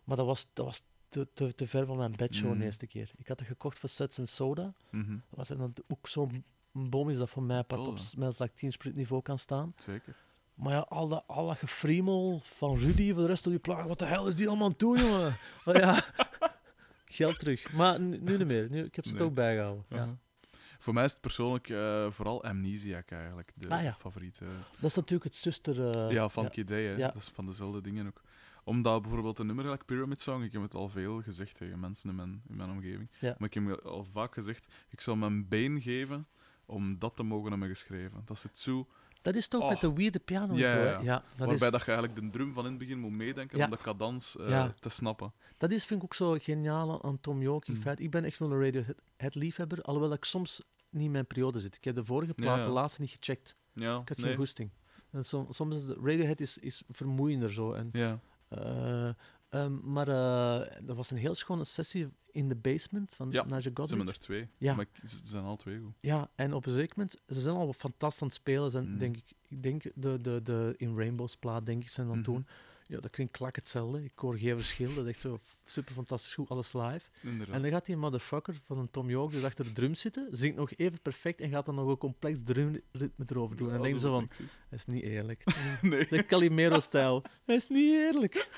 Maar 0.04 0.16
dat 0.16 0.26
was, 0.26 0.46
dat 0.52 0.64
was 0.64 0.82
te, 1.14 1.28
te, 1.34 1.54
te 1.54 1.66
ver 1.66 1.86
van 1.86 1.96
mijn 1.96 2.12
bedshow 2.16 2.48
Hmm. 2.50 2.58
de 2.58 2.64
eerste 2.64 2.86
keer. 2.86 3.10
Ik 3.16 3.28
had 3.28 3.38
het 3.38 3.48
gekocht 3.48 3.78
voor 3.78 3.88
Suts 3.88 4.18
en 4.18 4.28
Soda. 4.28 4.72
Mhm. 4.90 5.16
Wat 5.28 5.46
dan 5.46 5.74
ook 5.88 6.08
zo'n 6.08 6.44
bom 6.72 7.10
is 7.10 7.16
dat 7.18 7.30
voor 7.30 7.42
mij 7.42 7.62
part 7.62 7.84
Tof, 7.84 7.90
op 7.90 7.98
Teen 8.54 8.72
Spirit 8.72 8.96
niveau 8.96 9.22
kan 9.22 9.38
staan. 9.38 9.72
Zeker. 9.76 10.14
Maar 10.54 10.72
ja, 10.72 10.78
al 10.78 11.08
dat, 11.08 11.24
al 11.26 11.46
dat 11.46 11.58
gefriemel 11.58 12.40
van 12.44 12.76
Rudy 12.78 13.12
voor 13.12 13.22
de 13.22 13.26
rest 13.28 13.42
van 13.42 13.52
die 13.52 13.60
plaat, 13.60 13.88
wat 13.88 13.98
de 13.98 14.04
hel 14.04 14.28
is 14.28 14.34
die 14.34 14.48
allemaal 14.48 14.66
aan 14.68 14.74
doen, 14.76 14.98
jongen? 14.98 15.36
Maar 15.64 15.78
ja, 15.78 16.04
geld 17.04 17.38
terug. 17.38 17.72
Maar 17.72 18.00
nu, 18.00 18.18
niet 18.36 18.46
meer. 18.46 18.70
Nu, 18.70 18.84
ik 18.84 18.94
heb 18.94 19.04
ze 19.04 19.12
het 19.12 19.20
ook 19.20 19.34
bijgehouden. 19.34 19.84
Ja. 19.88 19.96
Aha. 19.96 20.16
Voor 20.78 20.94
mij 20.94 21.04
is 21.04 21.12
het 21.12 21.20
persoonlijk 21.20 21.68
eh, 21.68 22.10
vooral 22.10 22.44
Amnesiac 22.44 23.10
eigenlijk 23.10 23.52
de 23.54 23.68
Ah, 23.68 23.82
ja. 23.82 23.92
favoriete. 23.92 24.44
Dat 24.80 24.90
is 24.90 24.94
natuurlijk 24.96 25.24
het 25.24 25.34
zuster... 25.34 25.90
eh, 25.90 26.10
ja, 26.10 26.28
van 26.28 26.48
hè. 26.52 26.76
Ja. 26.76 27.06
Dat 27.06 27.16
is 27.16 27.28
van 27.28 27.46
dezelfde 27.46 27.80
dingen 27.80 28.06
ook. 28.06 28.22
Omdat 28.64 29.02
bijvoorbeeld 29.02 29.38
een 29.38 29.46
nummer 29.46 29.64
gelijk 29.64 29.84
Pyramid 29.84 30.20
Song, 30.20 30.42
ik 30.42 30.52
heb 30.52 30.62
het 30.62 30.74
al 30.74 30.88
veel 30.88 31.22
gezegd 31.22 31.56
tegen 31.56 31.80
mensen 31.80 32.08
in 32.10 32.16
mijn, 32.16 32.42
in 32.48 32.56
mijn 32.56 32.70
omgeving, 32.70 33.10
Ja. 33.20 33.34
maar 33.38 33.48
ik 33.48 33.54
heb 33.54 33.80
al 33.84 34.04
vaak 34.12 34.34
gezegd, 34.34 34.74
ik 34.88 35.00
zal 35.00 35.16
mijn 35.16 35.48
been 35.48 35.80
geven 35.80 36.26
om 36.66 36.98
dat 36.98 37.16
te 37.16 37.22
mogen 37.22 37.50
hebben 37.50 37.68
geschreven. 37.68 38.22
Dat 38.24 38.38
zit 38.38 38.58
zo... 38.58 38.86
Dat 39.22 39.34
is 39.34 39.48
toch 39.48 39.62
Oh. 39.62 39.68
met 39.68 39.80
de 39.80 39.92
weirde 39.92 40.18
piano. 40.18 40.54
Ja, 40.54 40.76
ja. 40.84 41.00
ja 41.00 41.16
dat, 41.18 41.24
waarbij 41.48 41.54
is, 41.66 41.72
dat 41.72 41.84
je 41.84 41.92
eigenlijk 41.92 42.20
de 42.20 42.30
drum 42.30 42.52
van 42.52 42.64
in 42.64 42.70
het 42.70 42.78
begin 42.78 42.98
moet 42.98 43.16
meedenken 43.16 43.64
om 43.64 43.70
de 43.70 43.76
cadans 43.76 44.36
eh, 44.36 44.68
te 44.80 44.88
snappen. 44.88 45.32
dat 45.56 45.70
is, 45.70 45.84
vind 45.84 45.98
ik 46.00 46.04
ook 46.04 46.14
zo 46.14 46.36
geniaal 46.40 47.04
aan 47.04 47.20
Tom 47.20 47.42
York. 47.42 47.68
In 47.68 47.74
Mm. 47.74 47.80
feite, 47.82 48.02
ik 48.02 48.10
ben 48.10 48.24
echt 48.24 48.38
wel 48.38 48.52
een 48.52 48.60
Radiohead-liefhebber, 48.62 49.82
alhoewel 49.82 50.12
ik 50.12 50.24
soms 50.24 50.62
niet 50.90 51.04
in 51.04 51.10
mijn 51.10 51.26
periode 51.26 51.60
zit. 51.60 51.76
Ik 51.76 51.84
heb 51.84 51.94
de 51.94 52.04
vorige 52.04 52.34
plaat, 52.34 52.64
de 52.64 52.70
laatste, 52.70 53.00
niet 53.00 53.10
gecheckt. 53.10 53.56
Ik 53.74 53.82
had 53.82 54.08
nee. 54.08 54.26
geen 54.26 54.36
goesting. 54.36 54.70
En 55.10 55.24
som- 55.24 55.46
soms 55.52 55.86
de 55.86 55.94
Radiohead 56.02 56.40
is, 56.40 56.58
is 56.58 56.82
vermoeiender 56.88 57.52
zo. 57.52 57.72
En, 57.72 57.90
Eh, 58.56 59.08
Ehm, 59.48 59.92
maar 59.92 60.08
eh 60.08 60.88
er 60.88 60.94
was 60.94 61.10
een 61.10 61.16
heel 61.16 61.34
schone 61.34 61.64
sessie 61.64 62.08
in 62.30 62.48
de 62.48 62.54
basement 62.54 63.14
van 63.14 63.30
Ja, 63.30 63.42
Nigel 63.44 63.86
Ze 63.86 63.94
hebben 63.94 64.14
er 64.14 64.18
twee. 64.20 64.48
Ja. 64.58 64.74
Maar 64.74 64.86
ze 65.04 65.20
zijn 65.24 65.44
al 65.44 65.56
twee 65.56 65.78
goed. 65.78 65.92
Ja, 66.00 66.30
en 66.34 66.52
op 66.54 66.66
een 66.66 66.72
zeker 66.72 66.94
moment, 66.96 67.20
ze 67.28 67.40
zijn 67.40 67.56
al 67.56 67.72
fantastisch 67.72 68.22
aan 68.22 68.28
het 68.28 68.36
spelen. 68.36 68.70
Zijn, 68.70 68.90
Mm. 68.92 68.98
denk 68.98 69.16
ik, 69.16 69.24
ik 69.48 69.62
denk 69.62 69.82
de, 69.94 70.20
de, 70.20 70.40
de 70.42 70.74
In 70.76 70.96
Rainbows 70.96 71.36
plaat, 71.36 71.66
denk 71.66 71.82
ik, 71.82 71.88
zijn 71.88 72.06
dan 72.06 72.16
Mhm. 72.16 72.24
toen. 72.24 72.46
Ja, 72.86 73.00
dat 73.00 73.10
klinkt 73.10 73.36
klak 73.36 73.56
hetzelfde. 73.56 74.04
Ik 74.04 74.12
hoor 74.14 74.38
geen 74.38 74.54
verschil. 74.56 74.94
Dat 74.94 75.04
is 75.04 75.10
echt 75.10 75.20
zo 75.20 75.38
super 75.64 75.94
fantastisch 75.94 76.34
goed, 76.34 76.48
alles 76.48 76.72
live. 76.72 77.10
Inderdaad. 77.22 77.54
En 77.56 77.62
dan 77.62 77.70
gaat 77.70 77.86
die 77.86 77.96
motherfucker 77.96 78.54
van 78.64 78.78
een 78.78 78.90
Tom 78.90 79.10
York 79.10 79.32
dus 79.32 79.44
achter 79.44 79.64
de 79.64 79.72
drum 79.72 79.94
zitten, 79.94 80.28
zingt 80.30 80.56
nog 80.56 80.72
even 80.76 81.00
perfect 81.02 81.40
en 81.40 81.50
gaat 81.50 81.66
dan 81.66 81.74
nog 81.74 81.88
een 81.88 81.98
complex 81.98 82.38
drumritme 82.44 83.24
erover 83.26 83.56
doen. 83.56 83.66
en 83.66 83.72
dan 83.74 83.82
denk 83.82 83.98
zo 83.98 84.10
van, 84.12 84.28
dat 84.70 84.78
is 84.78 84.86
niet 84.86 85.02
eerlijk. 85.02 85.44
Nee, 85.82 86.06
De 86.08 86.26
Calimero-stijl. 86.26 87.22
Dat 87.44 87.56
is 87.56 87.68
niet 87.68 87.92
eerlijk. 87.92 88.48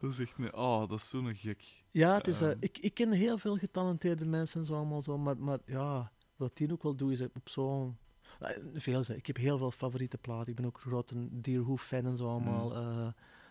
dat 0.00 0.10
is 0.10 0.18
echt... 0.18 0.38
Nee. 0.38 0.56
Oh, 0.56 0.88
dat 0.88 0.98
is 0.98 1.08
zo'n 1.08 1.34
gek. 1.34 1.62
Ja, 1.90 2.14
het 2.14 2.28
is, 2.28 2.40
eh, 2.40 2.48
Ehm. 2.50 2.56
ik, 2.60 2.78
ik 2.78 2.94
ken 2.94 3.12
heel 3.12 3.38
veel 3.38 3.56
getalenteerde 3.56 4.26
mensen 4.26 4.60
en 4.60 4.66
zo 4.66 4.74
allemaal 4.74 5.02
zo, 5.02 5.18
maar, 5.18 5.36
maar 5.38 5.58
ja, 5.66 6.12
wat 6.36 6.56
die 6.56 6.72
ook 6.72 6.82
wel 6.82 6.94
doet 6.96 7.12
is 7.12 7.20
op 7.20 7.48
zo'n... 7.48 7.96
eh, 8.42 8.62
Veel 8.74 9.04
zijn. 9.04 9.18
Ik 9.18 9.26
heb 9.26 9.36
heel 9.36 9.58
veel 9.58 9.70
favoriete 9.70 10.18
platen. 10.18 10.48
Ik 10.48 10.54
ben 10.56 10.64
ook 10.66 10.74
een 10.76 10.80
grote 10.90 11.14
Deerhoof-fan 11.40 12.06
en 12.06 12.16
zo 12.16 12.28
allemaal, 12.28 12.68
Mm. 12.68 12.76
eh, 12.76 13.08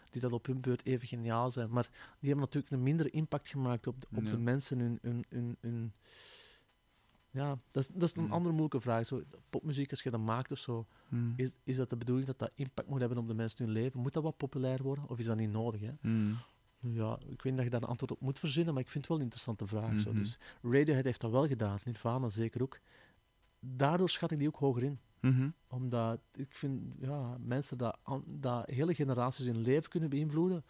die 0.10 0.22
dat 0.22 0.32
op 0.32 0.46
hun 0.46 0.62
beurt 0.62 0.86
even 0.86 1.08
geniaal 1.08 1.52
zijn. 1.52 1.70
Maar 1.70 1.90
die 2.20 2.30
hebben 2.30 2.40
natuurlijk 2.46 2.74
een 2.74 2.84
mindere 2.84 3.10
impact 3.10 3.48
gemaakt 3.48 3.88
op 3.88 4.02
de, 4.02 4.08
op 4.16 4.24
Ja. 4.24 4.30
de 4.30 4.38
mensen. 4.38 4.80
Hun, 4.80 5.00
hun, 5.02 5.26
hun, 5.30 5.58
hun- 5.60 5.94
Ja, 7.34 7.58
dat 7.72 7.84
is, 7.84 7.90
dat 7.94 8.10
is 8.10 8.16
een 8.16 8.24
Mm. 8.24 8.32
andere 8.32 8.52
moeilijke 8.52 8.82
vraag. 8.82 9.06
Zo, 9.06 9.22
popmuziek, 9.50 9.90
als 9.92 10.02
je 10.04 10.10
dat 10.10 10.20
maakt 10.20 10.52
of 10.52 10.58
zo, 10.58 10.86
Mm. 11.10 11.34
is, 11.36 11.50
is 11.64 11.76
dat 11.76 11.90
de 11.90 11.96
bedoeling 11.98 12.28
dat 12.28 12.40
dat 12.40 12.52
impact 12.56 12.88
moet 12.90 13.00
hebben 13.00 13.18
op 13.18 13.28
de 13.28 13.34
mensen 13.34 13.60
in 13.60 13.66
hun 13.66 13.82
leven? 13.82 14.00
Moet 14.00 14.14
dat 14.14 14.24
wat 14.24 14.38
populair 14.38 14.84
worden? 14.84 15.10
Of 15.10 15.20
is 15.20 15.26
dat 15.26 15.38
niet 15.38 15.52
nodig? 15.52 15.82
Hè? 15.82 15.92
Mm. 16.02 16.38
Ja, 16.80 17.14
ik 17.20 17.28
weet 17.28 17.44
niet 17.44 17.56
dat 17.56 17.64
je 17.64 17.70
daar 17.70 17.82
een 17.82 17.88
antwoord 17.88 18.12
op 18.12 18.22
moet 18.22 18.40
verzinnen, 18.40 18.74
maar 18.74 18.84
ik 18.84 18.90
vind 18.90 19.04
het 19.04 19.08
wel 19.08 19.18
een 19.18 19.24
interessante 19.32 19.68
vraag. 19.68 20.00
zo. 20.00 20.10
Mhm. 20.12 20.20
Dus 20.20 20.38
Radiohead 20.62 21.04
heeft 21.06 21.22
dat 21.22 21.32
wel 21.32 21.48
gedaan, 21.48 21.80
Nirvana 21.86 22.30
zeker 22.30 22.62
ook. 22.62 22.80
Daardoor 23.62 24.10
schat 24.10 24.32
ik 24.32 24.38
die 24.38 24.48
ook 24.48 24.56
hoger 24.56 24.84
in. 24.84 25.00
Mhm. 25.20 25.50
Omdat 25.68 26.20
ik 26.34 26.48
vind, 26.50 26.82
ja, 27.00 27.38
mensen 27.40 27.78
dat, 27.78 28.66
hele 28.66 28.96
generaties 28.96 29.46
hun 29.46 29.62
leven 29.62 29.90
kunnen 29.90 30.10
beïnvloeden, 30.10 30.66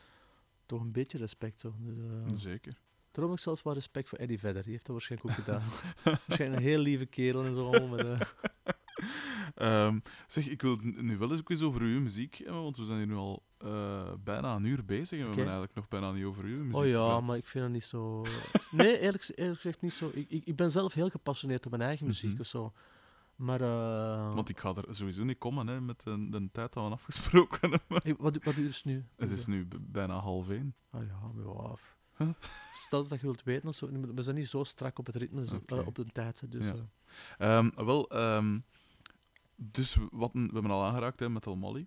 toch 0.66 0.82
een 0.82 0.92
beetje 0.92 1.18
respect. 1.18 1.60
Zo. 1.60 1.74
Dus, 1.80 2.44
eh, 2.44 2.52
Zeker. 2.52 2.78
daarom 3.12 3.32
heb 3.32 3.40
ik 3.40 3.46
zelfs 3.46 3.64
wel 3.64 3.74
respect 3.74 4.10
voor 4.10 4.18
Eddie 4.18 4.40
Vedder. 4.40 4.64
Die 4.64 4.72
heeft 4.72 4.86
dat 4.86 4.96
waarschijnlijk 4.96 5.30
ook 5.30 5.46
gedaan. 5.46 5.64
waarschijnlijk 6.28 6.62
een 6.62 6.68
heel 6.68 6.80
lieve 6.80 7.06
kerel 7.06 7.46
en 7.46 7.54
zo. 7.54 7.88
Maar, 7.88 8.06
eh, 8.06 8.22
Ehm, 9.56 10.00
zeg, 10.28 10.48
ik 10.48 10.62
wil 10.62 10.78
nu 10.82 11.18
wel 11.18 11.32
eens 11.32 11.40
ook 11.40 11.50
eens 11.50 11.62
over 11.62 11.82
uw 11.82 12.00
muziek 12.02 12.36
hebben, 12.36 12.62
want 12.64 12.78
we 12.78 12.86
zijn 12.86 12.98
hier 12.98 13.08
nu 13.08 13.16
al 13.16 13.44
eh, 13.58 14.14
bijna 14.24 14.56
een 14.56 14.64
uur 14.66 14.86
bezig 14.86 15.12
en 15.12 15.18
we 15.18 15.26
hebben 15.26 15.44
eigenlijk 15.44 15.76
nog 15.76 15.88
bijna 15.88 16.12
niet 16.12 16.26
over 16.26 16.44
uw 16.44 16.64
muziek 16.64 16.76
oh 16.82 16.88
ja, 16.88 17.20
maar 17.20 17.38
ik 17.38 17.48
vind 17.48 17.64
het 17.64 17.74
niet 17.74 17.84
zo... 17.84 18.26
Nee, 18.72 19.00
eerlijk, 19.00 19.32
eerlijk 19.36 19.56
gezegd 19.60 19.82
niet 19.82 19.94
zo. 19.94 20.10
Ik, 20.14 20.30
ik, 20.30 20.46
ik 20.46 20.56
ben 20.56 20.72
zelf 20.72 20.94
heel 20.94 21.10
gepassioneerd 21.10 21.66
op 21.66 21.72
mijn 21.72 21.84
eigen 21.84 22.06
muziek 22.08 22.32
Mhm. 22.32 22.40
of 22.42 22.48
zo. 22.48 22.74
Maar... 23.36 23.62
eh, 23.62 24.34
Want 24.34 24.50
ik 24.50 24.60
ga 24.60 24.76
er 24.76 24.96
sowieso 24.96 25.24
niet 25.24 25.38
komen 25.38 25.68
hè, 25.68 25.82
met 25.82 26.04
de, 26.04 26.28
de 26.30 26.50
tijd 26.52 26.74
dat 26.74 26.86
we 26.88 26.92
afgesproken 26.92 27.60
hebben. 27.72 28.00
Hey, 28.04 28.16
wat, 28.20 28.38
wat 28.44 28.56
duurt 28.56 28.76
het 28.76 28.86
nu? 28.86 29.06
Het 29.16 29.32
is 29.32 29.46
nu 29.46 29.68
bijna 29.80 30.20
half 30.20 30.50
één. 30.50 30.76
Ah 30.90 31.02
ja, 31.08 31.20
maar 31.36 31.56
af. 31.56 31.96
Huh? 32.18 32.30
Stel 32.74 33.08
dat 33.08 33.20
je 33.20 33.26
wilt 33.26 33.44
weten 33.44 33.70
of 33.70 33.76
zo. 33.76 33.90
We 34.16 34.22
zijn 34.24 34.36
niet 34.36 34.48
zo 34.48 34.64
strak 34.64 35.00
op 35.00 35.06
het 35.06 35.16
ritme, 35.16 35.46
eh, 35.66 35.86
op 35.88 35.96
de 35.96 36.06
tijd. 36.06 36.52
Dus, 36.52 36.68
Ja. 36.68 36.74
eh, 37.38 37.58
Ehm, 37.58 37.86
wel, 37.86 38.10
ehm, 38.10 38.60
dus 39.64 39.98
wat, 40.12 40.32
we 40.34 40.40
hebben 40.40 40.72
al 40.72 40.86
aangeraakt 40.86 41.20
hè, 41.20 41.30
met 41.30 41.48
Al. 41.48 41.86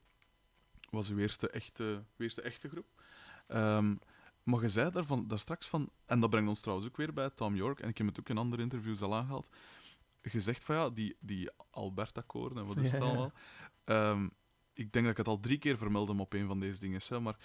Was 0.91 1.11
uw 1.11 1.19
eerste 1.19 1.51
echte, 1.51 2.05
uw 2.17 2.25
eerste 2.25 2.43
echte 2.43 2.69
groep. 2.69 2.87
Ehm, 3.47 3.95
maar 4.43 4.63
je 4.63 4.69
zei 4.69 4.91
daar, 4.91 5.05
van, 5.05 5.29
daar 5.29 5.39
straks 5.39 5.69
van, 5.69 5.91
en 6.07 6.21
dat 6.21 6.31
brengt 6.31 6.49
ons 6.49 6.61
trouwens 6.61 6.89
ook 6.89 6.97
weer 6.97 7.13
bij 7.13 7.31
Tom 7.31 7.55
York, 7.55 7.81
en 7.81 7.89
ik 7.89 7.99
heb 7.99 8.07
het 8.07 8.21
ook 8.21 8.29
in 8.29 8.39
andere 8.39 8.63
interviews 8.63 9.03
al 9.03 9.15
aangehaald. 9.15 9.49
Je 10.23 10.41
zegt 10.41 10.65
van 10.65 10.77
ja, 10.77 10.91
die, 10.91 11.17
die 11.21 11.51
Albert-akkoorden 11.71 12.59
en 12.59 12.67
wat 12.67 12.77
is 12.77 12.91
het 12.93 13.01
Ja. 13.01 13.07
allemaal. 13.07 13.33
Ehm, 13.85 14.29
ik 14.73 14.93
denk 14.93 15.05
dat 15.05 15.13
ik 15.13 15.17
het 15.17 15.29
al 15.29 15.41
drie 15.41 15.59
keer 15.59 15.79
vermeld 15.79 16.09
heb 16.09 16.21
op 16.21 16.33
een 16.33 16.47
van 16.47 16.61
deze 16.61 16.81
dingen. 16.81 17.01
Hè, 17.09 17.21
maar 17.21 17.37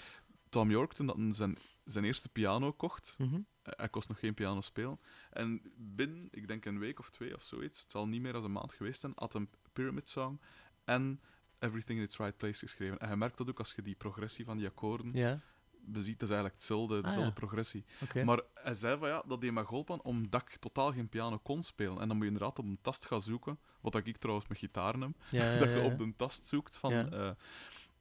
Tom 0.50 0.70
York, 0.70 0.94
toen 0.94 1.06
dat 1.06 1.16
hij 1.16 1.34
zijn, 1.34 1.58
zijn 1.84 2.06
eerste 2.06 2.30
piano 2.30 2.72
kocht, 2.72 3.16
mhm. 3.18 3.36
eh, 3.36 3.74
hij 3.76 3.90
kost 3.90 4.08
nog 4.08 4.20
geen 4.20 4.34
piano 4.34 4.62
spelen. 4.62 5.00
En 5.30 5.62
binnen, 5.76 6.28
ik 6.32 6.48
denk 6.48 6.66
een 6.66 6.80
week 6.80 7.00
of 7.00 7.10
twee 7.10 7.36
of 7.36 7.42
zoiets, 7.42 7.82
het 7.82 7.92
zal 7.92 8.08
niet 8.08 8.22
meer 8.22 8.34
dan 8.34 8.44
een 8.44 8.52
maand 8.52 8.74
geweest 8.74 9.00
zijn, 9.00 9.12
had 9.16 9.34
een 9.34 9.50
Pyramid 9.80 10.10
Song 10.10 10.40
en 10.86 11.20
Everything 11.60 12.00
in 12.00 12.06
its 12.06 12.18
Right 12.18 12.38
Place 12.38 12.60
geschreven. 12.60 13.00
En 13.00 13.10
je 13.10 13.16
merkt 13.16 13.38
dat 13.38 13.50
ook 13.50 13.60
als 13.60 13.74
je 13.76 13.82
die 13.82 13.96
progressie 13.96 14.46
van 14.46 14.58
die 14.58 14.68
akkoorden 14.68 15.12
Ja, 15.14 15.40
beziet. 15.80 16.20
Dat 16.20 16.30
is 16.30 16.36
eigenlijk 16.36 16.54
hetzelfde, 16.54 17.02
dezelfde 17.02 17.30
ja. 17.30 17.32
progressie. 17.32 17.86
Maar 18.26 18.42
hij 18.54 18.74
zei 18.74 18.98
van 18.98 19.08
ja, 19.08 19.24
dat 19.28 19.42
deed 19.42 19.52
me 19.52 19.66
geholpen 19.66 20.04
omdat 20.04 20.42
ik 20.42 20.56
totaal 20.56 20.92
geen 20.92 21.10
piano 21.10 21.38
kon 21.38 21.64
spelen. 21.64 22.02
En 22.02 22.08
dan 22.08 22.18
moet 22.18 22.26
je 22.26 22.32
inderdaad 22.32 22.60
op 22.60 22.66
een 22.66 22.80
tast 22.82 23.06
gaan 23.06 23.22
zoeken, 23.22 23.60
wat 23.82 23.96
ik 23.96 24.18
trouwens 24.18 24.48
met 24.48 24.60
heb, 24.60 24.74
Ja, 24.74 25.12
ja, 25.54 25.58
dat 25.58 25.72
je 25.72 25.82
op 25.82 25.98
de 25.98 26.14
tast 26.16 26.48
zoekt 26.48 26.76
van... 26.76 26.92
Eh, 26.92 27.32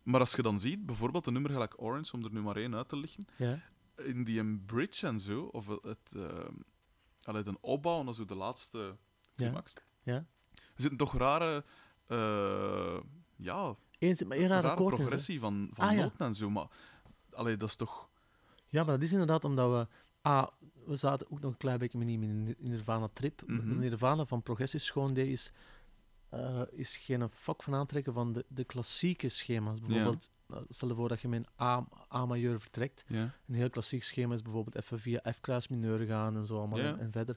maar 0.02 0.20
als 0.20 0.34
je 0.34 0.42
dan 0.42 0.60
ziet, 0.60 0.86
bijvoorbeeld 0.86 1.26
een 1.26 1.32
nummer 1.32 1.50
gelijk 1.50 1.82
Orange, 1.82 2.12
om 2.12 2.24
er 2.24 2.32
nu 2.32 2.40
maar 2.40 2.56
één 2.56 2.74
uit 2.74 2.88
te 2.88 2.96
lichten, 2.96 3.26
Ja, 3.36 3.60
in 3.96 4.24
die 4.24 4.40
een 4.40 4.64
bridge 4.66 5.06
en 5.06 5.20
zo, 5.20 5.42
of 5.42 5.66
het, 5.66 6.12
uh, 6.16 6.48
allee, 7.22 7.46
een 7.46 7.58
opbouw 7.60 8.02
naar 8.02 8.14
zo 8.14 8.24
de 8.24 8.34
laatste 8.34 8.96
climax, 9.36 9.74
ja. 10.02 10.26
Er 10.78 10.84
zitten 10.84 10.98
toch 10.98 11.16
rare, 11.16 11.64
eh, 12.06 13.00
ja, 13.36 13.76
maar 14.26 14.38
raar 14.38 14.48
rare 14.48 14.68
hè. 14.68 14.74
progressie 14.74 15.40
van, 15.40 15.68
van 15.72 15.88
Ah, 15.88 15.94
ja. 15.94 16.00
noten 16.02 16.26
en 16.26 16.34
zo, 16.34 16.50
maar 16.50 16.66
allee, 17.32 17.56
dat 17.56 17.68
is 17.68 17.76
toch... 17.76 18.08
Ja, 18.66 18.84
maar 18.84 18.94
dat 18.94 19.02
is 19.02 19.12
inderdaad 19.12 19.44
omdat 19.44 19.70
we... 19.70 19.94
Ah, 20.20 20.46
we 20.84 20.96
zaten 20.96 21.30
ook 21.30 21.40
nog 21.40 21.50
een 21.50 21.56
klein 21.56 21.78
beetje 21.78 21.98
met 21.98 22.08
in 22.08 22.22
in 22.22 22.56
Nirvana 22.58 23.08
Trip. 23.12 23.42
Mhm. 23.46 23.68
De 23.68 23.74
Nirvana 23.74 24.24
van 24.26 24.42
progressief 24.42 24.82
schoon 24.82 25.14
deed 25.14 25.26
is, 25.28 25.52
eh, 26.28 26.60
is 26.70 26.96
geen 26.96 27.30
fok 27.30 27.62
van 27.62 27.74
aantrekken 27.74 28.12
van 28.12 28.32
de, 28.32 28.44
de 28.48 28.64
klassieke 28.64 29.28
schema's. 29.28 29.80
Bijvoorbeeld, 29.80 30.30
nou, 30.46 30.64
stel 30.68 30.88
je 30.88 30.94
voor 30.94 31.08
dat 31.08 31.20
je 31.20 31.28
met 31.28 31.38
een 31.56 31.66
A, 31.66 31.86
A 32.14 32.26
majeur 32.26 32.60
vertrekt. 32.60 33.04
Ja, 33.06 33.30
Een 33.46 33.54
heel 33.54 33.70
klassiek 33.70 34.02
schema 34.04 34.34
is 34.34 34.42
bijvoorbeeld 34.42 34.76
even 34.76 35.00
via 35.00 35.32
F 35.32 35.40
kruis 35.40 35.68
mineur 35.68 36.06
gaan 36.06 36.36
en 36.36 36.46
zo 36.46 36.58
allemaal 36.58 36.78
Ja. 36.78 36.84
en, 36.84 36.98
en 37.00 37.12
verder. 37.12 37.36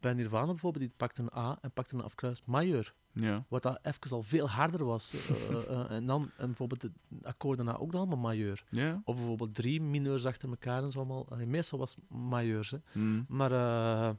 Bij 0.00 0.12
Nirvana 0.14 0.46
bijvoorbeeld, 0.46 0.84
die 0.84 0.92
pakt 0.96 1.18
een 1.18 1.30
A 1.36 1.58
en 1.60 1.70
pakt 1.72 1.92
een 1.92 2.10
F 2.10 2.14
kruis 2.14 2.44
majeur. 2.46 2.94
ja, 3.12 3.44
Wat 3.48 3.62
dat 3.62 3.78
even 3.82 4.10
al 4.10 4.22
veel 4.22 4.48
harder 4.48 4.84
was. 4.84 5.12
eh, 5.14 5.30
eh, 5.50 5.70
eh, 5.70 5.90
en 5.90 6.06
dan 6.06 6.30
en 6.36 6.46
bijvoorbeeld 6.46 6.80
de 6.80 6.90
akkoorden 7.22 7.64
daarna 7.64 7.80
ook 7.80 7.94
allemaal 7.94 8.18
majeur. 8.18 8.64
ja. 8.70 9.00
Of 9.04 9.16
bijvoorbeeld 9.16 9.54
drie 9.54 9.80
mineurs 9.82 10.26
achter 10.26 10.48
elkaar 10.48 10.82
en 10.82 10.90
zo 10.90 10.98
allemaal. 10.98 11.28
Allee, 11.28 11.46
meestal 11.46 11.78
was 11.78 11.94
het 11.94 12.10
majeurs. 12.10 12.70
Hè. 12.70 12.78
Mm. 12.92 13.24
Maar 13.28 14.16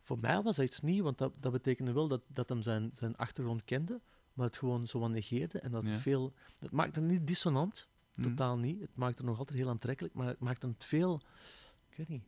voor 0.00 0.18
mij 0.20 0.42
was 0.42 0.56
dat 0.56 0.64
iets 0.64 0.80
nieuws, 0.80 1.00
want 1.04 1.18
dat, 1.18 1.32
dat 1.40 1.52
betekende 1.52 1.92
wel 1.92 2.08
dat, 2.08 2.22
dat 2.26 2.48
hem 2.48 2.62
zijn, 2.62 2.90
zijn 2.92 3.16
achtergrond 3.16 3.64
kende, 3.64 4.00
maar 4.32 4.46
het 4.46 4.56
gewoon 4.56 4.86
zo 4.86 4.98
wat 4.98 5.10
negeerde. 5.10 5.58
En 5.60 5.72
dat 5.72 5.82
Ja. 5.84 5.98
veel... 5.98 6.32
Het 6.58 6.70
maakte 6.70 7.00
het 7.00 7.08
niet 7.08 7.26
dissonant, 7.26 7.88
Mm. 8.14 8.24
totaal 8.24 8.58
niet. 8.58 8.80
Het 8.80 8.96
maakte 8.96 9.16
het 9.22 9.26
nog 9.30 9.38
altijd 9.38 9.58
heel 9.58 9.68
aantrekkelijk, 9.68 10.14
maar 10.14 10.26
het 10.26 10.38
maakte 10.40 10.66
het 10.66 10.84
veel... 10.84 11.20
Ik 11.88 11.96
weet 11.96 12.08
niet... 12.08 12.22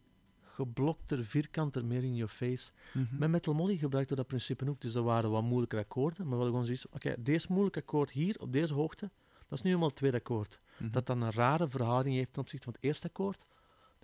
Geblokter, 0.61 1.24
vierkanter, 1.24 1.84
meer 1.84 2.02
in 2.02 2.14
your 2.14 2.32
face. 2.32 2.70
Mhm. 2.92 3.18
Met 3.18 3.30
Metal 3.30 3.54
Molly 3.54 3.76
gebruikte 3.76 4.14
dat 4.14 4.26
principe 4.26 4.68
ook. 4.68 4.80
Dus 4.80 4.92
dat 4.92 5.04
waren 5.04 5.30
wat 5.30 5.42
moeilijke 5.42 5.76
akkoorden. 5.76 6.18
Maar 6.18 6.38
we 6.38 6.44
hadden 6.44 6.50
gewoon 6.50 6.64
zoiets... 6.64 6.88
Oké, 6.88 7.14
deze 7.22 7.46
moeilijke 7.48 7.78
akkoord 7.78 8.11
hier, 8.11 8.36
op 8.40 8.52
deze 8.52 8.74
hoogte, 8.74 9.11
dat 9.48 9.58
is 9.58 9.62
nu 9.62 9.70
eenmaal 9.70 9.88
het 9.88 9.96
tweede 9.96 10.16
akkoord. 10.16 10.61
Mhm. 10.76 10.90
Dat 10.90 11.06
dan 11.06 11.22
een 11.22 11.32
rare 11.32 11.68
verhouding 11.68 12.14
heeft 12.14 12.32
ten 12.32 12.42
opzichte 12.42 12.64
van 12.64 12.74
het 12.74 12.84
eerste 12.84 13.06
akkoord, 13.06 13.46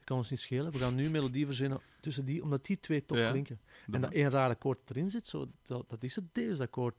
kan 0.07 0.17
ons 0.17 0.31
niet 0.31 0.41
schelen. 0.41 0.73
We 0.73 0.79
gaan 0.79 0.95
nu 0.95 1.11
melodie 1.11 1.47
verzinnen 1.47 1.81
tussen 2.01 2.25
die, 2.25 2.43
omdat 2.43 2.67
die 2.67 2.81
twee 2.81 3.05
Ja. 3.07 3.31
klinken. 3.31 3.61
En 3.91 4.01
dat 4.01 4.13
één 4.13 4.31
raar 4.31 4.51
akkoord 4.51 4.91
erin 4.91 5.11
zit, 5.11 5.27
zo, 5.27 5.47
dat, 5.67 5.85
dat 5.89 6.03
is 6.03 6.15
het 6.17 6.25
deze 6.33 6.63
akkoord. 6.63 6.95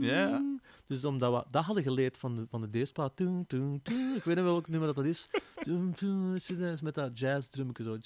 Ja. 0.00 0.58
Dus 0.86 1.04
omdat 1.04 1.32
we 1.32 1.50
dat 1.50 1.64
hadden 1.64 1.82
geleerd 1.82 2.18
van 2.18 2.36
de, 2.36 2.46
van 2.48 2.70
de 2.70 2.86
tung. 3.14 3.80
Ik 4.16 4.22
weet 4.24 4.36
niet 4.36 4.44
welk 4.44 4.68
nummer 4.72 4.86
dat, 4.94 4.96
dat 4.96 5.04
is. 5.04 5.28
Is 6.58 6.80
met 6.80 6.94
dat 6.94 7.18
jazz 7.18 7.48
drummetje 7.48 7.84
zo. 7.84 7.96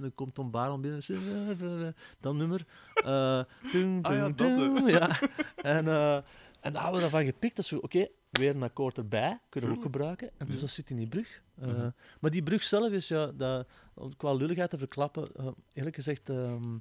Dan 0.00 0.14
komt 0.14 0.34
Tom 0.34 0.50
Baron 0.50 0.80
binnen. 0.80 1.94
Dat 2.20 2.34
nummer. 2.34 2.66
Eh, 2.94 3.42
tung, 3.72 4.04
Ah 4.04 4.14
ja, 4.14 4.28
dat, 4.28 4.36
tung. 4.36 4.90
Ja. 4.90 5.18
En, 5.56 5.86
eh, 5.88 6.16
en 6.60 6.72
daar 6.72 6.82
hadden 6.82 6.94
we 6.94 7.00
daarvan 7.00 7.24
gepikt. 7.24 7.56
Dat 7.56 7.64
is 7.64 7.72
oké, 7.72 8.06
weer 8.30 8.54
een 8.54 8.62
akkoord 8.62 8.96
erbij. 8.98 9.40
Kunnen 9.48 9.70
we 9.70 9.76
ook 9.76 9.82
gebruiken. 9.82 10.30
En 10.38 10.46
dus 10.46 10.60
dat 10.60 10.70
zit 10.70 10.90
in 10.90 10.96
die 10.96 11.08
brug. 11.08 11.42
Eh, 11.60 11.66
Mhm. 11.68 11.90
Maar 12.20 12.30
die 12.30 12.42
brug 12.42 12.62
zelf 12.64 12.92
is, 12.92 13.08
ja, 13.08 13.26
dat, 13.26 13.68
om 13.94 14.16
qua 14.16 14.32
lulligheid 14.32 14.70
te 14.70 14.78
verklappen, 14.78 15.28
eh, 15.36 15.48
eerlijk 15.72 15.94
gezegd, 15.96 16.28
ehm, 16.28 16.76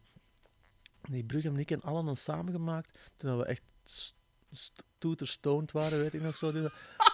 die 1.02 1.24
brug 1.24 1.44
hebben 1.44 1.62
ik 1.62 1.72
en 1.72 1.82
Alan 1.82 2.06
dan 2.06 2.16
samengemaakt 2.16 3.00
toen 3.18 3.38
we 3.38 3.46
echt 3.46 3.74
st- 3.84 4.16
st- 4.52 4.84
toeterstoned 4.98 5.72
waren, 5.72 6.00
weet 6.00 6.14
ik 6.14 6.22
nog 6.22 6.38
zo. 6.38 6.52
Dus, 6.52 6.72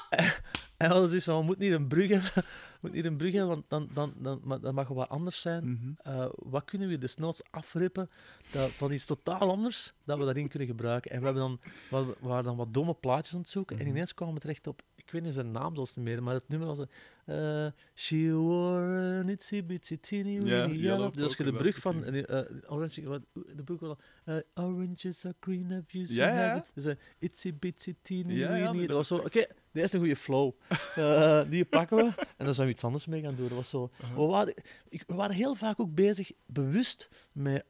en 0.78 0.88
we 0.88 0.92
hadden 0.94 1.08
zoiets 1.08 1.26
van, 1.26 1.40
we 1.40 1.46
moeten 1.46 1.66
hier 1.66 1.76
een 1.76 1.88
brug 1.88 2.10
hebben, 2.10 2.32
we 2.44 2.78
moeten 2.82 3.02
hier 3.02 3.12
een 3.12 3.18
brug 3.18 3.32
hebben, 3.34 3.50
want 3.50 3.64
dan, 3.68 3.90
dan, 3.94 4.14
dan, 4.18 4.42
maar 4.44 4.60
dat 4.60 4.74
mag 4.74 4.88
wat 4.88 5.10
anders 5.10 5.42
zijn. 5.42 5.64
Mhm. 5.72 5.92
Eh, 6.18 6.26
wat 6.36 6.66
kunnen 6.66 6.88
we 6.88 6.98
desnoods 6.98 7.42
afrippen 7.52 8.10
dat, 8.52 8.72
van 8.72 8.92
iets 8.92 9.06
totaal 9.06 9.50
anders 9.52 9.94
dat 10.04 10.18
we 10.18 10.24
daarin 10.26 10.48
kunnen 10.48 10.68
gebruiken? 10.68 11.12
En 11.12 11.20
we, 11.20 11.26
hebben 11.26 11.44
dan, 11.44 11.60
we 11.90 12.16
waren 12.28 12.44
dan 12.44 12.56
wat 12.58 12.74
domme 12.74 12.94
plaatjes 12.94 13.34
aan 13.34 13.40
het 13.40 13.50
zoeken 13.50 13.76
en 13.78 13.82
Mhm. 13.86 13.92
ineens 13.96 14.14
kwamen 14.14 14.34
we 14.34 14.40
terecht 14.40 14.68
op, 14.68 14.82
ik 14.96 15.12
weet 15.12 15.22
niet 15.24 15.34
zijn 15.34 15.52
naam 15.52 15.76
zelfs 15.76 15.96
niet 15.96 16.06
meer, 16.06 16.24
maar 16.24 16.34
het 16.34 16.48
nummer 16.50 16.68
was... 16.68 16.80
eh 17.26 17.68
She 17.96 18.32
wore 18.34 19.20
an 19.22 19.30
itsy 19.30 19.64
bitsy 19.64 19.98
teeny 20.00 20.24
weeny 20.42 20.48
yellow 20.50 20.76
yellow. 20.76 21.14
Dus 21.14 21.24
als 21.24 21.36
je 21.38 21.44
de 21.44 21.50
polka 21.50 21.64
brug 21.64 21.78
van 21.80 22.04
eh, 22.04 22.40
eh, 22.40 22.46
Orange... 22.68 23.04
Wat, 23.08 23.22
de 23.34 23.76
wel... 23.80 23.98
eh, 24.26 24.36
oranges 24.54 25.26
are 25.26 25.36
green, 25.40 25.72
have 25.72 25.84
you 25.88 26.06
seen 26.06 26.16
Ja, 26.16 26.46
ja. 26.46 26.66
Dus 26.74 26.86
eh, 26.86 26.96
itsy 27.20 27.54
bitsy 27.60 27.96
teeny 28.02 28.34
Ja, 28.34 28.56
ja, 28.56 28.72
weeny. 28.72 28.88
dat 28.88 28.96
was 28.96 29.08
zo... 29.08 29.16
was 29.18 29.26
Oké, 29.26 29.46
dit 29.76 29.84
is 29.84 29.94
een 29.94 30.00
goede 30.00 30.16
flow. 30.16 30.52
Eh, 30.96 31.42
die 31.50 31.66
pakken 31.66 31.98
we. 31.98 32.14
En 32.38 32.46
dan 32.46 32.54
zijn 32.54 32.68
we 32.68 32.74
iets 32.74 32.84
anders 32.84 33.06
mee 33.06 33.22
gaan 33.22 33.36
doen. 33.36 33.48
Dat 33.48 33.58
was 33.58 33.70
zo... 33.70 33.92
Uh-huh. 34.02 34.16
we, 34.18 34.24
waren, 34.24 34.54
ik, 34.90 35.04
we 35.08 35.14
waren 35.14 35.36
heel 35.36 35.56
vaak 35.56 35.80
ook 35.80 35.96
bezig, 35.96 36.32
bewust, 36.46 37.10
met 37.32 37.66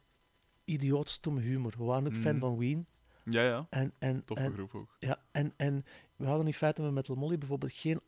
idioot 0.66 1.10
stomme 1.10 1.42
humor. 1.42 1.74
We 1.78 1.84
waren 1.84 2.08
ook 2.08 2.16
fan 2.16 2.32
Mhm. 2.32 2.40
van 2.40 2.58
Ween. 2.58 2.86
Ja, 3.24 3.44
ja. 3.44 3.68
En, 3.70 3.94
en, 4.00 4.26
Toffe 4.26 4.44
en, 4.44 4.54
groep 4.54 4.76
ook. 4.76 4.96
ja, 5.00 5.20
en, 5.32 5.54
en 5.58 5.86
we 6.16 6.26
hadden 6.26 6.48
in 6.48 6.54
feite 6.54 6.82
met 6.82 6.92
Metal 6.92 7.16
Molly 7.16 7.38
bijvoorbeeld 7.38 7.72
geen... 7.74 8.00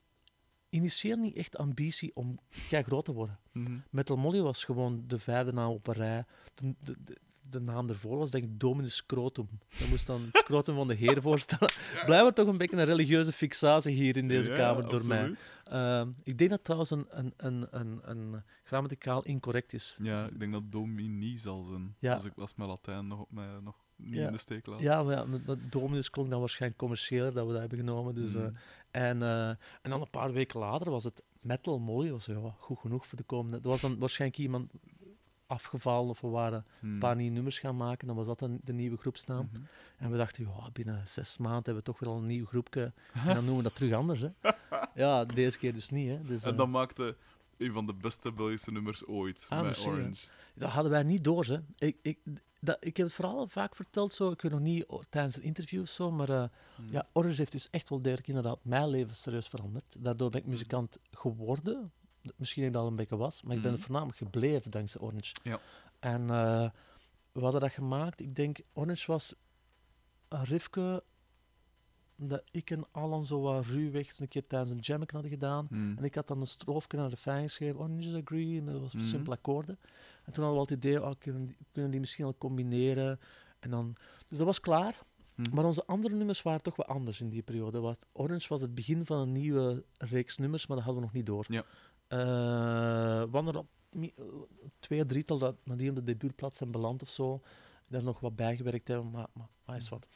Initieer 0.69 1.17
niet 1.17 1.35
echt 1.35 1.57
ambitie 1.57 2.11
om 2.15 2.39
kei 2.69 2.83
groot 2.83 3.05
te 3.05 3.13
worden. 3.13 3.39
Mhm. 3.51 3.77
Metal 3.89 4.17
Molly 4.17 4.41
was 4.41 4.63
gewoon 4.63 5.03
de 5.07 5.19
vijfde 5.19 5.53
naam 5.53 5.71
op 5.71 5.87
een 5.87 5.93
rij. 5.93 6.25
De, 6.53 6.75
de, 6.83 6.95
de, 7.03 7.17
de 7.49 7.59
naam 7.59 7.89
ervoor 7.89 8.17
was 8.17 8.31
denk 8.31 8.43
ik 8.43 8.59
Dominus 8.59 8.95
Scrotum. 8.95 9.47
Daar 9.79 9.87
moest 9.89 10.07
dan 10.07 10.21
het 10.21 10.35
scrotum 10.35 10.75
van 10.75 10.87
de 10.87 10.93
heer 10.93 11.21
voorstellen. 11.21 11.69
Blijkbaar 12.05 12.33
toch 12.33 12.47
een 12.47 12.57
beetje 12.57 12.77
een 12.77 12.85
religieuze 12.85 13.31
fixatie 13.31 13.93
hier 13.93 14.17
in 14.17 14.27
deze 14.27 14.49
Ja, 14.49 14.55
kamer 14.55 14.89
door 14.89 15.05
mij. 15.07 15.35
Ehm, 15.63 16.09
ik 16.23 16.37
denk 16.37 16.49
dat 16.49 16.63
trouwens 16.63 16.89
een, 16.91 17.05
een, 17.09 17.33
een, 17.37 17.67
een, 17.71 17.99
een 18.03 18.43
grammaticaal 18.63 19.23
incorrect 19.23 19.73
is. 19.73 19.97
Ja, 20.01 20.25
ik 20.25 20.39
denk 20.39 20.51
dat 20.51 20.71
Domini 20.71 21.37
zal 21.37 21.63
zijn. 21.63 21.95
Ja. 21.99 22.13
Als 22.13 22.25
ik 22.25 22.33
als 22.37 22.55
mijn 22.55 22.69
Latijn 22.69 23.07
nog, 23.07 23.19
op 23.19 23.31
mij, 23.31 23.47
nog 23.63 23.75
niet 23.95 24.15
Ja. 24.15 24.25
in 24.25 24.31
de 24.31 24.37
steek 24.37 24.65
laat. 24.65 24.81
Ja, 24.81 25.03
maar 25.03 25.15
ja, 25.15 25.25
met- 25.25 25.71
Dominus 25.71 26.09
klonk 26.09 26.29
dan 26.29 26.39
waarschijnlijk 26.39 26.79
commerciëler 26.81 27.33
dat 27.33 27.45
we 27.45 27.51
dat 27.51 27.59
hebben 27.61 27.77
genomen. 27.77 28.15
Dus, 28.15 28.33
eh, 28.35 28.41
Mhm. 28.41 28.51
en, 28.91 29.21
eh, 29.21 29.49
en 29.49 29.89
dan 29.89 30.01
een 30.01 30.09
paar 30.09 30.31
weken 30.33 30.59
later 30.59 30.91
was 30.91 31.03
het 31.03 31.23
Metal 31.41 31.79
Molly. 31.79 32.11
was 32.11 32.25
ja, 32.25 32.55
goed 32.57 32.79
genoeg 32.79 33.07
voor 33.07 33.17
de 33.17 33.23
komende. 33.23 33.57
Er 33.57 33.69
was 33.69 33.81
dan 33.81 33.97
waarschijnlijk 33.97 34.39
iemand 34.41 34.71
afgevallen 35.47 36.09
of 36.09 36.21
we 36.21 36.27
waren 36.27 36.65
een 36.81 36.99
paar 36.99 37.15
nieuwe 37.15 37.33
nummers 37.33 37.59
gaan 37.59 37.75
maken. 37.75 38.07
Dan 38.07 38.15
was 38.15 38.25
dat 38.25 38.39
dan 38.39 38.59
de 38.63 38.73
nieuwe 38.73 38.97
groepsnaam. 38.97 39.49
Mhm. 39.51 39.61
En 39.97 40.11
we 40.11 40.17
dachten, 40.17 40.43
ja, 40.43 40.69
binnen 40.73 41.07
zes 41.07 41.37
maanden 41.37 41.63
hebben 41.63 41.75
we 41.83 41.83
toch 41.91 41.99
weer 41.99 42.09
al 42.09 42.17
een 42.17 42.25
nieuw 42.25 42.45
groepje. 42.45 42.91
En 43.13 43.25
dan 43.25 43.35
noemen 43.35 43.57
we 43.57 43.63
dat 43.63 43.75
terug 43.75 43.93
anders. 43.93 44.19
Hè. 44.19 44.29
Ja, 44.93 45.25
deze 45.25 45.57
keer 45.57 45.73
dus 45.73 45.89
niet. 45.89 46.09
Hè. 46.09 46.21
Dus, 46.23 46.43
En 46.43 46.51
eh, 46.51 46.57
dat 46.57 46.67
maakte 46.67 47.15
een 47.57 47.71
van 47.71 47.85
de 47.85 47.93
beste 47.93 48.31
Belgische 48.31 48.71
nummers 48.71 49.05
ooit. 49.05 49.45
Ah, 49.49 49.57
met 49.59 49.67
misschien, 49.67 49.91
ja. 49.91 49.97
Orange. 49.97 50.27
Dat 50.53 50.69
hadden 50.69 50.91
wij 50.91 51.03
niet 51.03 51.23
door. 51.23 51.45
Hè. 51.45 51.57
Ik, 51.77 51.97
ik, 52.01 52.17
dat, 52.59 52.77
ik 52.79 52.97
heb 52.97 53.05
het 53.05 53.15
verhaal 53.15 53.37
al 53.37 53.47
vaak 53.47 53.75
verteld, 53.75 54.13
zo. 54.13 54.31
ik 54.31 54.41
weet 54.41 54.51
nog 54.51 54.61
niet 54.61 54.85
o- 54.87 55.01
tijdens 55.09 55.35
een 55.35 55.43
interview 55.43 55.81
of 55.81 55.89
zo, 55.89 56.11
maar 56.11 56.29
eh, 56.29 56.43
Mhm. 56.77 56.91
ja, 56.93 57.07
Orange 57.13 57.35
heeft 57.35 57.51
dus 57.51 57.67
echt 57.71 57.89
wel 57.89 58.01
degelijk 58.01 58.27
inderdaad 58.27 58.59
mijn 58.61 58.87
leven 58.89 59.15
serieus 59.15 59.47
veranderd. 59.47 59.95
Daardoor 59.99 60.29
ben 60.29 60.39
ik 60.41 60.47
muzikant 60.47 60.97
geworden. 61.11 61.91
Misschien 62.35 62.61
dat 62.61 62.69
ik 62.71 62.73
dat 62.75 62.83
al 62.83 62.89
een 62.89 62.95
beetje 62.95 63.17
was, 63.17 63.41
maar 63.41 63.55
ik 63.55 63.61
ben 63.61 63.71
Mhm. 63.71 63.81
voornamelijk 63.81 64.17
gebleven 64.17 64.71
dankzij 64.71 65.01
Orange. 65.01 65.33
Ja. 65.43 65.59
En 65.99 66.21
eh, 66.29 66.69
we 67.31 67.39
hadden 67.41 67.61
dat 67.61 67.71
gemaakt. 67.71 68.19
Ik 68.21 68.35
denk, 68.35 68.59
Orange 68.73 69.11
was 69.11 69.33
een 70.27 70.43
riffje 70.43 71.03
dat 72.15 72.43
ik 72.51 72.71
en 72.71 72.85
Alan 72.91 73.25
zo 73.25 73.41
wat 73.41 73.65
ruwweg 73.65 74.19
een 74.19 74.27
keer 74.27 74.47
tijdens 74.47 74.71
een 74.71 74.79
jam 74.79 75.01
hadden 75.11 75.31
gedaan. 75.31 75.67
Mhm. 75.69 75.97
En 75.97 76.03
ik 76.03 76.15
had 76.15 76.27
dan 76.27 76.39
een 76.41 76.47
stroofje 76.47 76.97
naar 76.97 77.09
de 77.09 77.15
refrein 77.15 77.43
geschreven, 77.43 77.79
Orange 77.79 78.09
is 78.09 78.21
green, 78.25 78.65
dat 78.65 78.79
was 78.81 78.93
Mhm. 78.93 79.03
simpele 79.03 79.35
akkoorden. 79.35 79.77
En 80.23 80.33
toen 80.33 80.43
hadden 80.43 80.51
we 80.51 80.55
al 80.69 80.75
het 80.75 80.85
idee, 80.85 81.03
oh, 81.03 81.11
kunnen, 81.19 81.45
die, 81.45 81.57
kunnen 81.71 81.91
die 81.91 81.99
misschien 81.99 82.25
al 82.25 82.35
combineren. 82.37 83.19
En 83.59 83.69
dan, 83.69 83.95
dus 84.27 84.37
dat 84.37 84.47
was 84.47 84.59
klaar. 84.59 84.95
Mhm. 85.37 85.55
Maar 85.55 85.65
onze 85.65 85.85
andere 85.85 86.15
nummers 86.15 86.41
waren 86.41 86.61
toch 86.61 86.75
wel 86.75 86.85
anders 86.85 87.21
in 87.21 87.29
die 87.29 87.41
periode. 87.41 87.79
Was, 87.79 87.97
Orange 88.11 88.47
was 88.47 88.61
het 88.61 88.75
begin 88.75 89.05
van 89.05 89.17
een 89.17 89.31
nieuwe 89.31 89.83
reeks 89.97 90.37
nummers, 90.37 90.67
maar 90.67 90.77
dat 90.77 90.85
hadden 90.85 91.03
we 91.03 91.09
nog 91.09 91.17
niet 91.17 91.25
door. 91.25 91.45
Ja. 91.49 91.63
Eh, 92.07 93.23
wanneer 93.29 93.57
op 93.57 93.67
twee, 94.79 95.05
drietal 95.05 95.37
dat 95.37 95.55
nadien 95.63 95.89
op 95.89 95.95
de 95.95 96.03
debuutplaats 96.03 96.57
zijn 96.57 96.71
beland 96.71 97.01
of 97.01 97.09
zo, 97.09 97.41
daar 97.87 98.03
nog 98.03 98.19
wat 98.19 98.35
bijgewerkt 98.35 98.87
hebben, 98.87 99.11
maar, 99.11 99.27
maar, 99.33 99.47
maar 99.65 99.75
is 99.75 99.89
wat. 99.89 100.07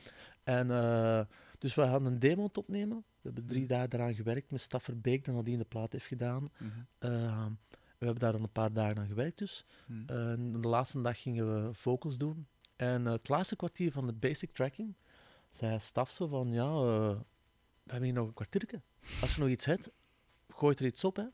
En, 0.43 0.71
eh, 0.71 1.21
dus 1.59 1.75
we 1.75 1.81
hadden 1.81 2.11
een 2.11 2.19
demo 2.19 2.49
opnemen. 2.53 2.97
We 2.97 3.29
hebben 3.29 3.45
drie 3.45 3.67
dagen 3.67 3.93
eraan 3.93 4.15
gewerkt 4.15 4.51
met 4.51 4.61
Staffer 4.61 4.99
Beek, 4.99 5.25
dat 5.25 5.35
nadien 5.35 5.57
de 5.57 5.65
plaat 5.65 5.91
heeft 5.91 6.05
gedaan. 6.05 6.49
Eh, 6.97 7.45
we 7.97 8.07
hebben 8.07 8.19
daar 8.19 8.31
dan 8.31 8.43
een 8.43 8.51
paar 8.51 8.73
dagen 8.73 8.97
aan 8.97 9.07
gewerkt 9.07 9.37
dus. 9.37 9.65
En 10.05 10.51
de 10.51 10.67
laatste 10.67 11.01
dag 11.01 11.21
gingen 11.21 11.65
we 11.65 11.73
vocals 11.73 12.17
doen. 12.17 12.47
En 12.75 13.05
het 13.05 13.29
laatste 13.29 13.55
kwartier 13.55 13.91
van 13.91 14.07
de 14.07 14.13
basic 14.13 14.51
tracking 14.51 14.95
zei 15.51 15.79
Staf 15.79 16.11
zo 16.11 16.27
van, 16.27 16.51
ja, 16.51 16.63
eh, 16.63 17.15
we 17.83 17.91
hebben 17.91 18.03
hier 18.03 18.13
nog 18.13 18.27
een 18.27 18.33
kwartiertje. 18.33 18.81
Als 19.21 19.35
je 19.35 19.41
nog 19.41 19.49
iets 19.49 19.65
hebt, 19.65 19.89
gooi 20.49 20.75
er 20.75 20.85
iets 20.85 21.03
op. 21.03 21.15
Hè. 21.15 21.25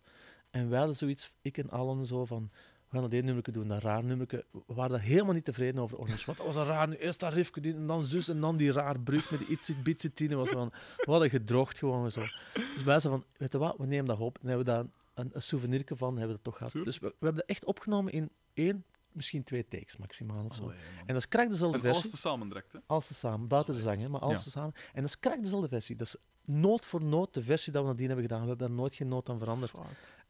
En 0.50 0.70
wij 0.70 0.78
hadden 0.78 0.98
zoiets, 0.98 1.34
ik 1.42 1.58
en 1.58 1.70
Allen, 1.70 2.06
zo 2.06 2.26
van, 2.26 2.50
we 2.88 2.94
gaan 2.94 3.02
dat 3.02 3.12
één 3.12 3.26
nummerke 3.26 3.52
doen, 3.52 3.68
dat 3.68 3.82
raar 3.82 4.04
nummerke. 4.04 4.46
We 4.52 4.74
waren 4.74 4.92
daar 4.92 5.02
helemaal 5.02 5.34
niet 5.34 5.46
tevreden 5.46 5.82
over 5.82 5.98
Orange. 5.98 6.26
Dat 6.26 6.38
was 6.38 6.56
een 6.56 6.64
raar, 6.64 6.88
nu 6.88 6.96
eerst 6.96 7.20
dat 7.20 7.34
riffje, 7.34 7.62
en 7.62 7.88
dan 7.88 8.04
zus, 8.04 8.28
en 8.28 8.40
dan 8.40 8.58
die 8.58 8.72
raar 8.72 9.00
brug 9.00 9.32
met 9.32 9.40
die 9.40 9.50
itsy 9.50 9.82
bitsy 9.82 10.10
tine. 10.10 10.36
Was 10.36 10.50
van, 10.50 10.72
we 10.98 11.12
hadden 11.12 11.30
gedroogd 11.30 11.78
gewoon 11.78 12.12
zo. 12.12 12.22
Dus 12.54 12.84
wij 12.84 13.00
zeiden 13.00 13.12
van, 13.12 13.24
weet 13.38 13.52
je 13.52 13.58
wat, 13.58 13.78
we 13.78 13.86
nemen 13.86 14.06
dat 14.06 14.20
op. 14.20 14.38
En 14.42 14.48
hebben 14.48 14.66
we 14.66 14.72
daar 14.72 14.86
een, 15.14 15.30
een 15.34 15.42
souvenirke 15.42 15.96
van, 15.96 16.18
hebben 16.18 16.28
we 16.28 16.42
dat 16.44 16.44
toch 16.44 16.58
gehad. 16.58 16.86
Dus 16.86 17.00
we, 17.00 17.08
we 17.08 17.26
hebben 17.26 17.42
dat 17.42 17.50
echt 17.50 17.66
opgenomen 17.66 18.14
in 18.14 18.30
één, 18.54 18.86
misschien 19.18 19.44
twee 19.44 19.68
takes 19.68 19.98
maximaal 19.98 20.46
of 20.46 20.56
zo. 20.56 20.64
Allee. 20.64 20.78
En 21.00 21.06
dat 21.08 21.16
is 21.16 21.28
krak 21.28 21.50
dezelfde 21.50 21.78
En 21.78 21.84
versie. 21.84 22.02
alles 22.02 22.14
tezamen 22.22 22.48
direct, 22.48 22.74
hè? 22.74 22.80
Alles 22.86 23.08
tezamen, 23.08 23.48
buiten 23.48 23.74
de 23.74 23.80
zang, 23.80 24.02
hè, 24.02 24.10
maar 24.10 24.22
alles 24.22 24.38
Ja. 24.38 24.44
tezamen. 24.44 24.74
En 24.94 25.02
dat 25.02 25.10
is 25.10 25.20
krak 25.20 25.42
dezelfde 25.42 25.68
versie. 25.68 25.96
Dat 25.96 26.08
is 26.08 26.16
noot 26.46 26.86
voor 26.86 27.04
noot 27.04 27.34
de 27.34 27.44
versie 27.44 27.72
dat 27.74 27.82
we 27.84 27.88
nadien 27.90 28.08
hebben 28.08 28.26
gedaan. 28.26 28.42
We 28.42 28.48
hebben 28.48 28.68
daar 28.68 28.78
nooit 28.78 28.96
geen 28.96 29.08
noot 29.08 29.30
aan 29.30 29.40
veranderd. 29.40 29.72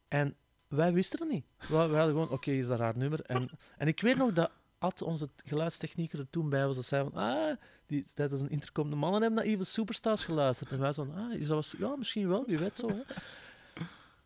En 0.08 0.36
wij 0.68 0.92
wisten 0.92 1.18
het 1.20 1.28
niet. 1.28 1.44
Wij 1.68 1.78
hadden 1.78 2.06
gewoon, 2.06 2.30
oké, 2.30 2.50
is 2.50 2.66
dat 2.66 2.78
raar 2.78 2.98
nummer. 2.98 3.20
En, 3.20 3.50
en 3.76 3.88
ik 3.88 4.00
weet 4.00 4.16
nog 4.16 4.32
dat 4.32 4.50
Ad, 4.78 5.02
onze 5.02 5.28
geluidstechnieker, 5.44 6.18
er 6.18 6.30
toen 6.30 6.48
bij 6.48 6.66
was. 6.66 6.76
Dat 6.76 6.84
zei 6.84 7.10
van, 7.10 7.22
ah, 7.22 7.56
die, 7.86 8.02
tijdens 8.14 8.40
een 8.40 8.50
intercom, 8.50 8.90
de 8.90 8.96
mannen 8.96 9.20
hebben 9.22 9.38
naar 9.38 9.52
Evil 9.52 9.64
Superstars 9.64 10.24
geluisterd. 10.24 10.70
En 10.70 10.80
wij 10.80 10.92
zo 10.92 11.12
ah, 11.16 11.32
is 11.32 11.46
dat 11.46 11.56
was, 11.56 11.74
ja, 11.78 11.96
misschien 11.96 12.28
wel, 12.28 12.44
wie 12.46 12.58
weet 12.58 12.76
zo. 12.76 12.88
Hè. 12.88 13.00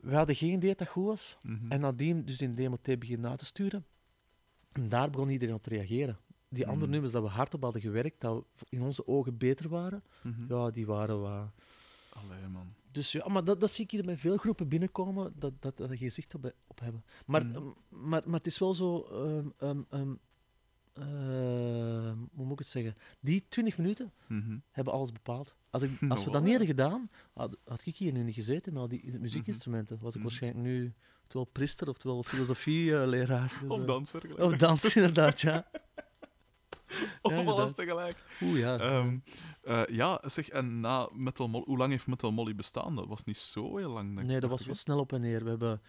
We 0.01 0.15
hadden 0.15 0.35
geen 0.37 0.53
idee 0.53 0.69
dat 0.69 0.79
dat 0.79 0.89
goed 0.89 1.07
was. 1.07 1.37
Mhm. 1.43 1.73
En 1.73 1.81
nadien 1.81 2.25
dus 2.25 2.41
in 2.41 2.55
demo 2.55 2.77
tape 2.77 2.99
beginnen 2.99 3.31
na 3.31 3.37
te 3.37 3.45
sturen. 3.45 3.85
En 4.73 4.89
daar 4.89 5.11
begon 5.11 5.29
iedereen 5.29 5.55
op 5.55 5.63
te 5.63 5.69
reageren. 5.71 6.19
Die 6.49 6.65
andere 6.67 6.83
Mhm. 6.85 6.91
nummers 6.93 7.13
dat 7.13 7.23
we 7.23 7.29
hard 7.29 7.55
op 7.55 7.63
hadden 7.63 7.81
gewerkt, 7.83 8.21
dat 8.21 8.45
in 8.69 8.83
onze 8.83 9.07
ogen 9.07 9.37
beter 9.39 9.69
waren, 9.69 10.03
Mhm. 10.23 10.55
ja, 10.55 10.71
die 10.71 10.87
waren 10.87 11.21
wat... 11.21 11.51
Allee, 12.13 12.49
man. 12.49 12.73
Dus 12.91 13.13
ja, 13.13 13.29
maar 13.29 13.45
dat, 13.45 13.61
dat 13.61 13.71
zie 13.71 13.85
ik 13.85 13.91
hier 13.91 14.05
bij 14.05 14.17
veel 14.17 14.37
groepen 14.37 14.69
binnenkomen, 14.69 15.33
dat, 15.37 15.53
dat, 15.63 15.77
dat 15.77 15.97
geen 15.97 16.13
zicht 16.13 16.35
op, 16.35 16.53
op 16.67 16.81
hebben. 16.81 17.05
Maar, 17.27 17.47
Mhm. 17.47 17.57
ehm, 17.57 17.65
maar, 17.89 18.23
maar 18.25 18.39
het 18.39 18.47
is 18.47 18.59
wel 18.59 18.75
zo... 18.75 19.01
ehm, 19.59 20.15
hoe 22.35 22.45
moet 22.45 22.53
ik 22.53 22.59
het 22.59 22.69
zeggen? 22.69 22.95
Die 23.21 23.45
20 23.49 23.77
minuten 23.79 24.13
hebben 24.71 24.93
alles 24.93 25.13
bepaald. 25.13 25.55
Als, 25.71 25.83
ik, 25.83 25.91
als 26.09 26.25
we 26.25 26.31
dat 26.31 26.43
niet 26.43 26.51
ja. 26.53 26.59
hadden 26.59 26.77
gedaan, 26.77 27.11
had, 27.33 27.57
had 27.65 27.87
ik 27.87 27.97
hier 27.97 28.13
nu 28.13 28.23
niet 28.23 28.35
gezeten 28.35 28.73
met 28.73 28.83
al 28.83 28.89
die 28.89 29.19
muziekinstrumenten. 29.19 29.99
Was 30.01 30.15
ik 30.15 30.23
waarschijnlijk 30.23 30.65
nu 30.65 30.93
oftewel 31.35 31.53
priester, 31.53 31.89
oftewel 31.89 32.23
filosofieleraar. 32.23 33.59
Dus, 33.61 33.71
Of 33.71 33.81
eh, 33.81 33.87
danser, 33.87 34.21
gelijk. 34.21 34.41
Of 34.41 34.57
dans, 34.57 34.95
inderdaad, 34.97 35.41
ja. 35.41 35.67
Of 37.23 37.33
ja, 37.33 37.43
alles 37.45 37.73
tegelijk. 37.73 38.17
Oeh, 38.43 38.59
ja. 38.59 38.79
Ehm, 38.79 39.19
eh, 39.63 39.83
ja, 39.87 40.21
zeg, 40.25 40.49
en 40.49 40.81
na 40.81 41.09
Metal 41.13 41.49
Molly, 41.49 41.65
hoe 41.67 41.77
lang 41.79 41.91
heeft 41.91 42.07
Metal 42.07 42.33
Molly 42.33 42.55
bestaan? 42.55 42.97
Dat 42.97 43.07
was 43.07 43.25
niet 43.25 43.37
zo 43.39 43.77
heel 43.77 43.91
lang, 43.91 44.07
denk 44.09 44.21
ik. 44.21 44.27
nee, 44.27 44.41
dat 44.41 44.51
was 44.51 44.67
wel 44.67 44.75
snel 44.75 44.99
op 44.99 45.13
en 45.13 45.21
neer. 45.21 45.43
We 45.45 45.49
hebben 45.49 45.83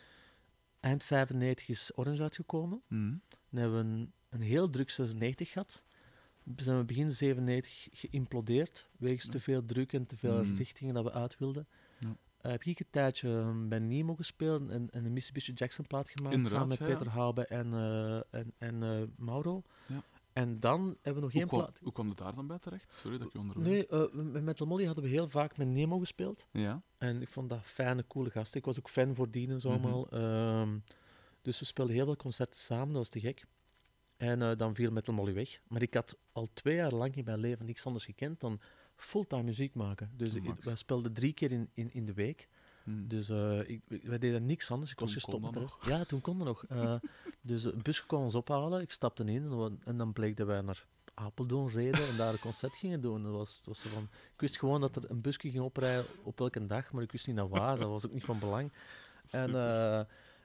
eind 0.79 1.03
95 1.03 1.67
is 1.67 1.91
Orange 1.95 2.21
uitgekomen. 2.21 2.81
Mhm. 2.87 3.13
Dan 3.49 3.61
hebben 3.61 3.77
we 3.77 3.83
een, 3.93 4.11
een 4.29 4.41
heel 4.41 4.69
druk 4.69 4.89
96 4.89 5.51
gehad. 5.51 5.83
Dan 6.43 6.65
zijn 6.65 6.77
we 6.77 6.83
begin 6.83 7.11
97 7.11 7.87
geïmplodeerd, 7.91 8.89
wegens 8.97 9.25
Ja. 9.25 9.31
te 9.31 9.39
veel 9.39 9.65
druk 9.65 9.93
en 9.93 10.05
te 10.05 10.17
veel 10.17 10.43
Mm. 10.43 10.55
richtingen 10.55 10.93
dat 10.93 11.03
we 11.03 11.11
uit 11.11 11.37
wilden. 11.37 11.67
Eh, 12.43 12.51
heb 12.51 12.63
ik 12.63 12.79
een 12.79 12.85
tijdje 12.89 13.29
eh, 13.39 13.67
bij 13.67 13.79
Nemo 13.79 14.15
gespeeld 14.15 14.69
en, 14.69 14.89
en 14.89 15.05
een 15.05 15.13
Mitsubishi 15.13 15.53
Jackson 15.53 15.87
plaat 15.87 16.09
gemaakt 16.09 16.35
Inderdaad, 16.35 16.59
samen 16.61 16.77
met 16.79 16.87
ja. 16.87 16.95
Peter 16.95 17.11
Haube 17.11 17.45
en, 17.45 17.73
eh, 17.73 18.39
en, 18.39 18.53
en 18.57 18.83
eh, 18.83 19.01
Mauro. 19.17 19.63
Ja. 19.87 20.03
En 20.33 20.59
dan 20.59 20.79
hebben 21.01 21.13
we 21.13 21.19
nog 21.19 21.31
Hoe, 21.31 21.39
geen 21.39 21.47
plaat. 21.47 21.79
hoe 21.83 21.91
kwam 21.91 22.09
het 22.09 22.17
daar 22.17 22.35
dan 22.35 22.47
bij 22.47 22.59
terecht? 22.59 22.93
Sorry 22.93 23.17
dat 23.17 23.27
ik 23.27 23.33
je 23.33 23.39
onderbreek. 23.39 23.89
Nee, 23.91 24.09
met 24.31 24.43
Metal 24.43 24.67
Molly 24.67 24.85
hadden 24.85 25.03
we 25.03 25.09
heel 25.09 25.29
vaak 25.29 25.57
met 25.57 25.67
Nemo 25.67 25.99
gespeeld. 25.99 26.45
Ja? 26.51 26.81
En 26.97 27.21
ik 27.21 27.27
vond 27.27 27.49
dat 27.49 27.61
fijne, 27.63 28.07
coole 28.07 28.29
gasten. 28.29 28.59
Ik 28.59 28.65
was 28.65 28.77
ook 28.79 28.89
fan 28.89 29.15
voordien 29.15 29.49
en 29.49 29.59
zo 29.59 29.69
Mhm. 29.71 29.79
allemaal. 29.85 30.09
Ehm, 30.09 30.77
dus 31.41 31.59
we 31.59 31.65
speelden 31.65 31.95
heel 31.95 32.05
veel 32.05 32.15
concerten 32.15 32.59
samen, 32.59 32.87
dat 32.87 32.97
was 32.97 33.09
te 33.09 33.19
gek. 33.19 33.45
En 34.17 34.57
dan 34.57 34.75
viel 34.75 34.91
Metal 34.91 35.13
Molly 35.13 35.33
weg. 35.33 35.59
Maar 35.67 35.81
ik 35.81 35.93
had 35.93 36.17
al 36.31 36.49
twee 36.53 36.75
jaar 36.75 36.93
lang 36.93 37.15
in 37.15 37.23
mijn 37.23 37.39
leven 37.39 37.65
niks 37.65 37.85
anders 37.85 38.05
gekend 38.05 38.39
dan 38.39 38.59
fulltime 39.03 39.43
muziek 39.43 39.73
maken. 39.75 40.11
Dus 40.17 40.33
ik, 40.33 40.43
wij 40.63 40.75
speelden 40.75 41.13
drie 41.13 41.33
keer 41.33 41.51
in, 41.51 41.69
in, 41.73 41.93
in 41.93 42.05
de 42.05 42.13
week. 42.13 42.47
Mhm. 42.83 43.07
Dus 43.07 43.29
eh, 43.29 43.69
ik, 43.69 43.81
wij 44.03 44.17
deden 44.19 44.45
niks 44.45 44.71
anders. 44.71 44.91
Ik 44.91 44.99
was 44.99 45.13
gestopt 45.13 45.55
met. 45.55 45.75
Ja, 45.85 46.03
toen 46.03 46.21
kon 46.21 46.37
dat 46.37 46.47
nog. 46.47 46.65
Eh, 46.65 46.95
dus 47.41 47.63
een 47.63 47.81
busje 47.81 48.05
kwam 48.05 48.21
ons 48.21 48.35
ophalen, 48.35 48.81
ik 48.81 48.91
stapte 48.91 49.23
in 49.23 49.79
en, 49.83 49.97
dan- 49.97 50.13
bleek 50.13 50.37
dat 50.37 50.47
wij 50.47 50.61
naar 50.61 50.85
Apeldoorn 51.13 51.73
reden 51.73 52.07
en 52.07 52.17
daar 52.17 52.33
een 52.33 52.39
concert 52.39 52.75
gingen 52.75 53.01
doen. 53.01 53.23
Dat 53.23 53.31
was, 53.31 53.57
dat 53.57 53.65
was 53.65 53.91
van, 53.91 54.03
ik 54.33 54.39
wist 54.41 54.57
gewoon 54.59 54.81
dat 54.81 54.95
er 54.95 55.09
een 55.11 55.21
busje 55.21 55.39
ging 55.49 55.63
oprijden 55.63 56.05
op 56.23 56.39
elke 56.39 56.65
dag, 56.65 56.91
maar 56.91 57.03
ik 57.03 57.11
wist 57.11 57.27
niet 57.27 57.35
naar 57.35 57.49
waar. 57.49 57.77
Dat 57.77 57.89
was 57.89 58.05
ook 58.05 58.13
niet 58.13 58.23
van 58.23 58.39
belang. 58.39 58.71
En, 59.31 59.55
eh, 59.55 59.99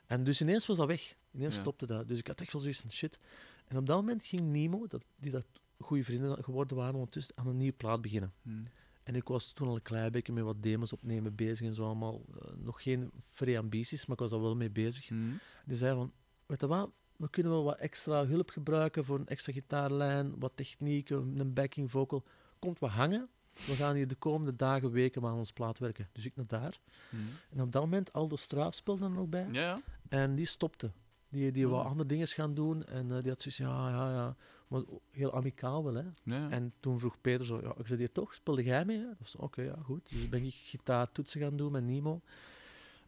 en 0.06 0.24
dus 0.24 0.40
ineens 0.40 0.66
was 0.66 0.76
dat 0.76 0.86
weg. 0.86 1.14
Ineens 1.32 1.54
Ja. 1.54 1.61
stopte 1.61 1.86
dat. 1.86 2.09
Dus 2.09 2.18
ik 2.18 2.26
had 2.26 2.40
echt 2.40 2.52
wel 2.52 2.61
zoiets 2.62 2.80
van 2.80 2.92
shit. 2.92 3.18
En 3.66 3.76
op 3.76 3.86
dat 3.86 3.96
moment 3.96 4.24
ging 4.24 4.42
Nemo, 4.42 4.86
dat, 4.86 5.04
die 5.16 5.30
dat 5.30 5.46
goede 5.78 6.04
vrienden 6.04 6.44
geworden 6.44 6.76
waren 6.76 6.94
ondertussen, 6.94 7.36
aan 7.36 7.46
een 7.46 7.56
nieuwe 7.56 7.76
plaat 7.76 8.02
beginnen. 8.02 8.32
Hmm. 8.42 8.66
En 9.02 9.14
ik 9.14 9.28
was 9.28 9.52
toen 9.52 9.68
al 9.68 9.74
een 9.74 9.82
klein 9.82 10.12
beetje 10.12 10.32
met 10.32 10.44
wat 10.44 10.62
demos 10.62 10.92
opnemen 10.92 11.34
bezig 11.34 11.66
en 11.66 11.74
zo 11.74 11.84
allemaal. 11.84 12.22
Eh, 12.40 12.48
nog 12.56 12.82
geen 12.82 13.10
vrij 13.28 13.58
ambities, 13.58 14.06
maar 14.06 14.16
ik 14.16 14.22
was 14.22 14.30
daar 14.30 14.40
wel 14.40 14.56
mee 14.56 14.70
bezig. 14.70 15.08
Hmm. 15.08 15.38
Die 15.64 15.76
zei 15.76 15.94
van, 15.94 16.12
weet 16.46 16.60
je 16.60 16.66
wat, 16.66 16.90
we 17.16 17.30
kunnen 17.30 17.52
wel 17.52 17.64
wat 17.64 17.76
extra 17.76 18.26
hulp 18.26 18.50
gebruiken 18.50 19.04
voor 19.04 19.18
een 19.18 19.26
extra 19.26 19.52
gitaarlijn, 19.52 20.38
wat 20.38 20.52
techniek, 20.54 21.10
een 21.10 21.52
backing 21.52 21.90
vocal. 21.90 22.24
Komt 22.58 22.78
wat 22.78 22.90
hangen. 22.90 23.28
We 23.66 23.72
gaan 23.72 23.94
hier 23.94 24.08
de 24.08 24.14
komende 24.14 24.56
dagen, 24.56 24.90
weken 24.90 25.24
aan 25.24 25.36
ons 25.36 25.52
plaat 25.52 25.78
werken. 25.78 26.08
Dus 26.12 26.24
ik 26.24 26.36
naar 26.36 26.46
daar. 26.46 26.80
Hmm. 27.10 27.28
En 27.50 27.60
op 27.60 27.72
dat 27.72 27.82
moment, 27.82 28.12
Aldo 28.12 28.36
Straaf 28.36 28.74
speelde 28.74 29.04
er 29.04 29.10
nog 29.10 29.28
bij. 29.28 29.48
Ja, 29.52 29.60
ja. 29.60 29.80
En 30.08 30.34
die 30.34 30.46
stopte. 30.46 30.90
Die, 31.28 31.52
die 31.52 31.68
wou 31.68 31.80
Hmm. 31.80 31.90
andere 31.90 32.08
dingen 32.08 32.26
gaan 32.26 32.54
doen. 32.54 32.84
En 32.84 33.10
eh, 33.16 33.18
die 33.22 33.28
had 33.30 33.40
zoiets 33.40 33.56
ja, 33.56 33.88
ja, 33.90 34.12
ja. 34.12 34.36
Maar 34.68 34.82
heel 35.10 35.32
amicaal 35.34 35.84
wel, 35.84 35.94
hè. 35.94 36.02
ja. 36.24 36.50
En 36.50 36.72
toen 36.80 36.98
vroeg 36.98 37.20
Peter 37.20 37.44
zo, 37.46 37.60
ja, 37.62 37.74
ik 37.78 37.86
zei 37.86 37.98
hier 37.98 38.12
toch, 38.12 38.34
speelde 38.34 38.62
jij 38.64 38.84
mee? 38.84 39.04
oké, 39.36 39.62
ja, 39.62 39.76
goed. 39.82 40.10
Dus 40.10 40.28
ben 40.28 40.44
ik 40.44 40.54
gitaartoetsen 40.54 41.40
gaan 41.40 41.56
doen 41.56 41.72
met 41.72 41.84
Nemo. 41.84 42.20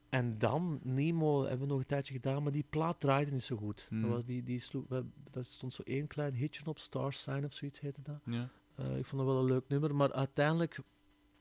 En 0.08 0.38
dan, 0.38 0.80
Nemo 0.82 1.40
hebben 1.42 1.60
we 1.60 1.66
nog 1.66 1.78
een 1.78 1.86
tijdje 1.86 2.12
gedaan, 2.14 2.42
maar 2.42 2.52
die 2.52 2.64
plaat 2.70 3.00
draaide 3.00 3.30
niet 3.30 3.42
zo 3.42 3.56
goed. 3.56 3.86
Hmm. 3.88 4.00
Dat, 4.02 4.10
was 4.10 4.24
die, 4.24 4.42
die 4.42 4.58
sloeg, 4.58 4.84
daar 5.30 5.44
stond 5.44 5.72
zo 5.72 5.82
één 5.82 6.06
klein 6.06 6.34
hitje 6.34 6.66
op, 6.66 6.78
Star 6.78 7.12
Sign 7.12 7.44
of 7.44 7.52
zoiets 7.52 7.80
heette 7.80 8.02
dat. 8.02 8.20
ja. 8.24 8.48
Eh, 8.74 8.96
ik 8.98 9.04
vond 9.06 9.22
dat 9.22 9.30
wel 9.32 9.40
een 9.42 9.48
leuk 9.48 9.68
nummer, 9.68 9.94
maar 9.94 10.12
uiteindelijk 10.12 10.78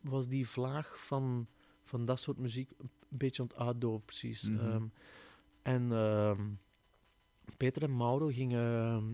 was 0.01 0.27
die 0.27 0.47
vlaag 0.47 1.05
van, 1.05 1.47
van 1.83 2.05
dat 2.05 2.19
soort 2.19 2.37
muziek 2.37 2.71
een 2.77 2.89
beetje 3.07 3.41
aan 3.41 3.47
het 3.47 3.57
uitdoven, 3.57 4.05
precies. 4.05 4.49
Mhm. 4.49 4.59
Ehm, 4.65 4.83
en 5.61 5.91
ehm, 5.91 6.41
Peter 7.59 7.83
en 7.83 7.97
Mauro 7.97 8.27
gingen 8.27 8.83
ehm, 8.83 9.05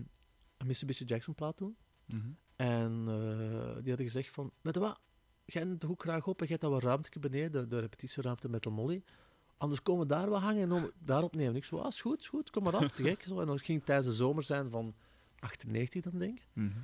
een 0.56 0.66
Mitsubishi 0.66 1.04
Jackson 1.04 1.34
plaat 1.34 1.58
doen. 1.58 1.76
Mhm. 2.04 2.30
En 2.56 3.04
eh, 3.08 3.76
die 3.76 3.88
hadden 3.88 4.06
gezegd 4.06 4.30
van, 4.30 4.50
weet 4.60 4.74
je 4.74 4.80
wat, 4.80 5.00
jij 5.44 5.64
neemt 5.64 5.80
de 5.80 5.86
hoek 5.86 6.02
graag 6.02 6.26
op 6.26 6.40
en 6.40 6.46
jij 6.46 6.58
dat 6.58 6.70
wat 6.70 6.82
ruimte 6.82 7.18
beneden, 7.18 7.68
de, 7.68 7.78
repetitieruimte 7.78 8.48
met 8.48 8.62
de 8.62 8.70
molly. 8.70 9.02
Anders 9.56 9.82
komen 9.82 10.06
we 10.06 10.14
daar 10.14 10.28
wat 10.28 10.40
hangen 10.40 10.62
en 10.62 10.68
dan 10.68 10.90
daar 10.98 11.22
opnemen. 11.22 11.56
Ik 11.56 11.64
zo, 11.64 11.76
ah, 11.76 11.86
is 11.86 12.00
goed, 12.00 12.20
is 12.20 12.28
goed, 12.28 12.50
kom 12.50 12.62
maar 12.62 12.76
af, 12.76 12.90
te 12.90 13.02
gek. 13.02 13.22
Zo. 13.22 13.40
En 13.40 13.46
dat 13.46 13.60
ging 13.60 13.84
tijdens 13.84 14.06
de 14.06 14.14
zomer 14.14 14.44
zijn 14.44 14.70
van 14.70 14.94
98 15.38 16.02
dan, 16.02 16.18
denk 16.18 16.38
ik. 16.38 16.48
Mhm. 16.52 16.78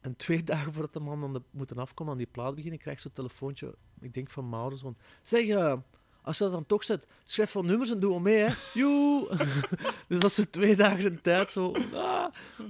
En 0.00 0.16
twee 0.16 0.42
dagen 0.52 0.72
voordat 0.72 0.92
de 0.92 1.00
man 1.00 1.20
dan 1.20 1.32
de, 1.32 1.42
moeten 1.50 1.78
afkomen 1.78 2.12
aan 2.12 2.18
die 2.18 2.26
plaat 2.26 2.54
beginnen, 2.54 2.78
krijg 2.78 2.96
je 2.96 3.02
zo'n 3.02 3.12
telefoontje, 3.12 3.74
ik 4.00 4.14
denk 4.14 4.30
van 4.30 4.48
Maurits, 4.48 4.82
van, 4.82 4.96
zeg, 5.22 5.46
eh, 5.46 5.78
als 6.26 6.38
je 6.38 6.44
dat 6.44 6.52
dan 6.52 6.66
toch 6.66 6.84
zet, 6.84 7.06
schrijf 7.24 7.50
van 7.50 7.66
nummers 7.66 7.90
en 7.90 8.00
doe 8.00 8.10
wel 8.10 8.20
mee, 8.20 8.36
hè. 8.36 8.54
Joe! 8.74 9.28
dus 10.08 10.18
dat 10.18 10.24
is 10.30 10.34
zo 10.34 10.42
twee 10.50 10.76
dagen 10.76 11.04
in 11.12 11.20
tijd, 11.20 11.50
zo. 11.50 11.72
ah. 11.94 12.26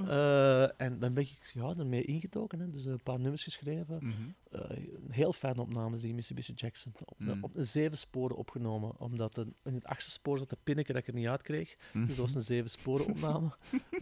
Eh, 0.09 0.81
en 0.81 0.99
dan 0.99 1.15
ben 1.15 1.23
ik 1.23 1.51
ja, 1.55 1.75
ermee 1.79 2.03
ingetoken, 2.05 2.61
hè. 2.61 2.71
dus 2.71 2.85
een 2.85 3.03
paar 3.03 3.21
nummers 3.21 3.43
geschreven. 3.45 3.99
Mhm. 4.01 4.13
Een 4.51 4.99
heel 5.11 5.33
fijne 5.33 5.61
opnames, 5.61 6.01
die 6.01 6.15
Mitsubishi 6.15 6.53
Jackson. 6.53 6.93
Op, 7.05 7.15
Mm. 7.19 7.45
op 7.45 7.57
een 7.57 7.67
zeven 7.67 7.97
sporen 7.97 8.37
opgenomen, 8.37 8.99
omdat 9.01 9.37
een, 9.37 9.55
in 9.65 9.75
het 9.75 9.87
achtste 9.87 10.11
spoor 10.11 10.39
zat 10.39 10.51
de 10.51 10.57
pinneke 10.65 10.93
dat 10.93 11.03
ik 11.03 11.09
er 11.09 11.15
niet 11.15 11.27
uit 11.29 11.43
kreeg. 11.43 11.77
Mhm. 11.93 12.07
Dus 12.07 12.17
dat 12.17 12.25
was 12.27 12.35
een 12.35 12.43
zeven 12.43 12.71
sporen 12.71 13.07
opname. 13.07 13.51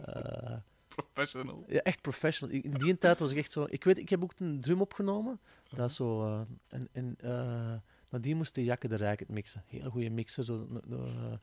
Eh, 0.05 0.55
Professional. 0.87 1.63
ja, 1.67 1.79
echt 1.79 2.01
professional. 2.01 2.55
In 2.55 2.71
die 2.73 2.97
tijd 2.97 3.19
was 3.19 3.31
ik 3.31 3.37
echt 3.37 3.51
zo... 3.51 3.65
Ik 3.69 3.83
weet, 3.83 3.97
ik 3.97 4.09
heb 4.09 4.23
ook 4.23 4.31
een 4.37 4.61
drum 4.61 4.81
opgenomen. 4.81 5.39
Dat 5.69 5.89
is 5.89 5.95
zo... 5.95 6.25
en 6.67 6.89
en 6.91 7.15
eh, 8.15 8.21
nadien 8.21 8.37
moest 8.37 8.55
de 8.55 8.63
Jakke 8.63 8.87
de 8.87 8.95
Rijk 8.95 9.19
het 9.19 9.29
mixen. 9.29 9.63
Heel 9.67 9.89
goede 9.89 10.09
mixer, 10.09 10.43
zo, 10.43 10.67
eh, 10.89 11.33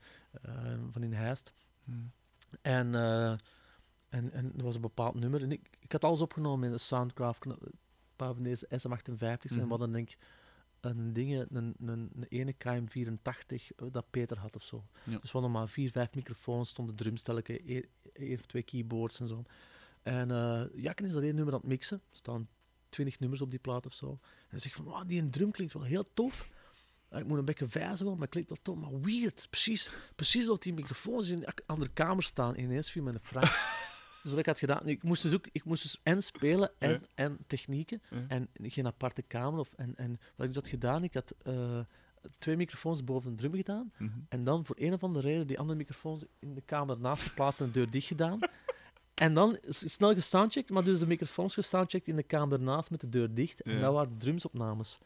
eh, 0.41 0.79
van 0.91 1.03
in 1.03 1.13
Heist. 1.13 1.53
Mhm. 1.83 1.97
En, 2.61 2.95
eh, 2.95 3.31
en, 4.09 4.31
en 4.31 4.53
er 4.57 4.63
was 4.63 4.75
een 4.75 4.81
bepaald 4.81 5.15
nummer. 5.15 5.41
En 5.41 5.51
ik, 5.51 5.69
ik 5.79 5.91
had 5.91 6.03
alles 6.03 6.21
opgenomen 6.21 6.65
in 6.65 6.71
de 6.71 6.77
Soundcraft. 6.77 7.45
Een 7.45 7.57
paar 8.15 8.33
van 8.33 8.43
deze 8.43 8.65
SM58's. 8.69 9.45
En 9.51 9.55
Mhm. 9.55 9.63
we 9.63 9.69
hadden 9.69 9.91
denk 9.91 10.09
ik 10.09 10.17
een, 10.79 11.13
ding, 11.13 11.45
een, 11.49 11.75
een, 11.79 12.09
een 12.15 12.25
ene 12.29 12.53
KM84 12.53 13.75
eh, 13.75 13.87
dat 13.91 14.05
Peter 14.09 14.37
had 14.39 14.55
of 14.55 14.63
zo. 14.63 14.83
Ja. 15.03 15.11
Dus 15.17 15.31
we 15.31 15.37
hadden 15.39 15.51
maar 15.51 15.67
vier, 15.69 15.91
vijf 15.91 16.13
microfoons, 16.15 16.69
stonden 16.69 16.95
drumstelletje, 16.95 17.59
één 17.65 17.85
één 18.13 18.33
of 18.33 18.45
twee 18.45 18.63
keyboards 18.63 19.19
en 19.19 19.27
zo. 19.27 19.43
En 20.01 20.31
eh 20.31 20.63
Jakken 20.75 21.05
is 21.05 21.11
dat 21.11 21.23
één 21.23 21.35
nummer 21.35 21.53
aan 21.53 21.59
het 21.59 21.69
mixen. 21.69 22.01
Er 22.09 22.15
staan 22.17 22.47
twintig 22.89 23.19
nummers 23.19 23.41
op 23.41 23.49
die 23.49 23.59
plaat 23.59 23.85
of 23.85 23.93
zo. 23.93 24.09
En 24.09 24.19
hij 24.49 24.59
zegt 24.59 24.75
van, 24.75 24.85
wow, 24.85 25.07
die 25.07 25.21
een 25.21 25.31
drum 25.31 25.51
klinkt 25.51 25.73
wel 25.73 25.83
heel 25.83 26.05
tof. 26.13 26.49
Ik 27.19 27.25
moet 27.27 27.37
een 27.37 27.45
beetje 27.45 27.67
vijzen 27.69 28.05
wel, 28.05 28.15
maar 28.15 28.27
klinkt 28.27 28.49
wel 28.49 28.59
tof. 28.61 28.75
Maar 28.77 29.01
weird, 29.01 29.47
precies, 29.49 29.91
precies 30.15 30.45
dat 30.45 30.63
die 30.63 30.73
microfoons 30.73 31.27
in 31.27 31.37
een 31.43 31.53
andere 31.65 31.91
kamer 31.93 32.23
staan. 32.23 32.57
Ineens 32.59 32.91
viel 32.91 33.07
een 33.07 33.17
vraag. 33.21 33.81
dus 34.23 34.31
wat 34.31 34.39
ik 34.39 34.45
had 34.45 34.59
gedaan, 34.59 34.87
ik 34.87 35.03
moest 35.03 35.21
dus 35.21 35.33
ook, 35.33 35.47
ik 35.51 35.63
moest 35.65 35.83
dus 35.83 35.99
en 36.03 36.23
spelen 36.23 36.71
en, 36.77 36.89
Ja. 36.89 36.99
en 37.15 37.37
technieken. 37.47 38.01
Ja. 38.09 38.25
En 38.27 38.49
geen 38.61 38.85
aparte 38.87 39.21
kamer. 39.21 39.59
Of, 39.59 39.73
en, 39.75 39.95
en 39.95 40.09
wat 40.35 40.45
ik 40.45 40.53
dus 40.53 40.55
had 40.55 40.67
gedaan, 40.67 41.03
ik 41.03 41.13
had 41.13 41.33
eh, 41.43 41.79
twee 42.37 42.55
microfoons 42.55 43.03
boven 43.03 43.29
de 43.29 43.35
drum 43.37 43.55
gedaan. 43.55 43.91
Mhm. 43.97 44.09
En 44.29 44.43
dan 44.43 44.65
voor 44.65 44.75
een 44.79 44.93
of 44.93 45.03
andere 45.03 45.27
reden 45.27 45.47
die 45.47 45.59
andere 45.59 45.77
microfoons 45.77 46.23
in 46.39 46.53
de 46.53 46.61
kamer 46.61 46.95
ernaast 46.95 47.23
geplaatst 47.23 47.59
en 47.59 47.65
de 47.65 47.71
deur 47.71 47.89
dicht 47.89 48.07
gedaan. 48.07 48.39
En 49.13 49.33
dan 49.33 49.57
snel 49.67 50.13
gesoundcheckt, 50.13 50.69
maar 50.69 50.83
dus 50.83 50.99
de 50.99 51.07
microfoons 51.07 51.53
gesoundcheckt 51.53 52.07
in 52.07 52.15
de 52.15 52.23
kamer 52.23 52.57
ernaast 52.57 52.91
met 52.91 52.99
de 53.01 53.09
deur 53.09 53.33
dicht. 53.33 53.61
En 53.61 53.73
Ja. 53.73 53.79
dat 53.79 53.93
waren 53.93 54.17
drumsopnames. 54.17 54.97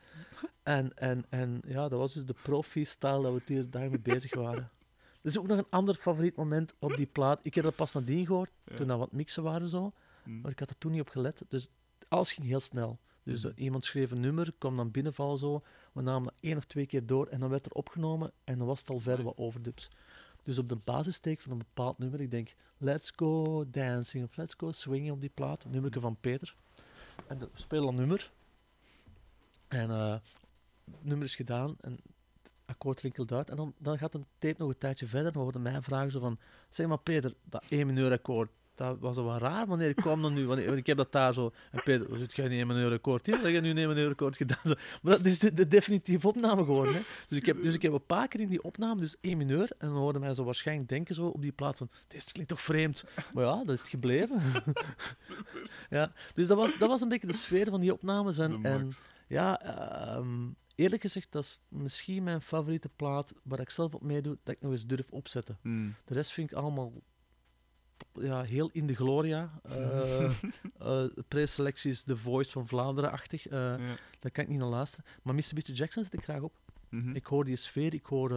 En, 0.64 0.98
en, 0.98 1.26
en 1.30 1.62
ja, 1.68 1.88
dat 1.90 2.00
was 2.00 2.14
dus 2.14 2.26
de 2.26 2.36
profi-style 2.44 3.22
dat 3.22 3.34
we 3.34 3.42
hier 3.46 3.70
daar 3.70 3.90
mee 3.90 4.00
bezig 4.00 4.36
waren. 4.36 4.70
Er 5.22 5.34
is 5.34 5.40
ook 5.40 5.48
nog 5.48 5.58
een 5.58 5.70
ander 5.70 5.96
favoriet 5.96 6.36
moment 6.36 6.74
op 6.80 6.96
die 6.96 7.06
plaat. 7.06 7.40
Ik 7.44 7.56
heb 7.56 7.64
dat 7.64 7.76
pas 7.76 7.94
nadien 7.94 8.26
gehoord, 8.26 8.52
Ja. 8.66 8.76
toen 8.76 8.88
dat 8.88 8.98
wat 8.98 9.12
mixen 9.12 9.44
waren 9.44 9.70
zo. 9.70 9.92
Mhm. 10.24 10.42
Maar 10.42 10.52
ik 10.52 10.60
had 10.60 10.70
er 10.70 10.78
toen 10.78 10.92
niet 10.92 11.02
op 11.02 11.10
gelet. 11.10 11.42
Dus 11.48 11.70
alles 12.08 12.32
ging 12.32 12.48
heel 12.48 12.60
snel. 12.60 13.00
Dus 13.24 13.44
eh, 13.46 13.52
iemand 13.56 13.84
schreef 13.84 14.12
een 14.12 14.20
nummer, 14.20 14.54
kwam 14.58 14.76
dan 14.76 14.92
binnenvallen 14.92 15.38
zo. 15.38 15.64
We 15.94 16.02
namen 16.02 16.24
dat 16.24 16.34
één 16.40 16.58
of 16.58 16.66
twee 16.66 16.86
keer 16.86 17.06
door 17.06 17.28
en 17.28 17.40
dan 17.40 17.50
werd 17.50 17.66
er 17.66 17.72
opgenomen 17.72 18.32
en 18.44 18.58
dan 18.58 18.68
was 18.68 18.80
het 18.80 18.90
al 18.90 19.00
verder 19.00 19.26
wat 19.26 19.38
overdubs. 19.38 19.90
Dus 20.48 20.58
op 20.58 20.70
de 20.70 20.78
basisteek 20.84 21.42
van 21.42 21.52
een 21.52 21.58
bepaald 21.58 21.98
nummer, 21.98 22.22
ik 22.22 22.32
denk 22.32 22.56
Let's 22.78 23.12
Go 23.16 23.64
Dancing 23.70 24.24
of 24.24 24.36
Let's 24.36 24.54
Go 24.58 24.72
Swinging 24.72 25.12
op 25.12 25.22
die 25.22 25.30
plaat, 25.34 25.64
een 25.64 25.72
nummerke 25.72 26.00
van 26.00 26.18
Peter. 26.22 26.56
En 27.28 27.40
we 27.40 27.50
spelen 27.54 27.86
dat 27.86 27.94
nummer. 27.94 28.32
En 29.68 29.90
eh, 29.90 30.12
het 30.12 31.04
nummer 31.04 31.26
is 31.26 31.36
gedaan 31.36 31.76
en 31.82 31.92
het 31.92 32.52
akkoord 32.66 33.02
rinkelt 33.02 33.32
uit. 33.32 33.50
En 33.50 33.56
dan, 33.56 33.74
dan 33.78 33.98
gaat 33.98 34.14
een 34.14 34.26
tape 34.38 34.56
nog 34.58 34.70
een 34.70 34.78
tijdje 34.78 35.08
verder. 35.08 35.32
Dan 35.32 35.44
worden 35.44 35.62
mij 35.62 35.82
vragen 35.82 36.12
zo 36.12 36.20
van, 36.20 36.40
zeg 36.70 36.88
maar 36.88 37.00
Peter, 37.00 37.34
dat 37.44 37.66
1 37.70 37.88
mineur 37.88 38.12
akkoord, 38.12 38.52
dat 38.78 39.00
was 39.00 39.16
wel 39.16 39.38
raar. 39.38 39.68
Wanneer 39.68 39.94
kwam 39.94 40.22
dat 40.22 40.32
nu? 40.32 40.46
Wanneer, 40.46 40.66
want 40.66 40.78
ik 40.78 40.86
heb 40.86 40.98
dat 40.98 41.12
daar 41.12 41.34
zo. 41.34 41.52
En 41.72 41.84
Peter, 41.84 42.12
we 42.12 42.18
zitten 42.18 42.44
geen 42.44 42.52
1 42.52 42.68
mineur 42.68 42.92
akkoord 42.92 43.26
hier? 43.26 43.42
Dat 43.42 43.52
je 43.52 43.62
nu 43.62 43.70
een 43.70 43.78
1 43.78 43.88
mineur 43.88 44.10
akkoord 44.10 44.38
gedaan. 44.38 44.58
Zo. 44.64 44.74
Maar 45.02 45.18
dat 45.18 45.26
is 45.26 45.40
de, 45.40 45.54
de 45.54 45.68
definitieve 45.68 46.28
opname 46.28 46.64
geworden. 46.64 46.94
Hè. 46.94 47.02
Dus, 47.28 47.38
ik 47.38 47.46
heb, 47.46 47.64
dus 47.64 47.74
ik 47.74 47.82
heb 47.82 47.94
een 47.94 48.06
paar 48.06 48.28
keer 48.28 48.40
in 48.40 48.50
die 48.50 48.64
opname, 48.64 49.00
dus 49.00 49.16
1 49.22 49.38
mineur. 49.38 49.70
En 49.78 49.88
dan 49.88 49.98
hoorden 49.98 50.22
mij 50.22 50.34
zo 50.34 50.44
waarschijnlijk 50.44 50.90
denken 50.90 51.16
zo 51.16 51.28
op 51.28 51.42
die 51.42 51.52
plaat 51.52 51.78
van, 51.78 51.90
dit 52.08 52.32
klinkt 52.32 52.50
toch 52.50 52.62
vreemd? 52.62 53.04
Maar 53.34 53.44
ja, 53.44 53.64
dat 53.64 53.76
is 53.76 53.80
het 53.80 53.90
gebleven. 53.90 54.42
Ja, 55.90 56.12
dus 56.34 56.48
dat 56.48 56.58
was, 56.58 56.78
dat 56.78 56.90
was 56.90 57.02
een 57.02 57.10
beetje 57.10 57.28
de 57.28 57.34
sfeer 57.34 57.70
van 57.70 57.80
die 57.80 57.94
opnames. 57.94 58.38
En, 58.38 58.92
ja, 59.28 59.62
ehm, 59.62 60.50
eerlijk 60.76 61.02
gezegd, 61.02 61.32
dat 61.32 61.44
is 61.44 61.60
misschien 61.68 62.24
mijn 62.24 62.42
favoriete 62.42 62.90
plaat 62.96 63.34
waar 63.44 63.60
ik 63.60 63.70
zelf 63.70 63.94
op 63.94 64.04
meedoe, 64.04 64.38
dat 64.44 64.56
ik 64.56 64.62
nog 64.62 64.72
eens 64.72 64.86
durf 64.86 65.12
opzetten. 65.12 65.58
Mhm. 65.62 65.90
De 66.06 66.14
rest 66.14 66.32
vind 66.32 66.52
ik 66.52 66.58
allemaal 66.58 66.94
ja, 68.22 68.42
heel 68.42 68.70
in 68.74 68.88
de 68.88 68.96
gloria. 68.96 69.52
eh 69.64 70.32
eh, 70.80 71.04
preselecties 71.28 72.04
The 72.04 72.18
Voice 72.18 72.52
van 72.52 72.68
Vlaanderen-achtig. 72.68 73.44
Ja. 73.50 73.78
Daar 74.20 74.32
kan 74.32 74.44
ik 74.44 74.50
niet 74.50 74.60
naar 74.60 74.68
luisteren. 74.68 75.06
Maar 75.24 75.36
Mitsubishi 75.36 75.74
Jackson 75.74 76.04
zet 76.04 76.14
ik 76.14 76.24
graag 76.24 76.42
op. 76.42 76.54
Mhm. 76.90 77.16
Ik 77.16 77.26
hoor 77.26 77.46
die 77.46 77.56
sfeer, 77.56 77.94
ik 77.94 78.06
hoor... 78.06 78.30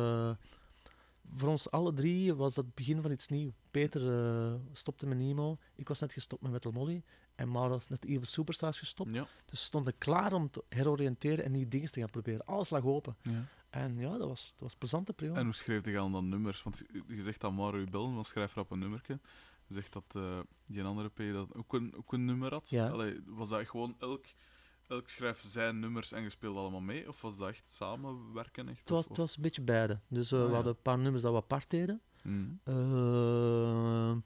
voor 1.36 1.48
ons 1.48 1.70
alle 1.70 1.92
drie 1.92 2.34
was 2.34 2.54
dat 2.54 2.64
het 2.64 2.74
begin 2.74 3.02
van 3.02 3.10
iets 3.10 3.28
nieuws. 3.28 3.52
Peter 3.70 4.00
stopte 4.72 5.06
met 5.06 5.18
Nemo, 5.18 5.58
ik 5.74 5.88
was 5.88 6.00
net 6.00 6.12
gestopt 6.12 6.42
met 6.42 6.50
Metal 6.52 6.72
Molly 6.72 7.02
en 7.34 7.50
Mauro 7.50 7.68
was 7.68 7.88
net 7.88 8.04
even 8.04 8.26
Superstars 8.26 8.78
gestopt. 8.78 9.14
Ja. 9.14 9.20
Dus 9.20 9.28
we 9.50 9.56
stonden 9.56 9.94
klaar 9.98 10.32
om 10.32 10.50
te 10.50 10.64
heroriënteren 10.68 11.44
en 11.44 11.50
nieuwe 11.52 11.68
dingen 11.68 11.90
te 11.90 12.00
gaan 12.00 12.10
proberen. 12.10 12.44
Alles 12.46 12.70
lag 12.70 12.84
open. 12.84 13.16
ja. 13.22 13.44
En 13.70 13.98
ja, 13.98 14.10
dat 14.18 14.28
was, 14.28 14.50
dat 14.52 14.60
was 14.60 14.72
een 14.72 14.78
plezante 14.78 15.12
periode. 15.12 15.38
En 15.38 15.44
hoe 15.44 15.54
schreef 15.54 15.84
je 15.84 15.92
dan 15.92 16.28
nummers? 16.28 16.62
Want 16.62 16.82
je- 16.92 17.14
je 17.14 17.22
zegt 17.22 17.40
dat 17.40 17.52
Mario 17.52 17.84
bellen, 17.84 18.14
dan 18.14 18.24
schrijf 18.24 18.52
er 18.54 18.60
op 18.60 18.70
een 18.70 18.78
nummertje. 18.78 19.18
Zegt 19.70 19.92
dat 19.92 20.04
eh, 20.16 20.38
die 20.64 20.82
andere 20.84 21.08
P 21.08 21.18
dat 21.32 21.54
ook 21.54 21.72
een, 21.74 21.94
ook 21.96 22.12
een 22.12 22.24
nummer 22.24 22.52
had. 22.52 22.70
Ja. 22.70 22.88
Allee, 22.88 23.20
was 23.26 23.48
dat 23.48 23.68
gewoon 23.68 23.94
elk, 23.98 24.24
elk 24.86 25.08
schrijf 25.08 25.40
zijn 25.44 25.78
nummers 25.78 26.12
en 26.12 26.22
je 26.22 26.28
speelde 26.28 26.58
allemaal 26.60 26.80
mee? 26.80 27.08
Of 27.08 27.20
was 27.20 27.36
dat 27.36 27.48
echt 27.48 27.70
samenwerken? 27.70 28.68
Echt? 28.68 28.80
het, 28.80 28.88
was, 28.90 29.02
Of- 29.02 29.08
het 29.08 29.16
was 29.16 29.36
een 29.36 29.42
beetje 29.42 29.62
beide. 29.62 30.00
Dus 30.08 30.32
eh, 30.32 30.38
Ah, 30.38 30.44
we 30.44 30.48
ja. 30.48 30.54
hadden 30.54 30.72
een 30.74 30.82
paar 30.82 30.98
nummers 30.98 31.22
dat 31.22 31.32
we 31.32 31.38
apart 31.38 31.70
deden. 31.70 32.00
Mhm. 32.22 32.50
Eh, 32.64 34.16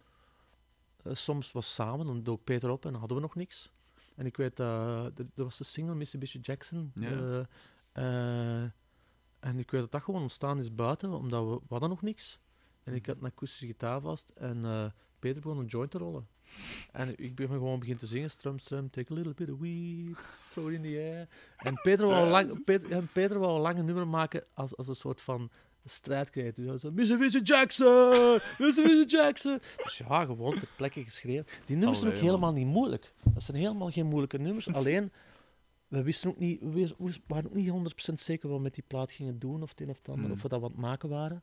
soms 1.13 1.53
was 1.53 1.75
samen, 1.75 2.07
dan 2.07 2.23
dook 2.23 2.45
Peter 2.45 2.71
op 2.71 2.85
en 2.85 2.91
dan 2.91 2.99
hadden 3.01 3.17
we 3.17 3.23
nog 3.23 3.35
niks. 3.35 3.73
En 4.17 4.27
ik 4.27 4.37
weet 4.37 4.57
dat... 4.57 5.19
er- 5.19 5.27
was 5.35 5.57
de 5.59 5.65
single 5.65 5.95
Mitsubishi 5.95 6.39
Jackson. 6.41 6.93
Ja. 6.95 7.49
en 9.41 9.59
ik 9.59 9.71
weet 9.71 9.81
dat 9.81 9.93
dat 9.93 10.03
gewoon 10.03 10.23
ontstaan 10.23 10.59
is 10.59 10.75
buiten, 10.75 11.11
omdat 11.13 11.45
we, 11.45 11.55
we 11.55 11.61
hadden 11.69 11.89
nog 11.89 12.03
niks. 12.03 12.39
En 12.83 12.95
ik 12.95 13.07
had 13.07 13.17
een 13.17 13.25
akoestische 13.25 13.67
gitaar 13.67 14.01
vast 14.01 14.29
en 14.29 14.65
Peter 15.25 15.43
begon 15.43 15.59
een 15.59 15.67
joint 15.67 15.91
te 15.91 15.99
rollen. 15.99 16.27
En 16.93 17.15
ik 17.17 17.35
ben 17.35 17.49
gewoon 17.49 17.79
begin 17.79 17.97
te 17.97 18.07
zingen, 18.07 18.31
strum, 18.31 18.59
strum, 18.59 18.91
take 18.91 19.13
a 19.13 19.15
little 19.15 19.35
bit 19.35 19.51
of 19.51 19.59
weed, 19.59 20.17
throw 20.49 20.69
it 20.69 20.75
in 20.75 20.83
the 20.83 20.89
air. 20.99 21.29
En 21.57 21.81
Peter 21.83 22.07
wou, 22.07 22.29
lang. 22.29 22.65
Peter, 22.65 22.91
en 22.91 23.09
Peter 23.13 23.39
wou 23.39 23.55
een 23.55 23.61
lange 23.61 23.83
nummer 23.83 24.09
maken 24.09 24.45
als, 24.55 24.77
als 24.77 24.89
een 24.89 24.95
soort 24.97 25.21
van 25.21 25.51
strijdkreet. 25.85 26.57
Dus 26.57 26.83
hij 26.83 27.29
zo, 27.31 27.39
Jackson, 27.43 28.39
Mitsubishi 28.59 29.05
Jackson. 29.07 29.59
Dus 29.83 29.99
ja, 29.99 30.25
gewoon 30.25 30.59
ter 30.59 30.69
plekke 30.77 31.05
geschreven. 31.05 31.47
Die 31.65 31.77
nummers 31.77 31.99
zijn 31.99 32.11
ook 32.11 32.17
man. 32.17 32.27
helemaal 32.27 32.53
niet 32.53 32.67
moeilijk. 32.67 33.13
Dat 33.35 33.43
zijn 33.43 33.57
helemaal 33.57 33.91
geen 33.91 34.07
moeilijke 34.07 34.39
nummers. 34.39 34.73
Alleen, 34.73 35.13
we 35.89 36.03
wisten 36.03 36.31
ook 36.31 36.39
niet, 36.39 36.61
we 36.61 36.95
waren 37.27 37.47
ook 37.47 37.55
niet 37.55 37.71
100% 38.11 38.13
zeker 38.15 38.49
wat 38.49 38.57
we 38.57 38.63
met 38.63 38.75
die 38.75 38.85
plaat 38.87 39.13
gingen 39.13 39.39
doen, 39.39 39.63
of 39.63 39.71
het 39.71 39.81
een 39.81 39.91
of 39.91 39.99
het 39.99 40.09
ander, 40.09 40.27
Mm. 40.27 40.33
of 40.33 40.43
we 40.43 40.49
dat 40.49 40.61
wat 40.61 40.75
maken 40.75 41.09
waren. 41.09 41.43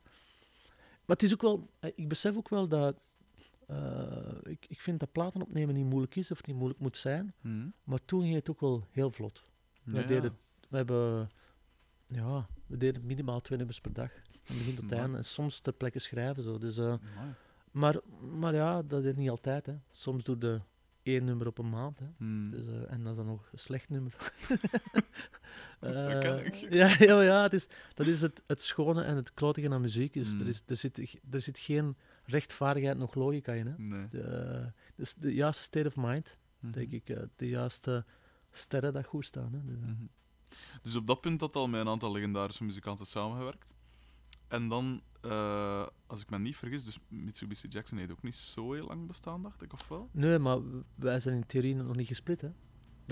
Maar 1.04 1.16
het 1.16 1.22
is 1.22 1.32
ook 1.32 1.42
wel, 1.42 1.68
eh, 1.80 1.90
ik 1.94 2.08
besef 2.08 2.36
ook 2.36 2.48
wel 2.48 2.68
dat, 2.68 2.96
eh, 3.66 4.32
ik, 4.42 4.66
ik 4.68 4.80
vind 4.80 5.00
dat 5.00 5.12
platen 5.12 5.42
opnemen 5.42 5.74
niet 5.74 5.84
moeilijk 5.86 6.16
is, 6.16 6.30
of 6.30 6.46
niet 6.46 6.56
moeilijk 6.56 6.80
moet 6.80 6.96
zijn. 6.96 7.34
Mhm. 7.40 7.66
Maar 7.84 7.98
toen 8.04 8.22
ging 8.22 8.34
het 8.34 8.50
ook 8.50 8.60
wel 8.60 8.86
heel 8.90 9.10
vlot. 9.10 9.42
We 9.82 10.04
deden, 10.04 10.36
we 10.68 10.76
hebben, 10.76 11.30
ja, 12.06 12.46
we 12.66 12.76
deden 12.76 13.06
minimaal 13.06 13.40
twee 13.40 13.58
nummers 13.58 13.80
per 13.80 13.92
dag. 13.92 14.10
Van 14.42 14.56
begin 14.56 14.74
tot 14.74 14.92
einde. 14.92 15.16
En 15.16 15.24
soms 15.24 15.60
ter 15.60 15.72
plekke 15.72 15.98
schrijven. 15.98 16.42
Zo. 16.42 16.58
Dus, 16.58 16.78
eh, 16.78 16.94
maar, 17.70 17.96
maar 18.38 18.54
ja, 18.54 18.82
dat 18.82 19.04
is 19.04 19.14
niet 19.14 19.30
altijd. 19.30 19.66
Hè. 19.66 19.74
Soms 19.90 20.24
doe 20.24 20.36
je 20.40 20.60
één 21.02 21.24
nummer 21.24 21.46
op 21.46 21.58
een 21.58 21.70
maand. 21.70 21.98
Hè. 21.98 22.06
Mhm. 22.18 22.50
Dus, 22.50 22.66
eh, 22.66 22.92
en 22.92 23.02
dat 23.02 23.10
is 23.10 23.16
dan 23.16 23.26
nog 23.26 23.48
een 23.52 23.58
slecht 23.58 23.88
nummer. 23.88 24.16
Dat 25.80 26.18
ken 26.18 26.46
ik. 26.46 26.54
Ja, 26.54 26.96
ja, 26.98 27.20
ja 27.22 27.42
het 27.42 27.52
is, 27.52 27.68
dat 27.94 28.06
is 28.06 28.20
het, 28.20 28.42
het 28.46 28.60
schone 28.60 29.02
en 29.02 29.16
het 29.16 29.34
klotige 29.34 29.70
aan 29.70 29.80
muziek. 29.80 30.14
Is, 30.14 30.34
Mm. 30.34 30.40
er, 30.40 30.46
is, 30.46 30.62
er, 30.66 30.76
zit, 30.76 31.18
er 31.30 31.40
zit 31.40 31.58
geen 31.58 31.96
rechtvaardigheid 32.32 32.96
nog 32.98 33.14
logica 33.14 33.52
in. 33.52 33.66
Hè. 33.66 33.74
Nee. 33.78 34.08
De, 34.08 34.72
dus 34.94 35.14
de 35.14 35.34
juiste 35.34 35.62
state 35.62 35.86
of 35.88 35.96
mind, 35.96 36.38
Mhm. 36.60 36.72
denk 36.72 36.90
ik. 36.92 37.08
eh, 37.08 37.22
de 37.36 37.48
juiste 37.48 38.04
sterren 38.50 38.92
dat 38.92 39.04
goed 39.06 39.24
staan. 39.24 39.52
Hè. 39.52 39.64
Dus, 39.64 39.76
eh, 39.80 39.88
Mhm. 39.88 40.04
Dus 40.82 40.96
op 40.96 41.06
dat 41.06 41.20
punt 41.20 41.40
had 41.40 41.56
al 41.56 41.68
met 41.68 41.80
een 41.80 41.88
aantal 41.88 42.12
legendarische 42.12 42.64
muzikanten 42.64 43.06
samengewerkt. 43.06 43.74
En 44.48 44.68
dan, 44.68 45.00
eh, 45.20 45.86
als 46.06 46.20
ik 46.20 46.30
me 46.30 46.38
niet 46.38 46.56
vergis, 46.56 46.84
dus 46.84 46.98
Mitsubishi 47.08 47.68
Jackson 47.68 47.98
heeft 47.98 48.10
ook 48.10 48.22
niet 48.22 48.34
zo 48.34 48.72
heel 48.72 48.86
lang 48.86 49.06
bestaan, 49.06 49.42
dacht 49.42 49.62
ik, 49.62 49.72
of 49.72 49.88
wel? 49.88 50.08
Nee, 50.12 50.38
maar 50.38 50.58
wij 50.94 51.20
zijn 51.20 51.36
in 51.36 51.46
theorie 51.46 51.74
nog 51.74 51.96
niet 51.96 52.06
gesplit. 52.06 52.40
Hè. 52.40 52.48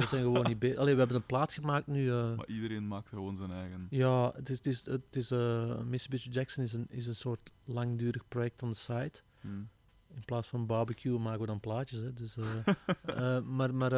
We 0.00 0.06
zijn 0.06 0.22
gewoon 0.22 0.46
niet 0.46 0.58
bezig. 0.58 0.76
Allee, 0.78 0.92
we 0.92 0.98
hebben 0.98 1.16
een 1.16 1.26
plaat 1.26 1.52
gemaakt 1.52 1.86
nu. 1.86 2.10
eh, 2.10 2.36
Maar 2.36 2.46
iedereen 2.48 2.88
maakt 2.88 3.08
gewoon 3.08 3.36
zijn 3.36 3.50
eigen. 3.52 3.86
ja, 3.90 4.32
het 4.34 4.48
is, 4.48 4.56
het 4.56 4.66
is, 4.66 4.84
het 4.86 5.16
is, 5.16 5.30
eh, 5.30 5.78
Mitsubishi 5.80 6.30
Jackson 6.30 6.64
is 6.64 6.72
een, 6.72 6.86
is 6.88 7.06
een 7.06 7.14
soort 7.14 7.50
langdurig 7.64 8.28
project 8.28 8.62
on 8.62 8.72
the 8.72 8.78
side. 8.78 9.12
Mhm. 9.40 9.54
In 10.14 10.24
plaats 10.24 10.48
van 10.48 10.66
barbecue 10.66 11.18
maken 11.18 11.40
we 11.40 11.46
dan 11.46 11.60
plaatjes. 11.60 12.00
Hè. 12.00 12.12
Dus, 12.12 12.36
eh, 12.36 13.38
maar 13.56 13.74
maar 13.74 13.90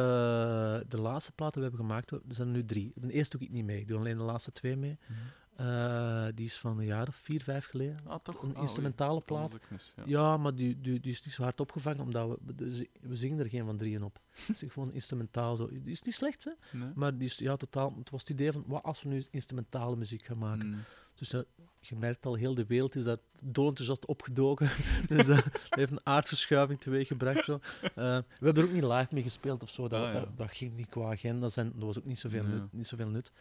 de 0.87 0.97
laatste 0.97 1.31
platen 1.31 1.61
die 1.61 1.69
we 1.69 1.75
hebben 1.75 1.79
gemaakt, 1.87 2.11
er 2.11 2.21
zijn 2.27 2.47
er 2.47 2.53
nu 2.53 2.65
drie. 2.65 2.91
De 2.95 3.11
eerste 3.11 3.37
doe 3.37 3.47
ik 3.47 3.53
niet 3.53 3.65
mee, 3.65 3.79
ik 3.79 3.87
doe 3.87 3.97
alleen 3.97 4.17
de 4.17 4.23
laatste 4.23 4.51
twee 4.51 4.77
mee. 4.77 4.97
Mhm. 5.07 5.19
Eh, 5.55 6.25
die 6.35 6.45
is 6.45 6.57
van 6.57 6.79
een 6.79 6.85
jaar 6.85 7.07
of 7.07 7.15
vier, 7.15 7.41
vijf 7.43 7.65
geleden. 7.65 7.99
Ah, 8.05 8.19
toch? 8.23 8.41
Een 8.43 8.55
Ah, 8.55 8.61
instrumentale 8.61 9.21
plaat. 9.21 9.51
Dat 9.51 9.61
mis, 9.69 9.93
ja. 9.95 10.03
Ja, 10.05 10.37
maar 10.37 10.55
die, 10.55 10.81
die, 10.81 10.99
die 10.99 11.11
is 11.11 11.23
niet 11.25 11.33
zo 11.33 11.43
hard 11.43 11.59
opgevangen, 11.59 11.99
omdat 12.03 12.37
we, 12.55 12.87
we 13.01 13.15
zingen 13.15 13.39
er 13.39 13.49
geen 13.49 13.65
van 13.65 13.77
drieën 13.77 14.03
op. 14.03 14.19
Het 14.47 14.61
is 14.61 14.71
gewoon 14.71 14.91
instrumentaal 14.93 15.55
zo. 15.55 15.67
Die 15.69 15.81
is 15.85 16.01
niet 16.01 16.13
slecht, 16.15 16.43
hè? 16.43 16.77
Nee? 16.77 16.89
maar 16.95 17.17
die 17.17 17.27
is, 17.27 17.35
ja, 17.37 17.55
totaal, 17.55 17.93
het 17.97 18.09
was 18.09 18.19
het 18.21 18.29
idee 18.29 18.51
van, 18.51 18.63
wat 18.67 18.83
als 18.83 19.01
we 19.03 19.09
nu 19.09 19.25
instrumentale 19.31 19.95
muziek 19.95 20.23
gaan 20.25 20.37
maken? 20.37 20.69
Mhm. 20.69 20.77
Dus 21.15 21.33
eh, 21.33 21.39
je 21.79 21.95
merkt 21.95 22.25
al, 22.25 22.33
heel 22.35 22.53
de 22.53 22.65
wereld 22.65 22.95
is 22.95 23.03
daar 23.03 23.17
dolenthousiast 23.43 24.05
opgedoken. 24.05 24.69
dus 25.07 25.27
eh, 25.27 25.35
dat 25.43 25.45
heeft 25.69 25.91
een 25.91 25.99
aardverschuiving 26.05 26.79
teweeggebracht. 26.81 27.45
Zo. 27.45 27.59
We 27.95 28.23
hebben 28.39 28.55
er 28.63 28.63
ook 28.63 28.71
niet 28.73 28.83
live 28.83 29.07
mee 29.11 29.23
gespeeld 29.23 29.63
of 29.63 29.69
zo. 29.69 29.87
Dat, 29.87 30.01
Ah, 30.03 30.13
ja. 30.13 30.19
dat, 30.19 30.37
dat 30.37 30.51
ging 30.51 30.75
niet 30.75 30.89
qua 30.89 31.11
agenda. 31.11 31.49
zijn. 31.49 31.71
Dat 31.75 31.83
was 31.83 31.97
ook 31.97 32.05
niet 32.05 32.19
zoveel 32.19 32.43
Nee. 32.43 32.53
nut. 32.53 32.73
Niet 32.73 32.87
zoveel 32.87 33.09
nut. 33.09 33.31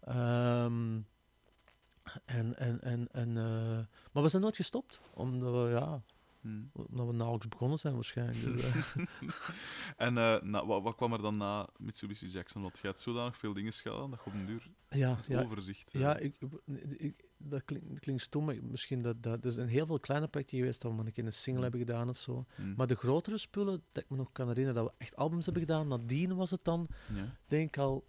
Ehm, 0.00 0.98
en, 2.24 2.56
en, 2.58 2.80
en, 2.80 3.08
en, 3.12 3.28
eh, 3.36 3.78
maar 4.12 4.22
we 4.22 4.28
zijn 4.28 4.42
nooit 4.42 4.56
gestopt, 4.56 5.00
omdat 5.14 5.52
we, 5.52 5.70
ja, 5.70 6.02
Mhm. 6.40 6.62
omdat 6.72 7.06
we 7.06 7.12
nauwelijks 7.12 7.48
begonnen 7.48 7.78
zijn 7.78 7.94
waarschijnlijk. 7.94 8.42
Dus, 8.56 8.64
eh, 8.64 9.04
En 10.06 10.18
eh, 10.18 10.42
na, 10.42 10.66
wat, 10.66 10.82
wat 10.82 10.94
kwam 10.94 11.12
er 11.12 11.22
dan 11.22 11.36
na 11.36 11.68
Mitsubishi 11.78 12.26
Jackson? 12.26 12.62
Want 12.62 12.78
je 12.78 12.86
had 12.86 13.00
zodanig 13.00 13.36
veel 13.36 13.52
dingen 13.52 13.72
gedaan 13.72 14.10
dat 14.10 14.20
je 14.24 14.30
op 14.30 14.34
een 14.36 14.46
duur 14.46 14.70
ja, 14.90 15.18
ja, 15.26 15.42
overzicht... 15.42 15.92
ja 15.92 16.16
ik, 16.16 16.36
ik, 16.96 17.24
dat, 17.36 17.64
klinkt, 17.64 17.88
dat 17.88 17.98
klinkt 17.98 18.22
stom, 18.22 18.44
maar 18.44 18.56
misschien 18.62 19.02
dat, 19.02 19.22
dat... 19.22 19.44
Er 19.44 19.50
zijn 19.52 19.68
heel 19.68 19.86
veel 19.86 20.00
kleine 20.00 20.28
projecten 20.28 20.58
geweest 20.58 20.80
dat 20.82 20.90
we 20.90 20.96
maar 20.96 21.06
een 21.06 21.12
keer 21.12 21.24
een 21.26 21.32
single 21.32 21.56
Mm. 21.56 21.62
hebben 21.70 21.80
gedaan 21.86 22.08
of 22.08 22.18
zo. 22.18 22.44
mhm. 22.56 22.74
Maar 22.76 22.86
de 22.86 22.94
grotere 22.94 23.38
spullen, 23.38 23.82
dat 23.92 24.02
ik 24.02 24.10
me 24.10 24.16
nog 24.16 24.32
kan 24.32 24.48
herinneren, 24.48 24.82
dat 24.82 24.92
we 24.92 25.04
echt 25.04 25.16
albums 25.16 25.44
hebben 25.44 25.62
gedaan, 25.62 25.88
nadien 25.88 26.36
was 26.36 26.50
het 26.50 26.64
dan, 26.64 26.88
ja, 27.14 27.36
denk 27.46 27.68
ik 27.68 27.78
al... 27.78 28.06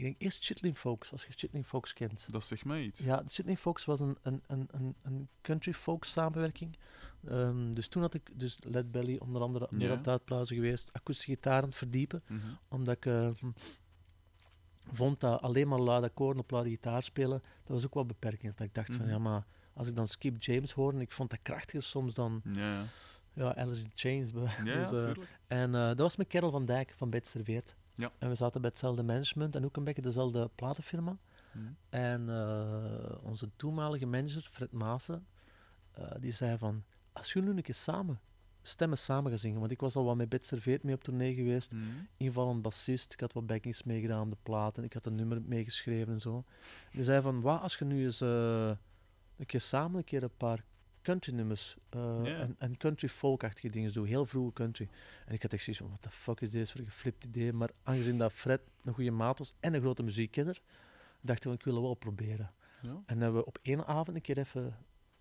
Ik 0.00 0.06
denk 0.06 0.22
eerst 0.22 0.44
Chitlin 0.44 0.76
Folks, 0.76 1.12
als 1.12 1.24
je 1.24 1.32
Chitlin 1.32 1.64
Folks 1.64 1.92
kent. 1.92 2.26
dat 2.30 2.44
zegt 2.44 2.64
mij 2.64 2.82
iets. 2.82 3.00
Ja, 3.00 3.16
de 3.22 3.28
Chitlin 3.28 3.56
Folks 3.56 3.84
was 3.84 4.00
een, 4.00 4.16
een, 4.22 4.42
een, 4.46 4.68
een, 4.70 4.94
een 5.02 5.28
country 5.42 5.72
folk 5.72 6.04
samenwerking. 6.04 6.76
Ehm, 7.26 7.74
dus 7.74 7.88
toen 7.88 8.02
had 8.02 8.14
ik 8.14 8.30
dus 8.34 8.58
Led 8.60 8.90
Belly 8.90 9.16
onder 9.16 9.42
andere 9.42 9.66
meer 9.70 9.86
Ja. 9.86 9.90
aan 9.92 9.98
het 9.98 10.08
uitblazen 10.08 10.56
geweest, 10.56 10.92
akoestische 10.92 11.30
gitaar 11.30 11.62
aan 11.62 11.68
het 11.68 11.74
verdiepen, 11.76 12.22
Mhm. 12.26 12.46
omdat 12.68 12.96
ik 12.96 13.06
eh, 13.06 13.28
hm, 13.38 13.50
vond 14.84 15.20
dat 15.20 15.40
alleen 15.42 15.68
maar 15.68 15.78
luide 15.80 16.06
akkoorden 16.06 16.42
op 16.42 16.50
luide 16.50 16.70
gitaar 16.70 17.02
spelen, 17.02 17.42
dat 17.64 17.76
was 17.76 17.84
ook 17.84 17.94
wel 17.94 18.06
beperkend. 18.06 18.58
Dat 18.58 18.66
ik 18.66 18.74
dacht 18.74 18.92
van, 18.94 19.04
Mhm. 19.04 19.08
ja, 19.10 19.18
maar 19.18 19.46
als 19.72 19.86
ik 19.88 19.96
dan 19.96 20.08
Skip 20.08 20.42
James 20.42 20.72
hoorde, 20.72 20.96
en 20.96 21.02
ik 21.02 21.12
vond 21.12 21.30
dat 21.30 21.38
krachtiger 21.42 21.82
soms 21.82 22.14
dan 22.14 22.42
Ja, 22.52 22.84
ja. 23.32 23.54
Alice 23.54 23.82
in 23.82 23.90
Chains. 23.94 24.30
Ja, 24.64 24.64
dus, 24.64 25.02
eh, 25.02 25.10
en 25.46 25.74
eh, 25.74 25.86
dat 25.86 25.98
was 25.98 26.16
met 26.16 26.26
Kerel 26.26 26.50
van 26.50 26.64
Dijk 26.64 26.92
van 26.96 27.10
Bed 27.10 27.26
Serveert. 27.26 27.74
Ja. 28.00 28.12
En 28.18 28.28
we 28.28 28.34
zaten 28.34 28.60
bij 28.60 28.70
hetzelfde 28.70 29.02
management 29.02 29.56
en 29.56 29.64
ook 29.64 29.76
een 29.76 29.84
beetje 29.84 30.02
dezelfde 30.02 30.50
platenfirma. 30.54 31.16
Mhm. 31.52 31.64
En 31.88 32.28
eh, 32.28 33.18
onze 33.22 33.50
toenmalige 33.56 34.06
manager, 34.06 34.48
Fred 34.50 34.72
Maassen, 34.72 35.26
eh, 35.92 36.10
die 36.20 36.32
zei 36.32 36.58
van, 36.58 36.84
als 37.12 37.32
jullie 37.32 37.48
nu 37.50 37.56
een 37.56 37.62
keer 37.62 37.74
samen, 37.74 38.20
stemmen 38.62 38.98
samen 38.98 39.30
gaan 39.30 39.38
zingen, 39.40 39.60
want 39.60 39.72
ik 39.72 39.80
was 39.80 39.96
al 39.96 40.04
wat 40.04 40.16
met 40.16 40.28
Bed 40.28 40.44
Serveert 40.46 40.82
mee 40.82 40.94
op 40.94 41.04
tournee 41.04 41.34
geweest, 41.34 41.72
Mhm. 41.72 41.82
invallend 42.16 42.62
bassist, 42.62 43.12
ik 43.12 43.20
had 43.20 43.32
wat 43.32 43.46
backings 43.46 43.82
meegedaan 43.82 44.22
op 44.22 44.30
de 44.30 44.36
platen, 44.42 44.84
ik 44.84 44.92
had 44.92 45.06
een 45.06 45.14
nummer 45.14 45.42
meegeschreven 45.42 46.12
en 46.12 46.20
zo. 46.20 46.44
Die 46.92 47.04
zei 47.04 47.22
van, 47.22 47.40
wat 47.40 47.60
als 47.60 47.76
je 47.78 47.84
nu 47.84 48.04
eens 48.04 48.20
eh, 48.20 48.70
een 49.36 49.46
keer 49.46 49.60
samen 49.60 49.98
een 49.98 50.04
keer 50.04 50.22
een 50.22 50.36
paar 50.36 50.64
country 51.02 51.32
nummers 51.32 51.76
eh, 51.88 52.40
en, 52.40 52.56
en 52.58 52.76
country 52.76 53.08
folk-achtige 53.08 53.70
dingen 53.70 53.92
doet, 53.92 54.08
heel 54.08 54.26
vroege 54.26 54.52
country. 54.52 54.88
En 55.26 55.34
ik 55.34 55.42
had 55.42 55.52
echt 55.52 55.62
zoiets 55.62 55.82
van, 55.82 55.90
what 55.90 56.02
the 56.02 56.10
fuck 56.10 56.40
is 56.40 56.50
deze 56.50 56.72
voor 56.72 56.80
een 56.80 56.86
geflipt 56.86 57.24
idee? 57.24 57.52
Maar 57.52 57.70
aangezien 57.82 58.18
dat 58.18 58.32
Fred 58.32 58.60
een 58.84 58.94
goede 58.94 59.10
maat 59.10 59.38
was 59.38 59.54
en 59.60 59.74
een 59.74 59.80
grote 59.80 60.02
muziekkenner, 60.02 60.60
dachten 61.20 61.50
we, 61.50 61.56
ik 61.56 61.64
wil 61.64 61.74
het 61.74 61.82
wel 61.82 61.94
proberen. 61.94 62.52
Ja. 62.82 63.02
En 63.06 63.20
hebben 63.20 63.40
we 63.40 63.46
op 63.46 63.58
één 63.62 63.86
avond 63.86 64.16
een 64.16 64.22
keer 64.22 64.38
even 64.38 64.76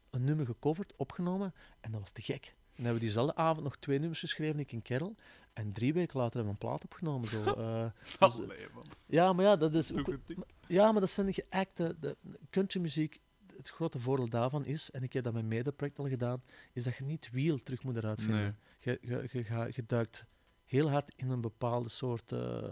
een 0.09 0.23
nummer 0.23 0.45
gecoverd, 0.45 0.93
opgenomen, 0.95 1.53
en 1.79 1.91
dat 1.91 2.01
was 2.01 2.11
te 2.11 2.21
gek. 2.21 2.55
En 2.79 2.85
hebben 2.85 2.93
we 2.93 3.07
diezelfde 3.07 3.35
avond 3.35 3.63
nog 3.63 3.77
twee 3.77 3.99
nummers 3.99 4.19
geschreven, 4.19 4.59
ik 4.59 4.71
in 4.71 4.81
Kerel. 4.81 5.15
En 5.53 5.71
drie 5.71 5.93
weken 5.93 6.19
later 6.19 6.35
hebben 6.35 6.55
we 6.59 6.59
een 6.61 6.69
plaat 6.69 6.83
opgenomen. 6.83 7.27
Zo, 7.27 7.43
eh. 7.53 7.85
Dus, 8.03 8.17
Allee, 8.19 8.67
man. 8.73 8.83
ja, 9.05 9.33
maar 9.33 9.45
ja, 9.45 9.55
dat 9.55 9.73
is 9.73 9.93
ook, 9.93 10.17
ja, 10.67 10.91
maar 10.91 11.01
dat 11.01 11.09
zijn 11.09 11.25
de 11.25 11.33
geacte... 11.33 11.95
De 11.99 12.17
countrymuziek, 12.49 13.19
het 13.59 13.69
grote 13.69 13.99
voordeel 13.99 14.29
daarvan 14.29 14.65
is, 14.65 14.91
en 14.91 15.03
ik 15.03 15.13
heb 15.13 15.23
dat 15.23 15.33
met 15.33 15.45
medeproject 15.45 15.99
al 15.99 16.07
gedaan, 16.07 16.41
is 16.73 16.83
dat 16.83 16.95
je 16.95 17.03
niet 17.03 17.29
wiel 17.31 17.63
terug 17.63 17.83
moet 17.83 17.95
eruit 17.95 18.21
vinden. 18.21 18.41
Nee. 18.41 18.53
Je, 18.79 18.97
je, 19.01 19.43
je, 19.43 19.71
je 19.71 19.83
duikt 19.85 20.25
heel 20.65 20.89
hard 20.89 21.11
in 21.15 21.29
een 21.29 21.41
bepaalde 21.41 21.89
soort 21.89 22.31
eh, 22.31 22.63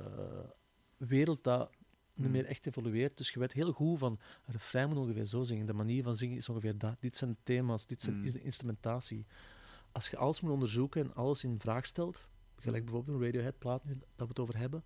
wereld 0.98 1.44
dat 1.44 1.70
niet 2.14 2.26
Hmm. 2.26 2.32
meer 2.36 2.46
echt 2.46 2.66
evolueert. 2.68 3.18
Dus 3.18 3.30
je 3.30 3.40
weet 3.40 3.54
heel 3.54 3.72
goed 3.72 4.00
van, 4.00 4.12
een 4.46 4.54
refrein 4.54 4.88
moet 4.90 4.98
ongeveer 4.98 5.26
zo 5.26 5.44
zingen. 5.44 5.66
De 5.66 5.74
manier 5.74 6.04
van 6.04 6.16
zingen 6.16 6.38
is 6.38 6.50
ongeveer 6.50 6.78
dat. 6.78 6.96
Dit 7.00 7.18
zijn 7.18 7.30
de 7.32 7.38
thema's, 7.44 7.86
dit 7.86 8.02
zijn, 8.02 8.16
Hmm. 8.16 8.26
is 8.26 8.34
de 8.34 8.42
instrumentatie. 8.42 9.26
Als 9.92 10.10
je 10.10 10.18
alles 10.18 10.42
moet 10.42 10.52
onderzoeken 10.52 11.02
en 11.04 11.16
alles 11.16 11.44
in 11.44 11.60
vraag 11.60 11.86
stelt, 11.86 12.28
gelijk 12.56 12.86
bijvoorbeeld 12.86 13.18
een 13.18 13.24
Radiohead-plaat 13.26 13.84
nu 13.86 13.94
dat 13.94 14.04
we 14.16 14.26
het 14.28 14.40
over 14.40 14.58
hebben, 14.58 14.84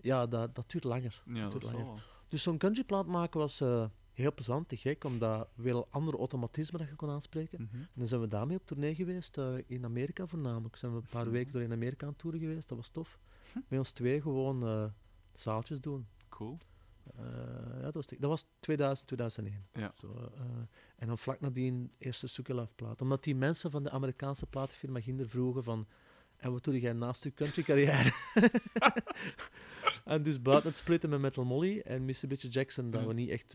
ja, 0.00 0.26
dat, 0.26 0.54
dat 0.54 0.70
duurt 0.70 0.84
langer. 0.84 1.22
Ja, 1.26 1.48
dat 1.48 1.62
langer. 1.62 1.84
wel. 1.84 1.98
Dus 2.28 2.42
zo'n 2.42 2.58
countryplaat 2.58 3.06
maken 3.06 3.40
was 3.40 3.60
eh, 3.60 3.86
heel 4.16 4.34
plezant, 4.34 4.68
te 4.68 4.76
gek, 4.76 5.04
omdat 5.04 5.48
wel 5.54 5.86
andere 5.90 6.16
automatismen 6.16 6.80
dat 6.80 6.88
je 6.88 6.94
kon 6.94 7.10
aanspreken. 7.10 7.62
Mhm. 7.62 7.76
En 7.80 7.88
dan 7.94 8.06
zijn 8.06 8.20
we 8.20 8.28
daarmee 8.28 8.56
op 8.56 8.66
tournee 8.66 8.94
geweest, 8.94 9.38
eh, 9.38 9.54
in 9.66 9.84
Amerika 9.84 10.26
voornamelijk. 10.26 10.76
Zijn 10.76 10.92
we 10.92 10.98
een 10.98 11.06
paar 11.10 11.30
weken 11.30 11.52
door 11.52 11.62
in 11.62 11.72
Amerika 11.72 12.06
aan 12.06 12.16
toeren 12.16 12.40
geweest, 12.40 12.68
dat 12.68 12.78
was 12.78 12.88
tof. 12.88 13.18
Met 13.68 13.78
ons 13.78 13.90
twee 13.90 14.20
gewoon 14.20 14.66
eh, 14.66 14.84
zaaltjes 15.32 15.80
doen. 15.80 16.06
Cool. 16.28 16.58
Eh, 17.16 17.24
ja, 17.76 17.80
dat, 17.80 17.94
was, 17.94 18.06
dat 18.06 18.30
was 18.30 18.46
2000, 18.60 19.06
2001. 19.06 19.66
Ja. 19.72 19.92
Zo, 19.94 20.30
en 20.96 21.06
dan 21.06 21.18
vlak 21.18 21.40
nadien 21.40 21.92
eerste 21.98 22.26
Suke 22.26 22.54
Love 22.54 22.72
plaat. 22.74 23.02
Omdat 23.02 23.24
die 23.24 23.34
mensen 23.34 23.70
van 23.70 23.82
de 23.82 23.90
Amerikaanse 23.90 24.46
platenfirma 24.46 25.00
Ginder 25.00 25.28
vroegen 25.28 25.62
van... 25.62 25.86
En 26.36 26.52
wat 26.52 26.64
doe 26.64 26.80
jij 26.80 26.92
naast 26.92 27.22
je 27.22 27.34
country 27.34 27.62
carrière? 27.62 28.12
en 30.04 30.22
dus 30.22 30.42
buiten 30.42 30.68
het 30.68 30.78
splitten 30.78 31.10
met 31.10 31.20
Metal 31.20 31.44
Molly 31.44 31.78
en 31.78 32.04
Mr. 32.04 32.26
Bitch 32.26 32.52
Jackson, 32.52 32.90
dat 32.90 33.06
we 33.06 33.12
niet 33.12 33.30
echt, 33.30 33.54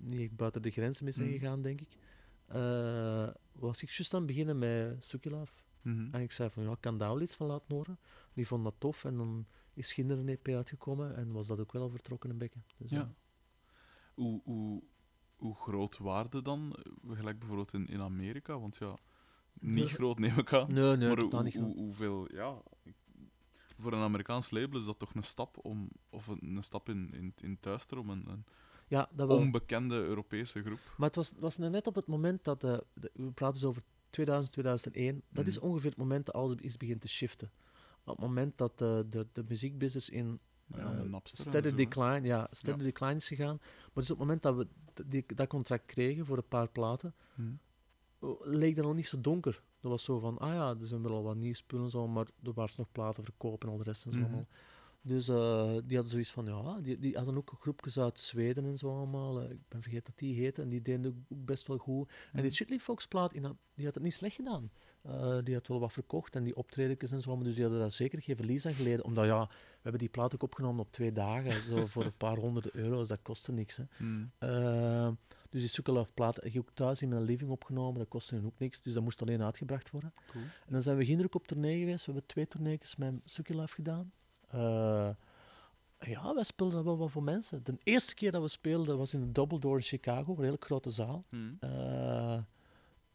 niet 0.00 0.20
echt 0.20 0.36
buiten 0.36 0.62
de 0.62 0.70
grenzen 0.70 1.04
mee 1.04 1.12
zijn 1.12 1.28
Mhm. 1.28 1.38
gegaan, 1.38 1.62
denk 1.62 1.80
ik. 1.80 1.88
eh, 2.46 3.28
was 3.52 3.82
ik 3.82 3.88
juist 3.90 4.14
aan 4.14 4.18
het 4.18 4.28
beginnen 4.28 4.58
met 4.58 5.04
Sukilaaf. 5.04 5.64
Mhm. 5.82 6.08
En 6.14 6.22
ik 6.22 6.32
zei 6.32 6.50
van, 6.50 6.62
ja, 6.62 6.70
ik 6.70 6.80
kan 6.80 6.98
daar 6.98 7.08
wel 7.08 7.20
iets 7.22 7.34
van 7.34 7.46
laten 7.46 7.74
horen. 7.74 7.98
Die 8.34 8.46
vond 8.46 8.64
dat 8.64 8.74
tof 8.78 9.04
en 9.04 9.16
dan 9.16 9.46
is 9.74 9.92
Ginder 9.92 10.18
een 10.18 10.28
EP 10.28 10.48
uitgekomen 10.48 11.16
en 11.16 11.32
was 11.32 11.46
dat 11.46 11.60
ook 11.60 11.72
wel 11.72 11.82
al 11.82 11.88
vertrokken 11.90 12.30
een 12.30 12.38
bekken. 12.38 12.64
Dus, 12.76 12.90
Ja. 12.90 13.14
Hoe, 14.14 14.40
hoe, 14.44 14.82
hoe 15.36 15.54
groot 15.54 15.98
waarde 15.98 16.42
dan? 16.42 16.72
eh, 16.82 17.16
Gelijk 17.16 17.38
bijvoorbeeld 17.38 17.72
in, 17.72 17.86
in 17.86 18.00
Amerika, 18.00 18.58
want 18.58 18.76
ja, 18.76 18.96
niet 19.60 19.74
Nee. 19.74 19.86
groot 19.86 20.18
neem 20.18 20.38
ik 20.38 20.52
aan. 20.52 20.72
nee, 20.74 20.96
nee, 20.96 21.08
maar 21.08 21.20
hoe, 21.20 21.42
niet 21.42 21.54
hoe, 21.54 21.62
groot. 21.64 21.76
hoeveel, 21.76 22.34
ja... 22.34 22.62
Voor 23.76 23.92
een 23.92 24.02
Amerikaans 24.02 24.50
label 24.50 24.78
is 24.80 24.84
dat 24.86 24.98
toch 24.98 25.14
een 25.14 25.22
stap 25.22 25.64
om, 25.64 25.88
of 26.10 26.26
een, 26.26 26.56
een 26.56 26.62
stap 26.62 26.88
in, 26.88 27.12
in, 27.12 27.32
in 27.40 27.60
thuister 27.60 27.98
om 27.98 28.10
een, 28.10 28.28
een 28.28 28.44
Ja, 28.88 29.08
dat 29.12 29.28
wel. 29.28 29.36
onbekende 29.36 29.94
Europese 29.94 30.62
groep. 30.62 30.78
Maar 30.96 31.06
het 31.06 31.16
was, 31.16 31.32
was 31.38 31.56
net 31.56 31.86
op 31.86 31.94
het 31.94 32.06
moment 32.06 32.44
dat, 32.44 32.64
eh, 32.64 32.78
de- 32.94 33.10
we 33.14 33.30
praten 33.32 33.54
dus 33.60 33.68
over 33.68 33.82
2000, 34.10 34.52
2001, 34.52 35.22
dat 35.28 35.46
is 35.46 35.56
Mhm. 35.58 35.66
ongeveer 35.66 35.90
het 35.90 35.98
moment 35.98 36.26
dat 36.26 36.34
alles 36.34 36.54
is 36.60 36.76
begint 36.76 37.00
te 37.00 37.08
shiften. 37.08 37.50
Op 38.04 38.16
het 38.16 38.26
moment 38.26 38.58
dat 38.58 38.72
eh, 38.80 38.98
de, 39.10 39.26
de 39.32 39.44
muziekbusiness 39.48 40.08
in 40.08 40.40
Napster 41.10 41.38
en 41.46 41.52
steady 41.52 41.68
zo, 41.70 41.74
decline, 41.76 42.20
ja, 42.26 42.46
steady 42.50 42.82
decline 42.82 43.14
is 43.14 43.26
gegaan. 43.28 43.56
Maar 43.60 43.90
dus 43.94 44.10
op 44.10 44.18
het 44.18 44.26
moment 44.26 44.42
dat 44.42 44.56
we 44.56 44.66
die, 45.06 45.24
dat 45.34 45.48
contract 45.48 45.84
kregen 45.86 46.26
voor 46.26 46.36
een 46.36 46.48
paar 46.48 46.68
platen, 46.68 47.14
Mhm. 47.34 47.48
leek 48.42 48.76
dat 48.76 48.84
nog 48.84 48.94
niet 48.94 49.06
zo 49.06 49.20
donker. 49.20 49.62
Dat 49.80 49.90
was 49.90 50.04
zo 50.04 50.18
van, 50.18 50.38
ah 50.38 50.52
ja, 50.52 50.68
er 50.80 50.86
zijn 50.86 51.02
wel 51.02 51.12
al 51.12 51.22
wat 51.22 51.36
nieuwe 51.36 51.56
spullen 51.56 51.84
en 51.84 51.90
zo, 51.90 52.08
maar 52.08 52.26
er 52.42 52.52
waren 52.52 52.74
nog 52.76 52.92
platen 52.92 53.24
verkopen 53.24 53.68
en 53.68 53.72
al 53.74 53.78
de 53.78 53.84
rest 53.90 54.06
en 54.06 54.12
zo 54.12 54.18
Mhm. 54.18 54.26
allemaal. 54.26 54.46
Dus 55.08 55.28
eh, 55.28 55.72
die 55.84 55.94
hadden 55.96 56.06
zoiets 56.12 56.30
van, 56.30 56.46
ja, 56.46 56.80
die, 56.80 56.98
die 56.98 57.16
hadden 57.16 57.36
ook 57.36 57.52
groepjes 57.60 57.98
uit 57.98 58.18
Zweden 58.18 58.64
en 58.64 58.76
zo 58.78 58.96
allemaal. 58.96 59.40
eh, 59.42 59.50
ik 59.50 59.68
ben 59.68 59.82
vergeten 59.82 60.04
dat 60.04 60.18
die 60.18 60.34
heten 60.40 60.62
en 60.62 60.68
die 60.68 60.82
deden 60.82 61.06
ook 61.30 61.44
best 61.44 61.66
wel 61.66 61.78
goed. 61.78 62.08
En 62.08 62.16
die 62.32 62.42
Mhm. 62.44 62.52
Chitley 62.54 62.78
Fox 62.78 63.06
plaat, 63.06 63.32
die 63.74 63.84
had 63.84 63.94
het 63.94 64.02
niet 64.02 64.12
slecht 64.14 64.34
gedaan. 64.34 64.70
Eh, 65.02 65.38
die 65.44 65.54
had 65.54 65.66
wel 65.66 65.80
wat 65.80 65.92
verkocht 65.92 66.36
en 66.36 66.42
die 66.44 66.56
optredens 66.56 67.12
en 67.12 67.20
zo, 67.20 67.34
maar 67.36 67.44
dus 67.44 67.54
die 67.54 67.62
hadden 67.62 67.80
daar 67.80 67.92
zeker 67.92 68.22
geen 68.22 68.36
verlies 68.36 68.66
aan 68.66 68.72
geleden. 68.74 69.04
Omdat 69.04 69.26
ja, 69.26 69.46
we 69.48 69.54
hebben 69.82 70.00
die 70.00 70.08
plaat 70.08 70.34
ook 70.34 70.42
opgenomen 70.42 70.80
op 70.80 70.92
twee 70.92 71.12
dagen, 71.12 71.64
zo 71.68 71.86
voor 71.92 72.04
een 72.04 72.16
paar 72.16 72.36
honderd 72.36 72.70
euro's, 72.74 73.08
dat 73.08 73.22
kostte 73.22 73.52
niks. 73.52 73.76
Hè. 73.76 73.84
Mhm. 73.98 75.14
Dus 75.50 75.60
die 75.60 75.70
Sukkelaf 75.70 76.14
plaat 76.14 76.36
heb 76.36 76.52
je 76.52 76.58
ook 76.58 76.70
thuis 76.74 77.02
in 77.02 77.08
mijn 77.08 77.22
living 77.22 77.50
opgenomen, 77.50 77.98
dat 77.98 78.08
kostte 78.08 78.34
hun 78.34 78.46
ook 78.46 78.58
niks, 78.58 78.80
dus 78.80 78.92
dat 78.92 79.02
moest 79.02 79.22
alleen 79.22 79.42
uitgebracht 79.42 79.90
worden. 79.90 80.12
Cool. 80.30 80.44
En 80.44 80.72
dan 80.72 80.82
zijn 80.82 80.96
we 80.96 81.04
Ginder 81.04 81.26
ook 81.26 81.34
op 81.34 81.46
tournee 81.46 81.78
geweest, 81.78 81.98
we 82.06 82.12
hebben 82.12 82.26
twee 82.28 82.48
tournees 82.48 82.96
met 82.96 83.14
Sukkelaf 83.24 83.72
gedaan. 83.72 84.12
Eh, 84.48 85.08
ja, 86.00 86.34
wij 86.34 86.44
speelden 86.44 86.84
wel 86.84 86.96
wat 86.96 87.10
voor 87.10 87.22
mensen. 87.22 87.60
De 87.64 87.78
eerste 87.82 88.14
keer 88.14 88.30
dat 88.30 88.42
we 88.42 88.48
speelden 88.48 88.98
was 88.98 89.14
in 89.14 89.20
de 89.20 89.32
Double 89.32 89.58
Door 89.58 89.76
in 89.76 89.82
Chicago, 89.82 90.34
een 90.36 90.44
hele 90.44 90.56
grote 90.60 90.90
zaal. 90.90 91.24
Mhm. 91.28 91.44
Eh, 91.60 92.38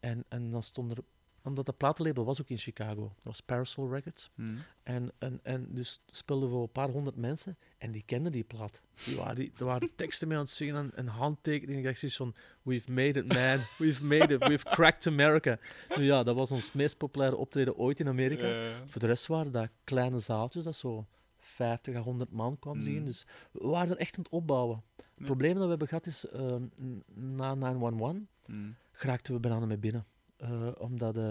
en, 0.00 0.24
en 0.28 0.50
dan 0.50 0.62
stond 0.62 0.90
er, 0.90 0.98
omdat 1.42 1.66
dat 1.66 1.76
platenlabel 1.76 2.24
was 2.24 2.40
ook 2.40 2.48
in 2.48 2.58
Chicago, 2.58 3.02
dat 3.02 3.22
was 3.22 3.40
Parasol 3.40 3.90
Records. 3.90 4.30
Mhm. 4.34 4.56
En, 4.82 5.12
en, 5.18 5.40
en 5.42 5.66
dus 5.70 6.00
speelden 6.06 6.50
we 6.50 6.56
een 6.56 6.72
paar 6.72 6.88
honderd 6.88 7.16
mensen 7.16 7.56
en 7.78 7.92
die 7.92 8.02
kenden 8.06 8.32
die 8.32 8.44
plaat. 8.44 8.80
Die 9.04 9.16
waren, 9.16 9.34
die, 9.34 9.52
er 9.58 9.64
waren 9.64 9.90
teksten 9.96 10.28
mee 10.28 10.36
aan 10.36 10.44
het 10.44 10.52
zingen 10.52 10.76
en, 10.76 10.90
en 10.94 11.06
handtekeningen. 11.06 11.78
Ik 11.78 11.84
dacht 11.84 11.98
zoiets 11.98 12.16
van, 12.16 12.34
we've 12.62 12.92
made 12.92 13.18
it 13.18 13.26
man, 13.26 13.58
we've 13.78 14.04
made 14.04 14.34
it, 14.34 14.46
we've 14.48 14.64
cracked 14.64 15.06
America. 15.06 15.58
Nu 15.96 16.04
ja, 16.04 16.22
dat 16.22 16.34
was 16.34 16.50
ons 16.50 16.72
meest 16.72 16.96
populaire 16.96 17.36
optreden 17.36 17.76
ooit 17.76 18.00
in 18.00 18.08
Amerika. 18.08 18.72
Voor 18.86 19.00
de 19.00 19.06
rest 19.06 19.26
waren 19.26 19.52
dat 19.52 19.68
kleine 19.84 20.18
zaaltjes, 20.18 20.64
dat 20.64 20.76
zo 20.76 21.06
50 21.54 21.96
à 21.96 22.00
100 22.00 22.30
man 22.30 22.58
kwam 22.58 22.82
zien. 22.82 22.98
Mm. 22.98 23.04
Dus 23.04 23.26
we 23.52 23.66
waren 23.66 23.90
er 23.90 23.96
echt 23.96 24.16
aan 24.16 24.22
het 24.22 24.32
opbouwen. 24.32 24.82
Het 25.14 25.24
probleem 25.24 25.54
dat 25.54 25.62
we 25.62 25.68
hebben 25.68 25.88
gehad 25.88 26.06
is, 26.06 26.26
n- 26.36 27.02
na 27.14 27.54
911 27.54 28.16
Mhm. 28.46 28.70
geraakten 28.92 29.34
we 29.34 29.40
bijna 29.40 29.66
mee 29.66 29.78
binnen. 29.78 30.04
Eh, 30.36 30.68
omdat 30.78 31.16
eh, 31.16 31.22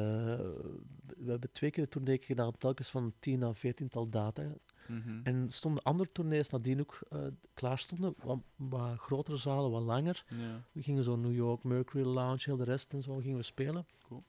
we 1.17 1.25
hebben 1.29 1.51
twee 1.51 1.71
keer 1.71 1.83
de 1.83 1.89
tournee 1.89 2.17
gedaan, 2.21 2.57
telkens 2.57 2.89
van 2.89 3.13
10 3.19 3.43
à 3.43 3.53
14 3.53 3.87
tal 3.87 4.09
data. 4.09 4.43
Mhm. 4.87 5.19
En 5.23 5.51
stonden 5.51 5.83
andere 5.83 6.09
tournees 6.11 6.49
nadien 6.49 6.79
ook 6.79 6.99
eh, 7.09 7.19
klaar 7.53 7.77
stonden, 7.79 8.13
wat, 8.23 8.39
wat 8.55 8.97
grotere 8.97 9.37
zalen, 9.37 9.71
wat 9.71 9.81
langer. 9.83 10.25
We 10.71 10.81
gingen 10.83 11.03
zo 11.03 11.15
New 11.15 11.33
York, 11.35 11.63
Mercury 11.63 12.05
Lounge, 12.05 12.41
heel 12.43 12.57
de 12.57 12.63
rest 12.63 12.93
en 12.93 13.01
zo 13.01 13.15
gingen 13.17 13.37
we 13.37 13.43
spelen. 13.43 13.85
Cool. 14.07 14.23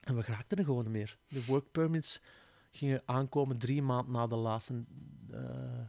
En 0.00 0.14
we 0.16 0.22
raakten 0.22 0.58
er 0.58 0.64
gewoon 0.64 0.82
niet 0.82 0.92
meer. 0.92 1.18
De 1.28 1.44
work 1.44 1.70
permits 1.70 2.20
gingen 2.70 3.02
aankomen 3.04 3.58
drie 3.58 3.82
maanden 3.82 4.12
na 4.12 4.26
de 4.26 4.36
laatste, 4.36 4.84
eh, 5.30 5.80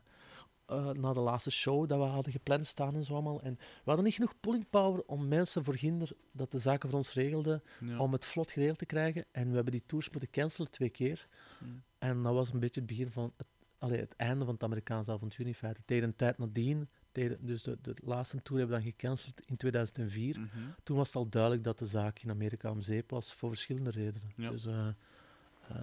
eh, 0.65 0.89
na 0.89 1.13
de 1.13 1.19
laatste 1.19 1.51
show 1.51 1.87
dat 1.87 1.97
we 1.99 2.03
hadden 2.05 2.31
gepland 2.31 2.65
staan 2.65 2.95
en 2.95 3.03
zo 3.03 3.13
allemaal. 3.13 3.41
En 3.41 3.55
we 3.57 3.65
hadden 3.83 4.05
niet 4.05 4.13
genoeg 4.13 4.39
pulling 4.39 4.69
power 4.69 5.03
om 5.05 5.27
mensen 5.27 5.63
voor 5.63 5.75
Ginder 5.75 6.11
dat 6.31 6.51
de 6.51 6.59
zaken 6.59 6.89
voor 6.89 6.97
ons 6.97 7.13
regelden, 7.13 7.63
Ja. 7.79 7.97
om 7.99 8.11
het 8.11 8.25
vlot 8.25 8.51
geregeld 8.51 8.77
te 8.77 8.85
krijgen. 8.85 9.25
En 9.31 9.47
we 9.49 9.55
hebben 9.55 9.71
die 9.71 9.83
tours 9.85 10.09
moeten 10.09 10.29
cancelen 10.29 10.71
twee 10.71 10.89
keer. 10.89 11.27
Mhm. 11.59 11.71
En 11.97 12.23
dat 12.23 12.33
was 12.33 12.53
een 12.53 12.59
beetje 12.59 12.79
het 12.79 12.89
begin 12.89 13.11
van 13.11 13.33
het, 13.37 13.47
allee, 13.77 13.99
het 13.99 14.15
einde 14.15 14.45
van 14.45 14.53
het 14.53 14.63
Amerikaanse 14.63 15.11
avontuur 15.11 15.47
in 15.47 15.53
feite. 15.55 15.81
Tegen 15.85 16.03
een 16.03 16.15
tijd 16.15 16.37
nadien, 16.37 16.89
tegen, 17.11 17.45
dus 17.45 17.63
de, 17.63 17.77
de 17.81 17.95
laatste 18.03 18.41
tour 18.41 18.59
hebben 18.61 18.77
we 18.77 18.83
dan 18.83 18.91
gecanceld 18.93 19.41
in 19.45 19.57
2004. 19.57 20.39
Mhm. 20.39 20.47
Toen 20.83 20.97
was 20.97 21.07
het 21.07 21.15
al 21.15 21.29
duidelijk 21.29 21.63
dat 21.63 21.79
de 21.79 21.85
zaak 21.85 22.19
in 22.19 22.29
Amerika 22.29 22.71
om 22.71 22.81
zeep 22.81 23.09
was, 23.09 23.33
voor 23.33 23.49
verschillende 23.49 23.89
redenen. 23.89 24.31
Ja. 24.35 24.49
Dus, 24.49 24.65
eh, 24.65 24.87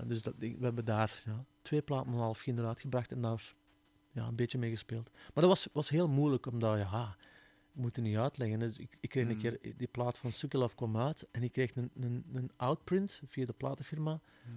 dus 0.07 0.23
dat, 0.23 0.35
we 0.39 0.57
hebben 0.61 0.85
daar 0.85 1.23
ja, 1.27 1.45
twee 1.63 1.83
platen 1.83 2.07
en 2.07 2.13
een 2.13 2.19
half 2.21 2.41
Ginder 2.41 2.67
uitgebracht 2.67 3.13
en 3.13 3.21
daar 3.21 3.55
ja, 4.11 4.27
een 4.27 4.37
beetje 4.37 4.59
mee 4.59 4.71
gespeeld. 4.71 5.11
Maar 5.13 5.31
dat 5.45 5.47
was, 5.47 5.69
was 5.73 5.89
heel 5.89 6.09
moeilijk, 6.09 6.47
omdat 6.47 6.79
ja, 6.79 7.17
ik 7.73 7.81
moet 7.85 7.97
het 7.97 8.05
niet 8.05 8.17
uitleggen. 8.17 8.59
Dus 8.59 8.77
ik, 8.79 8.97
ik 9.01 9.09
kreeg 9.09 9.25
een 9.29 9.33
Mm. 9.35 9.39
keer, 9.39 9.59
die 9.77 9.87
plaat 9.89 10.19
van 10.19 10.33
Sukkelaf 10.33 10.75
kwam 10.75 10.97
uit 10.97 11.27
en 11.31 11.43
ik 11.43 11.53
kreeg 11.53 11.77
een, 11.77 11.91
een, 12.01 12.25
een 12.33 12.51
outprint 12.57 13.21
via 13.27 13.47
de 13.47 13.53
platenfirma 13.53 14.21
Mhm. 14.45 14.57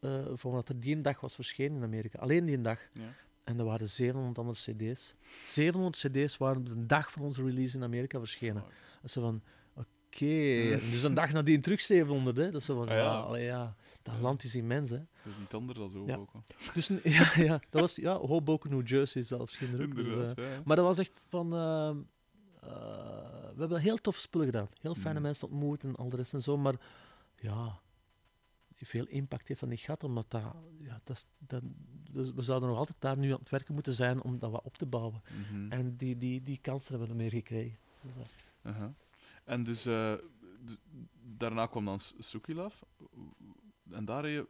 eh, 0.00 0.24
van 0.34 0.52
wat 0.52 0.68
er 0.68 0.80
die 0.80 1.00
dag 1.00 1.20
was 1.20 1.34
verschenen 1.34 1.76
in 1.76 1.82
Amerika. 1.82 2.18
Alleen 2.18 2.44
die 2.44 2.60
dag. 2.60 2.78
Ja. 2.92 3.12
En 3.44 3.58
er 3.58 3.64
waren 3.64 3.88
700 3.88 4.38
andere 4.38 4.58
cd's. 4.58 5.14
700 5.44 5.96
cd's 5.96 6.36
waren 6.36 6.56
op 6.56 6.68
de 6.68 6.86
dag 6.86 7.12
van 7.12 7.22
onze 7.22 7.42
release 7.44 7.76
in 7.76 7.82
Amerika 7.82 8.18
verschenen. 8.18 8.62
Fuck. 8.62 8.72
Dat 8.94 9.04
is 9.04 9.12
van, 9.12 9.42
oké. 9.74 10.70
En 10.72 10.90
Dus 10.90 11.02
een 11.02 11.14
dag 11.14 11.32
nadien 11.32 11.60
terug 11.60 11.80
700, 11.80 12.36
hè. 12.36 12.50
Dat 12.50 12.60
is 12.60 12.66
van, 12.66 12.88
Ah, 12.88 12.94
ja, 12.96 13.14
allee, 13.18 13.44
ja. 13.44 13.76
Dat 14.04 14.20
land 14.20 14.44
is 14.44 14.54
immens, 14.54 14.90
hè. 14.90 14.96
Dat 14.98 15.32
is 15.32 15.38
niet 15.38 15.54
anders 15.54 15.78
dan 15.78 15.90
zo 15.90 16.06
Ja. 16.06 16.20
Dus 16.74 16.86
ja, 17.18 17.32
ja, 17.36 17.60
dat 17.70 17.80
was, 17.80 17.94
ja, 17.94 18.16
Hoboken, 18.16 18.70
New 18.70 18.88
Jersey 18.88 19.22
zelfs. 19.22 19.62
Ook. 19.62 19.70
Dus, 19.70 19.80
Inderdaad. 19.80 20.38
eh, 20.38 20.54
ja. 20.54 20.62
maar 20.64 20.76
dat 20.76 20.84
was 20.84 20.98
echt 20.98 21.26
van... 21.28 21.54
ehm, 21.54 21.96
eh, 22.60 22.70
we 23.54 23.60
hebben 23.60 23.80
heel 23.80 23.96
toffe 23.96 24.20
spullen 24.20 24.46
gedaan. 24.46 24.68
Heel 24.80 24.94
fijne 24.94 25.18
Mm. 25.18 25.24
mensen 25.24 25.48
ontmoet 25.48 25.84
en 25.84 25.96
al 25.96 26.08
de 26.08 26.16
rest 26.16 26.34
en 26.34 26.42
zo. 26.42 26.56
Maar 26.56 26.74
ja, 27.36 27.78
veel 28.74 29.06
impact 29.06 29.48
heeft 29.48 29.60
dat 29.60 29.68
niet 29.68 29.80
gehad. 29.80 30.04
Omdat 30.04 30.30
dat, 30.30 30.42
ja, 30.78 31.00
dat, 31.38 31.62
dus 32.10 32.32
we 32.32 32.42
zouden 32.42 32.68
nog 32.68 32.78
altijd 32.78 32.96
daar 33.00 33.16
nu 33.18 33.32
aan 33.32 33.38
het 33.38 33.50
werken 33.50 33.74
moeten 33.74 33.92
zijn 33.94 34.22
om 34.22 34.38
dat 34.38 34.50
wat 34.50 34.64
op 34.64 34.76
te 34.76 34.86
bouwen. 34.86 35.22
Mhm. 35.50 35.72
En 35.72 35.96
die, 35.96 36.18
die, 36.18 36.42
die 36.42 36.58
kansen 36.58 36.90
hebben 36.90 37.08
we 37.16 37.22
meer 37.22 37.30
gekregen. 37.30 37.78
Dus. 38.62 38.72
En 39.44 39.64
dus 39.64 39.86
eh, 39.86 40.14
daarna 41.36 41.66
kwam 41.66 41.84
dan 41.84 42.00
S- 42.00 42.14
Sukilaf. 42.18 42.84
En 43.90 44.04
daar 44.04 44.22
heb 44.24 44.32
je 44.32 44.46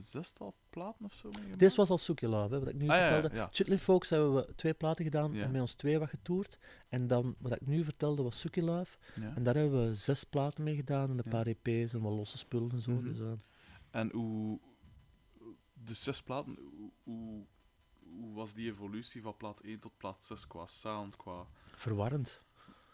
zestal 0.00 0.54
platen 0.70 1.04
of 1.04 1.12
zo 1.14 1.28
mee 1.30 1.40
gemaakt? 1.42 1.58
Dit 1.58 1.74
was 1.74 1.90
al 1.90 1.98
Soekje 1.98 2.28
Love, 2.28 2.54
hè, 2.54 2.58
wat 2.60 2.68
ik 2.68 2.74
nu 2.74 2.88
Ah, 2.88 2.96
ja, 2.96 3.08
vertelde. 3.08 3.36
ja. 3.36 3.48
Chitlin 3.52 3.78
Folks 3.78 4.10
hebben 4.10 4.34
we 4.34 4.54
twee 4.54 4.74
platen 4.74 5.04
gedaan 5.04 5.32
Ja. 5.32 5.42
en 5.44 5.50
met 5.50 5.60
ons 5.60 5.74
twee 5.74 5.98
wat 5.98 6.08
getoerd. 6.08 6.58
En 6.88 7.06
dan, 7.06 7.34
wat 7.38 7.52
ik 7.52 7.66
nu 7.66 7.84
vertelde, 7.84 8.22
was 8.22 8.44
Love. 8.52 8.96
Ja. 9.20 9.34
En 9.34 9.42
daar 9.42 9.54
hebben 9.54 9.86
we 9.88 9.94
zes 9.94 10.24
platen 10.24 10.64
mee 10.64 10.74
gedaan 10.74 11.10
en 11.10 11.18
een 11.18 11.30
paar 11.30 11.46
EP's 11.46 11.92
en 11.92 12.00
wat 12.00 12.12
losse 12.12 12.38
spullen 12.38 12.70
en 12.70 12.80
zo. 12.80 12.90
Mhm. 12.92 13.04
Dus, 13.04 13.18
eh, 13.20 13.32
En 13.90 14.10
hoe... 14.12 14.60
De 15.84 15.94
zes 15.94 16.22
platen, 16.22 16.58
hoe, 16.76 16.90
hoe, 17.02 17.44
hoe 18.18 18.34
was 18.34 18.54
die 18.54 18.68
evolutie 18.70 19.22
van 19.22 19.36
plaat 19.36 19.60
1 19.60 19.78
tot 19.80 19.92
plaat 19.96 20.22
6 20.24 20.46
qua 20.46 20.66
sound, 20.66 21.16
qua... 21.16 21.46
verwarrend. 21.74 22.42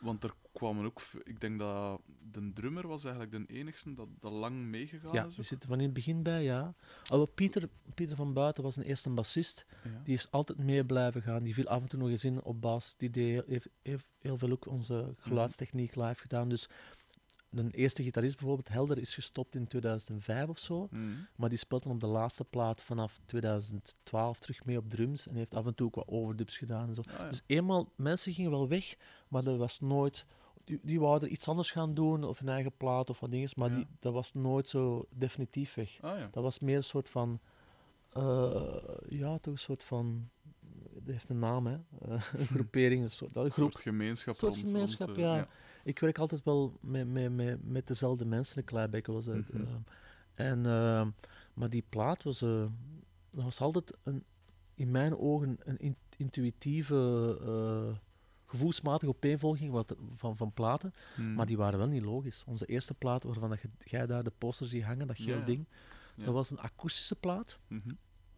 Want 0.04 0.24
er 0.24 0.34
kwamen 0.52 0.84
ook... 0.84 1.00
Ik 1.24 1.40
denk 1.40 1.58
dat 1.58 2.00
de 2.32 2.52
drummer 2.52 2.88
was 2.88 3.04
eigenlijk 3.04 3.48
de 3.48 3.54
enigste 3.54 3.94
dat, 3.94 4.08
dat 4.20 4.32
lang 4.32 4.56
meegegaan 4.56 5.12
Ja, 5.12 5.24
is. 5.24 5.30
die 5.30 5.38
ook. 5.40 5.46
zitten 5.46 5.68
van 5.68 5.78
in 5.78 5.84
het 5.84 5.94
begin 5.94 6.22
bij, 6.22 6.42
ja. 6.42 6.74
Alhoewel 7.02 7.34
Pieter, 7.34 7.68
Pieter 7.94 8.16
van 8.16 8.32
Buiten 8.32 8.62
was 8.62 8.76
een 8.76 8.82
eerste 8.82 9.10
bassist. 9.10 9.66
Ja. 9.84 10.00
Die 10.04 10.14
is 10.14 10.30
altijd 10.30 10.58
mee 10.58 10.84
blijven 10.84 11.22
gaan. 11.22 11.42
Die 11.42 11.54
viel 11.54 11.66
af 11.68 11.82
en 11.82 11.88
toe 11.88 11.98
nog 11.98 12.08
eens 12.08 12.24
in 12.24 12.42
op 12.42 12.60
bas. 12.60 12.94
Die 12.96 13.10
deed, 13.10 13.44
heeft, 13.46 13.68
heeft 13.82 14.12
heel 14.18 14.36
veel 14.38 14.50
ook 14.50 14.66
onze 14.66 15.14
geluidstechniek 15.16 15.96
live 15.96 16.20
gedaan. 16.20 16.48
Dus 16.48 16.68
de 17.56 17.70
eerste 17.70 18.02
gitarist 18.02 18.36
bijvoorbeeld, 18.36 18.68
Helder, 18.68 18.98
is 18.98 19.14
gestopt 19.14 19.54
in 19.54 19.66
2005 19.66 20.48
of 20.48 20.58
zo. 20.58 20.88
Mhm. 20.90 21.02
Maar 21.36 21.48
die 21.48 21.58
speelt 21.58 21.82
dan 21.82 21.92
op 21.92 22.00
de 22.00 22.06
laatste 22.06 22.44
plaat 22.44 22.82
vanaf 22.82 23.20
2012 23.24 24.38
terug 24.38 24.64
mee 24.64 24.76
op 24.78 24.90
drums. 24.90 25.26
En 25.26 25.34
heeft 25.34 25.54
af 25.54 25.66
en 25.66 25.74
toe 25.74 25.86
ook 25.86 25.94
wat 25.94 26.08
overdubs 26.08 26.58
gedaan 26.58 26.88
en 26.88 26.94
zo. 26.94 27.00
Ah, 27.10 27.18
ja. 27.18 27.28
Dus 27.28 27.42
eenmaal, 27.46 27.88
mensen 27.96 28.32
gingen 28.32 28.50
wel 28.50 28.68
weg, 28.68 28.94
maar 29.28 29.46
er 29.46 29.56
was 29.56 29.80
nooit... 29.80 30.26
Die, 30.64 30.78
die 30.82 31.00
wouden 31.00 31.32
iets 31.32 31.48
anders 31.48 31.70
gaan 31.70 31.94
doen, 31.94 32.24
of 32.24 32.40
een 32.40 32.48
eigen 32.48 32.72
plaat 32.76 33.10
of 33.10 33.20
wat 33.20 33.30
dingen, 33.30 33.48
maar 33.56 33.70
Ja. 33.70 33.76
die, 33.76 33.86
dat 33.98 34.12
was 34.12 34.32
nooit 34.32 34.68
zo 34.68 35.06
definitief 35.10 35.74
weg. 35.74 35.98
Ah, 36.00 36.18
ja. 36.18 36.28
Dat 36.32 36.42
was 36.42 36.58
meer 36.58 36.76
een 36.76 36.84
soort 36.84 37.08
van 37.08 37.40
Eh, 38.12 38.62
ja, 39.08 39.38
toch 39.38 39.52
een 39.54 39.58
soort 39.58 39.82
van... 39.82 40.28
Het 40.94 41.06
heeft 41.06 41.28
een 41.28 41.38
naam, 41.38 41.66
hè. 41.66 41.76
Een 42.38 42.46
groepering, 42.46 43.02
een 43.02 43.10
soort, 43.10 43.32
dat, 43.32 43.42
een 43.42 43.48
Een 43.48 43.54
groep. 43.54 43.70
soort 43.70 43.82
gemeenschap 43.82 44.34
soort 44.34 44.54
rond, 44.56 44.68
gemeenschap, 44.68 45.06
rond, 45.06 45.18
eh, 45.18 45.24
ja. 45.24 45.48
Ik 45.84 45.98
werk 45.98 46.18
altijd 46.18 46.42
wel 46.44 46.78
met, 46.80 47.12
met, 47.12 47.32
met, 47.32 47.64
met 47.68 47.86
dezelfde 47.86 48.24
mensen, 48.24 48.58
een 48.58 48.64
Kleibeek 48.64 49.06
was 49.06 49.26
het. 49.26 49.52
Mhm. 49.52 49.62
eh. 49.62 50.46
en, 50.50 50.66
eh, 50.66 51.06
maar 51.54 51.70
die 51.70 51.84
plaat 51.88 52.22
was, 52.22 52.42
eh, 52.42 52.64
dat 53.30 53.44
was 53.44 53.60
altijd 53.60 53.92
een, 54.02 54.24
in 54.74 54.90
mijn 54.90 55.16
ogen 55.18 55.56
een 55.64 55.78
in- 55.78 55.96
intuïtieve, 56.16 57.38
eh, 57.42 57.96
gevoelsmatige 58.46 59.10
opeenvolging 59.10 59.70
wat, 59.72 59.96
van, 60.16 60.36
van 60.36 60.52
platen. 60.52 60.92
Hmm. 61.14 61.34
Maar 61.34 61.46
die 61.46 61.56
waren 61.56 61.78
wel 61.78 61.88
niet 61.88 62.02
logisch. 62.02 62.42
Onze 62.46 62.66
eerste 62.66 62.94
plaat, 62.94 63.22
waarvan 63.22 63.48
dat 63.50 63.60
jij 63.78 64.06
daar 64.06 64.22
de 64.24 64.32
posters 64.38 64.70
die 64.70 64.84
hangen, 64.84 65.06
dat 65.06 65.16
geel 65.16 65.26
Ja, 65.34 65.38
ja. 65.40 65.44
ding, 65.44 65.66
Ja. 66.16 66.24
dat 66.24 66.34
was 66.34 66.50
een 66.50 66.60
akoestische 66.60 67.14
plaat. 67.16 67.58
Mhm. 67.68 67.90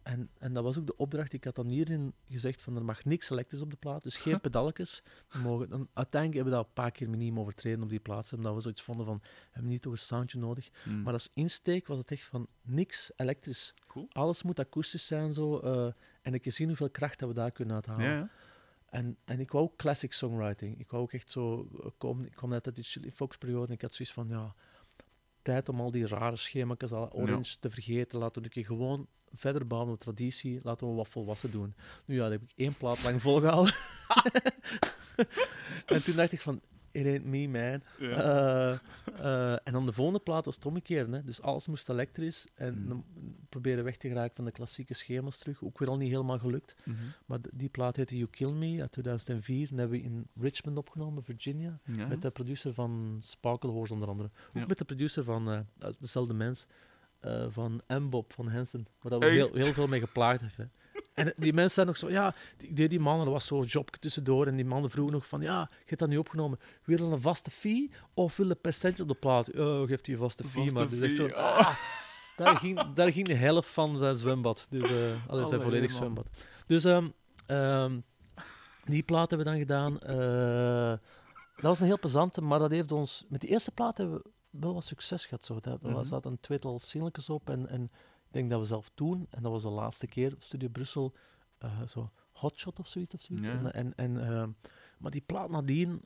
En, 0.07 0.29
en 0.37 0.53
dat 0.53 0.63
was 0.63 0.77
ook 0.77 0.85
de 0.85 0.95
opdracht. 0.97 1.33
Ik 1.33 1.43
had 1.43 1.55
dan 1.55 1.69
hierin 1.69 2.13
gezegd 2.29 2.61
van 2.61 2.75
er 2.75 2.85
mag 2.85 3.05
niks 3.05 3.29
elektrisch 3.29 3.61
op 3.61 3.69
de 3.69 3.75
plaat, 3.75 4.03
dus 4.03 4.17
geen 4.17 4.41
pedalletjes. 4.41 5.03
Mogen, 5.43 5.69
dan, 5.69 5.89
uiteindelijk 5.93 6.33
hebben 6.33 6.53
we 6.53 6.59
dat 6.59 6.67
een 6.67 6.83
paar 6.83 6.91
keer 6.91 7.09
miniem 7.09 7.39
overtreden 7.39 7.83
op 7.83 7.89
die 7.89 7.99
plaats, 7.99 8.33
omdat 8.33 8.55
we 8.55 8.61
zoiets 8.61 8.81
vonden 8.81 9.05
van, 9.05 9.19
we 9.21 9.27
hebben 9.51 9.71
niet 9.71 9.81
toch 9.81 9.91
een 9.91 9.97
soundje 9.97 10.39
nodig. 10.39 10.69
Hmm. 10.83 11.01
Maar 11.01 11.13
als 11.13 11.29
insteek 11.33 11.87
was 11.87 11.97
het 11.97 12.11
echt 12.11 12.23
van 12.23 12.47
niks 12.61 13.11
elektrisch. 13.15 13.73
Cool. 13.87 14.07
Alles 14.11 14.43
moet 14.43 14.59
akoestisch 14.59 15.07
zijn 15.07 15.33
zo. 15.33 15.59
eh, 15.59 15.93
en 16.21 16.33
ik 16.33 16.51
zien 16.51 16.67
hoeveel 16.67 16.89
kracht 16.89 17.19
dat 17.19 17.29
we 17.29 17.35
daar 17.35 17.51
kunnen 17.51 17.75
uithalen. 17.75 18.05
Ja, 18.05 18.13
ja. 18.13 18.29
En, 18.85 19.17
en 19.25 19.39
ik 19.39 19.51
wou 19.51 19.63
ook 19.63 19.77
classic 19.77 20.13
songwriting. 20.13 20.79
Ik 20.79 20.89
wou 20.89 21.03
ook 21.03 21.13
echt 21.13 21.31
zo 21.31 21.69
eh, 21.83 21.89
komen. 21.97 22.25
Ik 22.25 22.31
kwam 22.31 22.49
net 22.49 22.65
uit 22.65 22.75
die 22.75 22.83
Chili 22.83 23.11
Fox 23.11 23.37
periode 23.37 23.67
en 23.67 23.73
ik 23.73 23.81
had 23.81 23.93
zoiets 23.93 24.13
van 24.13 24.27
ja, 24.27 24.55
tijd 25.41 25.69
om 25.69 25.79
al 25.79 25.91
die 25.91 26.07
rare 26.07 26.35
schema's, 26.35 26.91
al 26.91 27.11
orange 27.11 27.59
te 27.59 27.69
vergeten. 27.69 28.19
Laten 28.19 28.41
we 28.41 28.47
een 28.47 28.53
keer 28.53 28.65
gewoon 28.65 29.07
verder 29.37 29.67
bouwen 29.67 29.93
op 29.93 29.99
traditie. 29.99 30.59
Laten 30.63 30.87
we 30.89 30.93
wat 30.93 31.07
volwassen 31.07 31.51
doen. 31.51 31.73
Nu 32.05 32.15
ja, 32.15 32.21
dat 32.21 32.31
heb 32.31 32.41
ik 32.41 32.51
één 32.55 32.77
plaat 32.77 33.03
lang 33.03 33.21
volgehouden. 33.21 33.73
en 35.85 36.03
toen 36.03 36.15
dacht 36.15 36.31
ik 36.31 36.41
van, 36.41 36.61
it 36.91 37.05
ain't 37.05 37.25
me 37.25 37.47
man. 37.47 37.81
Ja. 38.09 38.15
Eh, 38.23 38.77
eh, 39.19 39.59
en 39.63 39.73
dan 39.73 39.85
de 39.85 39.93
volgende 39.93 40.19
plaat 40.19 40.45
was 40.45 40.55
het 40.55 40.65
omgekeerd. 40.65 41.11
Hè? 41.11 41.23
Dus 41.23 41.41
alles 41.41 41.67
moest 41.67 41.89
elektrisch. 41.89 42.47
En 42.55 42.75
Mm. 42.87 43.03
proberen 43.49 43.83
weg 43.83 43.97
te 43.97 44.07
geraken 44.07 44.35
van 44.35 44.45
de 44.45 44.51
klassieke 44.51 44.93
schema's 44.93 45.37
terug. 45.37 45.63
Ook 45.63 45.79
weer 45.79 45.89
al 45.89 45.97
niet 45.97 46.11
helemaal 46.11 46.39
gelukt. 46.39 46.75
Mhm. 46.83 46.97
Maar 47.25 47.39
die 47.53 47.69
plaat 47.69 47.95
heette 47.95 48.17
You 48.17 48.29
Kill 48.29 48.51
Me 48.51 48.81
uit 48.81 48.91
2004. 48.91 49.67
Die 49.67 49.77
hebben 49.79 49.97
we 49.99 50.03
in 50.03 50.27
Richmond 50.39 50.77
opgenomen, 50.77 51.23
Virginia. 51.23 51.79
Ja. 51.95 52.07
Met 52.07 52.21
de 52.21 52.29
producer 52.29 52.73
van 52.73 53.19
Sparkle 53.23 53.69
Horse 53.69 53.93
onder 53.93 54.09
andere. 54.09 54.29
Ook 54.47 54.53
Ja. 54.61 54.65
met 54.65 54.77
de 54.77 54.85
producer 54.85 55.23
van, 55.23 55.51
eh, 55.51 55.59
dat 55.77 55.97
dezelfde 55.99 56.33
mens, 56.33 56.65
eh, 57.27 57.45
van 57.49 57.81
M-Bob 57.87 58.33
van 58.33 58.47
Hansen. 58.47 58.87
Waar 59.01 59.11
dat 59.11 59.23
we 59.23 59.29
heel, 59.29 59.49
heel 59.53 59.73
veel 59.73 59.87
mee 59.87 59.99
geplaagd. 59.99 60.41
Hè. 60.55 60.63
En 61.13 61.33
die 61.37 61.53
mensen 61.53 61.73
zijn 61.73 61.87
nog 61.87 61.97
zo, 61.97 62.09
ja, 62.09 62.35
die, 62.57 62.73
die, 62.73 62.87
die 62.87 62.99
mannen, 62.99 63.25
er 63.25 63.31
was 63.31 63.45
zo'n 63.45 63.63
job 63.63 63.89
tussendoor. 63.89 64.47
En 64.47 64.55
die 64.55 64.65
mannen 64.65 64.91
vroegen 64.91 65.13
nog 65.13 65.27
van, 65.27 65.41
ja, 65.41 65.69
je 65.71 65.85
hebt 65.85 65.99
dat 65.99 66.09
nu 66.09 66.17
opgenomen. 66.17 66.59
Wil 66.83 66.97
je 66.97 67.03
een 67.03 67.21
vaste 67.21 67.51
fee 67.51 67.91
of 68.13 68.37
wil 68.37 68.45
je 68.45 68.51
een 68.51 68.61
percentage 68.61 69.01
op 69.01 69.07
de 69.07 69.13
plaat? 69.13 69.53
Oh, 69.53 69.87
geeft 69.87 70.05
die 70.05 70.13
een 70.13 70.19
vaste 70.19 70.43
fee. 70.43 70.69
Vaste 70.69 70.77
maar 70.77 70.93
is 70.93 71.01
echt 71.01 71.15
zo, 71.15 71.27
ah, 71.35 71.75
daar, 72.37 72.57
ging, 72.57 72.93
daar 72.93 73.11
ging 73.11 73.27
de 73.27 73.33
helft 73.33 73.69
van 73.69 73.97
zijn 73.97 74.15
zwembad. 74.15 74.67
Dus, 74.69 74.89
eh 74.89 75.29
allee, 75.29 75.45
zijn 75.45 75.61
volledig 75.61 75.89
man. 75.89 75.97
zwembad. 75.97 76.27
Dus 76.67 76.85
ehm, 76.85 77.07
ehm, 77.45 77.99
die 78.85 79.03
plaat 79.03 79.29
hebben 79.29 79.47
we 79.47 79.53
dan 79.53 79.61
gedaan. 79.61 79.99
Eh, 79.99 80.99
dat 81.55 81.65
was 81.65 81.79
een 81.79 81.85
heel 81.85 81.99
plezante, 81.99 82.41
maar 82.41 82.59
dat 82.59 82.71
heeft 82.71 82.91
ons... 82.91 83.25
Met 83.29 83.41
die 83.41 83.49
eerste 83.49 83.71
plaat 83.71 83.97
hebben 83.97 84.17
we 84.17 84.29
wel 84.59 84.73
wat 84.73 84.83
succes 84.83 85.25
gehad. 85.25 85.45
Zo. 85.45 85.59
Daar 85.59 85.77
Mhm. 85.81 85.93
daar 85.93 86.05
zaten 86.05 86.31
een 86.31 86.39
tweetal 86.39 86.79
singeltjes 86.79 87.29
op 87.29 87.49
en, 87.49 87.67
en 87.69 87.83
ik 87.83 88.33
denk 88.33 88.49
dat 88.49 88.59
we 88.59 88.65
zelf 88.65 88.89
toen, 88.93 89.27
en 89.29 89.41
dat 89.43 89.51
was 89.51 89.61
de 89.63 89.69
laatste 89.69 90.07
keer, 90.07 90.35
Studio 90.39 90.67
Brussel, 90.69 91.13
eh, 91.57 91.81
zo 91.87 92.11
Hotshot 92.31 92.79
of 92.79 92.87
zoiets. 92.87 93.13
Of 93.15 93.21
zoiets. 93.21 93.47
Ja. 93.47 93.53
En, 93.53 93.73
en, 93.73 93.95
en, 93.95 94.23
ehm, 94.31 94.51
maar 94.97 95.11
die 95.11 95.21
plaat 95.21 95.49
nadien, 95.49 96.01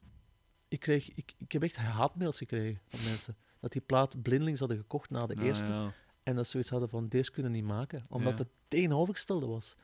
ik, 0.68 0.80
kreeg, 0.80 1.12
ik, 1.14 1.34
ik 1.38 1.52
heb 1.52 1.64
echt 1.64 1.76
haatmails 1.76 2.38
gekregen 2.38 2.82
van 2.88 3.04
mensen. 3.04 3.36
Dat 3.60 3.72
die 3.72 3.82
plaat 3.82 4.22
blindelings 4.22 4.60
hadden 4.60 4.78
gekocht 4.78 5.10
na 5.10 5.26
de 5.26 5.36
Ah, 5.36 5.44
eerste. 5.46 5.66
ja. 5.66 5.94
En 6.24 6.36
dat 6.36 6.46
ze 6.46 6.52
zoiets 6.52 6.70
hadden 6.70 6.90
van, 6.90 7.08
deze 7.08 7.32
kunnen 7.32 7.52
niet 7.52 7.64
maken. 7.64 8.04
Omdat 8.10 8.32
Ja. 8.38 8.38
het 8.44 8.48
tegenovergestelde 8.68 9.46
was. 9.46 9.76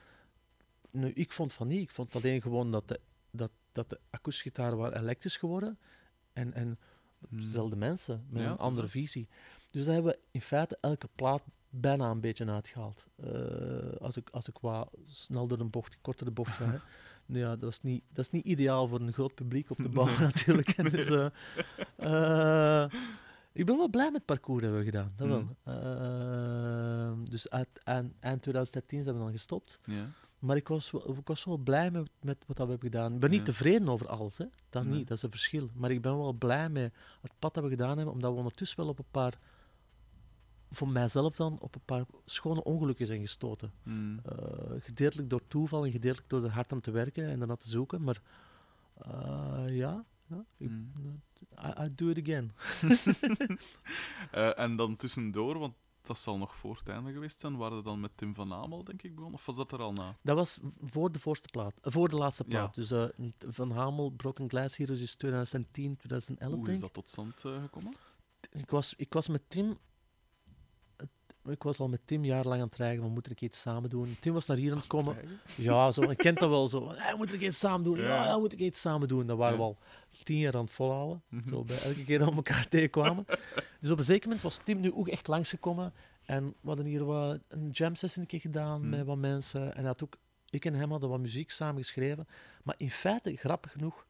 Nu, 0.91 1.11
ik 1.11 1.31
vond 1.31 1.53
van 1.53 1.68
niet. 1.68 1.81
Ik 1.81 1.91
vond 1.91 2.15
alleen 2.15 2.41
gewoon 2.41 2.72
dat 2.72 2.88
de, 2.88 2.99
dat, 3.31 3.52
dat 3.72 3.89
de 3.89 3.99
akoestische 4.10 4.49
gitaren 4.49 4.77
waren 4.77 4.99
elektrisch 4.99 5.38
geworden. 5.38 5.80
En, 6.34 6.53
en. 6.53 6.80
Dezelfde 7.30 7.76
mensen, 7.76 8.26
met 8.30 8.41
Ja, 8.41 8.49
een 8.52 8.57
andere 8.57 8.88
visie. 8.88 9.27
Dus 9.72 9.85
daar 9.85 9.94
hebben 9.94 10.11
we 10.11 10.19
in 10.31 10.41
feite 10.41 10.77
elke 10.81 11.10
plaat 11.15 11.41
bijna 11.69 12.10
een 12.10 12.19
beetje 12.19 12.45
uitgehaald. 12.52 13.06
Eh, 13.15 13.31
als, 13.99 14.18
ik, 14.18 14.30
als 14.30 14.48
ik 14.48 14.57
wat 14.61 14.89
snel 15.06 15.48
door 15.48 15.57
de 15.57 15.64
bocht, 15.64 15.98
korter 16.02 16.26
de 16.26 16.31
bocht 16.31 16.52
ga. 16.53 16.65
hè. 16.65 16.77
Nou 17.26 17.39
ja, 17.39 17.56
dat 17.56 17.72
is, 17.72 17.81
niet, 17.81 18.03
dat 18.14 18.26
is 18.26 18.31
niet 18.31 18.45
ideaal 18.45 18.88
voor 18.88 18.99
een 18.99 19.14
groot 19.14 19.35
publiek 19.35 19.69
op 19.69 19.77
de 19.77 19.89
bouw 19.98 20.18
natuurlijk. 20.19 20.91
Dus, 20.91 21.10
eh, 21.95 22.84
eh, 22.84 22.91
ik 23.52 23.65
ben 23.65 23.77
wel 23.77 23.89
blij 23.89 24.06
met 24.06 24.14
het 24.15 24.26
parcours 24.26 24.64
dat 24.64 24.73
we 24.73 24.84
gedaan. 24.84 25.14
Dat 25.15 25.27
wel. 25.27 25.48
Mm. 25.64 27.30
Dus 27.30 27.49
uit, 27.49 27.68
eind, 27.84 28.14
eind 28.19 28.41
2013 28.41 29.03
zijn 29.03 29.15
we 29.15 29.22
dan 29.22 29.31
gestopt. 29.31 29.80
Ja. 29.84 30.06
Maar 30.39 30.55
ik 30.55 30.68
was 30.68 30.91
wel, 30.91 31.18
ik 31.18 31.27
was 31.27 31.43
wel 31.43 31.57
blij 31.57 31.91
met, 31.91 32.09
met 32.22 32.38
wat 32.47 32.57
we 32.57 32.64
hebben 32.64 32.89
gedaan. 32.91 33.14
Ik 33.14 33.19
ben 33.19 33.30
niet 33.30 33.45
tevreden 33.45 33.89
over 33.89 34.07
alles, 34.07 34.38
hè. 34.38 34.45
dat 34.69 34.85
niet, 34.85 35.07
dat 35.07 35.18
is 35.18 35.23
een 35.23 35.30
verschil. 35.30 35.69
Maar 35.73 35.91
ik 35.91 36.01
ben 36.01 36.18
wel 36.18 36.34
blij 36.34 36.69
met 36.69 36.93
het 37.22 37.31
pad 37.39 37.53
dat 37.53 37.64
we 37.64 37.69
gedaan 37.69 37.95
hebben, 37.97 38.14
omdat 38.14 38.31
we 38.31 38.38
ondertussen 38.38 38.80
wel 38.80 38.88
op 38.88 38.99
een 38.99 39.11
paar, 39.11 39.34
voor 40.72 40.88
mijzelf 40.88 41.35
dan, 41.35 41.59
op 41.59 41.76
een 41.76 41.85
paar 41.85 42.05
schone 42.26 42.64
ongelukken 42.64 43.07
zijn 43.07 43.22
gestoten. 43.22 43.72
Hmm. 43.84 44.19
Eh, 44.23 44.35
gedeeltelijk 44.80 45.30
door 45.30 45.41
toeval 45.47 45.85
en 45.85 45.91
gedeeltelijk 45.91 46.30
door 46.30 46.43
er 46.43 46.51
hard 46.51 46.72
aan 46.72 46.81
te 46.81 46.91
werken 46.91 47.30
en 47.30 47.39
daarna 47.39 47.55
te 47.55 47.69
zoeken. 47.69 48.03
Maar 48.03 48.22
eh, 48.93 49.64
ja, 49.68 50.05
ja 50.26 50.45
ik, 50.57 50.69
Mm. 50.69 51.22
I, 51.65 51.84
I 51.84 51.95
do 51.95 52.09
it 52.09 52.19
again. 52.19 52.51
Eh, 54.31 54.59
en 54.59 54.76
dan 54.76 54.95
tussendoor, 54.95 55.59
want 55.59 55.76
dat 56.07 56.17
zal 56.17 56.38
nog 56.38 56.55
voor 56.55 56.75
het 56.75 56.89
einde 56.89 57.11
geweest 57.11 57.39
zijn, 57.39 57.57
waren 57.57 57.77
we 57.77 57.84
dan 57.84 57.99
met 57.99 58.11
Tim 58.15 58.34
van 58.34 58.53
Amel, 58.53 58.84
denk 58.84 59.01
ik, 59.03 59.15
begonnen? 59.15 59.39
Of 59.39 59.45
was 59.45 59.55
dat 59.55 59.71
er 59.71 59.79
al 59.81 59.93
na? 59.93 60.17
Dat 60.21 60.35
was 60.35 60.59
voor 60.81 61.11
de 61.11 61.19
voorste 61.19 61.47
plaat, 61.51 61.73
eh, 61.81 61.91
voor 61.91 62.09
de 62.09 62.15
laatste 62.15 62.43
Ja. 62.47 62.49
plaat. 62.49 62.75
Dus 62.75 62.91
eh, 62.91 63.05
Van 63.47 63.71
Hamel, 63.71 64.09
Broken 64.09 64.49
Glass 64.49 64.77
Heroes 64.77 65.01
is 65.01 65.15
2010, 65.15 65.95
2011 65.97 66.53
Hoe 66.53 66.69
is 66.69 66.79
dat 66.79 66.93
tot 66.93 67.09
stand 67.09 67.45
eh, 67.45 67.61
gekomen? 67.61 67.93
ik 68.51 68.69
was, 68.69 68.93
ik 68.97 69.13
was 69.13 69.27
met 69.27 69.41
Tim. 69.47 69.77
Ik 71.49 71.64
was 71.64 71.80
al 71.80 71.88
met 71.88 71.99
Tim 72.06 72.26
jarenlang 72.26 72.61
aan 72.61 72.68
het 72.68 72.76
rijden, 72.76 73.03
we 73.03 73.10
moeten 73.10 73.32
een 73.32 73.38
keer 73.38 73.48
iets 73.48 73.61
samen 73.61 73.90
doen. 73.90 74.18
Tim 74.19 74.34
was 74.34 74.45
naar 74.45 74.57
hier 74.57 74.72
aan 74.72 74.78
het 74.78 74.88
komen. 74.88 75.18
Ja, 75.56 75.91
zo, 75.91 76.02
ik 76.02 76.18
kent 76.18 76.40
dat 76.40 76.49
wel 76.49 76.68
zo. 76.68 76.91
Hey, 76.94 77.11
een 77.19 77.26
keer 77.26 77.41
iets 77.44 77.60
samen 77.60 77.84
doen. 77.84 77.98
Ja, 77.98 78.03
Ja. 78.26 78.34
een 78.34 78.48
keer 78.48 78.60
iets 78.65 78.82
samen 78.82 79.07
doen. 79.07 79.28
Dat 79.28 79.38
waren 79.38 79.57
we 79.57 79.64
al 79.64 79.78
tien 80.24 80.38
jaar 80.38 80.56
aan 80.56 80.64
het 80.64 80.72
volhouden. 80.74 81.22
Mhm. 81.30 81.48
Zo 81.48 81.64
bij 81.64 81.82
elke 81.82 82.03
keer 82.03 82.19
dat 82.19 82.30
we 82.30 82.36
elkaar 82.36 82.68
tegenkwamen. 82.69 83.26
Dus 83.80 83.90
op 83.91 83.98
een 83.98 84.03
zeker 84.03 84.26
moment 84.26 84.44
was 84.44 84.60
Tim 84.64 84.80
nu 84.80 84.94
ook 84.94 85.07
echt 85.07 85.28
langsgekomen. 85.28 85.94
En 86.26 86.45
we 86.61 86.68
hadden 86.68 86.86
hier 86.86 87.06
wat, 87.06 87.40
een 87.48 87.69
jam 87.69 87.95
session 87.95 88.22
een 88.22 88.30
keer 88.30 88.40
gedaan 88.40 88.80
Mhm. 88.82 88.90
met 88.90 89.06
wat 89.06 89.18
mensen. 89.18 89.76
En 89.76 89.86
had 89.86 90.03
ook, 90.03 90.18
ik 90.49 90.65
en 90.65 90.74
hem 90.74 90.91
hadden 90.91 91.10
wat 91.10 91.19
muziek 91.19 91.52
samen 91.52 91.82
geschreven. 91.84 92.28
Maar 92.64 92.76
in 92.78 92.91
feite, 92.91 93.36
grappig 93.36 93.72
genoeg, 93.72 94.06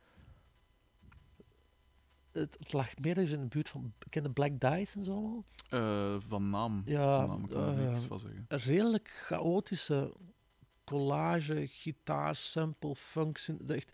het, 2.39 2.55
het 2.59 2.73
lag 2.73 2.97
meer 2.97 3.17
eens 3.17 3.31
in 3.31 3.39
de 3.41 3.45
buurt 3.47 3.69
van 3.69 3.93
bekende 3.97 4.29
Black 4.31 4.59
Dice 4.59 4.97
en 4.97 5.03
zo. 5.03 5.11
allemaal. 5.11 5.45
Eh, 5.69 6.15
van 6.27 6.49
naam. 6.49 6.81
Ja, 6.85 7.19
van 7.19 7.27
naam 7.27 7.47
kan 7.47 7.69
ik 7.71 7.77
er 7.77 7.83
eh, 7.85 7.89
niks 7.91 8.03
van 8.05 8.19
zeggen. 8.19 8.45
Een 8.47 8.59
redelijk 8.59 9.21
chaotische 9.25 10.13
collage, 10.83 11.67
gitaar, 11.67 12.35
sample, 12.35 12.95
syn- 13.33 13.67
Echt, 13.67 13.91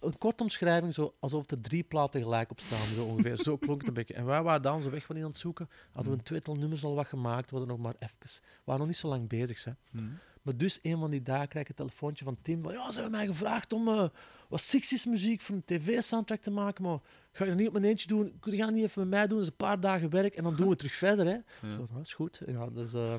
een 0.00 0.18
korte 0.18 0.42
omschrijving, 0.42 0.94
zo, 0.94 1.14
alsof 1.20 1.50
er 1.50 1.60
drie 1.60 1.82
platen 1.82 2.22
gelijk 2.22 2.50
op 2.50 2.60
staan, 2.60 2.86
zo 2.94 3.04
ongeveer. 3.04 3.36
zo 3.36 3.56
klonk 3.56 3.78
het 3.78 3.88
een 3.88 3.94
beetje. 3.94 4.14
En 4.14 4.24
wij 4.24 4.42
waren 4.42 4.62
dan 4.62 4.80
zo 4.80 4.90
weg 4.90 5.04
van 5.04 5.14
die 5.14 5.24
aan 5.24 5.30
het 5.30 5.38
zoeken. 5.38 5.68
Hadden 5.92 6.12
we 6.12 6.18
een 6.18 6.24
tweetal 6.24 6.54
nummers 6.54 6.84
al 6.84 6.94
wat 6.94 7.06
gemaakt, 7.06 7.50
we 7.50 7.56
hadden 7.56 7.76
nog 7.76 7.84
maar 7.84 7.94
even. 7.98 8.16
We 8.20 8.40
waren 8.64 8.80
nog 8.80 8.88
niet 8.90 8.98
zo 9.00 9.08
lang 9.08 9.28
bezig. 9.28 9.64
Hè. 9.64 9.72
Hmm. 9.90 10.18
Maar 10.42 10.56
dus 10.56 10.78
een 10.82 10.98
van 10.98 11.10
die 11.10 11.22
dagen 11.22 11.48
krijg 11.48 11.64
ik 11.64 11.70
een 11.70 11.84
telefoontje 11.86 12.24
van 12.24 12.36
Tim. 12.42 12.62
Van, 12.62 12.72
ja, 12.72 12.90
ze 12.90 13.00
hebben 13.00 13.18
mij 13.18 13.26
gevraagd 13.26 13.72
om 13.72 13.88
eh, 13.88 14.08
wat 14.48 14.74
60s 14.76 15.08
muziek 15.08 15.40
voor 15.40 15.54
een 15.54 15.64
tv-soundtrack 15.64 16.40
te 16.40 16.50
maken. 16.50 16.84
Maar 16.84 16.98
ga 17.32 17.44
je 17.44 17.50
dat 17.50 17.58
niet 17.58 17.66
op 17.66 17.72
mijn 17.72 17.84
eentje 17.84 18.08
doen? 18.08 18.36
Kun 18.40 18.52
je 18.52 18.58
dat 18.58 18.70
niet 18.72 18.84
even 18.84 19.00
met 19.00 19.10
mij 19.10 19.26
doen? 19.26 19.36
Dat 19.36 19.46
is 19.46 19.50
een 19.50 19.56
paar 19.66 19.80
dagen 19.80 20.10
werk 20.10 20.34
en 20.34 20.42
dan 20.42 20.56
doen 20.56 20.68
we 20.68 20.76
terug 20.76 20.94
verder. 20.94 21.26
Hè? 21.26 21.32
Ja. 21.32 21.76
Zo, 21.76 21.86
dat 21.92 22.06
is 22.06 22.14
goed. 22.14 22.40
Ja, 22.46 22.66
dus, 22.70 22.94
eh, 22.94 23.12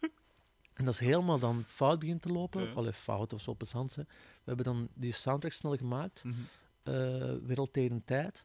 en 0.78 0.84
dat 0.84 0.94
is 0.94 1.00
helemaal 1.00 1.38
dan 1.38 1.64
fout 1.66 1.98
begint 1.98 2.22
te 2.22 2.32
lopen. 2.32 2.62
Ja. 2.62 2.72
Allee, 2.72 2.92
fout 2.92 3.32
of 3.32 3.40
zo 3.40 3.54
plezant. 3.54 3.94
Hè. 3.94 4.02
We 4.02 4.08
hebben 4.44 4.64
dan 4.64 4.88
die 4.94 5.12
soundtrack 5.12 5.52
snel 5.52 5.76
gemaakt. 5.76 6.24
Mhm. 6.24 6.34
eh 6.82 7.32
Wereld 7.42 7.72
tegen 7.72 8.04
tijd. 8.04 8.44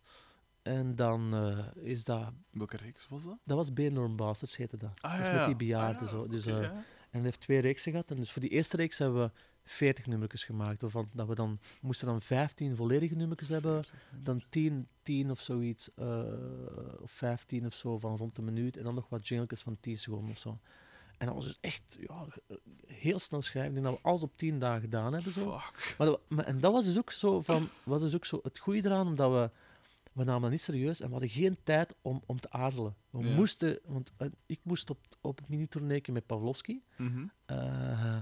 En 0.62 0.96
dan 0.96 1.36
is 1.76 2.04
dat... 2.04 2.32
Welke 2.52 2.78
reeks 2.78 3.08
was 3.08 3.24
dat? 3.24 3.38
Dat 3.44 3.58
was 3.58 3.74
Beernorm 3.74 4.16
Bastards, 4.16 4.58
heette 4.58 4.78
dat. 4.78 5.02
Ah, 5.02 5.18
dus 5.18 5.28
ja, 5.28 5.34
met 5.34 5.46
die 5.46 5.56
bejaarden 5.56 6.08
Ah, 6.08 6.12
ja, 6.14 6.18
zo. 6.18 6.28
Dus. 6.28 6.46
En 7.16 7.22
hij 7.22 7.30
heeft 7.30 7.40
twee 7.40 7.60
reeksen 7.60 7.92
gehad. 7.92 8.12
En 8.12 8.16
dus 8.16 8.32
voor 8.32 8.42
die 8.42 8.50
eerste 8.52 8.78
reeks 8.78 8.98
hebben 8.98 9.22
we 9.24 9.32
40 9.64 10.06
nummertjes 10.06 10.44
gemaakt. 10.44 10.82
Waarvan 10.82 11.10
dat 11.14 11.28
we 11.28 11.36
dan 11.36 11.60
moesten 11.82 12.08
dan 12.08 12.22
15 12.22 12.76
volledige 12.76 13.16
nummertjes 13.16 13.50
hebben. 13.50 13.86
Dan 14.24 14.44
10, 14.50 14.88
10 15.04 15.32
of 15.32 15.40
zoiets. 15.40 15.90
eh, 15.96 16.24
of 17.02 17.12
15 17.12 17.66
of 17.66 17.74
zo 17.74 18.00
van 18.00 18.18
rond 18.18 18.36
de 18.36 18.42
minuut. 18.42 18.78
En 18.78 18.84
dan 18.84 18.96
nog 18.96 19.10
wat 19.10 19.28
jingletjes 19.28 19.62
van 19.62 19.78
10 19.80 19.98
seconden 19.98 20.30
of 20.32 20.38
zo. 20.38 20.58
En 21.18 21.26
dat 21.26 21.36
was 21.36 21.46
dus 21.46 21.58
echt 21.62 21.98
ja, 22.08 22.26
heel 22.88 23.20
snel 23.20 23.42
schrijven. 23.42 23.76
Ik 23.76 23.82
denk 23.82 23.94
dat 23.94 24.04
we 24.04 24.10
alles 24.10 24.22
op 24.22 24.38
tien 24.38 24.60
dagen 24.60 24.82
gedaan 24.82 25.14
hebben. 25.14 25.32
Zo. 25.32 25.60
Fuck. 25.60 25.96
Maar, 25.98 26.08
dat- 26.08 26.22
maar- 26.28 26.46
en 26.46 26.60
dat 26.60 26.72
was 26.74 26.86
dus 26.86 26.98
ook 26.98 27.12
zo 27.12 27.42
van, 27.42 27.70
was 27.84 28.02
dus 28.02 28.16
ook 28.16 28.26
zo 28.26 28.40
het 28.44 28.58
goede 28.60 28.86
eraan, 28.90 29.08
omdat 29.08 29.32
we, 29.32 29.52
we 30.16 30.24
namen 30.24 30.42
dat 30.42 30.52
niet 30.52 30.62
serieus 30.62 31.00
en 31.00 31.06
we 31.06 31.12
hadden 31.12 31.30
geen 31.30 31.58
tijd 31.64 31.96
om, 32.02 32.22
om 32.26 32.40
te 32.40 32.50
aarzelen. 32.52 32.96
We 33.10 33.20
Ja. 33.28 33.36
moesten, 33.36 33.80
want 33.86 34.12
eh, 34.18 34.28
ik 34.46 34.60
moest 34.64 34.90
op, 34.90 34.98
op 35.22 35.38
het 35.38 35.50
mini-tourneetje 35.50 36.12
met 36.12 36.26
Pavlovski. 36.26 36.84
Mhm. 36.98 37.26
eh, 37.46 38.18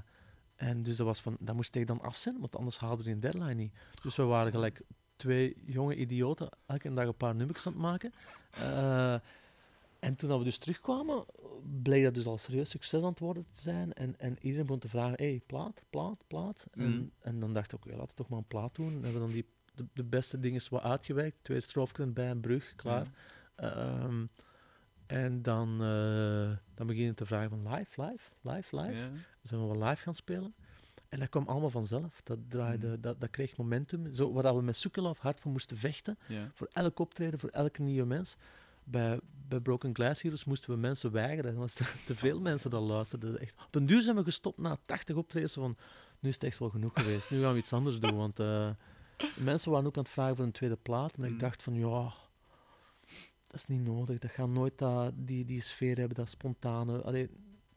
en 0.56 0.84
dus 0.84 0.98
dat 0.98 1.06
was 1.06 1.22
van, 1.22 1.38
dat 1.40 1.56
moest 1.56 1.76
ik 1.76 1.88
dan 1.88 2.02
afzetten, 2.02 2.41
want 2.41 2.56
anders 2.56 2.78
haalden 2.78 3.06
we 3.06 3.11
die 3.11 3.20
deadline 3.20 3.53
niet. 3.53 3.74
Dus 4.03 4.15
we 4.15 4.24
waren 4.24 4.52
gelijk 4.52 4.82
twee 5.15 5.56
jonge 5.65 5.95
idioten, 5.95 6.49
elke 6.65 6.94
dag 6.94 7.06
een 7.07 7.15
paar 7.18 7.36
nummers 7.36 7.68
aan 7.68 7.74
het 7.74 7.82
maken. 7.82 8.14
Eh, 8.52 9.14
en 9.99 10.15
toen 10.15 10.30
dat 10.30 10.38
we 10.38 10.44
dus 10.44 10.57
terugkwamen, 10.57 11.26
bleek 11.82 12.03
dat 12.03 12.14
dus 12.14 12.26
al 12.26 12.38
serieus 12.38 12.70
succes 12.70 13.02
aan 13.02 13.10
het 13.10 13.20
worden 13.20 13.45
te 13.52 13.61
zijn. 13.61 13.94
En, 13.94 14.20
en 14.20 14.38
iedereen 14.41 14.65
begon 14.65 14.80
te 14.82 14.90
vragen, 14.90 15.15
hey, 15.18 15.41
plaat, 15.45 15.82
plaat, 15.90 16.24
plaat. 16.28 16.68
Mhm. 16.74 16.86
En, 16.86 17.11
en 17.20 17.40
dan 17.40 17.53
dacht 17.53 17.72
ik, 17.74 17.78
oké, 17.86 17.90
laten 17.90 18.07
we 18.07 18.14
toch 18.14 18.30
maar 18.30 18.40
een 18.40 18.48
plaat 18.48 18.76
doen. 18.76 18.88
En 18.88 18.94
hebben 18.94 19.14
we 19.14 19.20
dan 19.20 19.32
die, 19.32 19.45
de, 19.76 19.86
de 19.94 20.04
beste 20.04 20.40
dingen 20.40 20.62
wat 20.70 20.82
uitgewerkt. 20.82 21.38
Twee 21.41 21.60
stroofjes 21.60 22.14
bij 22.14 22.30
een 22.30 22.40
brug, 22.41 22.74
klaar. 22.76 23.08
Ehm, 23.56 24.26
en 25.06 25.41
dan, 25.41 25.70
eh, 25.84 26.52
dan 26.76 26.88
beginnen 26.88 27.16
te 27.16 27.26
vragen 27.26 27.50
van 27.50 27.74
live, 27.74 28.02
live, 28.02 28.24
live, 28.41 28.76
live. 28.82 28.98
Ja. 28.98 29.08
Dan 29.10 29.20
zijn 29.44 29.62
we 29.62 29.78
wel 29.78 29.88
live 29.90 30.02
gaan 30.02 30.14
spelen. 30.16 30.54
En 31.10 31.20
dat 31.20 31.30
kwam 31.30 31.48
allemaal 31.48 31.70
vanzelf. 31.70 32.22
Dat, 32.24 32.40
draaide, 32.50 32.88
Mhm. 32.88 33.02
dat, 33.02 33.20
dat 33.22 33.30
kreeg 33.30 33.58
momentum. 33.58 34.14
Zo, 34.14 34.34
waar 34.34 34.56
we 34.56 34.62
met 34.62 34.76
Soekelaf 34.76 35.20
hard 35.20 35.40
voor 35.41 35.52
moesten 35.52 35.78
vechten. 35.78 36.18
Ja. 36.28 36.52
Voor 36.54 36.70
elk 36.72 37.00
optreden, 37.00 37.40
voor 37.40 37.50
elke 37.50 37.82
nieuwe 37.82 38.06
mens. 38.08 38.36
Bij, 38.84 39.20
bij 39.48 39.60
Broken 39.60 39.95
Glass 39.95 40.22
Heroes 40.22 40.44
moesten 40.45 40.70
we 40.70 40.78
mensen 40.78 41.12
weigeren. 41.12 41.52
Er 41.52 41.58
was 41.58 41.74
te, 41.74 41.84
te 42.06 42.16
veel 42.16 42.40
mensen 42.40 42.70
dat 42.70 42.82
luisterden. 42.82 43.40
Echt. 43.40 43.54
Op 43.66 43.76
een 43.76 43.86
duur 43.86 44.02
zijn 44.02 44.16
we 44.16 44.24
gestopt 44.24 44.58
na 44.58 44.78
80 44.82 45.16
optredens. 45.16 45.54
Van, 45.54 45.78
nu 46.20 46.30
is 46.30 46.36
het 46.36 46.44
echt 46.44 46.60
wel 46.60 46.70
genoeg 46.70 46.91
geweest. 46.94 47.30
Nu 47.32 47.41
gaan 47.41 47.52
we 47.54 47.58
iets 47.60 47.74
anders 47.74 48.00
doen. 48.00 48.16
Want 48.16 48.40
eh, 48.40 48.70
mensen 49.38 49.72
waren 49.72 49.85
ook 49.88 49.98
aan 49.98 50.03
het 50.03 50.11
vragen 50.11 50.35
voor 50.35 50.45
een 50.45 50.52
tweede 50.52 50.76
plaat. 50.76 51.18
Maar 51.18 51.27
ik 51.27 51.34
Mm. 51.34 51.40
dacht 51.40 51.64
van, 51.64 51.73
ja... 51.73 52.14
Dat 53.48 53.61
is 53.61 53.68
niet 53.68 53.81
nodig. 53.84 54.19
Dat 54.19 54.31
gaat 54.31 54.48
nooit 54.49 54.77
dat, 54.77 55.14
die, 55.15 55.45
die 55.45 55.61
sfeer 55.61 55.98
hebben, 55.98 56.15
dat 56.18 56.30
spontane. 56.30 57.02
Allee, 57.02 57.30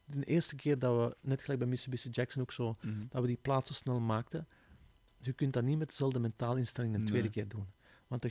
de 0.04 0.24
eerste 0.24 0.56
keer 0.56 0.78
dat 0.78 0.96
we, 1.08 1.16
net 1.20 1.40
gelijk 1.42 1.58
bij 1.58 1.68
Mitsubishi 1.68 2.08
Jackson 2.10 2.42
ook 2.42 2.52
zo, 2.52 2.76
Mhm. 2.80 3.04
dat 3.08 3.20
we 3.20 3.26
die 3.26 3.38
plaat 3.42 3.66
zo 3.66 3.72
snel 3.72 4.00
maakten. 4.00 4.46
Dus 5.16 5.26
je 5.26 5.32
kunt 5.32 5.52
dat 5.52 5.64
niet 5.64 5.78
met 5.78 5.88
dezelfde 5.88 6.18
mentale 6.18 6.58
instelling 6.58 6.94
een 6.94 7.04
tweede 7.04 7.30
keer 7.30 7.48
doen. 7.48 7.66
Want 8.06 8.22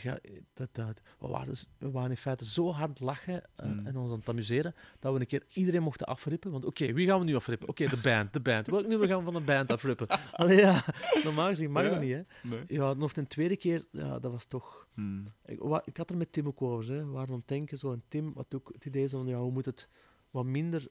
dat, 0.54 0.70
dat, 0.74 1.02
we, 1.20 1.28
waren, 1.28 1.48
dus- 1.48 1.68
we 1.78 1.92
waren 1.92 2.10
in 2.10 2.18
feite 2.18 2.46
zo 2.46 2.72
hard 2.72 3.00
lachen 3.00 3.44
eh, 3.56 3.66
Mm. 3.70 3.86
en 3.86 3.98
ons 3.98 4.12
aan 4.12 4.18
het 4.20 4.30
amuseren, 4.30 4.76
dat 5.00 5.14
we 5.14 5.20
een 5.20 5.26
keer 5.28 5.44
iedereen 5.54 5.84
mochten 5.84 6.08
afrippen. 6.08 6.52
Want 6.52 6.66
oké, 6.66 6.94
wie 6.94 7.08
gaan 7.08 7.20
we 7.20 7.26
nu 7.26 7.36
afrippen? 7.36 7.68
Oké, 7.70 7.88
de 7.88 7.98
band, 7.98 8.34
de 8.34 8.40
band. 8.40 8.68
Welk 8.68 8.88
nummer 8.88 9.08
gaan 9.08 9.18
we 9.18 9.24
van 9.24 9.34
de 9.34 9.42
band 9.42 9.72
afrippen? 9.72 10.08
Allee, 10.32 10.58
ja, 10.58 10.84
normaal 11.24 11.48
gezien 11.48 11.72
mag 11.72 11.84
Ja. 11.84 11.90
dat 11.90 12.00
niet, 12.02 12.14
hè. 12.14 12.22
Nee. 12.50 12.64
Ja, 12.68 12.94
nog 12.94 13.16
een 13.16 13.28
tweede 13.28 13.58
keer, 13.58 13.86
ja, 13.92 14.20
dat 14.20 14.32
was 14.32 14.46
toch... 14.46 14.88
Mhm. 14.94 15.26
Ik, 15.46 15.60
wa- 15.60 15.82
ik 15.86 15.98
had 15.98 16.10
er 16.10 16.18
met 16.18 16.32
Tim 16.32 16.48
ook 16.48 16.62
over, 16.62 16.92
hè. 16.94 17.06
we 17.06 17.12
waren 17.12 17.30
aan 17.34 17.40
het 17.40 17.48
denken, 17.48 17.78
zo, 17.78 17.92
en 17.92 18.04
Tim 18.08 18.32
had 18.36 18.56
ook 18.56 18.70
het 18.74 18.86
idee 18.86 19.10
van, 19.10 19.28
ja, 19.28 19.38
hoe 19.38 19.52
moet 19.52 19.66
het 19.66 19.90
wat 20.32 20.46
minder 20.46 20.88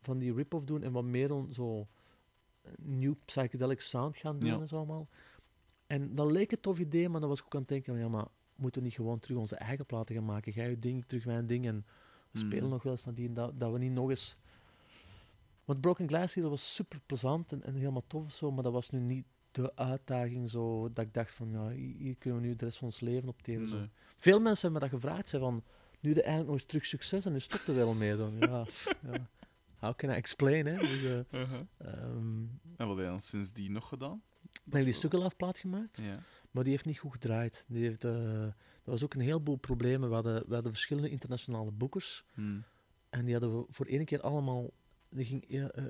van 0.00 0.18
die 0.18 0.34
rip-off 0.34 0.64
doen 0.64 0.82
en 0.82 0.92
wat 0.92 1.04
meer 1.04 1.32
on, 1.32 1.52
zo 1.52 1.86
nieuw 2.78 3.16
psychedelic 3.24 3.80
sound 3.80 4.16
gaan 4.16 4.38
doen 4.38 4.48
Ja. 4.48 4.60
en 4.60 4.68
zo 4.68 4.76
allemaal. 4.76 5.08
En 5.86 6.14
dat 6.14 6.30
leek 6.30 6.52
een 6.52 6.60
tof 6.60 6.78
idee, 6.78 7.08
maar 7.08 7.20
dan 7.20 7.28
was 7.28 7.38
ik 7.38 7.44
ook 7.44 7.54
aan 7.54 7.60
het 7.60 7.68
denken, 7.68 7.98
ja, 7.98 8.08
maar 8.08 8.26
moeten 8.56 8.80
we 8.80 8.86
niet 8.86 8.96
gewoon 8.96 9.18
terug 9.18 9.36
onze 9.38 9.56
eigen 9.56 9.86
platen 9.86 10.14
gaan 10.14 10.24
maken? 10.24 10.52
Jij 10.52 10.70
je 10.70 10.78
ding, 10.78 11.04
terug 11.06 11.24
mijn 11.24 11.46
ding 11.46 11.66
en 11.66 11.84
we 12.30 12.38
Mhm. 12.38 12.46
spelen 12.46 12.68
nog 12.70 12.82
wel 12.82 12.92
eens 12.92 13.04
nadien, 13.04 13.34
dat, 13.34 13.60
dat 13.60 13.72
we 13.72 13.78
niet 13.78 13.92
nog 13.92 14.10
eens... 14.10 14.36
Want 15.64 15.80
Broken 15.80 16.08
Glass 16.08 16.34
hier 16.34 16.48
was 16.48 16.74
super 16.74 17.00
plezant 17.06 17.52
en, 17.52 17.62
en 17.62 17.74
helemaal 17.74 18.04
tof 18.06 18.24
of 18.24 18.32
zo, 18.32 18.50
maar 18.50 18.62
dat 18.62 18.72
was 18.72 18.90
nu 18.90 18.98
niet 19.00 19.24
de 19.50 19.76
uitdaging 19.76 20.50
zo, 20.50 20.92
dat 20.92 21.04
ik 21.04 21.14
dacht 21.14 21.32
van, 21.32 21.50
ja, 21.50 21.68
hier 21.70 22.16
kunnen 22.16 22.40
we 22.40 22.46
nu 22.46 22.56
de 22.56 22.64
rest 22.64 22.76
van 22.78 22.86
ons 22.86 23.00
leven 23.00 23.28
opteren. 23.28 23.68
Zo. 23.68 23.76
Nee. 23.76 23.90
Veel 24.18 24.40
mensen 24.40 24.62
hebben 24.70 24.82
me 24.82 24.88
dat 24.90 25.00
gevraagd, 25.00 25.28
zijn 25.28 25.42
van, 25.42 25.62
nu 26.00 26.12
de 26.12 26.20
eigenlijk 26.22 26.46
nog 26.50 26.56
eens 26.56 26.66
terug 26.66 26.86
succes 26.86 27.24
en 27.24 27.32
nu 27.32 27.40
stopt 27.40 27.68
er 27.68 27.74
wel 27.74 27.94
mee. 27.94 28.16
Zo. 28.16 28.32
Ja, 28.38 28.64
ja. 29.02 29.28
How 29.78 29.94
can 29.96 30.10
I 30.10 30.12
explain, 30.12 30.66
hè? 30.66 30.76
Dus, 30.78 31.02
eh, 31.04 31.40
Uh-huh. 31.40 31.60
ehm, 31.78 32.42
En 32.76 32.86
wat 32.86 32.88
heb 32.88 32.98
je 32.98 33.04
dan 33.04 33.20
sindsdien 33.20 33.72
nog 33.72 33.88
gedaan? 33.88 34.22
Die 34.64 34.92
stukkenlaafplaat 34.92 35.58
gemaakt, 35.58 35.96
Ja. 36.02 36.18
maar 36.50 36.62
die 36.62 36.72
heeft 36.72 36.84
niet 36.84 36.98
goed 36.98 37.12
gedraaid. 37.12 37.64
Die 37.68 37.84
heeft, 37.84 38.04
eh, 38.04 38.42
er 38.42 38.54
was 38.84 39.02
ook 39.04 39.14
een 39.14 39.20
heleboel 39.20 39.56
problemen. 39.56 40.08
We 40.08 40.14
hadden, 40.14 40.44
we 40.46 40.54
hadden 40.54 40.72
verschillende 40.72 41.10
internationale 41.10 41.70
boekers 41.70 42.24
Mhm. 42.34 42.58
en 43.10 43.24
die 43.24 43.32
hadden 43.34 43.58
we 43.58 43.66
voor 43.70 43.86
één 43.86 44.04
keer 44.04 44.20
allemaal, 44.20 44.70
die 45.08 45.24
ging, 45.24 45.44
eh, 45.44 45.84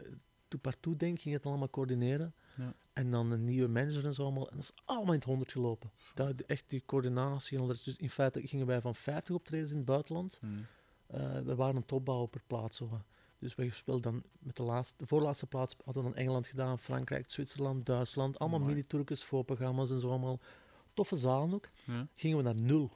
toe 0.48 0.60
partout 0.60 0.98
denk 1.00 1.20
ging 1.20 1.34
het 1.34 1.46
allemaal 1.46 1.70
coördineren. 1.70 2.34
Ja. 2.56 2.74
En 2.92 3.10
dan 3.10 3.30
een 3.30 3.44
nieuwe 3.44 3.68
manager 3.68 4.04
en 4.04 4.14
zo 4.14 4.22
allemaal. 4.22 4.50
En 4.50 4.56
dat 4.56 4.64
is 4.64 4.72
allemaal 4.84 5.12
in 5.12 5.18
het 5.18 5.24
honderd 5.28 5.52
gelopen. 5.52 5.90
Dat, 6.14 6.40
echt 6.40 6.64
die 6.66 6.82
coördinatie 6.86 7.58
en. 7.58 7.66
Dus 7.66 7.86
in 7.96 8.10
feite 8.10 8.46
gingen 8.46 8.66
wij 8.66 8.80
van 8.80 8.94
50 8.94 9.34
optredens 9.34 9.70
in 9.70 9.76
het 9.76 9.84
buitenland. 9.86 10.40
Eh, 11.06 11.40
we 11.40 11.54
waren 11.54 11.74
aan 11.74 11.80
het 11.80 11.92
opbouwen 11.92 12.30
per 12.30 12.42
plaats. 12.46 12.76
Zo. 12.76 13.00
Dus 13.44 13.54
we 13.54 13.70
speelden 13.70 14.12
dan 14.12 14.22
met 14.38 14.56
de, 14.56 14.62
laatste, 14.62 14.94
de 14.98 15.06
voorlaatste 15.06 15.46
plaats 15.46 15.76
hadden 15.84 16.02
we 16.02 16.08
dan 16.08 16.18
Engeland 16.18 16.46
gedaan, 16.46 16.78
Frankrijk, 16.78 17.30
Zwitserland, 17.30 17.86
Duitsland. 17.86 18.38
Allemaal 18.38 18.58
Amai. 18.60 18.72
mini-tourkes, 18.74 19.24
voorprogramma's 19.24 19.90
en 19.90 19.98
zo 19.98 20.08
allemaal. 20.08 20.40
Toffe 20.94 21.16
zalen 21.16 21.54
ook. 21.54 21.68
Ja. 21.84 22.06
Gingen 22.14 22.36
we 22.36 22.42
naar 22.42 22.54
nul. 22.54 22.90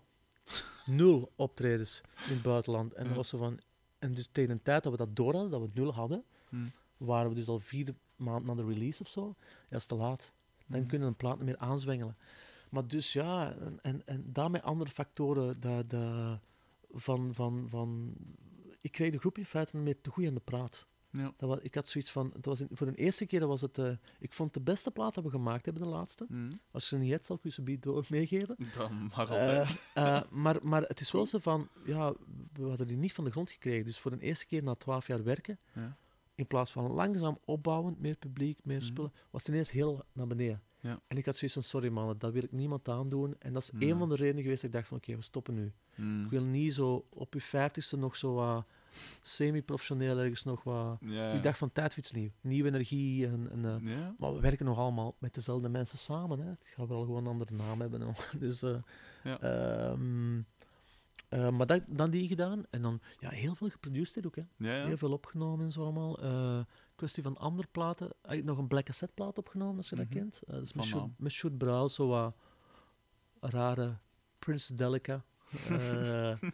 nul 0.86 1.32
optredens 1.36 2.00
in 2.28 2.32
het 2.34 2.42
buitenland. 2.42 2.92
En, 2.92 3.00
dat 3.02 3.10
Ja. 3.10 3.16
was 3.16 3.28
zo 3.28 3.38
van, 3.38 3.60
en 3.98 4.14
dus 4.14 4.28
tegen 4.32 4.56
de 4.56 4.62
tijd 4.62 4.82
dat 4.82 4.92
we 4.92 4.98
dat 4.98 5.16
door 5.16 5.32
hadden, 5.32 5.50
dat 5.50 5.60
we 5.60 5.68
nul 5.72 5.94
hadden, 5.94 6.24
Mhm. 6.48 6.66
waren 6.96 7.28
we 7.28 7.34
dus 7.34 7.48
al 7.48 7.60
vier 7.60 7.94
maanden 8.16 8.56
na 8.56 8.62
de 8.62 8.68
release 8.68 9.02
of 9.02 9.08
zo. 9.08 9.26
Ja, 9.38 9.44
dat 9.68 9.80
is 9.80 9.86
te 9.86 9.94
laat. 9.94 10.32
Dan 10.66 10.78
Mhm. 10.80 10.88
kunnen 10.88 11.06
we 11.06 11.12
een 11.12 11.18
plaat 11.18 11.36
niet 11.36 11.44
meer 11.46 11.56
aanzwengelen. 11.58 12.16
Maar 12.70 12.86
dus 12.88 13.12
ja, 13.12 13.52
en, 13.54 13.78
en, 13.80 14.06
en 14.06 14.32
daarmee 14.32 14.62
andere 14.62 14.90
factoren 14.90 15.60
dat, 15.60 15.86
van, 16.90 17.34
van, 17.34 17.66
van... 17.68 18.14
Ik 18.89 18.94
kreeg 18.94 19.10
de 19.12 19.19
groep 19.19 19.39
in 19.39 19.44
feite 19.47 19.77
met 19.77 20.02
te 20.02 20.10
goed 20.10 20.27
aan 20.27 20.35
de 20.35 20.40
praat. 20.40 20.86
Ja. 21.10 21.32
Dat 21.36 21.48
was, 21.48 21.59
ik 21.60 21.74
had 21.74 21.89
zoiets 21.89 22.10
van... 22.10 22.31
Het 22.35 22.44
was 22.47 22.60
in- 22.60 22.69
voor 22.73 22.86
de 22.86 22.94
eerste 22.94 23.27
keer 23.27 23.40
dat 23.40 23.48
was 23.48 23.60
het... 23.60 23.78
eh, 23.78 23.90
ik 24.19 24.32
vond 24.32 24.55
de 24.55 24.60
beste 24.60 24.90
plaat 24.90 25.15
dat 25.15 25.24
we 25.24 25.31
gemaakt 25.31 25.65
hebben, 25.65 25.82
de 25.82 25.89
laatste. 25.89 26.27
Mhm. 26.28 26.51
Als 26.70 26.82
je 26.82 26.89
ze 26.97 27.02
niet 27.02 27.10
hebt, 27.10 27.24
zal 27.24 27.36
ik 27.36 27.43
je 27.43 27.51
ze 27.51 27.62
bied 27.62 27.82
door 27.82 28.05
meegeven. 28.10 28.56
Dan 28.73 28.93
mag 28.94 29.12
Eh, 29.12 29.19
altijd. 29.31 29.82
eh, 29.94 30.20
maar, 30.31 30.56
maar 30.62 30.82
het 30.82 31.01
is 31.01 31.10
wel 31.10 31.27
zo 31.27 31.39
van... 31.39 31.69
Ja, 31.85 32.15
we 32.52 32.62
hadden 32.69 32.86
die 32.86 32.97
niet 32.97 33.12
van 33.12 33.24
de 33.24 33.31
grond 33.31 33.51
gekregen. 33.51 33.85
Dus 33.85 33.98
voor 33.98 34.10
de 34.10 34.20
eerste 34.20 34.47
keer 34.47 34.62
na 34.62 34.74
twaalf 34.74 35.06
jaar 35.06 35.23
werken... 35.24 35.59
Ja. 35.74 35.97
In 36.35 36.47
plaats 36.47 36.73
van 36.73 36.90
langzaam 36.93 37.39
opbouwend, 37.44 38.01
meer 38.01 38.16
publiek, 38.16 38.59
meer 38.65 38.77
Mhm. 38.77 38.86
spullen, 38.86 39.12
was 39.31 39.43
het 39.43 39.51
ineens 39.51 39.70
heel 39.70 40.05
naar 40.12 40.27
beneden. 40.27 40.62
Ja. 40.81 41.01
En 41.06 41.16
ik 41.16 41.24
had 41.27 41.36
zoiets 41.36 41.55
van, 41.56 41.62
sorry 41.62 41.89
mannen, 41.89 42.19
dat 42.19 42.32
wil 42.32 42.43
ik 42.43 42.52
niemand 42.52 42.89
aandoen. 42.89 43.35
En 43.39 43.52
dat 43.52 43.62
is 43.62 43.70
een 43.89 43.98
van 43.98 44.09
de 44.09 44.16
redenen 44.16 44.43
geweest 44.43 44.60
dat 44.62 44.70
ik 44.70 44.77
dacht 44.77 44.89
van, 44.89 44.97
oké, 44.97 45.16
we 45.16 45.23
stoppen 45.23 45.55
nu. 45.55 45.73
Mhm. 45.94 46.24
Ik 46.24 46.31
wil 46.31 46.44
niet 46.44 46.74
zo 46.74 47.06
op 47.10 47.35
je 47.35 47.40
vijftigste 47.40 47.97
nog 47.97 48.16
zo 48.16 48.35
wat 48.35 48.66
semi-professioneel 49.23 50.19
ergens 50.19 50.44
nog 50.44 50.62
wat... 50.62 50.97
Ja. 51.01 51.31
Ik 51.32 51.43
dacht 51.43 51.59
van, 51.59 51.73
tijd 51.73 51.89
voor 51.94 52.02
iets 52.02 52.12
nieuws. 52.12 52.32
Nieuwe 52.40 52.69
energie. 52.69 53.27
En, 53.27 53.48
en, 53.51 53.65
eh, 53.65 53.97
Ja. 53.97 54.15
maar 54.19 54.35
we 54.35 54.40
werken 54.40 54.66
nog 54.66 54.78
allemaal 54.78 55.16
met 55.19 55.35
dezelfde 55.35 55.69
mensen 55.69 55.98
samen. 55.98 56.39
Hè. 56.39 56.48
Het 56.48 56.65
gaat 56.77 56.89
wel 56.89 57.01
gewoon 57.01 57.20
een 57.24 57.31
andere 57.32 57.55
naam 57.55 57.81
hebben. 57.81 58.02
al. 58.02 58.15
Dus, 58.39 58.62
eh, 58.62 58.77
Ja. 59.24 59.40
ehm, 59.40 60.40
eh, 61.28 61.51
maar 61.51 61.66
dat, 61.66 61.82
dan 61.86 62.10
die 62.10 62.28
gedaan. 62.28 62.62
En 62.70 62.82
dan 62.82 63.01
ja, 63.19 63.31
heel 63.31 63.55
veel 63.55 63.69
geproduceerd 63.69 64.27
ook. 64.27 64.36
Hè. 64.36 64.69
Heel 64.86 64.97
veel 64.97 65.12
opgenomen 65.12 65.65
en 65.65 65.73
zo 65.73 65.82
allemaal. 65.82 66.19
Kwestie 66.94 67.23
van 67.23 67.36
andere 67.36 67.69
platen. 67.70 68.06
Ik 68.09 68.31
heb 68.31 68.44
nog 68.44 68.59
een 68.59 68.66
Black 68.69 68.85
Cassette 68.85 69.15
plaat 69.15 69.39
opgenomen, 69.39 69.77
als 69.77 69.89
je 69.89 69.94
Mhm. 69.97 70.05
dat 70.05 70.15
kent. 70.15 70.40
Eh, 70.47 70.55
dat 70.55 70.62
is 70.62 70.73
met 70.73 70.85
Sjoerd- 70.85 71.02
naam. 71.02 71.15
met 71.19 71.32
Sjoerd 71.32 71.59
Brouw, 71.59 71.89
zo 71.89 72.06
wat 72.09 72.35
rare 73.40 73.97
Prince 74.39 74.74
Delica. 74.74 75.24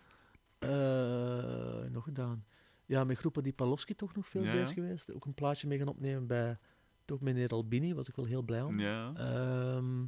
Eh, 0.65 1.91
nog 1.91 2.05
gedaan. 2.05 2.45
Ja, 2.87 3.05
met 3.05 3.19
groepen 3.19 3.43
die 3.43 3.53
Palowski 3.53 3.95
toch 3.95 4.15
nog 4.15 4.29
veel 4.29 4.43
Ja, 4.43 4.53
bezig 4.53 4.75
geweest. 4.75 5.15
Ook 5.15 5.25
een 5.25 5.35
plaatje 5.35 5.67
mee 5.67 5.79
gaan 5.79 5.89
opnemen 5.89 6.27
bij 6.27 6.59
toch 7.05 7.21
meneer 7.21 7.49
Albini, 7.49 7.95
was 7.95 8.09
ik 8.09 8.17
wel 8.17 8.25
heel 8.25 8.43
blij 8.43 8.63
om. 8.63 8.81
Ja. 8.81 9.13
Ehm, 9.17 10.05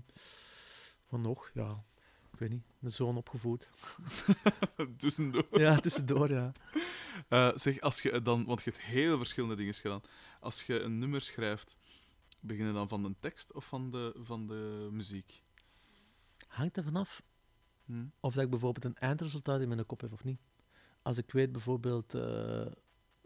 van 1.06 1.20
nog, 1.20 1.50
ja, 1.54 1.84
ik 2.32 2.38
weet 2.38 2.50
niet, 2.50 2.64
een 2.80 2.92
zoon 2.92 3.16
opgevoed. 3.16 3.70
Tussendoor. 4.98 5.46
ja, 5.50 5.78
tussendoor, 5.78 6.30
ja. 6.30 6.52
Eh, 7.28 7.50
zeg, 7.54 7.80
als 7.80 8.02
je 8.02 8.22
dan, 8.22 8.44
want 8.44 8.62
je 8.62 8.70
hebt 8.70 8.82
heel 8.82 9.18
verschillende 9.18 9.56
dingen 9.56 9.74
gedaan. 9.74 10.02
Als 10.40 10.62
je 10.62 10.80
een 10.80 10.98
nummer 10.98 11.20
schrijft, 11.20 11.76
begin 12.40 12.66
je 12.66 12.72
dan 12.72 12.88
van 12.88 13.02
de 13.02 13.14
tekst 13.20 13.52
of 13.52 13.66
van 13.66 13.90
de, 13.90 14.14
van 14.18 14.46
de 14.46 14.88
muziek? 14.92 15.42
Hangt 16.48 16.76
er 16.76 16.84
vanaf 16.84 17.22
Of 18.20 18.34
dat 18.34 18.44
ik 18.44 18.50
bijvoorbeeld 18.50 18.84
een 18.84 18.96
eindresultaat 18.96 19.60
in 19.60 19.68
mijn 19.68 19.86
kop 19.86 20.00
heb 20.00 20.12
of 20.12 20.24
niet. 20.24 20.40
Als 21.02 21.18
ik 21.18 21.30
weet 21.32 21.52
bijvoorbeeld 21.52 22.14
eh, 22.14 22.66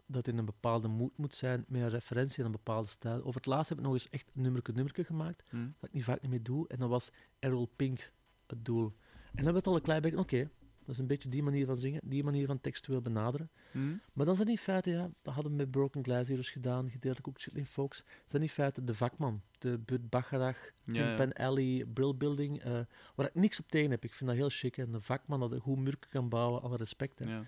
dat 0.05 0.27
in 0.27 0.37
een 0.37 0.45
bepaalde 0.45 0.87
moed 0.87 1.17
moet 1.17 1.33
zijn, 1.35 1.65
met 1.67 1.81
een 1.81 1.89
referentie 1.89 2.39
aan 2.39 2.45
een 2.45 2.51
bepaalde 2.51 2.87
stijl. 2.87 3.19
Over 3.19 3.35
het 3.35 3.45
laatst 3.45 3.69
heb 3.69 3.77
ik 3.77 3.83
nog 3.83 3.93
eens 3.93 4.09
echt 4.09 4.31
een 4.35 4.41
nummerke 4.41 4.71
nummerke 4.71 5.03
gemaakt, 5.03 5.43
Hm? 5.49 5.57
dat 5.79 5.89
ik 5.89 5.93
niet 5.93 6.03
vaak 6.03 6.21
niet 6.21 6.31
meer 6.31 6.43
doe. 6.43 6.67
En 6.67 6.79
dat 6.79 6.89
was 6.89 7.11
Errol 7.39 7.69
Pink 7.75 8.11
het 8.47 8.65
doel. 8.65 8.93
En 9.33 9.43
dan 9.43 9.53
werd 9.53 9.67
al 9.67 9.75
een 9.75 9.81
klein 9.81 10.01
beetje, 10.01 10.17
oké, 10.19 10.49
Dat 10.85 10.95
is 10.95 10.97
een 11.01 11.07
beetje 11.07 11.29
die 11.29 11.43
manier 11.43 11.65
van 11.65 11.77
zingen, 11.77 12.01
die 12.03 12.23
manier 12.23 12.45
van 12.47 12.61
textueel 12.61 13.01
benaderen. 13.01 13.49
Hm? 13.71 13.79
Maar 14.13 14.25
dan 14.25 14.35
zijn 14.35 14.47
die 14.47 14.57
feiten, 14.57 14.91
ja, 14.91 15.09
dat 15.21 15.33
hadden 15.33 15.51
we 15.51 15.57
met 15.57 15.71
Broken 15.71 16.03
Glass 16.03 16.29
Heroes 16.29 16.49
gedaan, 16.49 16.89
gedeeltelijk 16.89 17.27
ook 17.27 17.41
Chitlin 17.41 17.65
Folks. 17.65 18.03
zijn 18.25 18.41
die 18.41 18.51
feiten 18.51 18.85
de 18.85 18.95
vakman, 18.95 19.41
de 19.59 19.77
Bud 19.77 20.09
Bacharach, 20.09 20.71
Ja, 20.83 21.15
ja. 21.15 21.27
Alley, 21.27 21.85
Brill 21.93 22.15
Building, 22.15 22.63
eh, 22.63 22.79
waar 23.15 23.25
ik 23.25 23.35
niks 23.35 23.59
op 23.59 23.69
tegen 23.69 23.91
heb. 23.91 24.03
Ik 24.03 24.13
vind 24.13 24.29
dat 24.29 24.39
heel 24.39 24.49
chic. 24.49 24.77
En 24.77 24.91
de 24.91 25.01
vakman 25.01 25.39
dat 25.39 25.51
een 25.51 25.59
goed 25.59 25.77
murken 25.77 26.09
kan 26.09 26.29
bouwen, 26.29 26.61
alle 26.61 26.77
respect. 26.77 27.19
Hè. 27.19 27.31
Ja. 27.31 27.43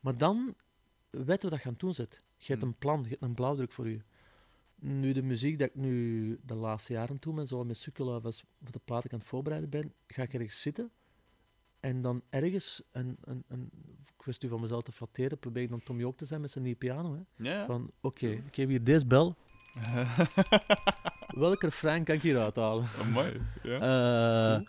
Maar 0.00 0.16
dan 0.16 0.54
weten 1.10 1.44
we 1.44 1.50
dat 1.50 1.58
je 1.58 1.64
aan 1.64 1.70
het 1.72 1.80
doen 1.80 1.94
zit. 1.94 2.22
Je 2.36 2.46
hebt 2.46 2.60
Hmm. 2.60 2.70
een 2.70 2.78
plan, 2.78 3.02
je 3.02 3.08
hebt 3.08 3.22
een 3.22 3.34
blauwdruk 3.34 3.72
voor 3.72 3.88
je. 3.88 4.00
Nu, 4.80 5.12
de 5.12 5.22
muziek 5.22 5.58
dat 5.58 5.68
ik 5.68 5.74
nu 5.74 6.38
de 6.42 6.54
laatste 6.54 6.92
jaren 6.92 7.16
doe, 7.20 7.34
ben, 7.34 7.46
zo 7.46 7.64
met 7.64 7.76
Sukkela 7.76 8.20
was 8.20 8.44
voor 8.62 8.72
de 8.72 8.80
plaat 8.84 9.04
ik 9.04 9.12
aan 9.12 9.18
het 9.18 9.28
voorbereiden 9.28 9.70
ben, 9.70 9.92
ga 10.06 10.22
ik 10.22 10.34
ergens 10.34 10.60
zitten 10.62 10.90
en 11.80 12.02
dan 12.02 12.22
ergens 12.30 12.82
een, 12.92 13.16
een, 13.20 13.44
een 13.48 13.70
kwestie 14.16 14.48
van 14.48 14.60
mezelf 14.60 14.82
te 14.82 14.92
flatteren, 14.92 15.38
probeer 15.38 15.62
ik 15.62 15.68
dan 15.70 15.82
Tommy 15.82 16.04
ook 16.04 16.16
te 16.16 16.24
zijn 16.24 16.40
met 16.40 16.50
zijn 16.50 16.64
nieuwe 16.64 16.78
piano. 16.78 17.14
Hè. 17.14 17.50
Ja. 17.50 17.66
Van, 17.66 17.90
oké, 18.00 18.26
ik 18.28 18.54
heb 18.54 18.68
hier 18.68 18.84
deze 18.84 19.06
bel, 19.06 19.36
welke 21.28 21.66
refrein 21.66 22.04
kan 22.04 22.14
ik 22.14 22.22
hier 22.22 22.38
uithalen? 22.38 22.86
Amai. 23.00 23.40
Ja. 23.62 23.80
Eh, 23.80 24.62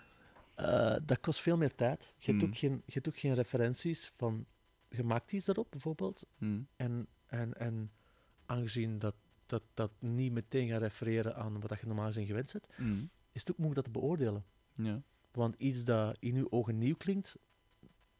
eh, 0.55 1.01
dat 1.05 1.19
kost 1.19 1.39
veel 1.41 1.57
meer 1.57 1.75
tijd. 1.75 2.13
Je 2.17 2.25
hebt, 2.31 2.41
Hmm. 2.43 2.49
ook 2.51 2.57
geen, 2.57 2.81
je 2.85 2.93
hebt 2.93 3.07
ook 3.07 3.17
geen 3.17 3.33
referenties 3.33 4.11
van, 4.17 4.45
je 4.89 5.03
maakt 5.03 5.31
iets 5.31 5.45
daarop 5.45 5.67
bijvoorbeeld, 5.71 6.23
Hm. 6.37 6.59
en, 6.75 7.07
en, 7.25 7.53
en 7.53 7.91
aangezien 8.45 8.99
dat, 8.99 9.15
dat 9.45 9.63
dat 9.73 9.91
niet 9.99 10.31
meteen 10.31 10.69
gaat 10.69 10.81
refereren 10.81 11.35
aan 11.35 11.59
wat 11.59 11.79
je 11.79 11.85
normaal 11.87 12.05
gezien 12.05 12.25
gewend 12.25 12.51
bent, 12.51 12.65
Hm. 12.75 13.03
is 13.31 13.39
het 13.41 13.51
ook 13.51 13.57
moeilijk 13.57 13.85
dat 13.85 13.93
te 13.93 13.99
beoordelen. 13.99 14.45
Ja. 14.73 15.01
Want 15.31 15.55
iets 15.57 15.83
dat 15.83 16.17
in 16.19 16.35
uw 16.35 16.47
ogen 16.49 16.77
nieuw 16.77 16.95
klinkt, 16.95 17.35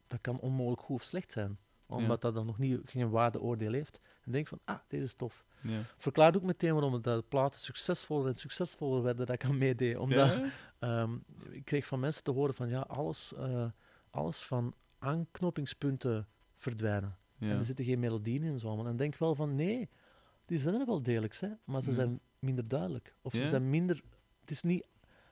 dat 0.06 0.20
kan 0.20 0.40
onmogelijk 0.40 0.82
goed 0.82 0.96
of 0.96 1.02
slecht 1.02 1.32
zijn. 1.32 1.58
Omdat 1.86 2.20
dat 2.20 2.34
dan 2.34 2.46
nog 2.46 2.58
niet, 2.58 2.80
geen 2.84 3.10
waardeoordeel 3.10 3.72
heeft. 3.72 4.00
En 4.24 4.32
denk 4.32 4.48
van, 4.48 4.58
ah, 4.64 4.78
deze 4.88 5.04
is 5.04 5.14
tof. 5.14 5.44
Ja. 5.60 5.80
Verklaart 5.96 6.36
ook 6.36 6.42
meteen 6.42 6.72
waarom 6.72 7.02
de 7.02 7.24
platen 7.28 7.60
succesvoller 7.60 8.26
en 8.28 8.34
succesvoller 8.36 9.02
werden 9.02 9.26
dat 9.26 9.34
ik 9.34 9.44
aan 9.44 9.58
meedeed. 9.58 9.96
Omdat 9.96 10.34
Ja? 10.34 10.50
ehm, 10.78 11.16
ik 11.50 11.64
kreeg 11.64 11.86
van 11.86 12.00
mensen 12.00 12.22
te 12.22 12.30
horen 12.30 12.54
van, 12.54 12.68
ja, 12.68 12.80
alles, 12.80 13.34
eh, 13.34 13.66
alles 14.10 14.42
van 14.42 14.74
aanknopingspunten 14.98 16.28
verdwijnen. 16.56 17.16
En 17.38 17.48
er 17.58 17.64
zitten 17.64 17.84
geen 17.84 17.98
melodieën 18.00 18.42
in 18.42 18.58
zo 18.58 18.66
allemaal. 18.66 18.86
En 18.86 18.96
denk 18.96 19.16
wel 19.16 19.34
van, 19.34 19.54
nee, 19.54 19.88
die 20.46 20.58
zijn 20.58 20.74
er 20.74 20.86
wel 20.86 21.02
degelijk, 21.02 21.36
hè, 21.36 21.48
maar 21.64 21.82
ze 21.82 21.92
zijn 21.92 22.20
minder 22.38 22.68
duidelijk. 22.68 23.14
Of 23.22 23.34
ze 23.34 23.48
zijn 23.48 23.70
minder... 23.70 24.02
Het 24.40 24.50
is 24.50 24.62
niet... 24.62 24.86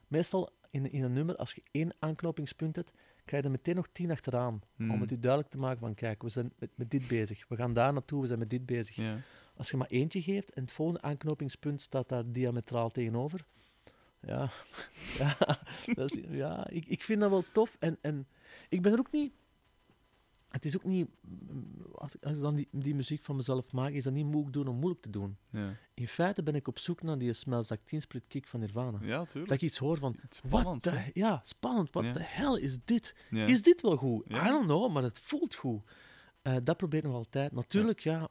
Meestal 0.07 0.51
in, 0.71 0.93
in 0.93 1.03
een 1.03 1.13
nummer, 1.13 1.37
als 1.37 1.53
je 1.53 1.63
één 1.71 1.95
aanknopingspunt 1.99 2.77
hebt, 2.77 2.93
krijg 3.25 3.43
je 3.43 3.49
er 3.49 3.55
meteen 3.55 3.75
nog 3.75 3.89
tien 3.93 4.11
achteraan. 4.11 4.61
Om 4.79 5.01
het 5.01 5.11
u 5.11 5.19
duidelijk 5.19 5.51
te 5.51 5.59
maken 5.59 5.79
van, 5.79 5.95
kijk, 5.95 6.23
we 6.23 6.29
zijn 6.29 6.53
met, 6.59 6.71
met 6.75 6.91
dit 6.91 7.09
bezig. 7.09 7.49
We 7.49 7.57
gaan 7.57 7.73
daar 7.73 7.93
naartoe, 7.93 8.21
we 8.21 8.27
zijn 8.27 8.39
met 8.39 8.51
dit 8.51 8.67
bezig. 8.67 9.23
Als 9.57 9.71
je 9.71 9.77
maar 9.77 9.89
eentje 9.89 10.23
geeft 10.23 10.53
en 10.53 10.63
het 10.63 10.73
volgende 10.73 11.03
aanknopingspunt 11.03 11.81
staat 11.81 12.09
daar 12.09 12.33
diametraal 12.33 12.91
tegenover. 12.91 13.45
Ja, 14.21 14.51
ja, 15.19 15.37
dat 15.95 16.17
is, 16.17 16.25
ja 16.29 16.69
ik, 16.69 16.87
ik 16.87 17.03
vind 17.03 17.21
dat 17.21 17.31
wel 17.31 17.45
tof. 17.53 17.77
En, 17.79 17.99
en 18.01 18.27
ik 18.69 18.83
ben 18.83 18.93
er 18.93 18.99
ook 18.99 19.13
niet. 19.13 19.33
Het 20.49 20.65
is 20.65 20.77
ook 20.77 20.85
niet. 20.85 21.09
Als 21.95 22.15
ik, 22.15 22.25
als 22.25 22.37
ik 22.37 22.43
dan 22.43 22.55
die, 22.55 22.69
die 22.73 22.95
muziek 22.95 23.23
van 23.23 23.37
mezelf 23.37 23.73
maak, 23.73 23.93
is 23.93 24.05
dat 24.05 24.13
niet 24.13 24.25
moeilijk 24.27 24.53
doen 24.53 24.69
om 24.69 24.77
moeilijk 24.77 25.03
te 25.03 25.11
doen. 25.11 25.37
Ja. 25.51 25.75
In 25.95 26.09
feite 26.09 26.43
ben 26.43 26.55
ik 26.55 26.69
op 26.69 26.79
zoek 26.79 27.03
naar 27.03 27.19
die 27.19 27.33
Smells 27.33 27.69
Like 27.69 27.83
Teen 27.85 28.01
Spirit 28.01 28.27
kick 28.27 28.47
van 28.47 28.61
Nirvana. 28.61 28.99
ja, 29.03 29.25
tuurlijk. 29.25 29.49
Dat 29.49 29.63
ik 29.63 29.69
iets 29.69 29.79
hoor 29.79 29.99
van. 29.99 30.17
Spannend. 30.29 30.85
Wat 30.85 30.95
de, 30.95 31.11
ja, 31.15 31.41
spannend. 31.45 31.93
Wat 31.93 32.05
Ja. 32.05 32.13
de 32.13 32.23
hel 32.23 32.57
is 32.57 32.79
dit? 32.85 33.15
Ja. 33.31 33.47
Is 33.47 33.63
dit 33.63 33.81
wel 33.81 33.97
goed? 33.97 34.27
I 34.31 34.35
don't 34.35 34.65
know, 34.65 34.93
maar 34.93 35.03
het 35.03 35.19
voelt 35.19 35.55
goed. 35.55 35.83
Eh, 36.43 36.57
dat 36.63 36.77
probeer 36.77 36.99
ik 36.99 37.05
nog 37.07 37.15
altijd. 37.15 37.53
Natuurlijk, 37.53 38.01
ja, 38.01 38.29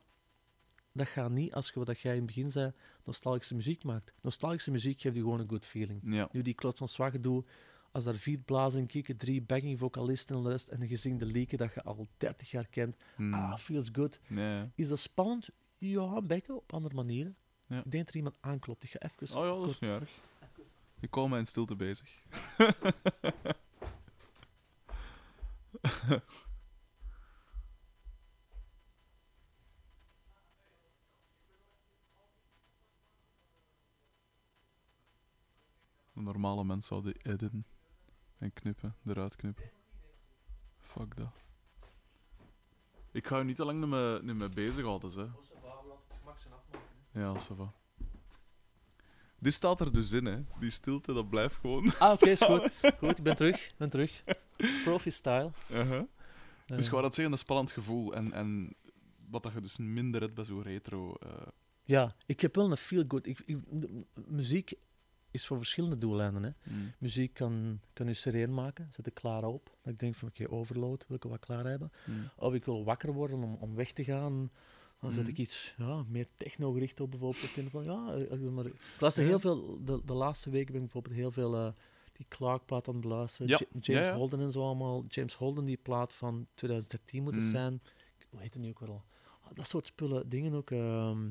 dat 0.92 1.08
gaat 1.08 1.32
niet 1.32 1.54
als 1.54 1.68
je, 1.68 1.74
wat 1.76 1.86
dat 1.86 2.00
jij 2.00 2.12
in 2.12 2.18
het 2.18 2.26
begin 2.28 2.52
zei, 2.52 2.72
nostalgische 3.04 3.56
muziek 3.56 3.84
maakt. 3.84 4.14
Nostalgische 4.22 4.72
muziek 4.72 5.02
geeft 5.02 5.16
je 5.16 5.22
gewoon 5.22 5.40
een 5.40 5.50
good 5.50 5.66
feeling. 5.66 6.28
Nu 6.32 6.42
die 6.42 6.54
klots 6.54 6.78
van 6.78 6.88
Zwagge 6.88 7.20
doe, 7.20 7.44
als 7.98 8.06
daar 8.06 8.16
vier 8.16 8.38
blazen 8.38 8.80
in 8.80 8.88
kieken, 8.88 9.18
drie 9.18 9.42
backing 9.42 9.80
vocalisten 9.80 10.36
en 10.36 10.44
de 10.44 10.50
rest, 10.50 10.68
en 10.68 10.88
je 10.88 10.96
zingt 10.96 11.20
de 11.20 11.26
lieken 11.26 11.58
dat 11.58 11.74
je 11.74 11.84
al 11.84 12.08
30 12.18 12.52
jaar 12.52 12.68
kent, 12.68 12.96
Hm. 13.16 13.34
ah, 13.34 13.58
feels 13.58 13.90
good. 13.92 14.20
Ja. 14.28 14.70
Is 14.76 14.88
dat 14.88 15.00
spannend? 15.00 15.50
Ja, 15.78 16.02
een 16.02 16.28
beetje, 16.28 16.56
op 16.56 16.74
andere 16.74 16.96
manieren. 16.96 17.36
Ja. 17.66 17.78
Ik 17.78 17.92
denk 17.92 18.04
dat 18.06 18.10
er 18.10 18.16
iemand 18.16 18.38
aanklopt. 18.40 18.84
Ik 18.84 18.90
ga 18.90 19.00
even... 19.00 19.38
Oh 19.38 19.46
ja, 19.46 19.60
dat 19.62 19.70
is 19.70 19.80
niet 19.80 19.92
erg. 19.92 20.10
Ik 21.00 21.10
kom 21.10 21.30
mij 21.30 21.40
in 21.40 21.46
stilte 21.46 21.76
bezig. 21.76 22.10
Een 36.14 36.24
normale 36.24 36.64
mens 36.64 36.88
zou 36.88 37.04
die 37.04 37.16
editen 37.22 37.66
en 38.38 38.54
knippen, 38.54 38.96
eruit 39.06 39.36
knippen. 39.36 39.70
Fuck 40.78 41.16
dat. 41.16 41.46
Ik 43.12 43.28
ga 43.28 43.38
je 43.38 43.44
niet 43.44 43.56
te 43.56 43.66
lang 43.66 43.80
niet 43.80 43.90
mee, 43.90 44.22
niet 44.22 44.36
mee 44.36 44.50
bezighouden, 44.50 45.12
hè. 45.20 45.26
Ja, 47.12 47.34
ça 47.40 47.56
va. 47.56 47.74
Die 49.40 49.52
staat 49.52 49.80
er 49.80 49.92
dus 49.94 50.12
in, 50.12 50.26
hè. 50.26 50.44
Die 50.60 50.70
stilte, 50.70 51.14
dat 51.14 51.30
blijft 51.30 51.56
gewoon. 51.56 51.94
Ah, 52.00 52.12
oké, 52.14 52.30
is 52.30 52.42
goed. 52.52 52.72
Goed, 53.00 53.18
ik 53.18 53.24
ben 53.24 53.36
terug. 53.36 53.68
Ik 53.68 53.74
ben 53.78 53.90
terug. 53.90 54.24
Profi-style. 54.84 55.52
Uh-huh. 55.72 56.04
Dus 56.66 56.78
Eh, 56.78 56.86
ik 56.86 56.90
wou 56.92 57.02
dat 57.02 57.16
zeggen, 57.16 57.34
een 57.34 57.40
spannend 57.40 57.72
gevoel. 57.72 58.14
En, 58.16 58.32
en 58.34 58.76
wat 59.30 59.44
dat 59.44 59.54
je 59.54 59.62
dus 59.62 59.78
minder 59.78 60.22
hebt 60.22 60.34
bij 60.34 60.44
zo'n 60.44 60.62
retro. 60.62 61.14
eh, 61.14 61.48
Ja, 61.84 62.16
ik 62.26 62.42
heb 62.42 62.56
wel 62.56 62.72
een 62.72 62.78
feel-good. 62.78 63.28
Muziek 64.14 64.74
is 65.32 65.48
voor 65.48 65.58
verschillende 65.58 65.98
doeleinden. 65.98 66.44
Hè. 66.44 66.50
mm. 66.64 66.94
Muziek 66.98 67.34
kan, 67.34 67.80
kan 67.94 68.08
je 68.08 68.14
sereen 68.14 68.54
maken, 68.54 68.88
zet 68.92 69.08
ik 69.08 69.14
klaar 69.14 69.44
op. 69.44 69.78
Dat 69.84 69.94
ik 69.94 70.00
denk 70.00 70.16
van, 70.16 70.28
oké, 70.28 70.50
overload, 70.50 71.06
wil 71.08 71.18
ik 71.18 71.24
wat 71.24 71.40
klaar 71.40 71.66
hebben. 71.66 71.92
Mm. 72.06 72.30
Of 72.36 72.54
ik 72.54 72.66
wil 72.66 72.84
wakker 72.84 73.14
worden 73.14 73.44
om, 73.44 73.56
om 73.56 73.76
weg 73.76 73.92
te 73.92 74.04
gaan. 74.04 74.52
Dan 75.02 75.12
zet 75.14 75.22
Mhm. 75.24 75.32
ik 75.32 75.38
iets 75.38 75.74
ja, 75.78 76.04
meer 76.08 76.28
techno-gericht 76.38 77.00
op, 77.00 77.10
bijvoorbeeld. 77.12 77.44
Op 77.44 77.50
de 77.50 77.54
telefoon. 77.56 77.84
Ja, 77.84 78.14
eh, 78.14 78.32
eh, 78.32 78.52
maar 78.52 78.66
ik 78.66 78.74
luister 79.00 79.24
heel 79.24 79.40
veel, 79.40 79.84
de, 79.84 80.02
de 80.06 80.14
laatste 80.14 80.50
weken 80.50 80.66
ben 80.74 80.76
ik 80.76 80.82
bijvoorbeeld 80.82 81.16
heel 81.16 81.32
veel 81.32 81.56
eh, 81.56 81.72
die 82.14 82.26
Clark-plaat 82.30 82.88
aan 82.88 82.94
het 82.94 83.04
beluisteren. 83.04 83.48
Ja. 83.48 83.58
Ja. 83.60 83.66
James 83.80 84.04
Ja, 84.06 84.10
ja. 84.12 84.16
Holden 84.18 84.40
en 84.40 84.52
zo 84.52 84.62
allemaal. 84.66 85.04
James 85.08 85.34
Holden, 85.36 85.66
die 85.66 85.78
plaat 85.78 86.14
van 86.14 86.48
2013 86.54 87.24
moet 87.24 87.36
het 87.36 87.44
zijn. 87.44 87.82
Hoe 88.30 88.40
heet 88.40 88.54
het 88.54 88.64
nu 88.64 88.70
ook 88.70 88.80
wel? 88.80 89.04
Ah, 89.42 89.52
dat 89.56 89.68
soort 89.68 89.86
spullen, 89.86 90.30
dingen 90.30 90.54
ook. 90.54 90.72
ehm 90.72 91.30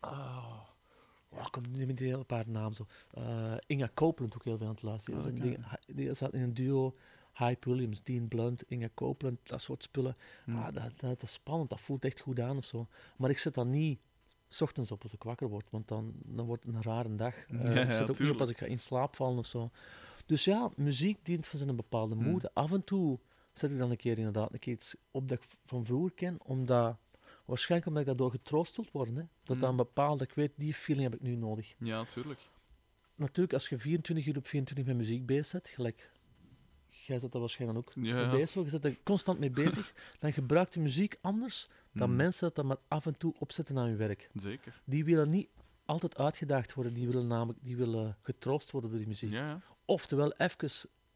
ah, 0.00 0.60
oh, 1.30 1.38
ik 1.40 1.52
kom 1.52 1.62
nu 1.70 1.86
met 1.86 2.00
een 2.00 2.26
paar 2.26 2.48
namen 2.48 2.74
zo. 2.74 2.86
Eh, 3.10 3.54
Inga 3.66 3.90
Copeland 3.94 4.34
ook 4.34 4.44
heel 4.44 4.56
veel 4.56 4.66
aan 4.66 4.72
het 4.72 4.82
luisteren. 4.82 5.18
Ah, 5.64 5.72
die 5.86 6.14
zat 6.14 6.32
in 6.34 6.40
een 6.42 6.54
duo. 6.54 6.94
Hype 7.34 7.70
Williams, 7.70 8.02
Dean 8.02 8.28
Blunt, 8.28 8.62
Inga 8.68 8.88
Copeland, 8.94 9.38
dat 9.48 9.60
soort 9.60 9.82
spullen. 9.82 10.16
Mm. 10.46 10.56
Ah, 10.56 10.64
dat, 10.64 10.74
dat, 10.74 11.00
dat 11.00 11.22
is 11.22 11.32
spannend, 11.32 11.70
dat 11.70 11.80
voelt 11.80 12.04
echt 12.04 12.20
goed 12.20 12.40
aan 12.40 12.56
of 12.56 12.64
zo. 12.64 12.86
Maar 13.16 13.30
ik 13.30 13.38
zet 13.38 13.54
dat 13.54 13.66
niet 13.66 14.00
s 14.48 14.60
ochtends 14.60 14.90
op 14.90 15.02
als 15.02 15.12
ik 15.12 15.22
wakker 15.22 15.48
word, 15.48 15.66
want 15.70 15.88
dan, 15.88 16.12
dan 16.24 16.46
wordt 16.46 16.64
het 16.64 16.74
een 16.74 16.82
rare 16.82 17.14
dag. 17.14 17.34
Eh, 17.48 17.74
Ja, 17.74 17.80
ik 17.82 17.92
zet 17.92 18.10
ook 18.10 18.18
niet 18.18 18.30
op 18.30 18.40
als 18.40 18.50
ik 18.50 18.58
ga 18.58 18.66
in 18.66 18.78
slaap 18.80 19.16
vallen 19.16 19.38
of 19.38 19.46
zo. 19.46 19.70
Dus 20.26 20.44
ja, 20.44 20.70
muziek 20.76 21.18
dient 21.24 21.46
voor 21.46 21.58
zijn 21.58 21.76
bepaalde 21.76 22.14
Mm. 22.14 22.22
moed. 22.24 22.54
Af 22.54 22.72
en 22.72 22.84
toe 22.84 23.18
zet 23.54 23.70
ik 23.70 23.78
dan 23.78 23.90
een 23.90 23.96
keer 23.96 24.18
inderdaad 24.18 24.52
een 24.52 24.58
keer 24.58 24.72
iets 24.72 24.94
op 25.10 25.28
dat 25.28 25.38
ik 25.42 25.48
van 25.66 25.84
vroeger 25.84 26.12
ken, 26.12 26.38
omdat, 26.42 26.96
waarschijnlijk 27.50 27.90
omdat 27.90 28.02
ik 28.02 28.08
daardoor 28.08 28.30
getroost 28.30 28.76
wil 28.76 28.86
worden. 28.92 29.16
Hè. 29.16 29.22
Dat 29.44 29.56
Mm. 29.56 29.62
dan 29.62 29.76
bepaald, 29.76 30.18
dat 30.18 30.28
ik 30.28 30.34
weet, 30.34 30.52
die 30.56 30.74
feeling 30.74 31.10
heb 31.10 31.20
ik 31.20 31.26
nu 31.26 31.36
nodig. 31.36 31.74
Ja, 31.78 31.96
natuurlijk. 31.96 32.40
Natuurlijk, 33.14 33.52
als 33.52 33.68
je 33.68 33.78
24 33.78 34.26
uur 34.26 34.36
op 34.36 34.46
24 34.46 34.86
met 34.86 34.96
muziek 34.96 35.26
bezig 35.26 35.52
bent, 35.52 35.68
gelijk 35.68 36.10
jij 36.88 37.18
zit 37.18 37.32
daar 37.32 37.40
waarschijnlijk 37.40 37.78
ook 37.88 37.94
Ja, 37.94 38.00
mee 38.14 38.24
ja. 38.24 38.30
bezig, 38.30 38.62
je 38.64 38.68
zit 38.70 38.84
er 38.84 38.98
constant 39.02 39.38
mee 39.38 39.50
bezig, 39.64 39.92
dan 40.18 40.32
gebruikt 40.32 40.72
de 40.72 40.80
muziek 40.80 41.18
anders 41.20 41.68
dan 41.92 42.10
Mm. 42.10 42.16
mensen 42.16 42.46
dat 42.46 42.54
dan 42.56 42.66
maar 42.66 42.76
af 42.88 43.06
en 43.06 43.16
toe 43.18 43.34
opzetten 43.38 43.78
aan 43.78 43.86
hun 43.86 43.96
werk. 43.96 44.30
Zeker. 44.34 44.80
Die 44.84 45.04
willen 45.04 45.30
niet 45.30 45.48
altijd 45.84 46.16
uitgedaagd 46.18 46.74
worden, 46.74 46.94
die 46.94 47.06
willen 47.06 47.26
namelijk 47.26 47.58
die 47.62 47.76
willen 47.76 48.16
getroost 48.22 48.70
worden 48.70 48.90
door 48.90 48.98
die 48.98 49.08
muziek. 49.08 49.30
Ja. 49.30 49.60
Oftewel, 49.84 50.32
even, 50.32 50.70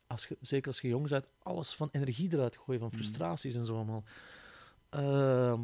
als 0.06 0.26
je, 0.26 0.36
zeker 0.40 0.66
als 0.68 0.80
je 0.80 0.88
jong 0.88 1.08
bent, 1.08 1.26
alles 1.42 1.74
van 1.74 1.88
energie 1.92 2.32
eruit 2.32 2.56
gooien, 2.56 2.80
van 2.80 2.90
Mm. 2.92 2.98
frustraties 2.98 3.54
en 3.54 3.66
zo 3.66 3.74
allemaal. 3.74 4.04
Ehm, 4.90 5.60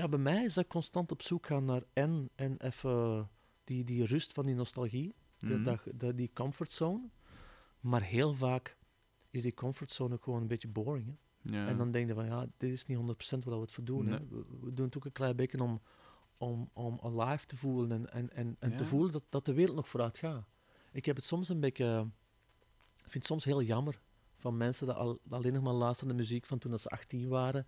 ja, 0.00 0.08
bij 0.08 0.18
mij 0.18 0.44
is 0.44 0.54
dat 0.54 0.66
constant 0.66 1.10
op 1.12 1.22
zoek 1.22 1.46
gaan 1.46 1.64
naar 1.64 1.82
en, 1.92 2.30
en 2.34 2.56
even 2.60 3.28
die, 3.64 3.84
die 3.84 4.04
rust 4.04 4.32
van 4.32 4.46
die 4.46 4.54
nostalgie, 4.54 5.14
die, 5.38 5.54
Mhm. 5.54 5.64
dat, 5.64 5.80
dat- 5.94 6.16
die 6.16 6.30
comfortzone. 6.34 7.08
Maar 7.80 8.02
heel 8.02 8.34
vaak 8.34 8.76
is 9.30 9.42
die 9.42 9.54
comfortzone 9.54 10.14
ook 10.14 10.22
gewoon 10.24 10.40
een 10.40 10.46
beetje 10.46 10.68
boring. 10.68 11.06
Hè? 11.06 11.14
Ja. 11.56 11.66
En 11.68 11.76
dan 11.76 11.90
denk 11.90 12.08
je 12.08 12.14
van, 12.14 12.24
ja, 12.26 12.46
dit 12.56 12.70
is 12.70 12.86
niet 12.86 12.96
100% 12.96 13.44
wat 13.44 13.54
we 13.54 13.60
het 13.60 13.70
voor 13.72 13.84
doen. 13.84 14.06
Hè? 14.06 14.18
We, 14.28 14.44
we 14.60 14.72
doen 14.72 14.86
het 14.86 14.96
ook 14.96 15.04
een 15.04 15.12
klein 15.12 15.36
beetje 15.36 15.62
om, 15.62 15.80
om, 16.38 16.70
om 16.72 16.98
alive 17.02 17.46
te 17.46 17.56
voelen 17.56 17.92
en, 17.92 18.12
en, 18.12 18.30
en, 18.32 18.56
en 18.58 18.76
te 18.76 18.84
voelen 18.84 19.12
dat, 19.12 19.24
dat 19.28 19.44
de 19.44 19.54
wereld 19.54 19.76
nog 19.76 19.88
vooruit 19.88 20.18
gaat. 20.18 20.44
Ik 20.92 21.04
heb 21.04 21.16
het 21.16 21.24
soms 21.24 21.48
een 21.48 21.60
beetje... 21.60 22.08
Ik 22.96 23.10
vind 23.10 23.14
het 23.14 23.26
soms 23.26 23.44
heel 23.44 23.62
jammer 23.62 24.00
van 24.36 24.56
mensen 24.56 24.86
die 24.86 24.94
al, 24.94 25.18
alleen 25.30 25.52
nog 25.52 25.62
maar 25.62 25.72
luisteren 25.72 26.08
naar 26.14 26.22
muziek 26.24 26.46
van 26.46 26.58
toen 26.58 26.70
dat 26.70 26.80
ze 26.80 26.88
18 26.88 27.28
waren. 27.28 27.66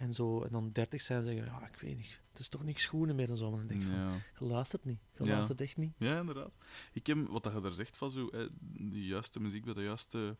En, 0.00 0.14
zo, 0.14 0.42
en 0.42 0.50
dan 0.50 0.72
30 0.72 1.00
zijn 1.02 1.18
en 1.18 1.24
zeggen, 1.24 1.44
ja, 1.44 1.66
ik 1.66 1.76
weet 1.80 1.96
niet, 1.96 2.20
het 2.30 2.38
is 2.40 2.48
toch 2.48 2.64
niks 2.64 2.82
schoenen 2.82 3.16
meer 3.16 3.30
en 3.30 3.36
zo. 3.36 3.50
En 3.50 3.56
dan 3.56 3.66
denk 3.66 3.82
ik 3.82 3.86
van, 3.88 4.20
je 4.38 4.44
luistert 4.52 4.84
niet. 4.84 4.98
Je 5.18 5.24
Ja. 5.24 5.30
luistert 5.34 5.60
echt 5.60 5.76
niet. 5.76 5.92
ja, 5.98 6.18
inderdaad. 6.20 6.52
Ik 6.92 7.06
heb, 7.06 7.28
wat 7.28 7.42
dat 7.42 7.52
je 7.52 7.60
daar 7.60 7.72
zegt 7.72 7.96
van 7.96 8.10
zo, 8.10 8.28
hè, 8.30 8.46
de 8.90 9.04
juiste 9.06 9.40
muziek 9.40 9.64
bij 9.64 9.74
de 9.74 9.82
juiste, 9.82 10.36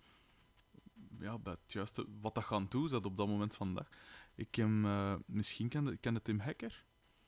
ja, 1.18 1.38
bij 1.38 1.52
het 1.62 1.72
juiste, 1.72 2.06
wat 2.20 2.34
dat 2.34 2.44
gaan 2.44 2.66
doen 2.68 2.88
zet 2.88 3.06
op 3.06 3.16
dat 3.16 3.28
moment 3.28 3.54
van 3.54 3.68
de 3.68 3.74
dag. 3.74 3.88
Ik 4.34 4.54
heb, 4.54 4.68
eh, 4.84 5.14
misschien 5.26 5.68
kende, 5.68 5.96
kende 5.96 6.22
Tim 6.22 6.38
Hacker. 6.40 6.84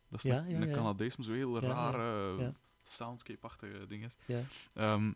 Dat 0.09 0.25
is 0.25 0.31
Ja, 0.31 0.47
een. 0.49 0.73
Canadees 0.73 1.17
met 1.17 1.27
zo'n 1.27 1.35
heel 1.35 1.59
rare, 1.61 2.55
soundscape-achtige 2.83 3.87
dingen. 3.87 4.11
Ja, 4.27 4.43
Ehm, 4.75 5.13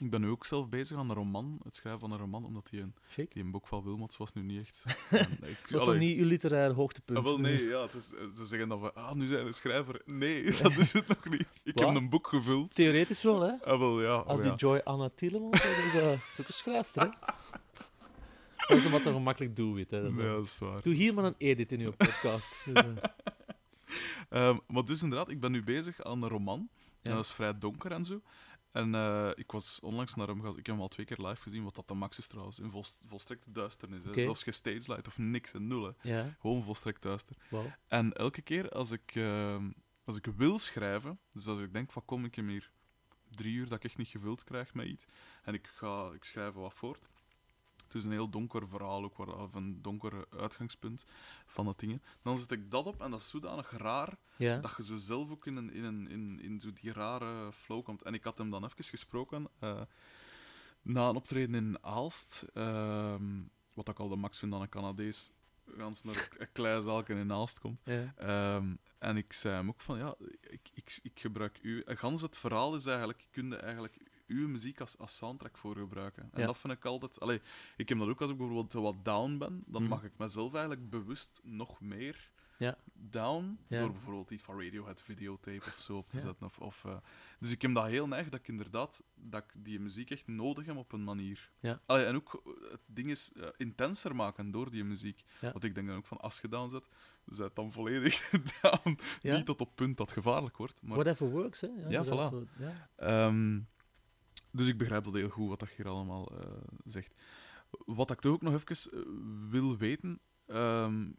ik 0.00 0.10
ben 0.10 0.20
nu 0.20 0.28
ook 0.28 0.44
zelf 0.44 0.68
bezig 0.68 0.98
aan 0.98 1.10
een 1.10 1.16
roman, 1.16 1.60
het 1.62 1.74
schrijven 1.74 2.00
van 2.00 2.12
een 2.12 2.18
roman, 2.18 2.44
omdat 2.44 2.66
die 2.70 2.80
een, 2.80 2.94
die 3.14 3.42
een 3.42 3.50
boek 3.50 3.66
van 3.66 3.82
Wilmots 3.82 4.16
was 4.16 4.32
nu 4.32 4.42
niet 4.42 4.60
echt... 4.60 4.84
En 5.10 5.30
ik, 5.30 5.58
Dat 5.62 5.70
was 5.70 5.84
toch 5.84 5.98
niet 5.98 6.18
uw 6.18 6.26
literaire 6.26 6.74
hoogtepunt? 6.74 7.18
Ah, 7.18 7.24
wel, 7.24 7.38
nee, 7.38 7.64
ja, 7.64 7.82
het 7.82 7.94
is, 7.94 8.08
ze 8.36 8.46
zeggen 8.46 8.68
dan 8.68 8.80
van, 8.80 8.94
ah, 8.94 9.12
nu 9.12 9.26
zijn 9.26 9.44
we 9.44 9.52
schrijver. 9.52 10.02
Nee, 10.04 10.52
dat 10.62 10.76
is 10.76 10.92
het 10.92 11.08
nog 11.08 11.28
niet. 11.28 11.46
Ik 11.62 11.78
heb 11.78 11.88
een 11.88 12.08
boek 12.08 12.26
gevuld. 12.26 12.74
Theoretisch 12.74 13.22
wel, 13.22 13.40
hè? 13.40 13.64
Ah, 13.64 13.78
wel, 13.78 14.02
ja. 14.02 14.14
Als 14.14 14.36
oh, 14.36 14.42
die 14.42 14.50
ja. 14.50 14.56
Joy 14.56 14.80
Anna 14.84 15.10
Tielemans, 15.14 15.62
dat 15.62 15.70
is, 15.70 15.92
dat 15.92 16.18
ook 16.40 16.46
een 16.46 16.54
schrijfster, 16.54 17.02
hè? 17.02 17.08
Dat 18.68 18.78
is 18.78 18.90
wat 18.90 19.04
een 19.04 19.12
gemakkelijk 19.12 19.56
doelwit, 19.56 19.90
hè? 19.90 20.02
Dat 20.02 20.10
is, 20.10 20.16
Nee, 20.16 20.26
dat 20.26 20.44
is 20.44 20.58
waar. 20.58 20.82
Doe 20.82 20.94
hier 20.94 21.14
maar 21.14 21.24
een 21.24 21.34
edit 21.38 21.72
in 21.72 21.80
uw 21.80 21.92
podcast. 22.06 22.64
Dus, 22.64 22.74
eh, 22.74 22.84
Ehm, 24.28 24.58
maar 24.66 24.84
dus 24.84 25.02
inderdaad, 25.02 25.28
ik 25.28 25.40
ben 25.40 25.52
nu 25.52 25.62
bezig 25.62 26.04
aan 26.04 26.22
een 26.22 26.28
roman. 26.28 26.68
Ja. 27.02 27.10
En 27.10 27.16
dat 27.16 27.24
is 27.24 27.32
vrij 27.32 27.58
donker 27.58 27.92
en 27.92 28.04
zo. 28.04 28.20
En 28.76 28.94
eh, 28.94 29.30
ik 29.34 29.52
was 29.52 29.80
onlangs 29.80 30.14
naar 30.14 30.26
hem 30.26 30.40
gaan. 30.42 30.50
Ik 30.50 30.56
heb 30.56 30.66
hem 30.66 30.80
al 30.80 30.88
twee 30.88 31.06
keer 31.06 31.26
live 31.26 31.42
gezien, 31.42 31.62
wat 31.64 31.74
dat 31.74 31.88
de 31.88 31.94
max 31.94 32.18
is 32.18 32.26
trouwens. 32.26 32.58
In 32.58 32.70
volst- 32.70 33.00
volstrekte 33.04 33.52
duisternis. 33.52 34.00
Oké. 34.02 34.10
Zelfs 34.22 34.42
geen 34.42 34.52
stage 34.54 34.82
light 34.92 35.06
of 35.06 35.18
niks 35.18 35.52
en 35.54 35.66
nul. 35.66 35.82
Hè. 35.84 35.90
ja, 36.16 36.36
Gewoon 36.40 36.62
volstrekt 36.62 37.02
duister. 37.02 37.36
En 37.88 38.12
elke 38.12 38.42
keer 38.42 38.68
als 38.70 38.90
ik, 38.90 39.12
ehm, 39.14 39.70
als 40.04 40.16
ik 40.16 40.26
wil 40.36 40.58
schrijven, 40.58 41.18
dus 41.30 41.46
als 41.46 41.60
ik 41.60 41.72
denk 41.72 41.92
van 41.92 42.04
kom, 42.04 42.24
ik 42.24 42.34
heb 42.34 42.46
hier 42.46 42.70
drie 43.30 43.54
uur 43.54 43.68
dat 43.68 43.78
ik 43.78 43.84
echt 43.84 43.96
niet 43.98 44.08
gevuld 44.08 44.44
krijg 44.44 44.74
met 44.74 44.86
iets, 44.86 45.04
en 45.44 45.54
ik, 45.54 45.66
ga, 45.66 46.10
ik 46.14 46.24
schrijf 46.24 46.52
wat 46.54 46.74
voort. 46.74 47.08
Het 47.86 47.94
is 47.94 48.04
een 48.04 48.10
heel 48.10 48.30
donker 48.30 48.68
verhaal, 48.68 49.04
ook, 49.04 49.16
waar- 49.16 49.40
of 49.40 49.54
een 49.54 49.82
donker 49.82 50.26
uitgangspunt 50.30 51.04
van 51.46 51.64
dat 51.64 51.78
dingen. 51.78 52.02
Dan 52.22 52.38
zet 52.38 52.50
ik 52.52 52.70
dat 52.70 52.86
op 52.86 53.00
en 53.02 53.10
dat 53.10 53.20
is 53.20 53.28
zodanig 53.28 53.70
raar 53.70 54.18
Ja, 54.36 54.58
dat 54.58 54.74
je 54.76 54.84
zo 54.84 54.96
zelf 54.96 55.30
ook 55.30 55.46
in, 55.46 55.56
een, 55.56 55.72
in, 55.72 55.84
een, 55.84 56.08
in, 56.08 56.40
in 56.40 56.60
zo 56.60 56.72
die 56.72 56.92
rare 56.92 57.52
flow 57.52 57.82
komt. 57.84 58.02
En 58.02 58.14
ik 58.14 58.24
had 58.24 58.38
hem 58.38 58.50
dan 58.50 58.64
even 58.64 58.84
gesproken 58.84 59.48
eh, 59.58 59.80
na 60.82 61.08
een 61.08 61.16
optreden 61.16 61.54
in 61.54 61.78
Aalst, 61.84 62.44
ehm, 62.54 63.42
wat 63.74 63.88
ik 63.88 63.98
al 63.98 64.08
de 64.08 64.16
max 64.16 64.38
vind 64.38 64.52
dan 64.52 64.60
een 64.62 64.68
Canadees, 64.68 65.30
gans 65.76 66.02
naar 66.02 66.28
een 66.38 66.52
klein 66.52 66.82
zaalke 66.82 67.14
in 67.14 67.32
Aalst 67.32 67.58
komt. 67.58 67.80
ja. 67.84 68.14
Ehm, 68.16 68.74
en 68.98 69.16
ik 69.16 69.32
zei 69.32 69.54
hem 69.54 69.68
ook 69.68 69.80
van, 69.80 69.98
ja, 69.98 70.14
ik, 70.40 70.70
ik, 70.74 70.98
ik 71.02 71.20
gebruik 71.20 71.58
u... 71.62 71.82
Gans 71.86 72.22
het 72.22 72.36
verhaal 72.36 72.74
is 72.74 72.86
eigenlijk, 72.86 73.26
kun 73.30 73.48
je 73.48 73.56
eigenlijk 73.56 73.96
uw 74.26 74.48
muziek 74.48 74.80
als, 74.80 74.98
als 74.98 75.16
soundtrack 75.16 75.58
voor 75.58 75.76
gebruiken. 75.76 76.22
En 76.32 76.40
Ja. 76.40 76.46
dat 76.46 76.58
vind 76.58 76.72
ik 76.72 76.84
altijd... 76.84 77.20
Allee, 77.20 77.40
ik 77.76 77.88
heb 77.88 77.98
dat 77.98 78.08
ook 78.08 78.20
als 78.20 78.30
ik 78.30 78.36
bijvoorbeeld 78.36 78.72
wat 78.72 79.04
down 79.04 79.36
ben, 79.38 79.62
dan 79.66 79.82
Mhm. 79.82 79.90
mag 79.90 80.04
ik 80.04 80.12
mezelf 80.16 80.52
eigenlijk 80.52 80.90
bewust 80.90 81.40
nog 81.44 81.80
meer 81.80 82.30
Ja. 82.58 82.78
down, 82.92 83.58
Ja. 83.68 83.78
door 83.80 83.92
bijvoorbeeld 83.92 84.30
iets 84.30 84.42
van 84.42 84.62
Radiohead 84.62 85.02
videotape 85.02 85.64
of 85.66 85.78
zo 85.78 85.96
op 85.96 86.08
te 86.08 86.20
zetten. 86.20 86.46
Of, 86.46 86.58
of, 86.58 86.84
eh, 86.84 86.96
dus 87.38 87.50
ik 87.52 87.62
heb 87.62 87.74
dat 87.74 87.86
heel 87.86 88.08
neig 88.08 88.28
dat 88.28 88.40
ik 88.40 88.48
inderdaad 88.48 89.02
dat 89.14 89.42
ik 89.42 89.64
die 89.64 89.80
muziek 89.80 90.10
echt 90.10 90.26
nodig 90.26 90.66
heb 90.66 90.76
op 90.76 90.92
een 90.92 91.04
manier. 91.04 91.50
Allee, 91.86 92.04
en 92.04 92.14
ook 92.14 92.42
eh, 92.44 92.70
het 92.70 92.80
ding 92.86 93.10
is 93.10 93.32
eh, 93.32 93.48
intenser 93.56 94.16
maken 94.16 94.50
door 94.50 94.70
die 94.70 94.84
muziek. 94.84 95.24
Want 95.40 95.64
ik 95.64 95.74
denk 95.74 95.86
dan 95.86 95.96
ook 95.96 96.06
van, 96.06 96.18
als 96.20 96.38
je 96.40 96.48
down 96.48 96.70
zet, 96.70 96.88
zet 97.26 97.54
dan 97.56 97.72
volledig 97.72 98.30
down. 98.62 98.98
Niet 99.22 99.46
tot 99.46 99.60
op 99.60 99.76
punt 99.76 99.96
dat 99.96 100.10
het 100.10 100.18
gevaarlijk 100.24 100.56
wordt. 100.56 100.82
Maar, 100.82 100.94
Whatever 100.98 101.30
works, 101.30 101.60
hè? 101.60 101.68
Ja, 101.88 102.04
voilà. 102.04 102.08
zo- 102.08 102.46
ja. 102.58 102.88
Dus 104.56 104.66
ik 104.66 104.78
begrijp 104.78 105.04
dat 105.04 105.14
heel 105.14 105.28
goed, 105.28 105.48
wat 105.48 105.58
dat 105.60 105.68
hier 105.68 105.88
allemaal 105.88 106.38
eh, 106.40 106.50
zegt. 106.84 107.14
Wat 107.86 108.10
ik 108.10 108.20
toch 108.20 108.32
ook 108.32 108.42
nog 108.42 108.54
even 108.54 108.92
eh, 108.92 109.00
wil 109.50 109.76
weten, 109.76 110.20
ehm, 110.46 111.10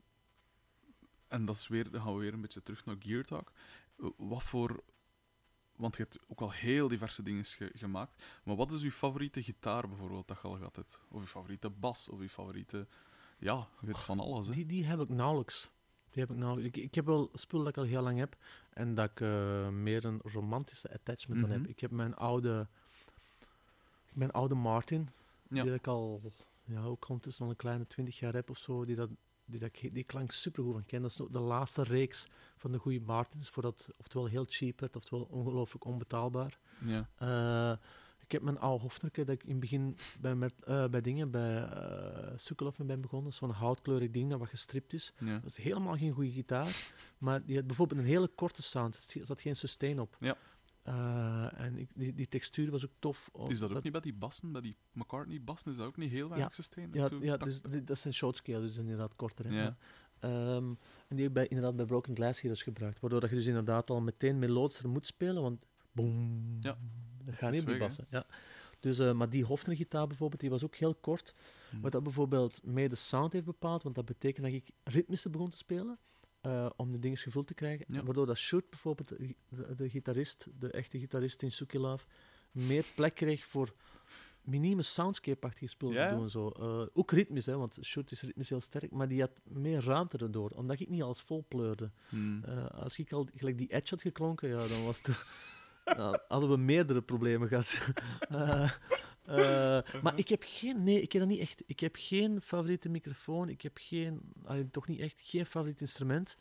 en 1.27 1.45
dat 1.45 1.55
is 1.55 1.67
weer, 1.67 1.91
dan 1.91 2.01
gaan 2.01 2.13
we 2.13 2.19
weer 2.19 2.33
een 2.33 2.41
beetje 2.41 2.63
terug 2.63 2.85
naar 2.85 2.95
Gear 2.99 3.23
Talk. 3.23 3.51
Eh, 3.99 4.07
Wat 4.17 4.43
voor... 4.43 4.83
Want 5.75 5.95
je 5.97 6.01
hebt 6.03 6.19
ook 6.27 6.41
al 6.41 6.51
heel 6.51 6.87
diverse 6.87 7.23
dingen 7.23 7.45
ge- 7.45 7.71
gemaakt. 7.75 8.23
Maar 8.43 8.55
wat 8.55 8.71
is 8.71 8.81
uw 8.83 8.89
favoriete 8.89 9.43
gitaar 9.43 9.87
bijvoorbeeld 9.87 10.27
dat 10.27 10.41
je 10.41 10.47
al 10.47 10.55
gehad 10.55 10.75
hebt? 10.75 10.99
Of 11.09 11.19
uw 11.19 11.25
favoriete 11.27 11.69
bas? 11.69 12.09
Of 12.09 12.19
uw 12.19 12.27
favoriete... 12.27 12.87
Ja, 13.39 13.67
je 13.81 13.95
van 13.95 14.19
alles, 14.19 14.47
hè? 14.47 14.53
Die, 14.53 14.65
die 14.65 14.85
heb 14.85 14.99
ik 14.99 15.09
nauwelijks. 15.09 15.69
Die 16.09 16.21
heb 16.21 16.31
ik, 16.31 16.37
nauwelijks. 16.37 16.77
Ik, 16.77 16.83
ik 16.83 16.95
heb 16.95 17.05
wel 17.05 17.29
spul 17.33 17.59
dat 17.59 17.67
ik 17.67 17.77
al 17.77 17.83
heel 17.83 18.01
lang 18.01 18.17
heb 18.17 18.37
en 18.69 18.95
dat 18.95 19.09
ik 19.11 19.19
meer 19.71 20.05
een 20.05 20.19
romantische 20.23 20.93
attachment 20.93 21.43
aan 21.43 21.49
Mhm. 21.49 21.59
heb. 21.59 21.67
Ik 21.69 21.79
heb 21.79 21.91
mijn 21.91 22.15
oude, 22.15 22.67
mijn 24.17 24.31
oude 24.31 24.55
Martin, 24.55 25.09
Ja. 25.49 25.63
die 25.63 25.73
ik 25.73 25.87
al 25.87 26.21
ja, 26.63 26.83
ook 26.83 27.07
ondertussen 27.07 27.43
al 27.43 27.49
een 27.51 27.55
kleine 27.57 27.87
twintig 27.87 28.19
jaar 28.19 28.33
heb 28.33 28.49
of 28.49 28.57
zo, 28.57 28.85
die, 28.85 28.95
dat, 28.95 29.09
die, 29.45 29.59
dat, 29.59 29.71
die 29.91 30.03
klank 30.03 30.31
supergoed 30.31 30.73
van 30.73 30.85
ken. 30.85 31.01
Dat 31.01 31.11
is 31.11 31.21
de 31.31 31.39
laatste 31.39 31.83
reeks 31.83 32.27
van 32.57 32.71
de 32.71 32.77
goede 32.77 32.99
Martins, 33.01 33.49
voordat 33.49 33.87
oftewel 33.97 34.25
heel 34.27 34.45
cheap 34.47 34.79
werd, 34.79 34.95
oftewel 34.95 35.27
ongelooflijk 35.29 35.85
onbetaalbaar. 35.85 36.57
Ja. 36.85 37.09
Eh, 37.17 37.77
ik 38.19 38.31
heb 38.33 38.41
mijn 38.41 38.59
oude 38.59 38.81
Hofnerke 38.83 39.23
dat 39.23 39.35
ik 39.35 39.43
in 39.43 39.49
het 39.51 39.59
begin 39.59 39.97
bij, 40.19 40.35
met, 40.35 40.53
eh, 40.63 40.87
bij 40.87 41.01
dingen, 41.01 41.31
bij 41.31 41.69
Sukkelhoff 42.35 42.77
mee 42.77 42.87
ben 42.87 43.01
begonnen. 43.01 43.33
Zo'n 43.33 43.49
houtkleurig 43.49 44.11
ding 44.11 44.29
dat 44.29 44.39
wat 44.39 44.49
gestript 44.49 44.93
is. 44.93 45.13
ja. 45.19 45.33
Dat 45.39 45.45
is 45.49 45.57
helemaal 45.57 45.97
geen 45.97 46.11
goede 46.13 46.31
gitaar, 46.31 46.91
maar 47.17 47.45
die 47.45 47.55
had 47.55 47.67
bijvoorbeeld 47.67 47.99
een 47.99 48.05
hele 48.05 48.27
korte 48.27 48.61
sound. 48.61 49.05
Er 49.19 49.25
zat 49.25 49.41
geen 49.41 49.55
sustain 49.55 49.99
op. 49.99 50.15
Ja. 50.19 50.35
Eh, 50.87 51.59
en 51.59 51.77
ik, 51.77 51.89
die, 51.95 52.13
die 52.13 52.27
textuur 52.27 52.71
was 52.71 52.85
ook 52.85 52.91
tof. 52.99 53.29
Oh, 53.31 53.49
Is 53.51 53.59
dat 53.59 53.71
ook 53.75 53.83
niet 53.83 53.91
bij 53.91 54.01
die 54.01 54.13
bassen, 54.13 54.51
bij 54.51 54.61
die 54.61 54.77
McCartney-bassen, 54.91 55.71
is 55.71 55.77
dat 55.77 55.85
ook 55.87 55.97
niet 55.97 56.11
heel 56.11 56.29
weinig 56.29 56.53
sustain? 56.55 56.89
Ja, 56.93 57.07
Zo 57.07 57.17
ja 57.21 57.37
tak- 57.37 57.47
dus, 57.49 57.61
die- 57.61 57.83
dat 57.83 57.97
zijn 57.99 58.13
short 58.13 58.35
scale, 58.35 58.61
dus 58.61 58.77
inderdaad 58.77 59.15
korter. 59.15 59.45
Hè. 59.47 59.61
Ja. 59.61 59.77
Ehm, 60.19 60.65
en 61.07 61.15
die 61.15 61.19
heb 61.19 61.27
ik 61.27 61.33
bij, 61.33 61.47
inderdaad 61.47 61.75
bij 61.75 61.85
Broken 61.85 62.15
Glass 62.15 62.41
Heroes 62.41 62.63
gebruikt. 62.63 62.99
Waardoor 62.99 63.19
dat 63.19 63.29
je 63.29 63.35
dus 63.35 63.45
inderdaad 63.45 63.89
al 63.89 64.01
meteen 64.01 64.39
melodischer 64.39 64.89
moet 64.89 65.05
spelen, 65.05 65.41
want 65.41 65.65
boom, 65.91 66.57
Ja, 66.59 66.77
dat 67.23 67.35
gaat 67.35 67.51
niet 67.51 67.61
op 67.61 67.67
die 67.67 67.77
bassen. 67.77 68.07
Ja. 68.09 68.25
Dus, 68.79 68.99
eh, 68.99 69.11
maar 69.13 69.29
die 69.29 69.43
Hofner-gitaar 69.43 70.07
bijvoorbeeld, 70.07 70.41
die 70.41 70.49
was 70.49 70.63
ook 70.63 70.75
heel 70.75 70.95
kort. 70.95 71.33
Hm. 71.69 71.79
Wat 71.81 71.91
dat 71.91 72.03
bijvoorbeeld 72.03 72.63
mee 72.63 72.89
de 72.89 72.95
sound 72.95 73.33
heeft 73.33 73.45
bepaald, 73.45 73.83
want 73.83 73.95
dat 73.95 74.05
betekent 74.05 74.45
dat 74.45 74.55
ik 74.55 74.69
ritmische 74.83 75.29
begon 75.29 75.49
te 75.49 75.57
spelen. 75.57 75.97
Eh, 76.47 76.69
om 76.75 76.91
de 76.91 76.99
dingen 76.99 77.17
gevuld 77.17 77.47
te 77.47 77.53
krijgen. 77.53 77.85
Ja. 77.87 78.03
Waardoor 78.03 78.25
dat 78.25 78.37
Shoot 78.37 78.69
bijvoorbeeld, 78.69 79.07
de, 79.09 79.35
de, 79.49 79.75
de 79.75 79.89
gitarist, 79.89 80.47
de 80.59 80.71
echte 80.71 80.99
gitarist 80.99 81.41
in 81.41 81.51
Suki 81.51 81.79
Love, 81.79 82.05
meer 82.51 82.85
plek 82.95 83.15
kreeg 83.15 83.45
voor 83.45 83.73
minieme 84.41 84.81
soundscape-achtige 84.81 85.67
spullen 85.67 85.95
Ja, 85.95 86.09
te 86.09 86.15
doen. 86.15 86.29
Zo. 86.29 86.49
Eh, 86.49 86.85
ook 86.93 87.11
ritmisch, 87.11 87.45
hè, 87.45 87.57
want 87.57 87.77
Shoot 87.81 88.11
is 88.11 88.21
ritmisch 88.21 88.49
heel 88.49 88.61
sterk, 88.61 88.91
maar 88.91 89.07
die 89.07 89.19
had 89.19 89.31
meer 89.43 89.83
ruimte 89.83 90.17
erdoor, 90.17 90.49
omdat 90.49 90.79
ik 90.79 90.89
niet 90.89 91.01
alles 91.01 91.21
vol 91.21 91.45
pleurde. 91.47 91.91
Hm. 92.09 92.43
Eh, 92.43 92.65
als 92.65 92.97
ik 92.97 93.11
al 93.11 93.27
gelijk 93.35 93.57
die 93.57 93.71
edge 93.71 93.89
had 93.89 94.01
geklonken, 94.01 94.49
ja, 94.49 94.67
dan 94.67 94.83
was 94.83 95.01
het, 95.01 95.25
hadden 96.27 96.49
we 96.49 96.57
meerdere 96.57 97.01
problemen 97.01 97.47
gehad. 97.47 97.79
Eh, 99.27 100.01
maar 100.01 100.13
ik 100.17 100.29
heb 100.29 100.43
geen, 100.45 100.83
nee, 100.83 101.01
ik 101.01 101.11
heb 101.11 101.21
dat 101.21 101.31
niet 101.31 101.39
echt. 101.39 101.63
Ik 101.65 101.79
heb 101.79 101.95
geen 101.99 102.41
favoriete 102.41 102.89
microfoon. 102.89 103.49
Ik 103.49 103.61
heb 103.61 103.77
geen, 103.81 104.21
allee, 104.43 104.69
toch 104.69 104.87
niet 104.87 104.99
echt, 104.99 105.19
geen 105.23 105.45
favoriet 105.45 105.81
instrument. 105.81 106.37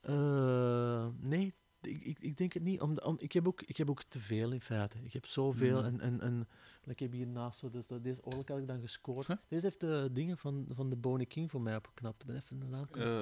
Eh, 0.00 1.06
nee, 1.20 1.54
ik, 1.80 2.02
ik, 2.02 2.18
ik 2.18 2.36
denk 2.36 2.52
het 2.52 2.62
niet. 2.62 2.80
Om, 2.80 2.98
om, 2.98 3.16
ik, 3.18 3.32
heb 3.32 3.46
ook, 3.46 3.62
ik 3.62 3.76
heb 3.76 3.90
ook 3.90 4.02
te 4.02 4.20
veel 4.20 4.52
in 4.52 4.60
feite. 4.60 4.98
Ik 5.04 5.12
heb 5.12 5.26
zoveel. 5.26 5.78
Mhm. 5.78 5.86
En, 5.86 6.00
en, 6.00 6.20
en 6.20 6.48
ik 6.86 6.98
heb 6.98 7.12
hiernaast 7.12 7.58
zo, 7.58 7.70
dus 7.70 7.86
deze 8.02 8.24
oorlog 8.24 8.48
had 8.48 8.58
ik 8.58 8.66
dan 8.66 8.80
gescoord. 8.80 9.26
Huh? 9.26 9.36
Deze 9.48 9.66
heeft 9.66 9.80
de 9.80 10.08
dingen 10.12 10.38
van, 10.38 10.66
van 10.68 10.90
de 10.90 10.96
Bonnie 10.96 11.26
King 11.26 11.50
voor 11.50 11.60
mij 11.60 11.76
opgeknapt. 11.76 12.20
Ik 12.20 12.26
ben 12.26 12.36
even 12.36 12.58
de 12.60 12.66
naam 12.66 12.86
kwijt. 12.90 13.16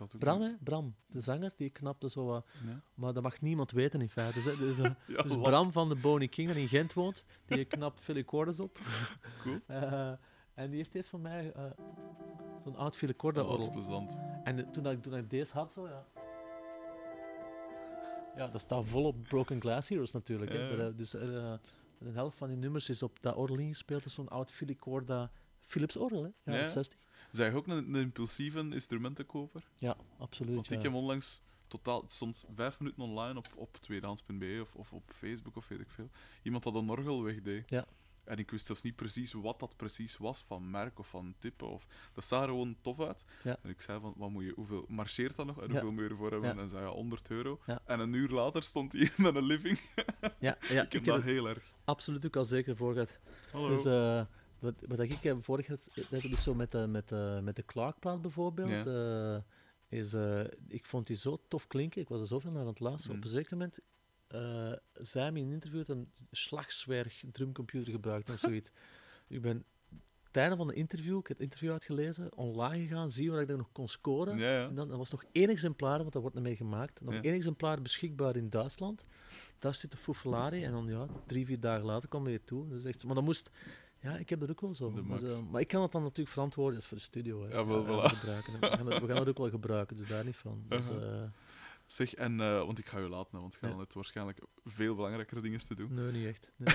Eh, 0.00 0.06
Bram, 0.18 0.40
hè? 0.40 0.50
Bram, 0.60 0.94
de 1.06 1.20
zanger, 1.20 1.52
die 1.56 1.70
knapte 1.70 2.10
zo 2.10 2.24
wat. 2.24 2.46
Ja. 2.66 2.80
Maar 2.94 3.12
dat 3.12 3.22
mag 3.22 3.40
niemand 3.40 3.70
weten 3.70 4.00
in 4.00 4.10
feite. 4.10 4.42
Dus, 4.42 4.58
dus, 4.58 4.78
eh, 4.84 4.90
Ja, 5.06 5.22
dus 5.22 5.32
lap. 5.32 5.42
Bram 5.42 5.72
van 5.72 5.88
de 5.88 5.94
Bonnie 5.96 6.28
King, 6.28 6.48
dat 6.48 6.56
in 6.56 6.68
Gent 6.68 6.92
woont, 6.92 7.24
die 7.46 7.64
knapt 7.64 8.00
Philly 8.00 8.24
Cordes 8.24 8.60
op. 8.60 8.78
Cool. 9.42 9.58
Eh, 9.66 10.12
en 10.54 10.68
die 10.68 10.76
heeft 10.78 10.92
deze 10.92 11.08
van 11.08 11.20
mij 11.20 11.52
eh, 11.52 11.64
zo'n 12.62 12.76
oud 12.76 12.96
Philly 12.96 13.14
Dat 13.18 13.34
was 13.34 13.46
orgel. 13.46 13.70
plezant. 13.70 14.18
En 14.44 14.58
eh, 14.58 14.70
toen, 14.70 14.86
ik, 14.86 15.02
toen 15.02 15.16
ik 15.16 15.30
deze 15.30 15.52
had, 15.52 15.72
zo 15.72 15.88
ja. 15.88 16.06
Ja, 18.36 18.46
dat 18.46 18.60
staat 18.60 18.86
vol 18.86 19.04
op 19.04 19.22
Broken 19.22 19.60
Glass 19.60 19.88
Heroes 19.88 20.12
natuurlijk. 20.12 20.52
Hè. 20.52 20.86
Eh, 20.88 20.96
dus 20.96 21.14
eh, 21.14 21.52
de 21.98 22.10
helft 22.10 22.38
van 22.38 22.48
die 22.48 22.56
nummers 22.56 22.88
is 22.88 23.02
op 23.02 23.20
dat 23.20 23.36
orgel 23.36 23.58
ingespeeld. 23.58 23.98
Dat 23.98 24.08
is 24.08 24.14
zo'n 24.14 24.28
oud 24.28 24.50
Philly 24.50 24.74
Corda 24.74 25.30
Philips 25.60 25.96
orgel, 25.96 26.22
hè? 26.22 26.52
Ja, 26.52 26.58
Ja. 26.58 26.64
60. 26.64 26.98
Zij 27.30 27.46
je 27.50 27.54
ook 27.56 27.66
een, 27.66 27.76
een 27.76 28.00
impulsieve 28.00 28.58
instrumentenkoper? 28.58 29.68
Ja, 29.76 29.96
absoluut. 30.18 30.54
Want 30.54 30.68
ja. 30.68 30.76
ik 30.76 30.82
heb 30.82 30.92
onlangs 30.92 31.42
totaal, 31.66 32.00
het 32.00 32.12
stond 32.12 32.44
vijf 32.54 32.78
minuten 32.78 33.02
online 33.02 33.38
op, 33.38 33.46
op 33.56 33.76
tweedehands.be 33.76 34.58
of, 34.62 34.74
of 34.74 34.92
op 34.92 35.10
Facebook 35.10 35.56
of 35.56 35.68
weet 35.68 35.80
ik 35.80 35.90
veel. 35.90 36.10
Iemand 36.42 36.64
dat 36.64 36.74
een 36.74 36.90
orgel 36.90 37.22
wegdeed. 37.22 37.70
Ja. 37.70 37.86
En 38.28 38.38
ik 38.38 38.50
wist 38.50 38.66
zelfs 38.66 38.82
niet 38.82 38.96
precies 38.96 39.32
wat 39.32 39.60
dat 39.60 39.76
precies 39.76 40.16
was, 40.16 40.42
van 40.42 40.70
merk 40.70 40.98
of 40.98 41.08
van 41.08 41.34
type. 41.38 41.64
Of... 41.64 41.86
Dat 42.14 42.24
zag 42.24 42.42
er 42.42 42.48
gewoon 42.48 42.76
tof 42.80 43.00
uit. 43.00 43.24
Ja. 43.42 43.56
En 43.62 43.70
ik 43.70 43.80
zei 43.80 44.00
van, 44.00 44.14
wat 44.16 44.30
moet 44.30 44.44
je, 44.44 44.52
hoeveel 44.54 44.84
marcheert 44.88 45.36
dat 45.36 45.46
nog? 45.46 45.62
En 45.62 45.70
hoeveel 45.70 45.92
moet 45.92 46.02
je 46.02 46.08
ervoor 46.08 46.30
hebben? 46.30 46.58
En 46.58 46.68
zei, 46.68 46.82
ja, 46.84 46.90
100 46.90 47.30
euro. 47.30 47.60
Ja. 47.66 47.80
En 47.84 48.00
een 48.00 48.12
uur 48.12 48.28
later 48.28 48.62
stond 48.62 48.92
hij 48.92 49.10
met 49.26 49.34
een 49.34 49.44
living. 49.44 49.80
Ja, 50.38 50.58
ja 50.60 50.82
ik 50.82 50.86
ik 50.86 50.92
heb 50.92 50.92
heb 50.92 51.04
dat 51.04 51.22
heel 51.22 51.48
erg. 51.48 51.72
absoluut 51.84 52.26
ook 52.26 52.36
al 52.36 52.44
zeker 52.44 52.76
voor 52.76 52.92
gehad. 52.92 53.18
Hallo. 53.52 53.68
Dus 53.68 53.84
eh, 53.84 54.24
wat, 54.58 54.74
wat 54.88 55.00
ik 55.00 55.12
heb 55.22 55.44
vorig 55.44 55.66
jaar, 55.66 55.78
dat 56.10 56.22
is 56.24 56.42
zo 56.42 56.54
met, 56.54 56.72
de 56.72 56.86
met, 56.86 57.08
de 57.08 57.40
met 57.42 57.56
de 57.56 57.64
Clarkplaat 57.64 58.22
bijvoorbeeld, 58.22 58.68
Ja. 58.68 58.84
eh, 59.36 59.42
is, 59.98 60.12
eh, 60.12 60.44
ik 60.68 60.84
vond 60.86 61.06
die 61.06 61.16
zo 61.16 61.40
tof 61.48 61.66
klinken, 61.66 62.00
ik 62.00 62.08
was 62.08 62.20
er 62.20 62.26
zoveel 62.26 62.50
naar 62.50 62.60
aan 62.60 62.66
het 62.66 62.80
luisteren. 62.80 63.16
Mm. 63.16 63.22
Op 63.22 63.28
een 63.28 63.34
zeker 63.34 63.56
moment 63.56 63.78
eh 64.28 64.72
zei 64.92 65.30
hij 65.30 65.40
in 65.40 65.46
een 65.46 65.52
interview 65.52 65.78
dat 65.84 65.96
een 65.96 66.12
slagzwerg 66.30 67.22
drumcomputer 67.32 67.92
gebruikt 67.92 68.30
of 68.30 68.38
zoiets. 68.48 68.70
ik 69.28 69.42
ben 69.42 69.64
einde 70.32 70.56
van 70.56 70.66
het 70.66 70.76
interview, 70.76 71.18
ik 71.18 71.26
heb 71.26 71.36
het 71.36 71.46
interview 71.46 71.70
uitgelezen, 71.72 72.36
online 72.36 72.86
gegaan, 72.86 73.10
zien 73.10 73.30
waar 73.30 73.40
ik 73.40 73.48
dat 73.48 73.56
nog 73.56 73.72
kon 73.72 73.88
scoren. 73.88 74.36
Ja, 74.38 74.50
ja. 74.50 74.66
En 74.68 74.74
dan 74.74 74.90
er 74.90 74.96
was 74.98 75.10
nog 75.10 75.24
één 75.32 75.48
exemplaar, 75.48 75.98
want 75.98 76.12
dat 76.12 76.22
wordt 76.22 76.36
ermee 76.36 76.56
gemaakt. 76.56 77.00
Nog 77.00 77.14
Ja. 77.14 77.22
één 77.22 77.34
exemplaar 77.34 77.82
beschikbaar 77.82 78.36
in 78.36 78.50
Duitsland. 78.50 79.04
Daar 79.58 79.74
zit 79.74 79.90
de 79.90 79.96
Fuffelari. 79.96 80.64
En 80.64 80.72
dan 80.72 80.86
ja, 80.86 81.06
drie, 81.26 81.46
vier 81.46 81.60
dagen 81.60 81.84
later 81.84 82.08
kwam 82.08 82.22
hij 82.22 82.30
hier 82.30 82.44
toe. 82.44 82.68
Dus 82.68 82.84
echt, 82.84 83.04
maar 83.04 83.14
dat 83.14 83.24
moest... 83.24 83.50
Ja, 84.00 84.16
ik 84.16 84.28
heb 84.28 84.40
dat 84.40 84.50
ook 84.50 84.60
wel 84.60 84.74
zo. 84.74 84.92
De 84.92 85.02
Maar, 85.02 85.20
max. 85.20 85.32
zo- 85.34 85.44
maar 85.44 85.60
ik 85.60 85.68
kan 85.68 85.82
het 85.82 85.92
dan 85.92 86.02
natuurlijk 86.02 86.28
verantwoorden. 86.30 86.74
Dat 86.74 86.82
is 86.82 86.88
voor 86.88 86.98
de 86.98 87.04
studio. 87.04 87.42
Hè. 87.42 87.48
Ja, 87.48 87.66
wel, 87.66 87.86
we, 87.86 87.92
gaan 88.08 88.16
voilà. 88.16 88.60
we, 88.60 88.66
gaan 88.66 88.86
dat, 88.86 89.00
we 89.00 89.06
gaan 89.06 89.16
dat 89.16 89.28
ook 89.28 89.38
wel 89.38 89.50
gebruiken, 89.50 89.96
dus 89.96 90.08
daar 90.08 90.24
niet 90.24 90.36
van. 90.36 90.64
Dus, 90.68 90.90
Uh-huh. 90.90 91.22
Zeg, 91.88 92.14
en, 92.14 92.40
eh, 92.40 92.64
want 92.64 92.78
ik 92.78 92.86
ga 92.88 92.98
je 92.98 93.08
laten, 93.08 93.40
want 93.40 93.52
je 93.52 93.58
Ja. 93.62 93.68
gaat 93.68 93.78
net 93.78 93.92
waarschijnlijk 93.94 94.40
veel 94.64 94.94
belangrijkere 94.94 95.40
dingen 95.40 95.58
te 95.66 95.74
doen. 95.74 95.94
nee, 95.94 96.12
niet 96.12 96.26
echt. 96.26 96.50
Nee, 96.56 96.74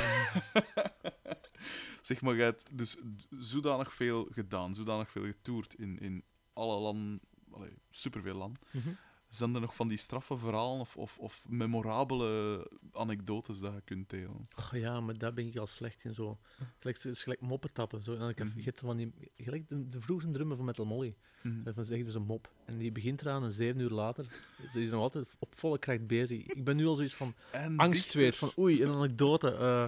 nee. 0.54 0.64
Zeg 2.02 2.22
maar, 2.22 2.36
jij 2.36 2.46
hebt 2.46 2.78
dus 2.78 2.98
zodanig 3.30 3.94
veel 3.94 4.28
gedaan, 4.32 4.76
zodanig 4.76 5.12
veel 5.12 5.24
getoerd 5.26 5.74
in, 5.76 6.00
in 6.00 6.24
alle 6.54 6.80
landen, 6.80 7.20
allee, 7.52 7.78
superveel 7.90 8.36
landen. 8.36 8.62
Mhm. 8.72 8.90
Zijn 9.34 9.56
er 9.56 9.62
nog 9.62 9.76
van 9.76 9.88
die 9.88 9.98
straffe 9.98 10.38
verhalen 10.38 10.80
of, 10.80 10.98
of, 10.98 11.18
of 11.20 11.46
memorabele 11.50 12.68
anekdotes 12.92 13.60
dat 13.60 13.74
je 13.74 13.82
kunt 13.82 14.10
delen? 14.10 14.48
Och, 14.58 14.76
ja, 14.76 15.00
maar 15.02 15.18
daar 15.18 15.34
ben 15.34 15.48
ik 15.48 15.58
al 15.58 15.68
slecht 15.68 16.04
in. 16.04 16.14
Zo. 16.14 16.40
Gelijk, 16.80 17.04
is 17.04 17.24
gelijk 17.24 17.42
moppen 17.42 17.74
tappen. 17.74 18.04
Zo. 18.04 18.16
En 18.16 18.30
ik 18.30 18.38
heb 18.38 18.48
hebt 18.56 18.80
van 18.80 18.98
die, 18.98 19.14
gelijk 19.38 19.70
de, 19.70 19.88
de 19.88 20.02
vroegere 20.02 20.32
drummer 20.32 20.56
van 20.58 20.66
Metal 20.66 20.86
Molly. 20.86 21.16
Dat 21.44 21.76
was 21.76 21.90
echt 21.90 22.06
dus 22.06 22.14
een 22.16 22.26
mop. 22.26 22.52
En 22.66 22.78
die 22.78 22.92
begint 22.92 23.22
eraan 23.22 23.44
en 23.44 23.52
zeven 23.52 23.80
uur 23.82 23.90
later 23.90 24.26
is 24.66 24.74
hij 24.74 24.84
nog 24.86 25.02
altijd 25.02 25.36
op 25.40 25.54
volle 25.60 25.78
kracht 25.80 26.08
bezig. 26.08 26.46
Ik 26.46 26.64
ben 26.64 26.76
nu 26.76 26.86
al 26.86 26.96
zoiets 26.96 27.14
van 27.16 27.34
En 27.52 27.78
angstzweet, 27.78 28.36
van 28.36 28.52
oei, 28.60 28.84
een 28.84 28.92
anekdote. 28.94 29.56
eh 29.56 29.86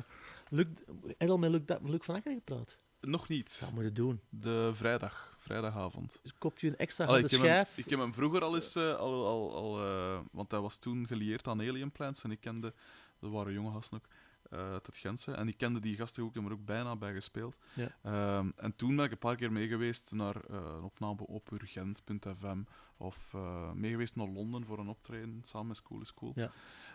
Luc, 0.50 0.66
heb 1.06 1.16
je 1.18 1.30
al 1.30 1.38
met 1.38 1.52
Luc, 1.52 1.62
Da- 1.66 1.80
Luc 1.84 2.00
van 2.04 2.16
Akker 2.16 2.34
gepraat? 2.34 2.78
Nog 3.02 3.28
niet. 3.28 3.58
Dat 3.60 3.74
moet 3.74 3.84
je 3.84 3.92
doen. 3.92 4.22
De 4.30 4.72
vrijdag, 4.74 5.35
vrijdagavond. 5.46 6.20
Dus 6.22 6.34
koopt 6.38 6.62
je 6.62 6.68
een 6.68 6.78
extra 6.78 7.06
Allee, 7.06 7.20
harde 7.20 7.36
ik, 7.36 7.42
heb 7.42 7.52
hem, 7.52 7.64
schijf. 7.64 7.78
ik 7.86 7.90
heb 7.90 8.00
hem 8.00 8.14
vroeger 8.14 8.42
al 8.44 8.56
eens, 8.56 8.76
eh, 8.76 8.96
al, 8.96 9.28
al, 9.28 9.56
al, 9.56 9.86
eh, 9.86 10.20
want 10.32 10.52
hij 10.52 10.60
was 10.60 10.78
toen 10.78 11.08
gelieerd 11.08 11.48
aan 11.48 11.60
Alien 11.60 11.92
Plants 11.92 12.24
en 12.24 12.32
ik 12.32 12.40
kende, 12.40 12.74
dat 13.20 13.32
waren 13.32 13.54
jonge 13.54 13.72
gasten 13.72 13.98
ook, 13.98 14.06
uit 14.50 14.86
het 14.86 14.98
Gentse, 14.98 15.32
en 15.32 15.48
ik 15.48 15.58
kende 15.58 15.80
die 15.80 15.96
gasten 15.96 16.24
ook, 16.24 16.30
ik 16.30 16.36
heb 16.36 16.46
er 16.46 16.52
ook 16.52 16.66
bijna 16.66 16.96
bij 16.96 17.14
gespeeld. 17.14 17.58
Ja. 17.74 17.96
Ehm, 18.02 18.50
en 18.56 18.76
toen 18.76 18.96
ben 18.96 19.06
ik 19.06 19.12
een 19.12 19.18
paar 19.18 19.36
keer 19.36 19.52
meegeweest 19.52 20.12
naar 20.12 20.36
eh, 20.36 20.56
een 20.76 20.84
opname 20.84 21.28
op 21.28 21.52
Urgent.fm 21.52 22.60
of 22.98 23.32
eh 23.34 23.72
meegeweest 23.74 24.16
naar 24.16 24.28
Londen 24.28 24.66
voor 24.66 24.80
een 24.80 24.88
optreden 24.88 25.40
samen 25.44 25.68
met 25.68 25.78
School 25.78 26.02
is 26.02 26.14
Cool. 26.14 26.32
Ja. 26.36 26.52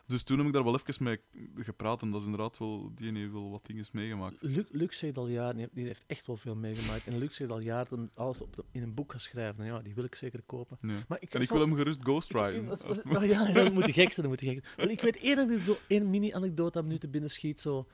Dus 0.06 0.22
toen 0.22 0.38
heb 0.38 0.46
ik 0.46 0.52
daar 0.52 0.64
wel 0.64 0.74
even 0.86 1.04
mee 1.04 1.18
gepraat 1.54 2.02
en 2.02 2.10
dat 2.10 2.20
is 2.20 2.26
inderdaad 2.26 2.58
wel, 2.58 2.90
die 2.94 3.12
heeft 3.18 3.32
wel 3.32 3.50
wat 3.50 3.66
dingen 3.66 3.84
meegemaakt. 3.92 4.42
Luc, 4.42 4.64
Luc 4.70 4.98
zegt 4.98 5.18
al 5.18 5.28
jaren, 5.28 5.52
die 5.52 5.60
heeft- 5.62 5.74
die 5.74 5.84
heeft 5.86 6.04
echt 6.06 6.26
wel 6.26 6.36
veel 6.36 6.54
meegemaakt. 6.56 7.06
En 7.06 7.18
Luc 7.18 7.36
zegt 7.36 7.50
al 7.50 7.60
jaren 7.60 7.88
dat 7.90 7.98
hij 7.98 8.24
alles 8.24 8.40
op 8.40 8.56
de- 8.56 8.64
in 8.72 8.82
een 8.82 8.94
boek 8.94 9.12
gaat 9.12 9.20
schrijven. 9.20 9.60
En 9.64 9.66
ja, 9.66 9.78
die 9.80 9.94
wil 9.94 10.04
ik 10.04 10.14
zeker 10.14 10.42
kopen. 10.46 10.78
Ja. 10.80 11.04
Maar 11.08 11.18
ik, 11.20 11.34
En 11.34 11.40
ik 11.40 11.46
zal- 11.46 11.56
wil 11.58 11.66
hem 11.66 11.76
gerust 11.76 12.02
ghostwriten. 12.02 12.70
oh 13.16 13.24
ja, 13.24 13.52
dat 13.52 13.72
moet 13.72 13.84
de 13.86 13.92
gek 13.92 14.12
zijn, 14.12 14.26
dat 14.28 14.38
moet 14.38 14.38
de 14.38 14.46
gek 14.54 14.64
zijn. 14.64 14.76
Wel, 14.76 14.88
ik 14.88 15.00
weet 15.00 15.16
één, 15.16 15.60
één 15.88 16.10
mini-anekdote 16.10 16.78
dat 16.78 16.88
nu 16.88 16.98
te 16.98 17.08
binnen 17.08 17.30
schiet. 17.30 17.60
Zo, 17.60 17.86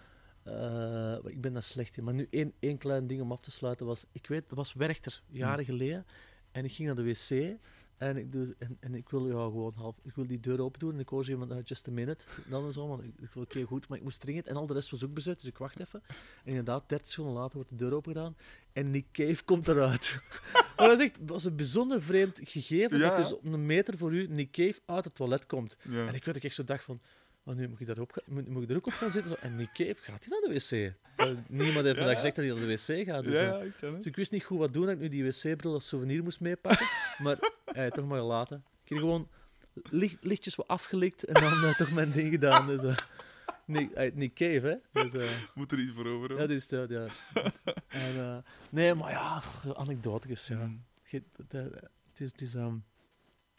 eh, 0.42 1.16
ik 1.24 1.40
ben 1.40 1.52
daar 1.52 1.62
slecht 1.62 1.96
in. 1.96 2.04
Maar 2.04 2.14
nu 2.14 2.26
één, 2.30 2.52
één 2.58 2.78
klein 2.78 3.06
ding 3.06 3.20
om 3.20 3.32
af 3.32 3.40
te 3.40 3.50
sluiten 3.50 3.86
was... 3.86 4.06
Ik 4.12 4.26
weet, 4.26 4.48
dat 4.48 4.58
was 4.58 4.72
Werchter, 4.72 5.22
jaren 5.28 5.64
geleden. 5.64 6.06
En 6.52 6.64
ik 6.64 6.72
ging 6.72 6.86
naar 6.88 6.96
de 6.96 7.02
wc. 7.04 7.58
En 7.96 8.16
ik, 8.16 8.32
doe, 8.32 8.54
en, 8.58 8.76
en 8.80 8.94
ik 8.94 9.08
wil 9.08 9.26
ja, 9.26 9.32
gewoon 9.32 9.72
half... 9.76 9.96
Ik 10.02 10.14
wil 10.14 10.26
die 10.26 10.40
deur 10.40 10.60
open 10.60 10.80
doen. 10.80 10.92
En 10.94 11.00
ik 11.00 11.08
hoor 11.08 11.24
zo 11.24 11.30
iemand... 11.30 11.50
"Ah, 11.50 11.58
just 11.64 11.88
a 11.88 11.90
minute. 11.90 12.24
En 12.44 12.50
dan 12.50 12.66
en 12.66 12.72
zo. 12.72 12.88
Want 12.88 13.02
ik, 13.02 13.10
ik 13.20 13.32
wil, 13.32 13.42
oké, 13.42 13.62
goed. 13.62 13.88
Maar 13.88 13.98
ik 13.98 14.04
moest 14.04 14.20
dringend. 14.20 14.46
En 14.46 14.56
al 14.56 14.66
de 14.66 14.72
rest 14.72 14.90
was 14.90 15.04
ook 15.04 15.14
bezet. 15.14 15.40
Dus 15.40 15.48
ik 15.48 15.58
wacht 15.58 15.80
even. 15.80 16.02
En 16.08 16.14
inderdaad, 16.44 16.88
30 16.88 17.06
seconden 17.06 17.34
later 17.34 17.54
wordt 17.54 17.70
de 17.70 17.76
deur 17.76 17.92
open 17.94 18.12
gedaan. 18.12 18.36
En 18.72 18.90
Nick 18.90 19.06
Cave 19.12 19.44
komt 19.44 19.68
eruit. 19.68 20.18
maar 20.76 20.88
dat 20.88 20.98
is 20.98 21.04
echt, 21.04 21.18
was 21.26 21.44
een 21.44 21.56
bijzonder 21.56 22.02
vreemd 22.02 22.40
gegeven. 22.42 22.98
Ja. 22.98 23.08
Dat 23.08 23.16
dus 23.16 23.32
op 23.32 23.44
een 23.44 23.66
meter 23.66 23.98
voor 23.98 24.14
u 24.14 24.26
Nick 24.26 24.52
Cave 24.52 24.80
uit 24.86 25.04
het 25.04 25.14
toilet 25.14 25.46
komt. 25.46 25.76
Ja. 25.88 26.06
En 26.06 26.14
ik 26.14 26.26
ik 26.26 26.44
echt 26.44 26.54
zo 26.54 26.64
dacht 26.64 26.84
van, 26.84 27.00
oh, 27.46 27.56
nu 27.56 27.68
moet 27.68 27.80
ik, 27.80 27.86
daarop, 27.86 28.22
moet, 28.26 28.48
moet 28.48 28.62
ik 28.62 28.70
er 28.70 28.76
ook 28.76 28.86
op 28.86 28.92
gaan 28.92 29.10
zitten. 29.10 29.30
Zo. 29.30 29.36
En 29.40 29.56
Nick 29.56 29.72
Cave, 29.72 29.96
gaat 30.00 30.24
hij 30.24 30.38
naar 30.40 30.48
de 30.48 30.54
wc? 30.54 30.94
Niemand 31.48 31.84
heeft 31.84 31.96
me 31.96 32.02
Ja. 32.02 32.06
dat 32.06 32.14
gezegd 32.14 32.36
dat 32.36 32.44
hij 32.44 32.54
naar 32.54 32.66
de 32.66 32.72
wc 32.72 33.06
gaat. 33.06 33.24
Dus, 33.24 33.38
ja, 33.38 33.58
ik 33.58 33.72
het. 33.80 33.94
dus 33.96 34.06
ik 34.06 34.16
wist 34.16 34.32
niet 34.32 34.44
goed 34.44 34.58
wat 34.58 34.72
doen, 34.72 34.84
dat 34.84 34.94
ik 34.94 35.00
nu 35.00 35.08
die 35.08 35.24
wc-bril 35.24 35.72
als 35.72 35.88
souvenir 35.88 36.22
moest 36.22 36.40
meepakken. 36.40 36.86
maar 37.24 37.38
eh, 37.64 37.86
toch 37.86 38.06
maar 38.06 38.18
gelaten. 38.18 38.64
Ik 38.84 38.88
heb 38.88 38.98
gewoon 38.98 39.28
licht, 39.90 40.16
lichtjes 40.24 40.54
wat 40.54 40.68
afgelikt 40.68 41.24
en 41.24 41.34
dan 41.34 41.52
eh, 41.52 41.76
toch 41.76 41.90
mijn 41.92 42.10
ding 42.10 42.30
gedaan. 42.30 42.66
Dus, 42.66 42.82
eh, 42.82 42.96
Nick, 43.64 43.90
eh, 43.92 44.14
Nick 44.14 44.34
Cave, 44.34 44.80
hè. 44.92 45.02
Dus, 45.02 45.30
Moet 45.54 45.72
er 45.72 45.78
iets 45.78 45.92
voor 45.92 46.06
over 46.06 46.30
ja, 46.30 46.36
hebben. 46.36 46.56
dus, 46.56 46.68
ja, 46.68 46.84
ja. 46.88 47.06
En, 47.88 48.44
nee, 48.70 48.94
maar 48.94 49.10
ja, 49.10 49.42
anekdotes, 49.74 50.46
ja. 50.46 50.66
Mm. 50.66 50.84
Het, 51.02 51.22
het 52.06 52.20
is, 52.20 52.30
het 52.30 52.40
is 52.40 52.54
ehm, 52.54 52.76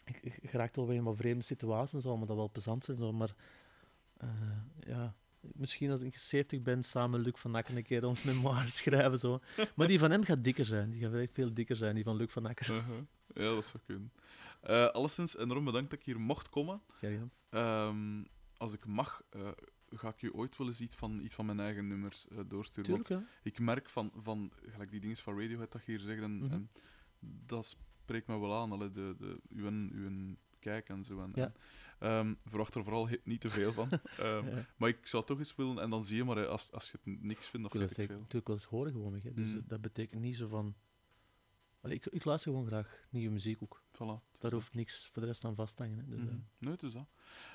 ik, 0.04 0.38
ik 0.40 0.74
wel 0.74 0.86
weer 0.86 0.96
in 0.96 1.04
wat 1.04 1.16
vreemde 1.16 1.44
situaties 1.44 1.94
en 1.94 2.00
zo, 2.00 2.16
maar 2.16 2.26
dat 2.26 2.36
wel 2.36 2.50
plezant 2.50 2.84
zijn. 2.84 2.98
Zo, 2.98 3.12
maar 3.12 3.34
eh, 4.18 4.28
ja, 4.86 5.14
misschien 5.40 5.90
als 5.90 6.00
ik 6.00 6.16
70 6.16 6.62
ben, 6.62 6.82
samen 6.82 7.20
Luc 7.20 7.32
van 7.36 7.54
Akker 7.54 7.76
een 7.76 7.82
keer 7.82 8.04
ons 8.04 8.22
memoir 8.22 8.68
schrijven. 8.78 9.18
Zo. 9.18 9.40
Maar 9.74 9.86
die 9.88 9.98
van 9.98 10.10
hem 10.10 10.24
gaat 10.24 10.44
dikker 10.44 10.64
zijn. 10.64 10.90
Die 10.90 11.00
gaat 11.00 11.14
echt 11.14 11.32
veel 11.32 11.54
dikker 11.54 11.76
zijn, 11.76 11.94
die 11.94 12.04
van 12.04 12.16
Luc 12.16 12.32
van 12.32 12.46
Akker. 12.46 12.74
Uh-huh. 12.74 12.96
Ja, 13.34 13.42
dat 13.54 13.64
zou 13.66 13.82
kunnen. 13.86 14.12
Eh 14.60 14.86
alleszins, 14.86 15.36
enorm 15.36 15.64
bedankt 15.64 15.90
dat 15.90 15.98
ik 15.98 16.04
hier 16.04 16.20
mocht 16.20 16.48
komen. 16.48 16.82
Ja, 17.00 17.08
ja. 17.08 17.28
Ehm, 17.48 18.24
als 18.56 18.72
ik 18.72 18.86
mag, 18.86 19.22
eh, 19.30 19.48
ga 19.90 20.08
ik 20.08 20.20
je 20.20 20.34
ooit 20.34 20.56
wel 20.56 20.66
eens 20.66 20.80
iets 20.80 20.94
van, 20.94 21.20
iets 21.20 21.34
van 21.34 21.46
mijn 21.46 21.60
eigen 21.60 21.86
nummers 21.86 22.26
doorsturen. 22.46 22.84
Tuurlijk, 22.84 23.08
Want 23.08 23.22
ja. 23.22 23.28
ik 23.42 23.58
merk 23.58 23.88
van, 23.88 24.12
van 24.16 24.52
gelijk 24.66 24.90
die 24.90 25.00
dingen 25.00 25.16
van 25.16 25.40
Radiohead 25.40 25.72
dat 25.72 25.84
je 25.84 25.90
hier 25.90 26.00
zegt, 26.00 26.22
en, 26.22 26.38
Mhm. 26.38 26.52
en 26.52 26.68
dat 27.20 27.76
spreekt 28.02 28.26
me 28.26 28.38
wel 28.38 28.54
aan. 28.56 28.72
Allee, 28.72 28.90
de, 28.90 29.14
de, 29.18 29.40
uw, 29.48 29.70
uw 29.92 30.36
kijk 30.58 30.88
en 30.88 31.04
zo. 31.04 31.20
En, 31.22 31.32
Ja. 31.34 31.44
en, 31.44 31.54
ehm, 31.98 32.34
verwacht 32.44 32.74
er 32.74 32.84
vooral 32.84 33.08
niet 33.24 33.40
te 33.40 33.48
veel 33.48 33.72
van. 33.72 33.88
Ehm, 34.18 34.46
Ja. 34.48 34.66
Maar 34.76 34.88
ik 34.88 35.06
zou 35.06 35.24
toch 35.24 35.38
eens 35.38 35.54
willen, 35.54 35.78
en 35.78 35.90
dan 35.90 36.04
zie 36.04 36.16
je 36.16 36.24
maar, 36.24 36.46
als, 36.46 36.72
als 36.72 36.90
je 36.90 36.98
het 37.02 37.22
niks 37.22 37.48
vindt 37.48 37.66
of 37.66 37.72
Ik 37.72 37.78
wil 37.78 37.88
dat 37.88 37.96
weet 37.96 38.06
ik 38.06 38.10
veel. 38.12 38.20
natuurlijk 38.20 38.46
wel 38.46 38.56
eens 38.56 38.64
horen 38.66 38.92
gewoon. 38.92 39.14
Hè. 39.14 39.32
Dus 39.34 39.50
Mm. 39.50 39.56
eh, 39.56 39.62
dat 39.66 39.80
betekent 39.80 40.20
niet 40.20 40.36
zo 40.36 40.48
van... 40.48 40.74
Allee, 41.80 41.96
ik, 41.96 42.06
ik 42.06 42.24
luister 42.24 42.50
gewoon 42.52 42.66
graag 42.66 43.06
nieuwe 43.10 43.32
muziek 43.32 43.62
ook. 43.62 43.82
Voilà. 43.92 44.38
Daar 44.38 44.52
hoeft 44.52 44.74
niks 44.74 45.08
voor 45.12 45.22
de 45.22 45.28
rest 45.28 45.44
aan 45.44 45.54
vast 45.54 45.76
te 45.76 45.82
hangen. 45.82 45.98
Hè. 45.98 46.06
Dus, 46.06 46.18
Mhm. 46.20 46.36
Nee, 46.58 46.72
het 46.72 46.82
is 46.82 46.92
dat. 46.92 47.08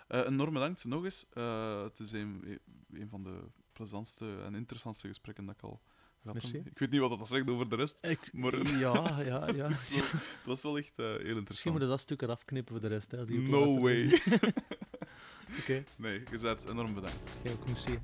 Eh, 0.08 0.26
enorm 0.28 0.54
bedankt 0.54 0.84
nog 0.84 1.04
eens. 1.04 1.26
Eh, 1.30 1.84
het 1.84 2.00
is 2.00 2.12
een, 2.12 2.60
een 2.92 3.10
van 3.10 3.24
de 3.24 3.48
plezantste 3.74 4.42
en 4.44 4.56
interessantste 4.56 5.08
gesprekken 5.08 5.46
dat 5.46 5.56
ik 5.56 5.62
al. 5.62 5.82
Ik 6.64 6.80
weet 6.80 6.90
niet 6.92 7.00
wat 7.00 7.20
dat 7.20 7.28
zegt 7.28 7.50
over 7.50 7.70
de 7.70 7.76
rest. 7.76 7.98
ik, 8.02 8.30
Maar- 8.34 8.68
ja, 8.80 9.22
ja, 9.22 9.48
ja. 9.56 9.68
Het, 9.70 9.80
is 9.80 9.96
wel- 9.96 10.04
het 10.12 10.46
was 10.46 10.64
wel 10.64 10.78
echt 10.78 11.00
eh, 11.00 11.06
heel 11.06 11.14
Misschien 11.16 11.38
interessant. 11.38 11.74
moet 11.76 11.84
je 11.84 11.90
dat 11.90 12.00
stuk 12.00 12.22
eraf 12.22 12.46
knippen 12.46 12.72
voor 12.74 12.90
de 12.90 12.96
rest. 12.96 13.12
Hè, 13.12 13.18
als 13.18 13.30
No 13.30 13.80
way. 13.82 14.06
Oké, 15.60 15.84
nee, 15.96 16.24
je 16.32 16.40
bent 16.42 16.66
enorm 16.66 16.94
bedankt. 16.94 17.30
jij 17.44 17.54
ook, 17.54 17.68
merci. 17.68 18.00